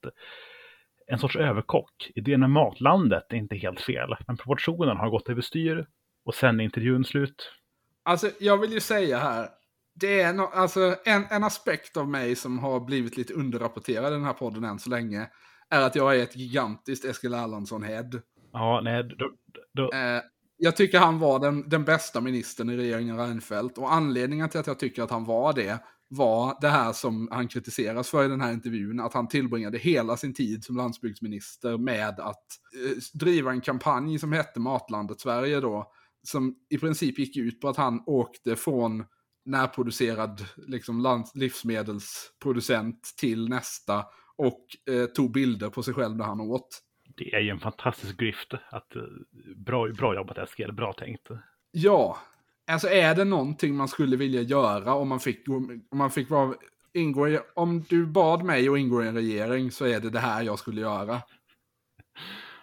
En 1.07 1.19
sorts 1.19 1.35
överkock. 1.35 2.11
Idén 2.15 2.39
med 2.39 2.49
Matlandet 2.49 3.23
är 3.29 3.35
inte 3.37 3.55
helt 3.55 3.81
fel, 3.81 4.15
men 4.27 4.37
proportionen 4.37 4.97
har 4.97 5.09
gått 5.09 5.29
överstyr 5.29 5.87
och 6.25 6.35
sen 6.35 6.59
är 6.59 6.63
intervjun 6.63 7.05
slut. 7.05 7.51
Alltså, 8.03 8.29
jag 8.39 8.57
vill 8.57 8.71
ju 8.71 8.79
säga 8.79 9.17
här. 9.17 9.47
Det 9.95 10.21
är 10.21 10.33
no, 10.33 10.41
alltså, 10.41 10.95
en, 11.05 11.25
en 11.29 11.43
aspekt 11.43 11.97
av 11.97 12.09
mig 12.09 12.35
som 12.35 12.59
har 12.59 12.79
blivit 12.79 13.17
lite 13.17 13.33
underrapporterad 13.33 14.11
i 14.11 14.15
den 14.15 14.23
här 14.23 14.33
podden 14.33 14.63
än 14.63 14.79
så 14.79 14.89
länge. 14.89 15.29
Är 15.69 15.81
att 15.81 15.95
jag 15.95 16.15
är 16.15 16.23
ett 16.23 16.35
gigantiskt 16.35 17.05
Eskil 17.05 17.33
Erlandsson-head. 17.33 18.21
Ja, 18.51 18.81
nej, 18.83 19.03
då, 19.03 19.31
då, 19.73 19.91
Eh, 19.93 20.21
jag 20.57 20.75
tycker 20.75 20.99
han 20.99 21.19
var 21.19 21.39
den, 21.39 21.69
den 21.69 21.85
bästa 21.85 22.21
ministern 22.21 22.69
i 22.69 22.77
regeringen 22.77 23.17
Reinfeldt. 23.17 23.77
Och 23.77 23.93
anledningen 23.93 24.49
till 24.49 24.59
att 24.59 24.67
jag 24.67 24.79
tycker 24.79 25.03
att 25.03 25.11
han 25.11 25.25
var 25.25 25.53
det 25.53 25.79
var 26.07 26.57
det 26.61 26.67
här 26.67 26.93
som 26.93 27.29
han 27.31 27.47
kritiseras 27.47 28.09
för 28.09 28.25
i 28.25 28.27
den 28.27 28.41
här 28.41 28.53
intervjun. 28.53 28.99
Att 28.99 29.13
han 29.13 29.27
tillbringade 29.27 29.77
hela 29.77 30.17
sin 30.17 30.33
tid 30.33 30.63
som 30.63 30.77
landsbygdsminister 30.77 31.77
med 31.77 32.19
att 32.19 32.45
eh, 32.85 32.97
driva 33.13 33.51
en 33.51 33.61
kampanj 33.61 34.19
som 34.19 34.33
hette 34.33 34.59
Matlandet 34.59 35.19
Sverige 35.19 35.59
då. 35.59 35.91
Som 36.23 36.55
i 36.69 36.77
princip 36.77 37.19
gick 37.19 37.37
ut 37.37 37.61
på 37.61 37.69
att 37.69 37.77
han 37.77 38.03
åkte 38.05 38.55
från 38.55 39.03
närproducerad 39.45 40.45
liksom, 40.55 41.25
livsmedelsproducent 41.33 43.13
till 43.17 43.49
nästa 43.49 44.05
och 44.37 44.65
eh, 44.89 45.05
tog 45.05 45.31
bilder 45.31 45.69
på 45.69 45.83
sig 45.83 45.93
själv 45.93 46.15
när 46.17 46.25
han 46.25 46.41
åt. 46.41 46.81
det 47.17 47.33
är 47.33 47.39
ju 47.39 47.49
en 47.49 47.59
fantastisk 47.59 48.17
grift. 48.17 48.53
Att, 48.69 48.95
eh, 48.95 49.01
bra, 49.55 49.87
bra 49.87 50.15
jobbat 50.15 50.37
Eskil, 50.37 50.73
bra 50.73 50.93
tänkt. 50.93 51.27
Ja, 51.71 52.17
alltså 52.67 52.87
är 52.87 53.15
det 53.15 53.25
någonting 53.25 53.75
man 53.75 53.87
skulle 53.87 54.17
vilja 54.17 54.41
göra 54.41 54.93
om 54.93 55.07
man 55.09 55.19
fick, 55.19 55.49
om 55.49 55.97
man 55.97 56.11
fick 56.11 56.29
vara, 56.29 56.55
ingå 56.93 57.27
i, 57.27 57.39
om 57.55 57.81
du 57.89 58.05
bad 58.05 58.43
mig 58.43 58.69
att 58.69 58.77
ingå 58.77 59.03
i 59.03 59.07
en 59.07 59.15
regering 59.15 59.71
så 59.71 59.85
är 59.85 59.99
det 59.99 60.09
det 60.09 60.19
här 60.19 60.43
jag 60.43 60.59
skulle 60.59 60.81
göra. 60.81 61.21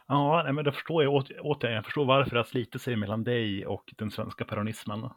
Ja, 0.07 0.43
nej, 0.45 0.53
men 0.53 0.65
då 0.65 0.73
förstår 0.73 1.03
jag 1.03 1.13
åter- 1.13 1.39
återigen, 1.41 1.77
jag 1.77 1.85
förstår 1.85 2.05
varför 2.05 2.31
det 2.31 2.39
har 2.39 2.45
slitit 2.45 2.83
sig 2.83 2.97
mellan 2.97 3.25
dig 3.25 3.67
och 3.67 3.95
den 3.99 4.11
svenska 4.11 4.45
peronismen. 4.45 5.09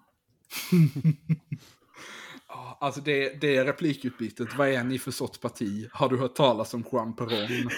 Alltså 2.79 3.01
det, 3.01 3.41
det 3.41 3.63
replikutbytet, 3.63 4.55
vad 4.57 4.67
är 4.67 4.83
ni 4.83 4.99
för 4.99 5.11
sorts 5.11 5.39
parti? 5.39 5.89
Har 5.91 6.09
du 6.09 6.17
hört 6.17 6.35
talas 6.35 6.73
om 6.73 6.83
Juan 6.91 7.15
Perón? 7.15 7.69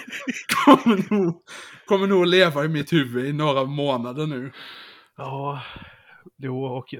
kommer, 0.65 1.13
nog, 1.13 1.43
kommer 1.85 2.07
nog 2.07 2.25
leva 2.25 2.65
i 2.65 2.67
mitt 2.67 2.93
huvud 2.93 3.25
i 3.25 3.33
några 3.33 3.63
månader 3.63 4.27
nu. 4.27 4.51
Ja, 5.17 5.61
jo, 6.37 6.65
och 6.65 6.93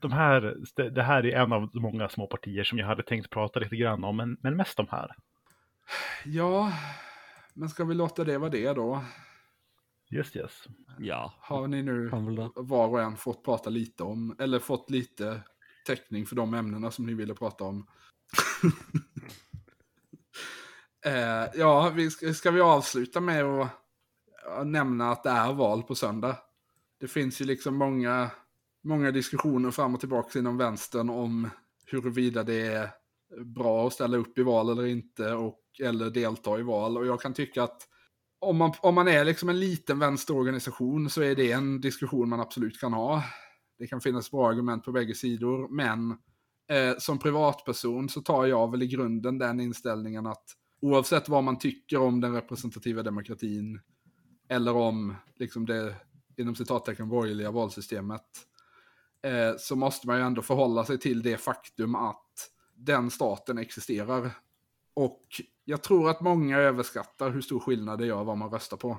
de 0.00 0.12
här, 0.12 0.56
det 0.90 1.02
här 1.02 1.26
är 1.26 1.36
en 1.36 1.52
av 1.52 1.70
de 1.72 1.82
många 1.82 2.08
små 2.08 2.26
partier 2.26 2.64
som 2.64 2.78
jag 2.78 2.86
hade 2.86 3.02
tänkt 3.02 3.30
prata 3.30 3.60
lite 3.60 3.76
grann 3.76 4.04
om, 4.04 4.16
men, 4.16 4.36
men 4.40 4.56
mest 4.56 4.76
de 4.76 4.86
här. 4.90 5.10
Ja, 6.24 6.72
men 7.54 7.68
ska 7.68 7.84
vi 7.84 7.94
låta 7.94 8.24
det 8.24 8.38
vara 8.38 8.50
det 8.50 8.72
då? 8.72 9.04
Yes, 10.10 10.36
yes. 10.36 10.64
Ja, 10.98 11.34
Har 11.40 11.68
ni 11.68 11.82
nu 11.82 12.10
var 12.56 12.88
och 12.88 13.00
en 13.00 13.16
fått 13.16 13.44
prata 13.44 13.70
lite 13.70 14.02
om, 14.02 14.36
eller 14.38 14.58
fått 14.58 14.90
lite 14.90 15.40
täckning 15.86 16.26
för 16.26 16.36
de 16.36 16.54
ämnena 16.54 16.90
som 16.90 17.06
ni 17.06 17.14
ville 17.14 17.34
prata 17.34 17.64
om? 17.64 17.86
eh, 21.04 21.46
ja, 21.54 21.92
vi 21.94 22.10
ska, 22.10 22.34
ska 22.34 22.50
vi 22.50 22.60
avsluta 22.60 23.20
med 23.20 23.44
att 23.44 23.80
att 24.50 24.66
nämna 24.66 25.10
att 25.10 25.22
det 25.22 25.30
är 25.30 25.52
val 25.52 25.82
på 25.82 25.94
söndag? 25.94 26.36
Det 27.00 27.08
finns 27.08 27.40
ju 27.40 27.44
liksom 27.44 27.76
många, 27.76 28.30
många 28.82 29.10
diskussioner 29.10 29.70
fram 29.70 29.94
och 29.94 30.00
tillbaka 30.00 30.38
inom 30.38 30.56
vänstern 30.56 31.10
om 31.10 31.50
huruvida 31.86 32.42
det 32.42 32.66
är 32.66 32.90
bra 33.44 33.86
att 33.86 33.92
ställa 33.92 34.16
upp 34.16 34.38
i 34.38 34.42
val 34.42 34.68
eller 34.68 34.86
inte 34.86 35.32
och 35.32 35.60
eller 35.82 36.10
delta 36.10 36.58
i 36.58 36.62
val. 36.62 36.98
Och 36.98 37.06
jag 37.06 37.20
kan 37.20 37.34
tycka 37.34 37.62
att 37.62 37.88
om 38.40 38.56
man, 38.56 38.72
om 38.80 38.94
man 38.94 39.08
är 39.08 39.24
liksom 39.24 39.48
en 39.48 39.60
liten 39.60 39.98
vänsterorganisation 39.98 41.10
så 41.10 41.22
är 41.22 41.34
det 41.34 41.52
en 41.52 41.80
diskussion 41.80 42.28
man 42.28 42.40
absolut 42.40 42.80
kan 42.80 42.92
ha. 42.92 43.22
Det 43.78 43.86
kan 43.86 44.00
finnas 44.00 44.30
bra 44.30 44.48
argument 44.48 44.84
på 44.84 44.92
bägge 44.92 45.14
sidor, 45.14 45.68
men 45.68 46.10
eh, 46.70 46.98
som 46.98 47.18
privatperson 47.18 48.08
så 48.08 48.20
tar 48.20 48.46
jag 48.46 48.70
väl 48.70 48.82
i 48.82 48.86
grunden 48.86 49.38
den 49.38 49.60
inställningen 49.60 50.26
att 50.26 50.44
oavsett 50.80 51.28
vad 51.28 51.44
man 51.44 51.58
tycker 51.58 52.00
om 52.00 52.20
den 52.20 52.34
representativa 52.34 53.02
demokratin 53.02 53.80
eller 54.48 54.76
om 54.76 55.14
liksom 55.36 55.66
det 55.66 55.94
inom 56.36 56.54
citattecken 56.54 57.08
borgerliga 57.08 57.50
valsystemet 57.50 58.26
eh, 59.22 59.56
så 59.58 59.76
måste 59.76 60.06
man 60.06 60.16
ju 60.16 60.22
ändå 60.22 60.42
förhålla 60.42 60.84
sig 60.84 60.98
till 60.98 61.22
det 61.22 61.36
faktum 61.36 61.94
att 61.94 62.50
den 62.74 63.10
staten 63.10 63.58
existerar. 63.58 64.30
Och 64.94 65.22
jag 65.70 65.82
tror 65.82 66.10
att 66.10 66.20
många 66.20 66.58
överskattar 66.58 67.30
hur 67.30 67.40
stor 67.40 67.60
skillnad 67.60 67.98
det 67.98 68.06
gör 68.06 68.24
vad 68.24 68.38
man 68.38 68.50
röstar 68.50 68.76
på. 68.76 68.98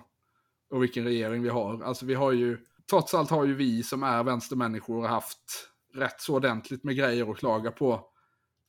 Och 0.70 0.84
vilken 0.84 1.04
regering 1.04 1.44
vi 1.44 1.50
har. 1.50 1.84
Alltså 1.84 2.06
vi 2.06 2.14
har 2.14 2.32
ju, 2.32 2.58
trots 2.90 3.14
allt 3.14 3.30
har 3.30 3.46
ju 3.46 3.56
vi 3.56 3.84
som 3.84 4.04
är 4.04 4.24
vänstermänniskor 4.24 5.08
haft 5.08 5.70
rätt 5.94 6.22
så 6.22 6.36
ordentligt 6.36 6.84
med 6.84 6.96
grejer 6.96 7.32
att 7.32 7.38
klaga 7.38 7.72
på 7.72 8.06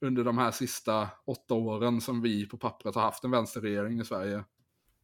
under 0.00 0.24
de 0.24 0.38
här 0.38 0.50
sista 0.50 1.08
åtta 1.26 1.54
åren 1.54 2.00
som 2.00 2.22
vi 2.22 2.46
på 2.46 2.56
pappret 2.56 2.94
har 2.94 3.02
haft 3.02 3.24
en 3.24 3.30
vänsterregering 3.30 4.00
i 4.00 4.04
Sverige. 4.04 4.44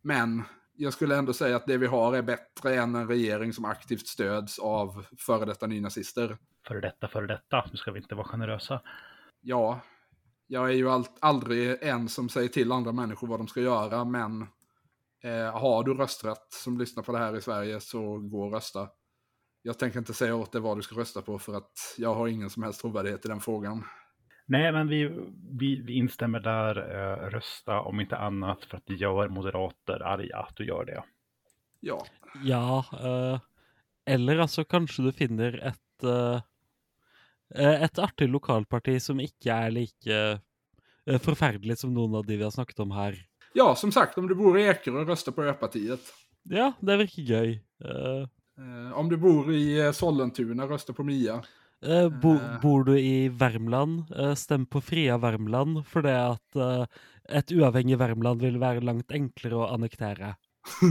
Men 0.03 0.43
jag 0.77 0.93
skulle 0.93 1.16
ändå 1.16 1.33
säga 1.33 1.57
att 1.57 1.66
det 1.66 1.77
vi 1.77 1.87
har 1.87 2.16
är 2.16 2.23
bättre 2.23 2.75
än 2.75 2.95
en 2.95 3.09
regering 3.09 3.53
som 3.53 3.65
aktivt 3.65 4.07
stöds 4.07 4.59
av 4.59 5.07
före 5.19 5.45
detta 5.45 5.66
nynazister. 5.66 6.39
Före 6.69 6.81
detta, 6.81 7.09
före 7.09 7.27
detta. 7.27 7.65
Nu 7.70 7.77
ska 7.77 7.91
vi 7.91 8.01
inte 8.01 8.15
vara 8.15 8.29
generösa. 8.29 8.81
Ja, 9.41 9.81
jag 10.49 10.70
är 10.70 10.75
ju 10.75 10.91
all, 10.91 11.05
aldrig 11.20 11.83
en 11.83 12.09
som 12.09 12.29
säger 12.29 12.49
till 12.49 12.73
andra 12.73 12.93
människor 12.93 13.27
vad 13.29 13.41
de 13.41 13.49
ska 13.49 13.61
göra, 13.61 14.05
men 14.05 14.43
eh, 15.25 15.61
har 15.61 15.85
du 15.85 15.95
rösträtt 15.95 16.53
som 16.53 16.79
lyssnar 16.79 17.03
på 17.03 17.12
det 17.12 17.19
här 17.19 17.37
i 17.37 17.41
Sverige 17.41 17.81
så 17.81 18.19
gå 18.19 18.47
och 18.47 18.53
rösta. 18.53 18.89
Jag 19.62 19.79
tänker 19.79 19.99
inte 19.99 20.15
säga 20.15 20.37
åt 20.37 20.53
dig 20.53 20.61
vad 20.61 20.79
du 20.79 20.83
ska 20.83 21.01
rösta 21.01 21.23
på 21.23 21.39
för 21.39 21.55
att 21.55 21.73
jag 21.99 22.15
har 22.15 22.29
ingen 22.29 22.51
som 22.51 22.62
helst 22.62 22.81
trovärdighet 22.81 23.25
i 23.25 23.29
den 23.29 23.41
frågan. 23.41 23.85
Nej, 24.47 24.73
men 24.73 24.89
vi, 24.89 25.05
vi, 25.59 25.83
vi 25.83 25.93
instämmer 25.93 26.41
där. 26.41 26.77
Eh, 26.77 27.31
rösta 27.31 27.81
om 27.81 28.01
inte 28.01 28.16
annat 28.16 28.65
för 28.65 28.77
att 28.77 28.87
det 28.87 28.95
gör 28.95 29.29
moderater 29.29 30.03
arga 30.03 30.39
att 30.39 30.57
du 30.57 30.66
gör 30.66 30.85
det. 30.85 31.03
Ja, 31.81 32.07
Ja, 32.45 32.85
eh, 32.93 33.41
eller 34.07 34.39
altså 34.39 34.65
kanskje 34.65 35.03
du 35.03 35.12
finner 35.12 35.59
et 35.66 36.05
eh, 36.05 36.11
eh, 36.11 36.41
et 37.55 37.99
artig 37.99 38.29
lokalparti 38.29 38.99
som 39.01 39.20
ikke 39.20 39.49
er 39.55 39.70
like 39.73 40.07
eh, 41.09 41.19
forferdelig 41.25 41.79
som 41.79 41.95
noen 41.95 42.15
av 42.20 42.27
de 42.27 42.37
vi 42.37 42.45
har 42.45 42.53
snakket 42.53 42.81
om 42.85 42.91
her. 42.93 43.16
ja 43.55 43.75
som 43.75 43.93
sagt, 43.93 44.19
om 44.19 44.29
du 44.29 44.35
bor 44.35 44.59
i 44.59 44.66
Ekerö, 44.69 45.05
rösta 45.09 45.33
på 45.33 45.43
Ö-partiet. 45.49 46.01
Ja, 46.49 46.73
det 46.81 46.99
virker 47.05 47.23
gøy. 47.23 47.61
Eh, 47.85 48.27
Eh, 48.59 48.93
om 48.99 49.07
du 49.09 49.16
bor 49.16 49.53
i 49.55 49.79
eh, 49.79 49.93
Sollentuna, 49.95 50.65
rösta 50.66 50.93
på 50.93 51.05
Mia. 51.07 51.37
eh, 51.83 52.09
bo, 52.09 52.33
Eh. 52.35 52.61
bor 52.61 52.85
du 52.85 52.99
i 52.99 53.29
Värmland, 53.29 54.11
eh, 54.11 54.35
stem 54.35 54.66
på 54.66 54.81
Fria 54.83 55.16
Värmland, 55.16 55.87
for 55.87 56.03
det 56.03 56.16
at 56.19 56.57
eh, 56.57 56.87
et 57.29 57.53
uavhengig 57.55 57.99
Värmland 57.99 58.43
vil 58.43 58.59
være 58.59 58.81
langt 58.83 59.12
enklere 59.15 59.55
å 59.55 59.69
annektere. 59.75 60.35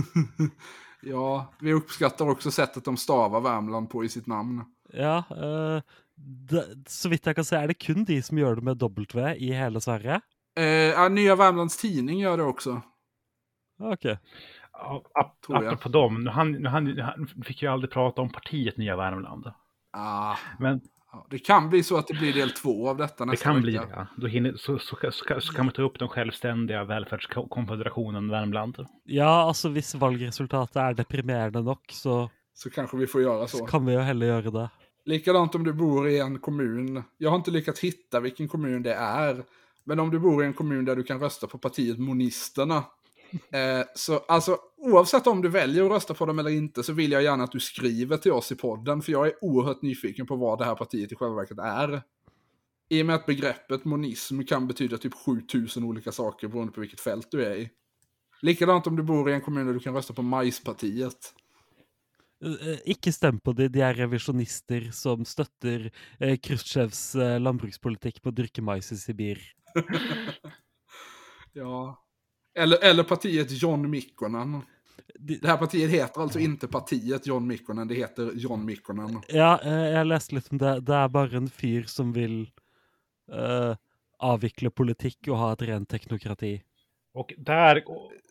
ja, 1.03 1.53
vi 1.59 1.73
uppskattar 1.73 2.29
också 2.29 2.51
sättet 2.51 2.85
de 2.85 2.97
stavar 2.97 3.41
Värmland 3.41 3.89
på 3.89 4.03
i 4.05 4.09
sitt 4.09 4.27
namn. 4.27 4.63
Ja, 4.93 5.17
eh, 5.29 5.81
det, 6.17 6.63
så 6.89 7.09
vidt 7.09 7.25
jeg 7.29 7.35
kan 7.35 7.45
se 7.45 7.55
er 7.55 7.67
det 7.67 7.79
kun 7.79 8.03
de 8.07 8.21
som 8.25 8.37
gjør 8.37 8.55
det 8.55 8.63
med 8.63 8.77
W 8.81 9.35
i 9.37 9.51
hele 9.53 9.81
Sverige. 9.81 10.21
Eh, 10.57 10.65
ja, 10.97 11.07
Nya 11.09 11.35
Värmlands 11.35 11.77
Tidning 11.77 12.19
gör 12.19 12.37
det 12.37 12.43
också. 12.43 12.81
Ok. 13.79 14.05
Ja, 14.05 15.03
ap- 15.13 15.41
Tror 15.45 15.63
jag. 15.63 15.73
Apropå 15.73 15.89
dem, 15.89 16.23
nu 16.23 16.29
han, 16.29 16.51
nu 16.51 16.69
han, 16.69 16.99
han 16.99 17.27
fick 17.45 17.61
ju 17.61 17.67
aldrig 17.71 17.91
prata 17.91 18.21
om 18.21 18.29
partiet 18.31 18.77
Nya 18.77 18.95
Värmland. 18.95 19.51
Ah, 19.93 20.35
Men 20.59 20.81
ja, 21.11 21.27
det 21.29 21.39
kan 21.39 21.69
bli 21.69 21.83
så 21.83 21.97
att 21.97 22.07
det 22.07 22.13
blir 22.13 22.33
del 22.33 22.51
två 22.51 22.89
av 22.89 22.97
detta 22.97 23.25
det 23.25 23.31
nästa 23.31 23.43
kan 23.43 23.61
bli 23.61 23.77
vecka. 23.77 23.87
det. 24.15 24.21
Då 24.21 24.27
hinner, 24.27 24.53
så, 24.57 24.79
så, 24.79 24.95
så, 25.01 25.11
så, 25.11 25.41
så 25.41 25.53
kan 25.53 25.65
man 25.65 25.73
ta 25.73 25.81
upp 25.81 25.99
den 25.99 26.07
självständiga 26.07 26.83
välfärdskonfederationen 26.83 28.29
Värmland. 28.29 28.85
Ja, 29.03 29.47
altså 29.47 29.69
hvis 29.69 29.95
valgresultatet 29.95 30.75
er 30.75 30.93
deprimerende 30.93 31.61
nok, 31.63 31.81
så, 31.91 32.29
Så 32.53 32.69
kanske 32.69 32.97
vi 32.97 33.07
får 33.07 33.21
göra 33.21 33.47
så 33.47 33.57
så. 33.57 33.65
kan 33.65 33.85
vi 33.85 33.93
jo 33.93 33.99
heller 33.99 34.27
gjøre 34.27 34.51
det. 34.51 34.69
Likadant 35.07 35.55
om 35.55 35.63
du 35.63 35.73
bor 35.73 36.09
i 36.09 36.19
en 36.19 36.39
kommun. 36.39 37.03
Jag 37.17 37.29
har 37.29 37.37
inte 37.37 37.51
lyckats 37.51 37.79
hitta 37.79 38.19
vilken 38.19 38.47
kommun 38.47 38.83
det 38.83 38.93
är. 38.93 39.45
Men 39.83 39.99
om 39.99 40.11
du 40.11 40.19
bor 40.19 40.43
i 40.43 40.45
en 40.45 40.53
kommun 40.53 40.85
där 40.85 40.95
du 40.95 41.03
kan 41.03 41.19
rösta 41.19 41.47
på 41.47 41.57
partiet 41.57 41.99
Monisterna. 41.99 42.83
Eh, 43.51 43.85
så 43.95 44.17
alltså 44.17 44.57
oavsett 44.77 45.27
om 45.27 45.41
du 45.41 45.49
väljer 45.49 45.85
att 45.85 45.91
rösta 45.91 46.13
på 46.13 46.25
dem 46.25 46.39
eller 46.39 46.49
inte 46.49 46.83
så 46.83 46.93
vill 46.93 47.11
jag 47.11 47.23
gärna 47.23 47.43
att 47.43 47.51
du 47.51 47.59
skriver 47.59 48.17
till 48.17 48.31
oss 48.31 48.51
i 48.51 48.55
podden. 48.55 49.01
För 49.01 49.11
jag 49.11 49.27
är 49.27 49.33
oerhört 49.43 49.81
nyfiken 49.81 50.25
på 50.25 50.35
vad 50.35 50.59
det 50.59 50.65
här 50.65 50.75
partiet 50.75 51.11
i 51.11 51.15
själva 51.15 51.35
verket 51.35 51.59
är. 51.59 52.01
I 52.89 53.01
och 53.01 53.05
med 53.05 53.15
att 53.15 53.25
begreppet 53.25 53.85
monism 53.85 54.41
kan 54.43 54.67
betyda 54.67 54.97
typ 54.97 55.13
7000 55.13 55.83
olika 55.83 56.11
saker 56.11 56.47
beroende 56.47 56.73
på 56.73 56.81
vilket 56.81 56.99
fält 56.99 57.27
du 57.31 57.45
är 57.45 57.55
i. 57.55 57.69
Likadant 58.41 58.87
om 58.87 58.95
du 58.95 59.03
bor 59.03 59.29
i 59.29 59.33
en 59.33 59.41
kommun 59.41 59.67
där 59.67 59.73
du 59.73 59.79
kan 59.79 59.93
rösta 59.93 60.13
på 60.13 60.21
Majspartiet. 60.21 61.33
Eh, 62.43 62.69
eh, 62.71 62.79
Ikke 62.93 63.11
stem 63.13 63.39
på 63.39 63.53
de, 63.57 63.67
de 63.73 63.81
er 63.81 63.95
revisjonister 63.97 64.89
som 64.93 65.25
støtter 65.25 65.89
eh, 66.19 66.35
Khrusjtsjovs 66.37 67.03
eh, 67.15 67.37
landbrukspolitikk 67.41 68.21
på 68.21 68.29
å 68.29 68.37
dyrke 68.37 68.61
mais 68.61 68.91
i 68.93 68.99
Sibir. 69.01 69.41
Ja. 71.57 72.03
Eller, 72.53 72.77
eller 72.85 73.03
partiet 73.03 73.51
John 73.51 73.89
Mikkonen. 73.89 74.61
De, 75.19 75.35
Det 75.41 75.47
här 75.47 75.57
partiet 75.57 75.89
heter 75.91 76.21
alltså 76.21 76.39
inte 76.39 76.67
partiet 76.67 77.27
John 77.27 77.47
Mikkonen, 77.47 77.87
det 77.87 77.95
heter 77.95 78.31
John 78.35 78.65
Mikkonen. 78.65 79.21
ja, 79.29 79.59
eh, 79.63 79.87
jeg 79.95 80.05
leste 80.05 80.35
litt 80.35 80.51
om 80.51 80.57
det. 80.61 80.75
Det 80.85 80.93
er 80.93 81.09
bare 81.09 81.37
en 81.37 81.49
fyr 81.49 81.87
som 81.89 82.11
vil 82.13 82.43
eh, 83.31 83.73
avvikle 84.19 84.69
politikk 84.69 85.31
og 85.31 85.37
ha 85.41 85.51
et 85.55 85.65
rent 85.69 85.89
teknokrati. 85.89 86.59
Och 87.17 87.33
där, 87.37 87.83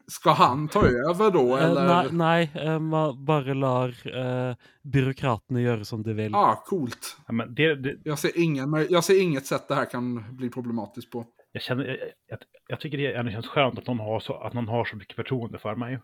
Ska 0.09 0.31
han 0.31 0.69
ta 0.69 0.87
över 0.87 1.31
då 1.31 1.57
Eh, 1.57 1.65
eller? 1.65 1.87
nei, 1.87 2.13
nei 2.13 2.51
eh, 2.67 2.79
man 2.79 3.25
bare 3.25 3.55
lar 3.55 3.89
eh, 4.17 4.55
byråkratene 4.83 5.61
gjøre 5.65 5.85
som 5.85 6.03
de 6.03 6.13
vil. 6.15 6.33
Ja, 6.33 6.63
coolt. 6.67 7.17
ja, 7.27 7.33
men 7.33 7.55
det, 7.55 7.75
det, 7.75 7.97
Jag 8.05 8.19
ser, 8.19 8.31
ingen, 8.39 8.87
jag 8.91 9.05
ser 9.05 9.23
inget 9.23 9.47
sätt 9.47 9.69
det 9.69 9.75
här 9.75 9.85
kan 9.91 10.37
bli 10.37 10.51
problematiskt 10.51 11.11
på. 11.11 11.27
jag, 11.53 11.63
känner, 11.63 11.85
jag, 11.85 11.99
jag, 12.29 12.39
jag 12.69 12.81
tycker 12.81 12.99
det 12.99 13.15
ändå 13.15 13.33
känns 13.33 13.47
skönt 13.47 13.79
att 13.79 13.87
någon 13.87 13.99
har 14.01 14.21
så, 14.21 14.35
att 14.35 14.53
någon 14.55 14.69
har 14.69 14.85
så 14.85 14.97
mycket 14.97 15.17
förtroende 15.17 15.59
för 15.59 15.75
mig. 15.75 15.99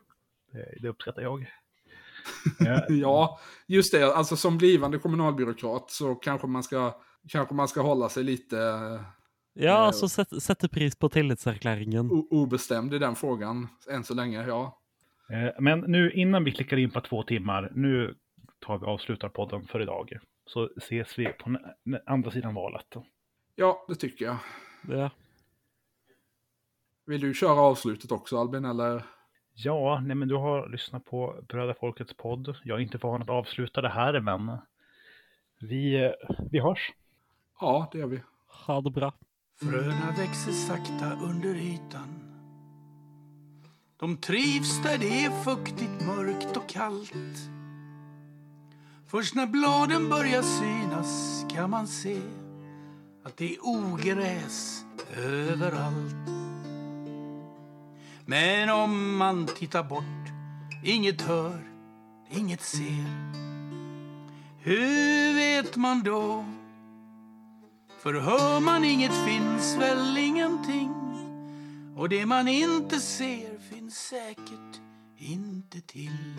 Det, 0.52 0.82
det 0.82 0.88
uppskattar 0.88 1.22
jag. 1.22 1.46
Eh, 2.66 2.82
Ja, 2.88 3.40
just 3.66 3.92
det. 3.92 4.14
Alltså 4.14 4.36
som 4.36 4.58
blivande 4.58 4.98
kommunalbyråkrat 4.98 5.90
så 5.90 6.14
kanske 6.14 6.46
man 6.46 6.62
ska, 6.62 6.94
kanske 7.28 7.54
man 7.54 7.68
ska 7.68 7.80
hålla 7.82 8.08
sig 8.08 8.24
lite 8.24 8.56
Ja, 9.54 9.70
eh, 9.80 9.86
altså 9.86 10.08
set, 10.08 10.42
sette 10.42 10.68
pris 10.68 10.96
på 10.96 11.08
tillitserklæringen. 11.08 12.10
o- 12.10 12.28
obestämd 12.30 12.94
i 12.94 12.98
den 12.98 13.14
frågan 13.16 13.68
än 13.90 14.04
så 14.04 14.14
länge. 14.14 14.46
Ja, 14.46 14.78
Eh, 15.30 15.50
Men 15.60 15.80
nu 15.80 16.10
innan 16.10 16.44
vi 16.44 16.52
klickar 16.52 16.76
in 16.76 16.90
på 16.90 17.00
två 17.00 17.22
timmar, 17.22 17.70
nu 17.74 18.14
tar 18.60 18.78
vi 18.78 18.86
avslutar 18.86 19.28
podden 19.28 19.66
för 19.66 19.80
idag. 19.82 20.18
Så 20.46 20.68
ses 20.76 21.18
vi 21.18 21.24
på 21.32 21.56
andra 22.06 22.30
sidan 22.30 22.54
valet. 22.54 22.86
ja 23.56 23.84
det 23.88 23.94
tycker 23.94 24.24
jag. 24.24 24.36
Ja. 24.88 25.10
Vill 27.06 27.20
du 27.20 27.34
köra 27.34 27.60
avslutet 27.60 28.12
också 28.12 28.38
Albin 28.38 28.64
eller? 28.64 29.02
Ja, 29.54 30.00
nej 30.06 30.16
men 30.16 30.28
du 30.28 30.34
har 30.34 30.68
lyssnat 30.68 31.04
på 31.04 31.40
Bröda 31.48 31.74
Folkets 31.74 32.14
podd. 32.16 32.56
Jag 32.64 32.78
är 32.78 32.82
inte 32.82 32.98
van 32.98 33.22
att 33.22 33.30
avsluta 33.30 33.80
det 33.80 33.88
här, 33.88 34.20
men 34.20 34.58
vi, 35.60 36.04
eh, 36.04 36.10
vi 36.50 36.58
hörs. 36.60 36.92
Ja, 37.60 37.88
det 37.92 37.98
gör 37.98 38.06
vi. 38.06 38.20
Ha 38.66 38.80
det 38.80 38.90
bra. 38.90 39.12
Fröna 39.60 40.14
växer 40.16 40.52
sakta 40.52 41.18
under 41.22 41.54
ytan. 41.54 42.22
De 43.96 44.16
trivs 44.16 44.82
där 44.82 44.98
det 44.98 45.24
är 45.24 45.44
fuktigt, 45.44 46.06
mörkt 46.06 46.56
och 46.56 46.68
kallt. 46.68 47.38
Först 49.06 49.34
när 49.34 49.46
bladen 49.46 50.08
börjar 50.08 50.42
synas 50.42 51.44
kan 51.50 51.70
man 51.70 51.88
se 51.88 52.20
att 53.24 53.36
det 53.36 53.54
är 53.54 53.58
ogräs 53.60 54.84
överallt. 55.16 56.28
Men 58.26 58.70
om 58.70 59.16
man 59.16 59.46
tittar 59.46 59.82
bort, 59.82 60.32
inget 60.84 61.22
hör, 61.22 61.62
inget 62.30 62.62
ser. 62.62 63.32
Hur 64.58 65.34
vet 65.34 65.76
man 65.76 66.02
då? 66.02 66.44
För 68.02 68.14
hör 68.14 68.60
man 68.60 68.84
inget 68.84 69.24
finns 69.26 69.76
väl 69.76 70.18
ingenting. 70.18 70.94
Och 71.96 72.08
det 72.08 72.26
man 72.26 72.48
inte 72.48 73.00
ser 73.00 73.58
finns 73.70 73.94
säkert 73.94 74.80
inte 75.16 75.80
till. 75.80 76.34